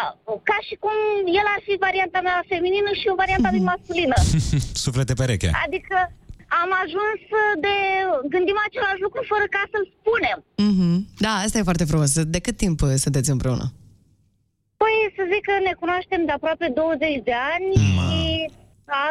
ca 0.50 0.58
și 0.68 0.76
cum 0.84 0.96
el 1.40 1.48
ar 1.56 1.62
fi 1.68 1.74
varianta 1.88 2.20
mea 2.28 2.38
feminină 2.52 2.92
și 3.00 3.08
eu 3.10 3.22
varianta 3.24 3.50
lui 3.54 3.68
masculină. 3.72 4.18
Suflete 4.86 5.14
pereche. 5.22 5.50
Adică 5.66 5.98
am 6.62 6.70
ajuns 6.84 7.22
de... 7.66 7.76
Gândim 8.34 8.58
același 8.68 9.02
lucru 9.06 9.22
fără 9.32 9.46
ca 9.56 9.62
să-l 9.72 9.86
spunem. 9.98 10.38
Mhm. 10.70 10.94
Da, 11.26 11.34
asta 11.44 11.58
e 11.58 11.70
foarte 11.70 11.90
frumos. 11.92 12.12
De 12.36 12.40
cât 12.46 12.58
timp 12.64 12.78
uh, 12.82 12.94
sunteți 13.06 13.30
împreună? 13.36 13.66
Păi 14.82 14.96
să 15.18 15.24
zic 15.34 15.44
că 15.50 15.54
ne 15.68 15.74
cunoaștem 15.82 16.22
de 16.26 16.34
aproape 16.36 16.68
20 16.68 17.22
de 17.30 17.36
ani 17.54 17.68
și 17.98 18.22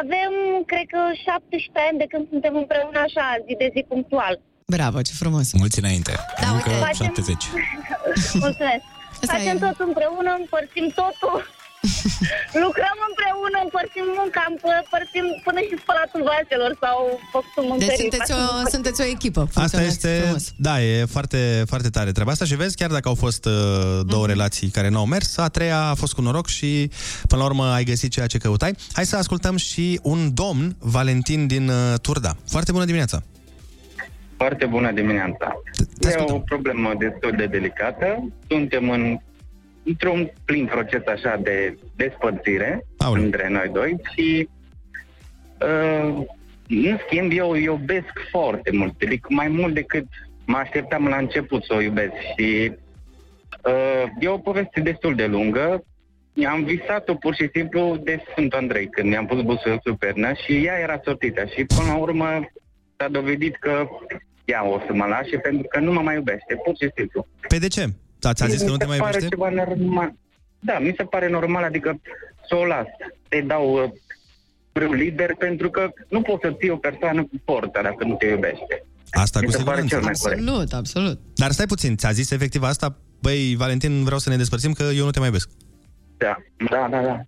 avem, 0.01 0.33
cred 0.71 0.85
că, 0.93 1.01
17 1.25 1.71
ani 1.87 2.01
de 2.03 2.07
când 2.11 2.25
suntem 2.33 2.53
împreună 2.55 2.99
așa, 3.07 3.25
zi 3.45 3.53
de 3.61 3.69
zi 3.75 3.81
punctual. 3.93 4.35
Bravo, 4.75 5.01
ce 5.01 5.13
frumos. 5.13 5.51
Mulți 5.53 5.79
înainte. 5.79 6.13
Da, 6.41 6.49
Încă 6.49 6.69
Facem- 6.69 7.05
70. 7.05 7.43
Mulțumesc. 8.45 8.83
Facem 9.31 9.57
tot 9.65 9.77
împreună, 9.87 10.31
împărțim 10.41 10.85
totul. 11.01 11.35
Lucrăm 12.65 12.97
împreună, 13.09 13.57
împărțim 13.67 14.05
munca, 14.19 14.41
împărțim 14.53 15.25
până 15.47 15.59
și 15.67 15.73
spălatul 15.83 16.21
vaselor 16.31 16.71
sau 16.83 16.97
făcutul 17.33 17.63
mâncării. 17.69 17.87
Deci 17.91 18.01
sunteți 18.03 18.31
o, 18.39 18.41
sunteți 18.75 18.99
o 19.03 19.05
echipă. 19.15 19.41
Asta 19.41 19.55
Funcționați 19.59 19.91
este, 19.95 20.11
frumos. 20.23 20.43
da, 20.67 20.75
e 20.89 20.91
foarte, 21.15 21.39
foarte 21.71 21.89
tare 21.95 22.11
treaba 22.15 22.31
asta 22.35 22.45
și 22.49 22.55
vezi, 22.61 22.75
chiar 22.79 22.91
dacă 22.97 23.07
au 23.11 23.17
fost 23.25 23.43
uh, 23.45 23.53
două 24.13 24.23
Mhm. 24.25 24.31
relații 24.33 24.67
care 24.77 24.89
nu 24.93 24.99
au 25.03 25.07
mers, 25.13 25.29
a 25.45 25.47
treia 25.57 25.79
a 25.91 25.95
fost 26.01 26.13
cu 26.17 26.21
noroc 26.27 26.47
și 26.57 26.69
până 27.29 27.41
la 27.41 27.47
urmă 27.51 27.65
ai 27.77 27.83
găsit 27.91 28.11
ceea 28.15 28.27
ce 28.33 28.37
căutai. 28.45 28.73
Hai 28.97 29.05
să 29.11 29.15
ascultăm 29.23 29.55
și 29.69 29.99
un 30.13 30.19
domn, 30.41 30.75
Valentin 30.79 31.41
din 31.53 31.65
uh, 31.69 31.99
Turda. 32.05 32.31
Foarte 32.55 32.71
bună 32.75 32.85
dimineața! 32.91 33.17
Foarte 34.37 34.65
bună 34.65 34.91
dimineața. 34.91 35.61
E 35.99 36.23
o 36.33 36.39
problemă 36.39 36.93
destul 36.97 37.31
de 37.37 37.45
delicată. 37.45 38.29
Suntem 38.47 38.89
în, 38.89 39.17
într-un 39.83 40.31
plin 40.45 40.65
proces 40.65 41.01
așa 41.07 41.39
de 41.43 41.77
despărțire 41.95 42.85
Aole. 42.97 43.23
între 43.23 43.49
noi 43.49 43.69
doi 43.73 44.01
și 44.13 44.49
uh, 45.61 46.25
în 46.67 46.97
schimb 47.05 47.31
eu 47.35 47.55
iubesc 47.55 48.11
foarte 48.31 48.71
mult, 48.71 48.93
adică 49.05 49.27
mai 49.29 49.47
mult 49.47 49.73
decât 49.73 50.05
mă 50.45 50.57
așteptam 50.57 51.07
la 51.07 51.17
început 51.17 51.63
să 51.63 51.73
o 51.73 51.81
iubesc 51.81 52.13
și 52.35 52.71
uh, 53.65 54.03
e 54.19 54.27
o 54.27 54.37
poveste 54.37 54.79
destul 54.81 55.15
de 55.15 55.25
lungă. 55.25 55.83
Am 56.49 56.63
visat-o 56.63 57.13
pur 57.15 57.35
și 57.35 57.49
simplu 57.53 57.97
de 58.03 58.23
Sfântul 58.29 58.59
Andrei 58.59 58.87
când 58.89 59.09
mi-am 59.09 59.25
pus 59.25 59.41
busul 59.41 59.79
sub 59.83 59.97
pernă 59.97 60.31
și 60.45 60.65
ea 60.65 60.79
era 60.79 61.01
sortită 61.03 61.45
și 61.45 61.65
până 61.65 61.87
la 61.87 61.95
urmă 61.95 62.39
s-a 62.97 63.07
dovedit 63.07 63.55
că 63.55 63.87
ea 64.45 64.65
o 64.67 64.79
să 64.87 64.93
mă 64.93 65.05
lase 65.05 65.37
pentru 65.37 65.67
că 65.67 65.79
nu 65.79 65.91
mă 65.93 66.01
mai 66.01 66.15
iubește, 66.15 66.55
pur 66.63 66.75
și 66.81 66.89
simplu. 66.95 67.25
Pe 67.47 67.57
de 67.57 67.67
ce? 67.67 67.85
Da, 68.19 68.33
ți-a 68.33 68.47
zis 68.47 68.57
că 68.59 68.63
Mi 68.65 68.71
nu 68.71 68.77
te 68.77 68.83
se 68.83 68.89
mai 68.89 68.97
pare 68.97 69.13
iubește? 69.13 69.35
ceva 69.35 69.49
normal. 69.49 70.13
Da, 70.59 70.79
mi 70.79 70.93
se 70.97 71.03
pare 71.03 71.29
normal, 71.29 71.63
adică 71.63 72.01
să 72.49 72.55
o 72.55 72.65
las. 72.65 72.85
Te 73.27 73.41
dau 73.41 73.83
uh, 73.83 73.89
frâu 74.73 74.91
liber 74.93 75.35
pentru 75.35 75.69
că 75.69 75.89
nu 76.09 76.21
poți 76.21 76.41
să 76.41 76.51
ții 76.59 76.69
o 76.69 76.77
persoană 76.77 77.21
cu 77.23 77.41
forța 77.45 77.81
dacă 77.81 78.03
nu 78.03 78.15
te 78.15 78.25
iubește. 78.25 78.85
Asta 79.11 79.39
Mi 79.39 79.45
cu 79.45 79.51
se 79.51 79.63
pare 79.63 79.81
siguranță. 79.81 79.95
cel 79.95 80.03
mai 80.03 80.13
corect. 80.21 80.39
Absolut, 80.41 80.73
absolut. 80.73 81.19
Dar 81.35 81.51
stai 81.51 81.65
puțin, 81.65 81.95
ți-a 81.97 82.11
zis 82.11 82.31
efectiv 82.31 82.63
asta? 82.63 82.97
Băi, 83.21 83.55
Valentin, 83.57 84.03
vreau 84.03 84.19
să 84.19 84.29
ne 84.29 84.35
despărțim 84.35 84.71
că 84.73 84.83
eu 84.95 85.05
nu 85.05 85.11
te 85.11 85.19
mai 85.19 85.27
iubesc. 85.27 85.49
Da, 86.17 86.37
da, 86.69 86.87
da, 86.91 87.01
da. 87.01 87.21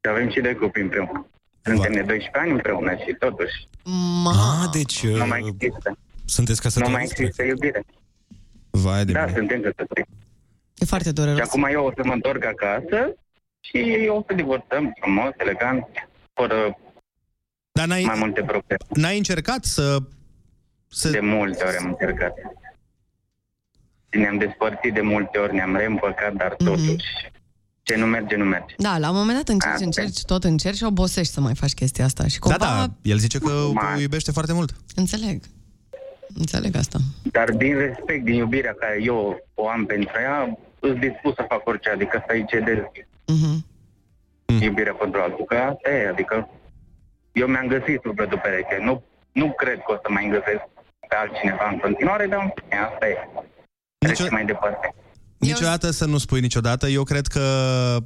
Și 0.00 0.08
avem 0.10 0.30
și 0.30 0.40
de 0.40 0.54
copii 0.54 0.82
împreună. 0.82 1.26
Suntem 1.66 1.92
de 1.92 2.02
12 2.02 2.30
ani 2.32 2.50
împreună 2.50 2.92
și 2.96 3.14
totuși 3.18 3.68
Ah, 4.26 4.68
deci 4.72 5.02
uh, 5.02 5.16
nu 5.16 5.26
mai 5.26 5.42
există. 5.46 5.98
sunteți 6.24 6.78
Nu 6.80 6.88
mai 6.88 7.02
căsătoriți? 7.02 7.22
există 7.22 7.42
iubire. 7.44 7.84
Vai 8.70 9.04
de 9.04 9.12
Da, 9.12 9.24
mine. 9.24 9.36
suntem 9.38 9.60
căsătoriți. 9.60 10.10
E 10.78 10.84
foarte 10.84 11.08
Și 11.08 11.14
dureros. 11.14 11.38
acum 11.48 11.64
eu 11.70 11.84
o 11.84 11.90
să 11.96 12.02
mă 12.04 12.12
întorc 12.12 12.44
acasă 12.44 13.14
și 13.60 14.08
o 14.10 14.22
să 14.26 14.34
divorțăm 14.34 14.94
frumos, 15.00 15.30
elegant, 15.36 15.84
fără 16.32 16.78
Dar 17.72 17.86
n-ai, 17.86 18.02
mai 18.02 18.18
multe 18.18 18.40
probleme. 18.40 18.80
n-ai 18.88 19.16
încercat 19.16 19.64
să... 19.64 19.98
să... 20.88 21.10
De 21.10 21.20
multe 21.20 21.64
ori 21.64 21.76
am 21.76 21.86
încercat. 21.86 22.32
Și 24.10 24.18
ne-am 24.18 24.38
despărțit 24.38 24.94
de 24.94 25.00
multe 25.00 25.38
ori, 25.38 25.54
ne-am 25.54 25.76
reîmpăcat, 25.76 26.32
dar 26.32 26.54
Mhm. 26.58 26.64
totuși 26.64 27.04
ce 27.86 27.96
nu 27.96 28.06
merge, 28.06 28.36
nu 28.36 28.44
merge. 28.44 28.74
Da, 28.78 28.98
la 28.98 29.10
un 29.10 29.16
moment 29.16 29.36
dat 29.36 29.48
încerci, 29.48 29.74
Ah, 29.74 29.84
încerci, 29.84 30.22
tot 30.24 30.44
încerci 30.44 30.76
și 30.76 30.84
obosești 30.84 31.32
să 31.32 31.40
mai 31.40 31.54
faci 31.54 31.74
chestia 31.74 32.04
asta. 32.04 32.26
Și 32.26 32.38
cumva, 32.38 32.56
Da, 32.58 32.64
da, 32.66 32.86
el 33.02 33.16
zice 33.18 33.38
că 33.38 33.50
Ma- 33.50 33.96
o 33.96 34.00
iubește 34.00 34.30
foarte 34.30 34.52
mult. 34.52 34.70
înțeleg. 34.94 35.42
Înțeleg 36.34 36.76
asta. 36.76 36.98
Dar 37.22 37.50
din 37.50 37.76
respect, 37.78 38.24
din 38.24 38.34
iubirea 38.34 38.74
care 38.80 38.98
eu 39.02 39.38
o 39.54 39.68
am 39.68 39.84
pentru 39.86 40.18
ea, 40.20 40.58
sunt 40.80 41.00
dispus 41.00 41.34
să 41.34 41.44
fac 41.48 41.66
orice, 41.66 41.90
adică 41.90 42.24
să-i 42.28 42.44
cedez 42.48 42.78
Mhm. 43.26 43.64
iubirea 44.60 44.92
pentru 44.92 45.20
altul. 45.20 45.44
Că 45.44 45.56
asta 45.56 45.90
e, 45.90 46.08
adică 46.08 46.48
eu 47.32 47.46
mi-am 47.46 47.66
găsit 47.66 48.00
sufletul 48.02 48.40
pereche. 48.42 48.78
Nu, 48.82 49.02
nu 49.32 49.52
cred 49.52 49.78
că 49.86 49.92
o 49.92 49.96
să 50.02 50.08
mai 50.10 50.28
găsesc 50.30 50.62
pe 51.08 51.14
altcineva 51.22 51.68
în 51.72 51.78
continuare, 51.78 52.26
dar 52.26 52.54
asta 52.90 53.06
e. 53.08 53.16
Trece 53.98 54.28
mai 54.30 54.44
departe. 54.44 54.94
Niciodată 55.52 55.90
să 55.90 56.04
nu 56.04 56.18
spui 56.18 56.40
niciodată. 56.40 56.88
Eu 56.88 57.02
cred 57.02 57.26
că 57.26 57.42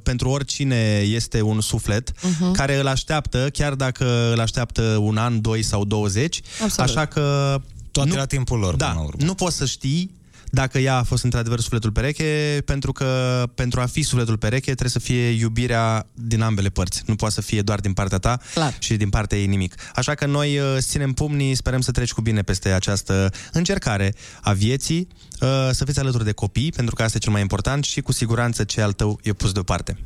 pentru 0.03 0.29
oricine 0.29 0.99
este 1.05 1.41
un 1.41 1.61
suflet 1.61 2.11
Mhm. 2.21 2.51
care 2.51 2.79
îl 2.79 2.87
așteaptă, 2.87 3.49
chiar 3.53 3.73
dacă 3.73 4.31
îl 4.33 4.39
așteaptă 4.39 4.81
un 4.81 5.17
an, 5.17 5.41
doi 5.41 5.61
sau 5.63 5.85
20. 5.85 6.41
Absolut. 6.63 6.89
Așa 6.89 7.05
că... 7.05 7.55
Toate 7.91 8.09
nu, 8.09 8.15
la 8.15 8.25
timpul 8.25 8.59
lor, 8.59 8.75
Da, 8.75 8.85
până 8.85 8.99
la 8.99 9.05
urmă. 9.05 9.25
nu 9.25 9.33
poți 9.33 9.57
să 9.57 9.65
știi 9.65 10.11
dacă 10.51 10.79
ea 10.79 10.97
a 10.97 11.03
fost 11.03 11.23
într-adevăr 11.23 11.59
sufletul 11.59 11.91
pereche, 11.91 12.61
pentru 12.65 12.91
că 12.91 13.43
pentru 13.55 13.79
a 13.79 13.85
fi 13.85 14.01
sufletul 14.01 14.37
pereche 14.37 14.65
trebuie 14.65 14.89
să 14.89 14.99
fie 14.99 15.29
iubirea 15.29 16.07
din 16.13 16.41
ambele 16.41 16.69
părți. 16.69 17.03
Nu 17.05 17.15
poate 17.15 17.33
să 17.33 17.41
fie 17.41 17.61
doar 17.61 17.79
din 17.79 17.93
partea 17.93 18.17
ta 18.17 18.39
Clar. 18.53 18.75
și 18.79 18.95
din 18.95 19.09
partea 19.09 19.37
ei 19.37 19.47
nimic. 19.47 19.75
Așa 19.95 20.15
că 20.15 20.25
noi 20.25 20.57
uh, 20.57 20.73
îți 20.75 20.87
ținem 20.87 21.13
pumnii, 21.13 21.55
sperăm 21.55 21.81
să 21.81 21.91
treci 21.91 22.11
cu 22.11 22.21
bine 22.21 22.41
peste 22.41 22.69
această 22.69 23.33
încercare 23.51 24.13
a 24.41 24.51
vieții, 24.51 25.07
uh, 25.41 25.47
să 25.71 25.85
fiți 25.85 25.99
alături 25.99 26.23
de 26.23 26.31
copii, 26.31 26.71
pentru 26.71 26.95
că 26.95 27.03
asta 27.03 27.17
e 27.17 27.19
cel 27.19 27.31
mai 27.31 27.41
important 27.41 27.83
și 27.83 28.01
cu 28.01 28.11
siguranță 28.11 28.63
ce 28.63 28.81
al 28.81 28.91
tău 28.91 29.19
e 29.23 29.33
pus 29.33 29.51
deoparte. 29.51 29.97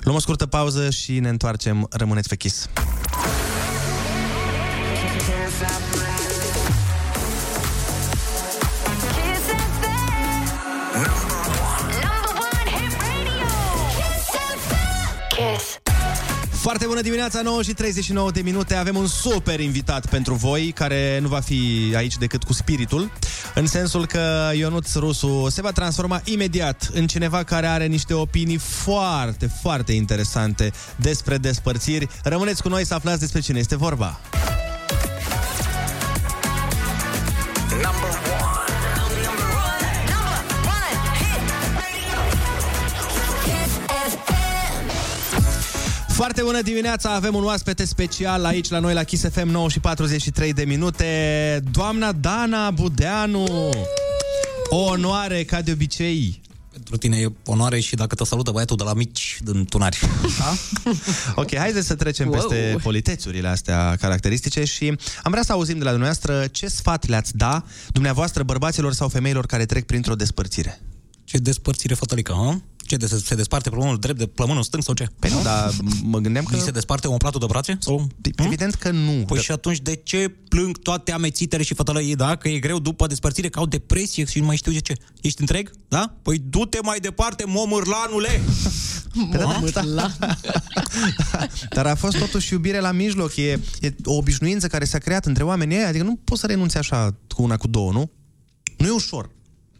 Luăm 0.00 0.16
o 0.16 0.20
scurtă 0.20 0.46
pauză 0.46 0.90
și 0.90 1.20
ne 1.20 1.28
întoarcem. 1.28 1.86
Rămâneți 1.90 2.28
pe 2.28 2.36
Kiss. 2.36 2.68
Foarte 16.64 16.86
bună 16.86 17.00
dimineața, 17.00 17.42
9 17.42 17.62
și 17.62 17.72
39 17.72 18.30
de 18.30 18.40
minute. 18.40 18.74
Avem 18.74 18.96
un 18.96 19.06
super 19.06 19.60
invitat 19.60 20.06
pentru 20.06 20.34
voi, 20.34 20.72
care 20.74 21.18
nu 21.22 21.28
va 21.28 21.40
fi 21.40 21.92
aici 21.96 22.16
decât 22.16 22.42
cu 22.44 22.52
spiritul, 22.52 23.12
în 23.54 23.66
sensul 23.66 24.06
că 24.06 24.50
Ionuț 24.56 24.94
Rusu 24.94 25.48
se 25.48 25.60
va 25.60 25.70
transforma 25.70 26.20
imediat 26.24 26.90
în 26.92 27.06
cineva 27.06 27.42
care 27.42 27.66
are 27.66 27.86
niște 27.86 28.14
opinii 28.14 28.56
foarte, 28.56 29.50
foarte 29.60 29.92
interesante 29.92 30.72
despre 30.96 31.36
despărțiri. 31.36 32.08
Rămâneți 32.22 32.62
cu 32.62 32.68
noi 32.68 32.86
să 32.86 32.94
aflați 32.94 33.20
despre 33.20 33.40
cine 33.40 33.58
este 33.58 33.76
vorba. 33.76 34.20
Foarte 46.14 46.42
bună 46.42 46.62
dimineața, 46.62 47.14
avem 47.14 47.34
un 47.34 47.44
oaspete 47.44 47.84
special 47.84 48.44
aici 48.44 48.68
la 48.68 48.78
noi 48.78 48.94
la 48.94 49.02
Kiss 49.04 49.24
FM 49.32 49.48
9 49.48 49.68
și 49.68 49.80
43 49.80 50.52
de 50.52 50.64
minute. 50.64 51.62
Doamna 51.70 52.12
Dana 52.12 52.70
Budeanu. 52.70 53.70
O 54.68 54.76
onoare, 54.76 55.44
ca 55.44 55.62
de 55.62 55.72
obicei. 55.72 56.40
Pentru 56.72 56.96
tine 56.96 57.16
e 57.16 57.32
onoare 57.44 57.80
și 57.80 57.94
dacă 57.94 58.14
te 58.14 58.24
salută 58.24 58.50
băiatul 58.50 58.76
de 58.76 58.82
la 58.82 58.94
mici 58.94 59.38
din 59.42 59.64
tunari. 59.64 59.98
Da? 60.38 60.54
ok, 61.42 61.56
haideți 61.56 61.86
să 61.86 61.94
trecem 61.94 62.28
Wow. 62.28 62.38
peste 62.38 62.76
politețurile 62.82 63.48
astea 63.48 63.96
caracteristice 64.00 64.64
și 64.64 64.86
am 65.22 65.30
vrea 65.30 65.42
să 65.42 65.52
auzim 65.52 65.78
de 65.78 65.84
la 65.84 65.90
dumneavoastră 65.90 66.46
ce 66.46 66.66
sfat 66.66 67.06
le-ați 67.06 67.36
da 67.36 67.64
dumneavoastră 67.92 68.42
bărbaților 68.42 68.92
sau 68.92 69.08
femeilor 69.08 69.46
care 69.46 69.66
trec 69.66 69.86
printr-o 69.86 70.14
despărțire. 70.14 70.80
Ce 71.24 71.38
despărțire 71.38 71.94
fătălică, 71.94 72.32
ha? 72.32 72.60
Ce, 72.86 72.96
de, 72.96 73.06
se 73.06 73.34
desparte 73.34 73.70
plămânul 73.70 73.98
drept 73.98 74.18
de 74.18 74.26
plămânul 74.26 74.62
stâng 74.62 74.82
sau 74.82 74.94
ce? 74.94 75.06
Păi 75.18 75.30
nu, 75.30 75.42
dar 75.42 75.70
mă 76.02 76.18
gândeam 76.18 76.44
că... 76.44 76.56
Li 76.56 76.62
se 76.62 76.70
desparte 76.70 77.06
omoplatul 77.06 77.40
de 77.40 77.46
brațe? 77.48 77.78
Sau... 77.80 78.06
Evident 78.36 78.74
că 78.74 78.90
nu. 78.90 79.24
Păi 79.26 79.40
și 79.40 79.50
atunci 79.50 79.80
de 79.80 79.94
ce 79.94 80.28
plâng 80.48 80.78
toate 80.78 81.12
amețitele 81.12 81.62
și 81.62 81.74
fătălăii, 81.74 82.16
da? 82.16 82.36
Că 82.36 82.48
e 82.48 82.58
greu 82.58 82.78
după 82.78 83.06
despărțire, 83.06 83.48
că 83.48 83.58
au 83.58 83.66
depresie 83.66 84.24
și 84.24 84.38
nu 84.38 84.46
mai 84.46 84.56
știu 84.56 84.72
de 84.72 84.78
ce. 84.78 84.94
Ești 85.20 85.40
întreg? 85.40 85.70
Da? 85.88 86.14
Păi 86.22 86.42
du-te 86.48 86.78
mai 86.82 86.98
departe, 86.98 87.44
momârlanule! 87.46 88.40
Pe 89.30 89.36
da, 89.36 89.60
da. 89.94 90.10
Dar 91.76 91.86
a 91.86 91.94
fost 91.94 92.18
totuși 92.18 92.52
iubire 92.52 92.80
la 92.80 92.92
mijloc, 92.92 93.36
e, 93.36 93.60
e 93.80 93.94
o 94.04 94.12
obișnuință 94.12 94.66
care 94.66 94.84
s-a 94.84 94.98
creat 94.98 95.26
între 95.26 95.42
oamenii 95.42 95.76
ăia, 95.76 95.88
adică 95.88 96.04
nu 96.04 96.20
poți 96.24 96.40
să 96.40 96.46
renunți 96.46 96.76
așa 96.76 97.16
cu 97.28 97.42
una 97.42 97.56
cu 97.56 97.66
două, 97.66 97.92
nu? 97.92 98.10
Nu 98.76 98.86
e 98.86 98.90
ușor. 98.90 99.30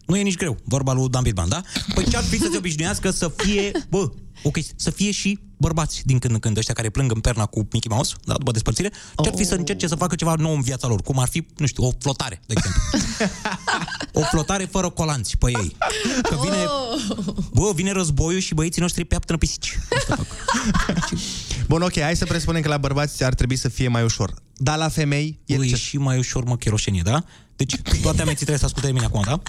Nu 0.06 0.16
e 0.16 0.22
nici 0.22 0.36
greu, 0.36 0.56
vorba 0.64 0.93
lui 0.93 1.09
Dan 1.09 1.22
Bitman, 1.22 1.48
da? 1.48 1.62
Păi 1.94 2.05
ce-ar 2.09 2.22
fi 2.22 2.39
să 2.39 2.48
se 2.51 2.56
obișnuiască 2.56 3.10
să 3.10 3.32
fie, 3.36 3.70
bă, 3.89 4.10
ok, 4.43 4.56
să 4.76 4.90
fie 4.90 5.10
și 5.10 5.39
bărbați 5.56 6.02
din 6.05 6.18
când 6.18 6.35
în 6.35 6.40
când, 6.40 6.56
ăștia 6.56 6.74
care 6.74 6.90
plâng 6.90 7.10
în 7.10 7.20
perna 7.20 7.47
cu 7.47 7.59
Mickey 7.59 7.90
Mouse, 7.90 8.14
da, 8.24 8.35
după 8.35 8.51
despărțire, 8.51 8.93
ce-ar 9.22 9.35
fi 9.36 9.44
să 9.44 9.55
încerce 9.55 9.86
să 9.86 9.94
facă 9.94 10.14
ceva 10.14 10.35
nou 10.39 10.55
în 10.55 10.60
viața 10.60 10.86
lor, 10.89 11.02
cum 11.02 11.18
ar 11.18 11.28
fi, 11.28 11.47
nu 11.56 11.66
știu, 11.66 11.85
o 11.85 11.90
flotare, 12.01 12.40
de 12.47 12.55
exemplu. 12.56 12.82
o 14.20 14.22
flotare 14.31 14.64
fără 14.64 14.90
colanți 14.90 15.36
pe 15.36 15.51
ei. 15.51 15.76
Că 16.22 16.39
vine, 16.43 16.56
bă, 17.52 17.72
vine 17.74 17.93
războiul 17.93 18.40
și 18.40 18.55
băieții 18.55 18.81
noștri 18.81 19.05
peaptă 19.05 19.32
în 19.32 19.39
pisici. 19.39 19.78
Bun, 21.68 21.82
ok, 21.82 22.01
hai 22.01 22.16
să 22.16 22.24
presupunem 22.24 22.62
că 22.62 22.68
la 22.68 22.78
bărbați 22.78 23.24
ar 23.24 23.35
trebui 23.35 23.56
să 23.56 23.68
fie 23.68 23.89
mai 23.89 24.02
ușor. 24.02 24.35
Dar 24.56 24.78
la 24.78 24.89
femei 24.89 25.40
e, 25.47 25.55
e 25.55 25.74
și 25.74 25.98
mai 25.98 26.18
ușor, 26.18 26.44
mă, 26.44 26.56
cheroșenie, 26.56 27.02
da? 27.05 27.24
Deci 27.56 27.76
toate 28.02 28.20
ameții 28.20 28.47
trebuie 28.47 28.59
să 28.59 28.64
asculte 28.64 28.86
de 28.86 28.93
mine 28.93 29.05
acum, 29.05 29.22
da? 29.26 29.43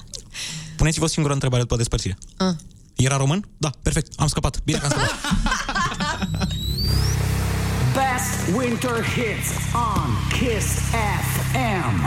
Puneți-vă 0.75 1.05
o 1.05 1.07
singură 1.07 1.33
întrebare 1.33 1.61
după 1.61 1.75
despărțire. 1.75 2.17
Ah. 2.37 2.55
Era 2.95 3.17
român? 3.17 3.47
Da, 3.57 3.69
perfect, 3.81 4.13
am 4.19 4.27
scăpat. 4.27 4.61
Bine 4.63 4.77
că 4.77 4.85
am 4.85 4.91
scăpat. 4.91 6.47
Best 7.95 8.57
winter 8.57 9.03
hits 9.03 9.49
on 9.73 10.09
Kiss 10.29 10.65
FM. 11.51 12.05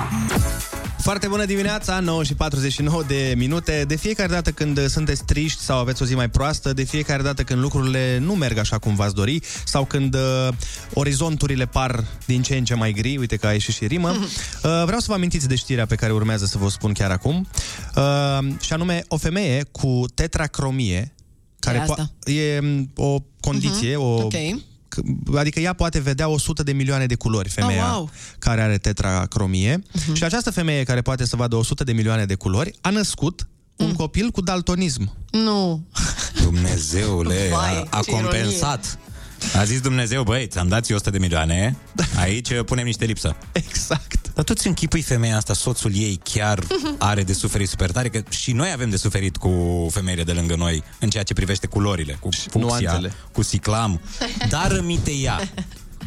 Foarte 0.98 1.27
bună 1.28 1.44
dimineața, 1.44 2.01
9 2.01 2.24
și 2.24 2.35
49 2.35 3.02
de 3.02 3.35
minute. 3.36 3.85
De 3.86 3.97
fiecare 3.97 4.28
dată 4.32 4.51
când 4.51 4.86
sunteți 4.89 5.24
triști 5.24 5.62
sau 5.62 5.78
aveți 5.78 6.02
o 6.02 6.05
zi 6.05 6.15
mai 6.15 6.28
proastă, 6.31 6.73
de 6.73 6.82
fiecare 6.82 7.23
dată 7.23 7.43
când 7.43 7.60
lucrurile 7.60 8.19
nu 8.19 8.35
merg 8.35 8.59
așa 8.59 8.78
cum 8.78 8.94
v-ați 8.94 9.15
dori 9.15 9.40
sau 9.65 9.85
când 9.85 10.15
uh, 10.15 10.48
orizonturile 10.94 11.66
par 11.66 12.05
din 12.27 12.43
ce 12.43 12.56
în 12.56 12.65
ce 12.65 12.74
mai 12.74 12.93
gri, 12.93 13.16
uite 13.16 13.36
că 13.36 13.47
a 13.47 13.52
ieșit 13.52 13.74
și 13.74 13.86
rimă, 13.86 14.10
uh, 14.10 14.82
vreau 14.85 14.98
să 15.01 15.06
vă 15.09 15.15
amintiți 15.15 15.48
de 15.48 15.55
știrea 15.55 15.86
pe 15.86 15.94
care 15.94 16.12
urmează 16.12 16.44
să 16.44 16.59
vă 16.59 16.69
spun 16.69 16.93
chiar 16.93 17.10
acum. 17.10 17.48
Uh, 17.97 18.39
și 18.60 18.73
anume, 18.73 19.05
o 19.09 19.16
femeie 19.16 19.62
cu 19.73 20.05
tetracromie, 20.15 21.15
care 21.59 21.78
asta? 21.78 22.10
po- 22.10 22.32
e 22.32 22.60
m, 22.60 22.90
o 22.97 23.19
condiție, 23.40 23.97
Mhm, 23.97 24.05
o 24.05 24.15
ok. 24.23 24.32
C- 25.00 25.36
adică 25.38 25.60
ea 25.60 25.72
poate 25.72 25.98
vedea 25.98 26.28
100 26.28 26.62
de 26.62 26.72
milioane 26.72 27.06
de 27.06 27.14
culori, 27.14 27.48
femeia 27.48 27.84
Oh, 27.90 27.94
wow. 27.96 28.10
care 28.38 28.60
are 28.60 28.78
tetracromie. 28.78 29.78
Uh-huh. 29.82 30.12
Și 30.12 30.24
această 30.24 30.50
femeie 30.50 30.82
care 30.82 31.02
poate 31.02 31.24
să 31.26 31.36
vadă 31.36 31.56
100 31.56 31.84
de 31.84 31.92
milioane 31.92 32.24
de 32.24 32.34
culori 32.34 32.72
a 32.80 32.90
născut 32.90 33.48
un 33.76 33.92
copil 33.92 34.30
cu 34.30 34.40
daltonism. 34.40 35.12
Nu. 35.30 35.86
Dumnezeule, 36.42 37.48
Vai, 37.50 37.86
a, 37.90 37.98
a 37.98 38.00
ce 38.02 38.10
compensat. 38.10 38.98
A 39.56 39.64
zis 39.64 39.80
Dumnezeu, 39.80 40.22
băi, 40.22 40.46
ți-am 40.46 40.68
dat 40.68 40.88
eu 40.90 40.96
100 40.96 41.10
de 41.10 41.18
milioane, 41.18 41.76
aici 42.16 42.50
uh, 42.50 42.64
punem 42.64 42.84
niște 42.84 43.04
lipsă. 43.04 43.36
Exact. 43.52 44.30
Dar 44.34 44.44
tu 44.44 44.54
ți 44.54 44.66
închipui 44.66 45.02
femeia 45.02 45.36
asta, 45.36 45.52
soțul 45.52 45.90
ei 45.94 46.20
chiar 46.22 46.58
are 46.98 47.22
de 47.22 47.32
suferit 47.32 47.68
super 47.68 47.90
tare, 47.90 48.08
că 48.08 48.22
și 48.28 48.52
noi 48.52 48.70
avem 48.72 48.90
de 48.90 48.96
suferit 48.96 49.36
cu 49.36 49.86
femeile 49.90 50.22
de 50.22 50.32
lângă 50.32 50.54
noi 50.54 50.82
în 51.00 51.10
ceea 51.10 51.22
ce 51.22 51.32
privește 51.32 51.66
culorile, 51.66 52.16
cu 52.20 52.28
fucsia, 52.30 52.60
nuanțele. 52.60 53.12
cu 53.32 53.42
ciclam. 53.42 54.00
Dar 54.50 54.70
rămite 54.70 55.10
ea 55.10 55.40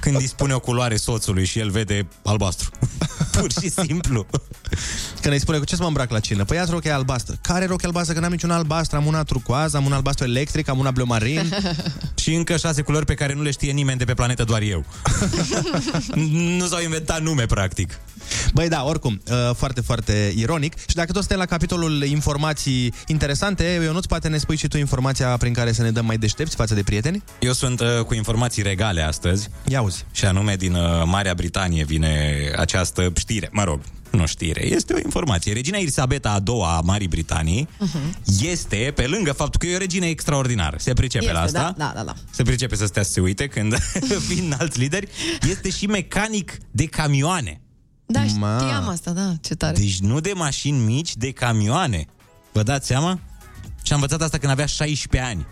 când 0.02 0.16
îi 0.16 0.28
spune 0.28 0.54
o 0.54 0.60
culoare 0.60 0.96
soțului 0.96 1.46
și 1.46 1.60
el 1.60 1.70
vede 1.70 2.08
albastru. 2.24 2.70
Pur 3.40 3.52
și 3.52 3.70
simplu. 3.70 4.26
Când 5.22 5.34
îi 5.34 5.40
spune, 5.40 5.58
cu 5.58 5.66
ce 5.66 5.76
să 5.76 5.82
mă 5.82 5.88
îmbrac 5.88 6.10
la 6.12 6.20
cină? 6.20 6.46
Păi 6.46 6.58
ia 6.58 6.66
rochia 6.70 6.96
albastră. 6.96 7.36
Care 7.42 7.66
rochie 7.66 7.88
albastră? 7.88 8.14
Că 8.14 8.20
n-am 8.20 8.32
niciun 8.32 8.52
albastru, 8.52 8.98
am 8.98 9.06
una 9.06 9.24
turcoază, 9.24 9.78
am 9.78 9.86
un 9.86 9.94
albastru 9.94 10.26
electric, 10.26 10.68
am 10.68 10.80
una 10.80 10.92
bleu 10.92 11.06
marin. 11.06 11.54
Și 12.22 12.34
încă 12.34 12.58
șase 12.58 12.82
culori 12.82 13.06
pe 13.06 13.14
care 13.14 13.34
nu 13.34 13.42
le 13.42 13.52
știe 13.52 13.72
nimeni 13.72 13.98
de 13.98 14.06
pe 14.06 14.14
planetă, 14.14 14.44
doar 14.44 14.62
eu. 14.62 14.86
nu 16.58 16.68
s-au 16.68 16.82
inventat 16.82 17.22
nume, 17.22 17.46
practic. 17.46 18.00
Băi, 18.54 18.68
da, 18.68 18.84
oricum, 18.86 19.22
uh, 19.32 19.56
foarte, 19.56 19.82
foarte 19.82 20.34
ironic. 20.36 20.74
Și 20.88 20.96
dacă 20.96 21.12
tot 21.12 21.22
suntem 21.22 21.38
la 21.38 21.46
capitolul 21.46 22.04
informații 22.04 22.94
interesante, 23.08 23.82
eu 23.84 23.94
nu-ți 23.94 24.08
poate 24.08 24.28
ne 24.28 24.38
spui 24.38 24.58
și 24.58 24.68
tu 24.68 24.78
informația 24.78 25.38
prin 25.38 25.54
care 25.54 25.72
să 25.72 25.82
ne 25.82 25.92
dăm 25.92 26.06
mai 26.06 26.18
deștepți 26.18 26.56
față 26.56 26.74
de 26.74 26.84
prieteni? 26.84 27.24
Eu 27.40 27.54
sunt 27.54 27.80
uh, 27.80 27.88
cu 28.06 28.14
informații 28.14 28.64
regale 28.64 29.02
astăzi. 29.02 29.50
Ia 29.68 29.80
auzi. 29.80 30.06
Și 30.12 30.26
anume 30.26 30.56
din 30.56 30.74
uh, 30.74 31.04
Marea 31.06 31.34
Britanie 31.34 31.84
vine 31.84 32.36
această 32.58 33.12
știre. 33.18 33.50
Mă 33.52 33.64
rog, 33.64 33.80
nu 34.12 34.26
știre, 34.26 34.66
este 34.66 34.94
o 34.94 34.98
informație. 35.04 35.54
Regina 35.54 35.78
Elisabeta 35.78 36.32
a 36.32 36.40
doua 36.40 36.78
a 36.78 36.82
Marii 36.82 37.08
Britanii 37.08 37.68
este, 38.42 38.94
pe 38.96 39.08
lângă 39.08 39.32
faptul 39.32 39.60
că 39.60 39.66
e 39.68 39.76
o 39.76 39.78
regină 39.78 40.06
extraordinară, 40.06 40.76
se 40.80 40.94
pricepe 40.94 41.24
Este, 41.24 41.36
la 41.36 41.42
asta, 41.42 41.74
da, 41.78 41.86
da, 41.86 41.92
da, 41.96 42.04
da. 42.04 42.14
se 42.32 42.44
pricepe 42.44 42.76
să 42.76 42.86
stea 42.86 43.04
să 43.04 43.12
se 43.12 43.20
uite 43.22 43.48
când 43.48 43.78
vin 44.30 44.56
alți 44.60 44.80
lideri, 44.80 45.08
este 45.50 45.70
și 45.70 45.86
mecanic 45.86 46.58
de 46.72 46.86
camioane. 46.86 47.61
Da, 48.12 48.24
știam 48.26 48.88
asta, 48.88 49.12
da, 49.12 49.34
ce 49.42 49.56
tare. 49.56 49.78
Deci 49.78 50.00
nu 50.00 50.20
de 50.20 50.32
mașini 50.36 50.78
mici, 50.78 51.16
de 51.16 51.32
camioane. 51.32 52.06
Vă 52.52 52.64
dați 52.64 52.88
seama? 52.88 53.20
Și 53.84 53.94
am 53.94 54.02
învățat 54.02 54.22
asta 54.22 54.38
când 54.38 54.52
avea 54.52 54.66
16 54.66 55.32
ani. 55.32 55.46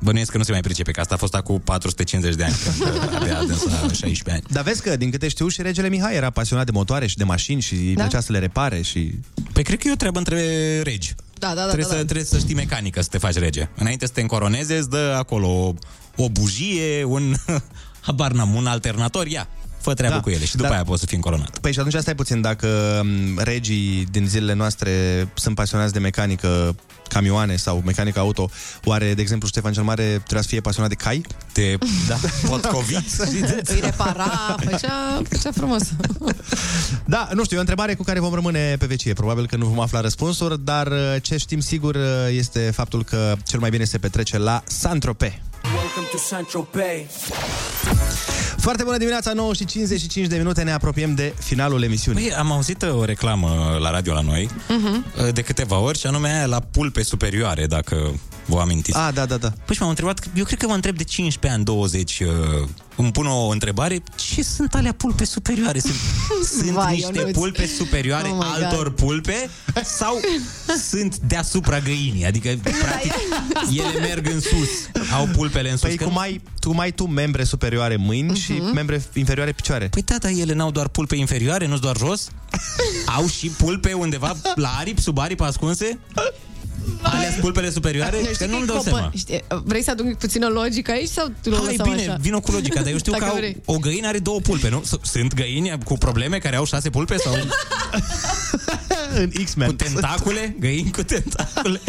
Bănuiesc 0.00 0.30
că 0.30 0.36
nu 0.36 0.42
se 0.42 0.52
mai 0.52 0.60
pricepe, 0.60 0.90
că 0.90 1.00
asta 1.00 1.14
a 1.14 1.18
fost 1.18 1.34
acum 1.34 1.60
450 1.60 2.34
de 2.34 2.44
ani, 2.44 2.54
când 2.64 3.14
avea 3.14 3.44
dânsa 3.44 3.80
16 3.80 4.30
ani. 4.30 4.42
Dar 4.50 4.62
vezi 4.62 4.82
că, 4.82 4.96
din 4.96 5.10
câte 5.10 5.28
știu, 5.28 5.48
și 5.48 5.62
regele 5.62 5.88
Mihai 5.88 6.14
era 6.14 6.30
pasionat 6.30 6.64
de 6.64 6.70
motoare 6.70 7.06
și 7.06 7.16
de 7.16 7.24
mașini 7.24 7.60
și 7.60 7.74
da. 7.74 8.02
plăcea 8.02 8.20
să 8.20 8.32
le 8.32 8.38
repare 8.38 8.82
și... 8.82 9.14
Păi 9.52 9.62
cred 9.62 9.78
că 9.78 9.88
e 9.88 9.92
o 9.92 9.96
treabă 9.96 10.18
între 10.18 10.80
regi. 10.82 11.14
Da, 11.38 11.48
da, 11.48 11.54
da, 11.54 11.62
trebuie, 11.62 11.84
da, 11.84 11.90
să, 11.90 11.96
da. 11.96 12.04
trebuie 12.04 12.24
să 12.24 12.38
știi 12.38 12.54
mecanică 12.54 13.02
să 13.02 13.08
te 13.10 13.18
faci 13.18 13.34
rege. 13.34 13.68
Înainte 13.74 14.06
să 14.06 14.12
te 14.12 14.20
încoroneze, 14.20 14.76
îți 14.76 14.90
dă 14.90 15.14
acolo 15.18 15.48
o, 15.48 15.74
o 16.16 16.28
bujie, 16.28 17.04
un, 17.04 17.34
habar 18.06 18.32
n-am, 18.32 18.54
un 18.54 18.66
alternator, 18.66 19.26
ia, 19.26 19.48
fă 19.84 19.94
treabă 19.94 20.14
Da. 20.14 20.20
cu 20.20 20.30
ele 20.30 20.44
și 20.44 20.50
după 20.56 20.62
Dar- 20.62 20.72
aia 20.72 20.84
poți 20.84 21.00
să 21.00 21.06
fii 21.06 21.16
încoronat. 21.16 21.58
Păi 21.58 21.72
și 21.72 21.78
atunci 21.78 21.94
stai 21.94 22.14
puțin, 22.14 22.40
dacă 22.40 23.00
m, 23.04 23.38
regii 23.38 24.06
din 24.10 24.26
zilele 24.26 24.52
noastre 24.54 24.90
sunt 25.34 25.54
pasionați 25.54 25.92
de 25.92 25.98
mecanică, 25.98 26.74
camioane 27.08 27.56
sau 27.56 27.82
mecanică 27.84 28.18
auto, 28.18 28.50
oare, 28.84 29.14
de 29.14 29.20
exemplu, 29.20 29.48
Ștefan 29.48 29.72
cel 29.72 29.82
Mare 29.82 30.02
trebuia 30.04 30.40
să 30.42 30.48
fie 30.48 30.60
pasionat 30.60 30.88
de 30.90 30.94
cai? 30.94 31.20
De, 31.52 31.78
da, 32.08 32.16
potcoviți. 32.46 33.20
Îi 33.74 33.80
repara, 33.82 34.56
făcea, 34.70 35.22
făcea 35.28 35.50
frumos. 35.54 35.82
Da, 37.06 37.28
nu 37.34 37.42
știu, 37.44 37.54
e 37.56 37.58
o 37.58 37.60
întrebare 37.60 37.94
cu 37.94 38.02
care 38.02 38.20
vom 38.20 38.34
rămâne 38.34 38.76
pe 38.78 38.86
vecie. 38.86 39.12
Probabil 39.12 39.46
că 39.46 39.56
nu 39.56 39.66
vom 39.66 39.80
afla 39.80 40.00
răspunsuri, 40.00 40.64
dar 40.64 40.86
uh, 40.86 41.14
ce 41.22 41.36
știm 41.36 41.60
sigur 41.60 41.94
uh, 41.94 42.02
este 42.30 42.70
faptul 42.74 43.04
că 43.04 43.34
cel 43.46 43.58
mai 43.60 43.70
bine 43.70 43.84
se 43.84 43.98
petrece 43.98 44.38
la 44.38 44.62
Saint-Tropez. 44.66 45.32
Welcome 45.64 46.06
to 46.12 46.18
Saint-Tropez. 46.18 47.06
Foarte 48.64 48.82
bună 48.82 48.96
dimineața, 48.96 49.32
9 49.32 49.54
și 49.54 49.64
55 49.64 50.26
de 50.26 50.36
minute, 50.36 50.62
ne 50.62 50.72
apropiem 50.72 51.14
de 51.14 51.34
finalul 51.38 51.82
emisiunii. 51.82 52.22
Păi, 52.28 52.34
am 52.36 52.52
auzit 52.52 52.82
uh, 52.82 52.94
o 52.98 53.04
reclamă 53.04 53.76
la 53.80 53.90
radio 53.90 54.12
la 54.12 54.20
noi 54.20 54.48
Mhm. 54.68 55.04
uh, 55.26 55.32
de 55.32 55.40
câteva 55.42 55.78
ori 55.78 55.98
și 55.98 56.06
anume 56.06 56.28
aia 56.28 56.46
la 56.46 56.60
pulpe 56.60 57.02
superioare, 57.02 57.66
dacă 57.66 58.20
vă 58.46 58.58
amintiți. 58.60 58.98
Ah, 58.98 59.08
da, 59.14 59.24
da, 59.26 59.36
da. 59.36 59.52
Păi 59.64 59.74
și 59.74 59.80
m-am 59.80 59.90
întrebat, 59.90 60.28
eu 60.34 60.44
cred 60.44 60.58
că 60.58 60.66
mă 60.66 60.74
întreb 60.74 60.96
de 60.96 61.02
15 61.04 61.58
ani, 61.58 61.64
20, 61.64 62.20
uh, 62.20 62.68
îmi 62.96 63.12
pun 63.12 63.26
o 63.26 63.48
întrebare, 63.48 64.02
ce 64.16 64.42
sunt 64.42 64.74
alea 64.74 64.92
pulpe 64.92 65.24
superioare? 65.24 65.78
Sunt, 65.78 65.94
sunt 66.58 66.70
Vai, 66.70 66.92
niște 66.94 67.18
Ionuț. 67.18 67.34
pulpe 67.36 67.66
superioare 67.66 68.28
Oh 68.28 68.34
my 68.34 68.52
God. 68.54 68.62
altor 68.64 68.92
pulpe 68.92 69.50
sau 69.84 70.20
sunt 70.90 71.16
deasupra 71.18 71.78
găinii? 71.80 72.26
Adică, 72.26 72.48
practic, 72.62 73.12
ele 73.78 73.98
merg 74.00 74.26
în 74.32 74.40
sus, 74.40 74.68
au 75.16 75.26
pulpele 75.36 75.70
în 75.70 75.76
sus. 75.76 75.88
Păi 75.88 75.96
că- 75.96 76.04
cum 76.04 76.18
ai, 76.18 76.40
tu 76.60 76.72
mai 76.72 76.90
tu 76.92 77.06
membre 77.06 77.44
superioare 77.44 77.96
mâini 77.96 78.36
și 78.38 78.52
membre 78.60 79.02
inferioare 79.14 79.52
picioare. 79.52 79.88
Păi 79.88 80.02
tata, 80.02 80.30
ele 80.30 80.52
n-au 80.54 80.70
doar 80.70 80.88
pulpe 80.88 81.16
inferioare, 81.16 81.66
nu 81.66 81.78
doar 81.78 81.96
jos? 81.96 82.28
Au 83.16 83.26
și 83.28 83.46
pulpe 83.48 83.92
undeva 83.92 84.36
la 84.54 84.68
aripi, 84.78 85.00
sub 85.00 85.18
aripi 85.18 85.42
ascunse? 85.42 85.98
Alea 87.02 87.28
sunt 87.28 87.40
pulpele 87.40 87.70
superioare? 87.70 88.16
Știi 88.16 88.36
Că 88.36 88.44
că 88.44 88.50
nu-mi 88.50 88.62
e 88.62 88.66
dau 88.66 88.76
copă- 88.76 88.82
seama. 88.90 89.10
Știi, 89.16 89.44
vrei 89.64 89.82
să 89.82 89.90
aduc 89.90 90.14
puțină 90.18 90.46
logică 90.48 90.90
aici 90.90 91.08
sau 91.08 91.32
tu 91.42 91.50
o 91.50 91.54
Hai, 91.54 91.64
lăsăm 91.76 91.90
bine, 91.94 92.08
așa? 92.08 92.16
vino 92.20 92.40
cu 92.40 92.50
logica, 92.50 92.82
dar 92.82 92.90
eu 92.92 92.98
știu 92.98 93.12
Dacă 93.18 93.24
că 93.24 93.30
au, 93.30 93.36
vrei. 93.36 93.56
o 93.64 93.78
găină 93.78 94.06
are 94.06 94.18
două 94.18 94.40
pulpe, 94.40 94.68
nu? 94.68 94.82
S- 94.84 95.08
Sunt 95.10 95.34
găini 95.34 95.78
cu 95.84 95.98
probleme 95.98 96.38
care 96.38 96.56
au 96.56 96.64
șase 96.64 96.90
pulpe 96.90 97.16
sau 97.16 97.34
în 99.20 99.30
X-Men. 99.44 99.66
cu 99.68 99.72
tentacule? 99.74 100.56
Găini 100.60 100.90
cu 100.92 101.02
tentacule? 101.02 101.80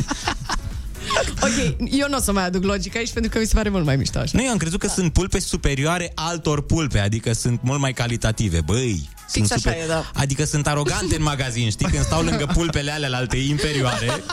Ok, 1.42 1.76
eu 1.92 2.08
nu 2.10 2.18
o 2.18 2.20
să 2.20 2.32
mai 2.32 2.46
aduc 2.46 2.64
logică 2.64 2.98
aici 2.98 3.12
pentru 3.12 3.32
că 3.32 3.40
mi 3.40 3.46
se 3.46 3.54
pare 3.56 3.70
mult 3.70 3.86
mai 3.86 3.96
mișto 3.96 4.20
așa. 4.20 4.32
Nu, 4.34 4.44
eu 4.44 4.50
am 4.50 4.58
crezut 4.58 4.80
că 4.80 4.88
sunt 4.88 5.14
pulpe 5.14 5.40
superioare 5.40 6.12
altor 6.16 6.62
pulpe, 6.66 7.00
adică 7.00 7.34
sunt 7.34 7.60
mult 7.64 7.80
mai 7.80 7.94
calitative. 7.94 8.62
Băi, 8.66 9.10
sunt 9.30 9.52
așa 9.52 9.72
e, 9.72 9.88
da. 9.88 10.12
Adică 10.14 10.46
sunt 10.46 10.68
arogante 10.68 11.16
în 11.16 11.24
magazin, 11.24 11.70
știi? 11.70 11.88
Când 11.88 12.04
stau 12.04 12.22
lângă 12.22 12.46
pulpele 12.54 12.92
alea 12.92 13.10
la 13.10 13.18
alte 13.18 13.38
inferioare. 13.38 14.24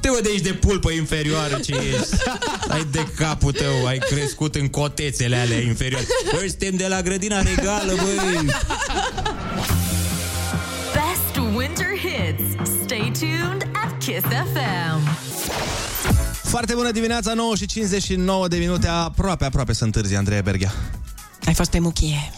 Te 0.00 0.08
văd 0.08 0.22
de 0.22 0.28
aici 0.32 0.40
de 0.42 0.52
pulpă 0.52 0.90
inferioară 0.90 1.58
ce 1.58 1.72
ești. 1.72 2.14
Ai 2.68 2.86
de 2.90 3.06
capul 3.16 3.52
tău, 3.52 3.86
ai 3.86 3.98
crescut 3.98 4.54
în 4.54 4.68
cotețele 4.68 5.36
alea 5.36 5.60
inferioare. 5.60 6.06
Băi, 6.32 6.48
suntem 6.48 6.76
de 6.76 6.86
la 6.86 7.02
grădina 7.02 7.42
regală, 7.42 7.92
băi. 7.92 8.46
Best 10.94 11.54
winter 11.56 11.86
hits. 12.02 12.70
Stay 12.84 13.12
tuned 13.18 13.68
at 13.84 13.98
Kiss 14.04 14.24
FM. 14.54 15.00
Foarte 16.48 16.74
bună 16.74 16.90
dimineața, 16.90 17.32
9 17.34 17.54
și 17.56 17.66
59 17.66 18.48
de 18.48 18.56
minute, 18.56 18.86
aproape, 18.88 19.44
aproape 19.44 19.72
să 19.72 19.84
întârzi, 19.84 20.14
Andreea 20.16 20.40
Berghia. 20.42 20.72
Ai 21.46 21.54
fost 21.54 21.70
pe 21.70 21.78
muchie. 21.78 22.32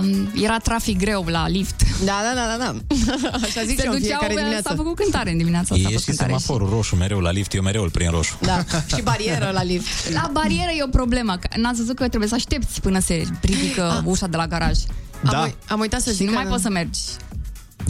Um, 0.00 0.30
era 0.42 0.56
trafic 0.58 0.98
greu 0.98 1.24
la 1.28 1.48
lift. 1.48 1.82
Da, 2.04 2.20
da, 2.22 2.32
da, 2.34 2.56
da, 2.56 2.64
da. 2.64 3.28
Așa 3.46 3.62
zic 3.64 3.78
Se 3.80 3.86
eu 3.86 3.92
în 3.92 3.98
duceau, 3.98 4.18
fiecare 4.18 4.34
dimineață. 4.34 4.68
S-a 4.68 4.74
făcut 4.76 4.94
cântare 4.96 5.30
în 5.30 5.36
dimineața 5.36 5.74
asta. 5.74 5.88
E 5.90 5.96
și 5.96 6.12
semaforul 6.12 6.68
roșu 6.68 6.96
mereu 6.96 7.18
la 7.20 7.30
lift, 7.30 7.54
eu 7.54 7.62
mereu 7.62 7.82
îl 7.82 7.90
prind 7.90 8.10
roșu. 8.10 8.38
Da, 8.40 8.64
și 8.96 9.02
barieră 9.02 9.50
la 9.52 9.62
lift. 9.62 9.86
La 10.22 10.30
barieră 10.32 10.70
e 10.78 10.82
o 10.82 10.86
problemă. 10.88 11.36
că 11.40 11.48
N-ați 11.60 11.78
văzut 11.78 11.96
că 11.96 12.08
trebuie 12.08 12.28
să 12.28 12.34
aștepți 12.34 12.80
până 12.80 12.98
se 13.00 13.26
ridică 13.40 14.02
ușa 14.04 14.26
de 14.26 14.36
la 14.36 14.46
garaj. 14.46 14.78
Am, 15.24 15.42
uit- 15.42 15.56
am 15.68 15.80
uitat 15.80 16.00
să 16.00 16.10
Și 16.10 16.16
zic 16.16 16.26
nu 16.26 16.32
că... 16.32 16.38
mai 16.38 16.46
poți 16.50 16.62
să 16.62 16.70
mergi. 16.70 17.00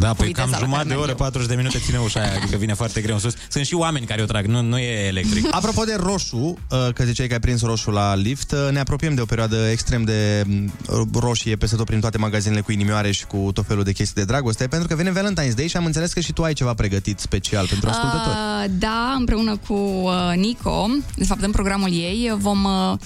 Da, 0.00 0.12
păi 0.12 0.26
viteza 0.26 0.42
cam 0.42 0.50
la 0.50 0.58
jumătate 0.58 0.88
care 0.88 0.88
de 0.88 0.94
merg 0.94 1.00
oră, 1.00 1.10
eu. 1.10 1.16
40 1.16 1.48
de 1.48 1.54
minute 1.54 1.78
ține 1.78 1.98
ușa 1.98 2.20
aia, 2.20 2.32
adică 2.42 2.56
vine 2.56 2.74
foarte 2.74 3.00
greu 3.00 3.14
în 3.14 3.20
sus. 3.20 3.34
Sunt 3.48 3.64
și 3.66 3.74
oameni 3.74 4.06
care 4.06 4.22
o 4.22 4.24
trag, 4.24 4.46
nu, 4.46 4.60
nu 4.62 4.78
e 4.78 5.06
electric. 5.06 5.46
Apropo 5.60 5.84
de 5.84 5.96
roșu, 6.00 6.36
uh, 6.36 6.88
că 6.94 7.04
ziceai 7.04 7.26
că 7.26 7.32
ai 7.32 7.40
prins 7.40 7.62
roșu 7.62 7.90
la 7.90 8.14
lift, 8.14 8.52
uh, 8.52 8.68
ne 8.72 8.78
apropiem 8.80 9.14
de 9.14 9.20
o 9.20 9.24
perioadă 9.24 9.68
extrem 9.70 10.04
de 10.04 10.42
mm, 10.46 10.72
roșie 11.12 11.56
peste 11.56 11.76
tot 11.76 11.86
prin 11.86 12.00
toate 12.00 12.18
magazinele 12.18 12.60
cu 12.60 12.72
inimioare 12.72 13.10
și 13.10 13.26
cu 13.26 13.50
tot 13.54 13.66
felul 13.66 13.82
de 13.84 13.92
chestii 13.92 14.14
de 14.14 14.24
dragoste, 14.24 14.66
pentru 14.66 14.88
că 14.88 14.94
vine 14.94 15.10
Valentine's 15.12 15.54
Day 15.54 15.68
și 15.68 15.76
am 15.76 15.84
înțeles 15.84 16.12
că 16.12 16.20
și 16.20 16.32
tu 16.32 16.42
ai 16.42 16.52
ceva 16.52 16.74
pregătit 16.74 17.18
special 17.18 17.66
pentru 17.66 17.88
ascultători. 17.88 18.36
Uh, 18.36 18.70
da, 18.78 19.14
împreună 19.18 19.56
cu 19.66 19.74
uh, 19.74 20.32
Nico, 20.36 20.86
de 21.16 21.24
fapt 21.24 21.42
în 21.42 21.50
programul 21.50 21.92
ei, 21.92 22.34
vom... 22.38 22.64
Uh, 22.64 22.98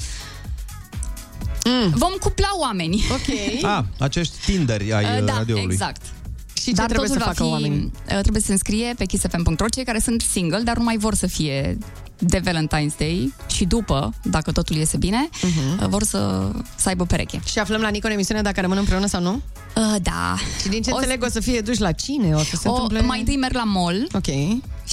Vom 1.95 2.13
cupla 2.21 2.49
oameni. 2.61 3.05
Ok. 3.11 3.37
Ah, 3.77 3.85
acești 3.99 4.35
Tinderi 4.45 4.93
ai 4.93 5.05
Uh, 5.05 5.21
uh, 5.21 5.25
da, 5.25 5.37
radioului. 5.37 5.73
exact. 5.73 6.03
Și 6.65 6.71
ce 6.71 6.77
dar 6.77 6.87
trebuie 6.87 7.09
totul 7.09 7.23
să 7.23 7.27
va 7.29 7.33
facă 7.35 7.45
fi, 7.45 7.51
oamenii? 7.51 7.91
uh, 8.15 8.19
Trebuie 8.21 8.41
să 8.41 8.47
se 8.47 8.53
înscrie 8.53 8.95
pe 8.99 9.05
kissfm.ro 9.05 9.69
cei 9.69 9.85
care 9.85 9.99
sunt 9.99 10.21
single, 10.21 10.61
dar 10.61 10.77
nu 10.77 10.85
mai 10.85 10.97
vor 10.97 11.15
să 11.15 11.27
fie 11.27 11.79
de 12.19 12.41
Valentine's 12.41 12.97
Day 12.99 13.33
și 13.47 13.65
după, 13.65 14.13
dacă 14.23 14.53
totul 14.53 14.77
iese 14.77 14.97
bine, 14.97 15.29
uh-huh. 15.29 15.89
vor 15.89 16.03
să, 16.03 16.51
să 16.77 16.89
aibă 16.89 17.05
pereche. 17.05 17.41
Și 17.45 17.59
aflăm 17.59 17.81
la 17.81 17.89
Nico 17.89 18.07
în 18.07 18.13
emisiune 18.13 18.43
dacă 18.43 18.61
rămân 18.61 18.79
împreună 18.79 19.07
sau 19.07 19.21
nu? 19.23 19.33
Uh, 19.77 19.95
da. 20.03 20.35
Și 20.61 20.69
din 20.69 20.83
ce 20.83 20.91
O 20.91 20.95
să- 20.95 20.99
înțeleg 21.01 21.23
o 21.23 21.29
să 21.29 21.41
fie 21.41 21.61
duși 21.61 21.81
la 21.81 21.93
cine? 21.93 22.35
O 22.35 22.39
să 22.39 22.57
se 22.57 22.69
O, 22.69 22.73
întâmple... 22.73 23.01
mai 23.01 23.19
întâi 23.19 23.37
merg 23.37 23.55
la 23.55 23.65
mall 23.65 24.09
Ok. 24.13 24.27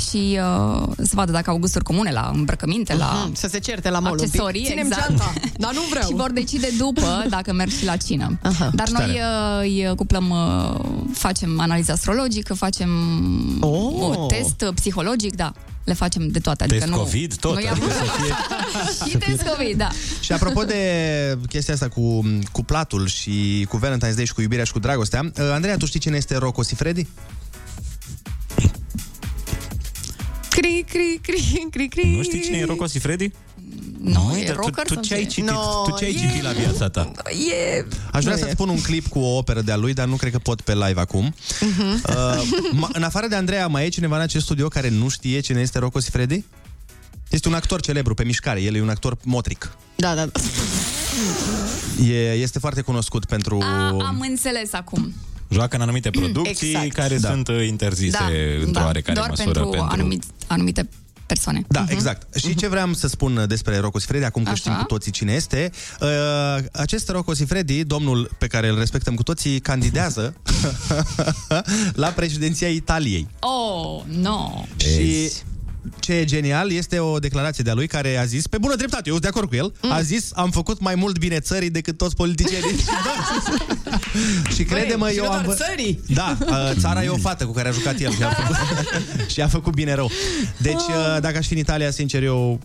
Și 0.10 0.40
uh, 0.78 0.88
să 0.98 1.12
vadă 1.14 1.32
dacă 1.32 1.50
au 1.50 1.58
gusturi 1.58 1.84
comune 1.84 2.12
la 2.12 2.32
îmbrăcăminte, 2.34 2.96
la 2.96 3.22
Mhm, 3.26 3.36
Să 3.36 3.48
se 3.48 3.60
certe 3.60 3.90
la 3.90 4.00
mall 4.00 4.12
un 4.14 4.18
pic. 4.24 4.28
accesorii. 4.28 4.66
Ținem 4.66 4.86
exact. 4.86 5.08
geanta, 5.08 5.34
dar 5.58 5.74
nu 5.74 5.82
vreau. 5.90 6.08
și 6.10 6.14
vor 6.16 6.32
decide 6.32 6.68
după 6.78 7.26
dacă 7.30 7.54
merg 7.54 7.72
și 7.72 7.86
la 7.86 7.96
cină. 7.96 8.40
Aha. 8.42 8.70
Dar 8.74 8.88
Ce 8.88 8.94
noi 8.94 9.06
tare. 9.06 9.22
uh, 9.58 9.88
îi 9.90 9.96
cuplăm, 9.96 10.30
uh, 10.30 10.80
facem 11.14 11.60
analiză 11.60 11.92
astrologică, 11.92 12.54
facem 12.54 12.90
Oh. 13.60 13.94
oh. 14.18 14.26
test 14.28 14.62
uh, 14.68 14.74
psihologic, 14.76 15.36
da. 15.36 15.54
Le 15.84 15.94
facem 15.94 16.28
de 16.28 16.40
toate. 16.40 16.64
Adică 16.64 16.80
Test 16.80 16.92
nu, 16.92 16.98
COVID, 16.98 17.36
tot, 17.36 17.62
Nu 17.62 17.68
adică 17.70 17.86
să 17.90 18.04
fie... 18.22 18.36
și 19.10 19.18
test 19.18 19.42
COVID, 19.50 19.78
da. 19.78 19.88
Și 20.20 20.32
apropo 20.32 20.64
de 20.64 20.78
chestia 21.48 21.74
asta 21.74 21.88
cu 21.88 22.24
cuplatul 22.52 23.08
și 23.08 23.66
cu 23.70 23.78
Valentine's 23.80 24.16
Day 24.16 24.26
și 24.26 24.34
cu 24.34 24.42
iubirea 24.42 24.64
și 24.64 24.72
cu 24.72 24.80
dragostea, 24.80 25.22
uh, 25.40 25.52
Andreea, 25.54 25.78
tu 25.78 25.86
știi 25.86 26.00
cine 26.00 26.18
este 26.18 26.38
Rocco 26.38 26.62
Sifredi? 26.62 27.08
Cri, 30.52 30.86
cri, 30.90 31.20
cri, 31.22 31.68
cri, 31.72 31.88
cri. 31.88 32.14
Nu 32.16 32.24
știi 32.24 32.42
cine 32.42 32.58
e 32.58 32.66
Rocco 32.66 32.86
Sifredi? 32.86 33.32
Nu, 34.00 34.36
e 34.40 34.44
dar 34.46 34.56
rocker 34.56 34.84
tu, 34.86 34.88
tu 34.88 34.94
sau 34.94 35.04
ce 35.04 35.14
ai 35.14 35.24
ce? 35.24 35.28
citit? 35.30 35.50
No, 35.50 35.84
tu 35.88 35.96
ce 35.98 36.06
ai 36.06 36.12
e- 36.12 36.18
citit 36.18 36.42
la 36.44 36.52
viața 36.52 36.90
ta? 36.90 37.12
E... 37.30 37.86
Aș 38.12 38.24
vrea 38.24 38.34
Nu 38.36 38.40
să-ți 38.40 38.52
e. 38.52 38.54
spun 38.54 38.70
un 38.70 38.82
clip 38.82 39.08
cu 39.08 39.20
o 39.20 39.38
operă 39.38 39.62
de-a 39.62 39.76
lui, 39.78 39.94
dar 39.94 40.08
nu 40.08 40.16
cred 40.16 40.32
că 40.32 40.38
pot 40.40 40.62
pe 40.62 40.74
live 40.74 41.00
acum. 41.00 41.34
Mhm. 41.60 42.02
Uh, 42.10 42.42
ma- 42.86 42.90
în 42.94 43.04
afară 43.04 43.28
de 43.28 43.36
Andreea, 43.36 43.68
mai 43.68 43.86
e 43.86 43.90
cineva 43.90 44.16
în 44.16 44.22
acest 44.22 44.44
studio 44.46 44.68
care 44.68 44.90
nu 44.90 45.08
știe 45.10 45.40
cine 45.40 45.62
este 45.62 45.80
Rocco 45.80 46.00
Sifredi? 46.00 46.44
Este 47.30 47.48
un 47.48 47.54
actor 47.54 47.82
celebru 47.82 48.14
pe 48.14 48.24
mișcare, 48.24 48.62
el 48.62 48.76
e 48.76 48.82
un 48.82 48.90
actor 48.90 49.18
motric. 49.24 49.76
Da, 49.96 50.16
da. 50.16 50.28
E, 52.08 52.32
este 52.34 52.60
foarte 52.60 52.82
cunoscut 52.82 53.26
pentru... 53.26 53.58
A, 53.62 53.88
am 53.88 54.26
înțeles 54.30 54.74
acum. 54.74 55.14
Joacă 55.52 55.76
în 55.76 55.82
anumite 55.82 56.10
producții 56.10 56.70
Exact. 56.70 56.92
care 56.92 57.18
Da. 57.18 57.30
sunt 57.30 57.48
uh, 57.48 57.68
interzise 57.68 58.18
da, 58.20 58.26
într-o 58.60 58.72
da. 58.72 58.86
oarecare 58.86 59.14
Doar 59.14 59.30
măsură. 59.30 59.52
pentru, 59.52 59.70
pentru... 59.70 59.88
Anumite, 59.92 60.26
anumite 60.48 60.90
persoane. 61.26 61.64
Da, 61.68 61.86
exact. 61.88 62.36
Și 62.36 62.56
ce 62.56 62.68
vreau 62.68 62.94
să 62.94 63.08
spun 63.08 63.46
despre 63.48 63.78
Rocco 63.78 64.00
Sifredi, 64.00 64.24
acum 64.26 64.44
că 64.44 64.50
Așa. 64.50 64.60
știm 64.60 64.74
cu 64.74 64.84
toții 64.84 65.12
cine 65.12 65.34
este, 65.34 65.72
uh, 66.02 66.08
acest 66.72 67.10
Rocco 67.10 67.34
Sifredi, 67.34 67.84
domnul 67.84 68.32
pe 68.38 68.48
care 68.48 68.68
îl 68.68 68.78
respectăm 68.78 69.16
cu 69.16 69.24
toții, 69.24 69.60
candidează 69.60 70.34
la 71.94 72.08
președinția 72.08 72.68
Italiei. 72.68 73.28
Oh, 73.40 74.02
no. 74.22 74.66
Și 74.78 75.32
ce 76.00 76.14
e 76.14 76.24
genial 76.26 76.72
este 76.72 77.00
o 77.00 77.20
declarație 77.20 77.64
de-a 77.64 77.74
lui 77.74 77.88
care 77.88 78.18
a 78.18 78.26
zis, 78.26 78.48
pe 78.48 78.58
bună 78.58 78.76
dreptate, 78.76 79.04
eu 79.06 79.12
sunt 79.12 79.22
de 79.22 79.28
acord 79.28 79.50
cu 79.50 79.56
el, 79.56 79.74
a 79.92 80.02
zis, 80.02 80.30
am 80.34 80.52
făcut 80.52 80.80
mai 80.80 80.96
mult 80.96 81.18
bine 81.18 81.40
țării 81.40 81.70
decât 81.70 81.98
toți 81.98 82.16
politicienii. 82.16 82.76
și 84.56 84.64
crede-mă, 84.64 85.04
Băi, 85.06 85.12
și 85.12 85.18
eu 85.18 85.24
nu 85.24 85.32
am... 85.32 85.44
doar 85.44 85.56
vă- 85.58 85.64
țării. 85.64 86.00
Da, 86.08 86.38
uh, 86.46 86.72
țara 86.80 87.04
e 87.04 87.08
o 87.10 87.18
fată 87.18 87.46
cu 87.46 87.52
care 87.52 87.68
a 87.70 87.72
jucat 87.72 88.00
el 88.00 88.12
și 88.12 88.24
a 88.24 88.30
făcut, 88.30 88.56
și 89.34 89.42
a 89.42 89.48
făcut 89.48 89.74
bine 89.74 89.94
rău. 89.94 90.12
Deci, 90.58 90.74
uh, 90.74 91.18
dacă 91.22 91.38
aș 91.38 91.48
fi 91.48 91.54
în 91.54 91.60
Italia, 91.60 91.92
sincer, 91.92 92.24
eu 92.24 92.60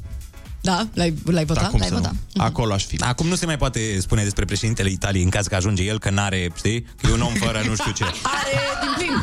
Da, 0.67 0.89
l-ai, 0.95 1.15
l-ai 1.25 1.45
votat? 1.45 1.63
da, 1.63 1.69
cum 1.69 1.79
l-ai 1.79 1.89
să 1.89 1.95
nu? 1.95 2.01
votat. 2.01 2.15
Acolo 2.37 2.73
aș 2.73 2.85
fi. 2.85 2.97
Acum 3.01 3.27
nu 3.27 3.35
se 3.35 3.47
mai 3.47 3.57
poate 3.57 4.01
spune 4.01 4.23
despre 4.23 4.45
președintele 4.45 4.89
Italiei 4.89 5.23
în 5.23 5.31
caz 5.31 5.47
că 5.47 5.55
ajunge 5.55 5.83
el 5.83 5.99
că 5.99 6.11
n-are, 6.11 6.51
știi? 6.57 6.87
Că 7.03 7.07
e 7.11 7.13
un 7.13 7.21
om 7.21 7.33
fără 7.33 7.63
nu 7.67 7.75
știu 7.75 7.93
ce. 7.93 8.05
Are 8.39 8.53
din 8.81 8.91
plin. 8.97 9.15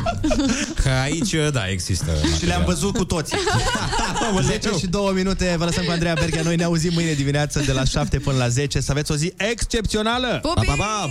Că 0.82 0.88
aici, 0.88 1.34
da, 1.52 1.68
există. 1.68 2.12
Și 2.38 2.46
le-am 2.46 2.64
văzut 2.64 2.96
cu 2.96 3.04
toții. 3.04 3.38
10 4.44 4.70
și 4.78 4.86
2 4.86 5.12
minute, 5.14 5.54
vă 5.58 5.64
lăsăm 5.64 5.84
cu 5.84 5.90
Andreea 5.90 6.14
Berghia. 6.14 6.42
Noi 6.42 6.56
ne 6.56 6.64
auzim 6.64 6.92
mâine 6.94 7.12
dimineață 7.12 7.60
de 7.60 7.72
la 7.72 7.84
7 7.84 8.18
până 8.18 8.36
la 8.36 8.48
10. 8.48 8.80
Să 8.80 8.90
aveți 8.90 9.12
o 9.12 9.14
zi 9.14 9.32
excepțională! 9.36 10.38
Pupii! 10.42 10.66
Pa, 10.66 10.74
pa, 10.76 10.84
pa! 10.84 11.10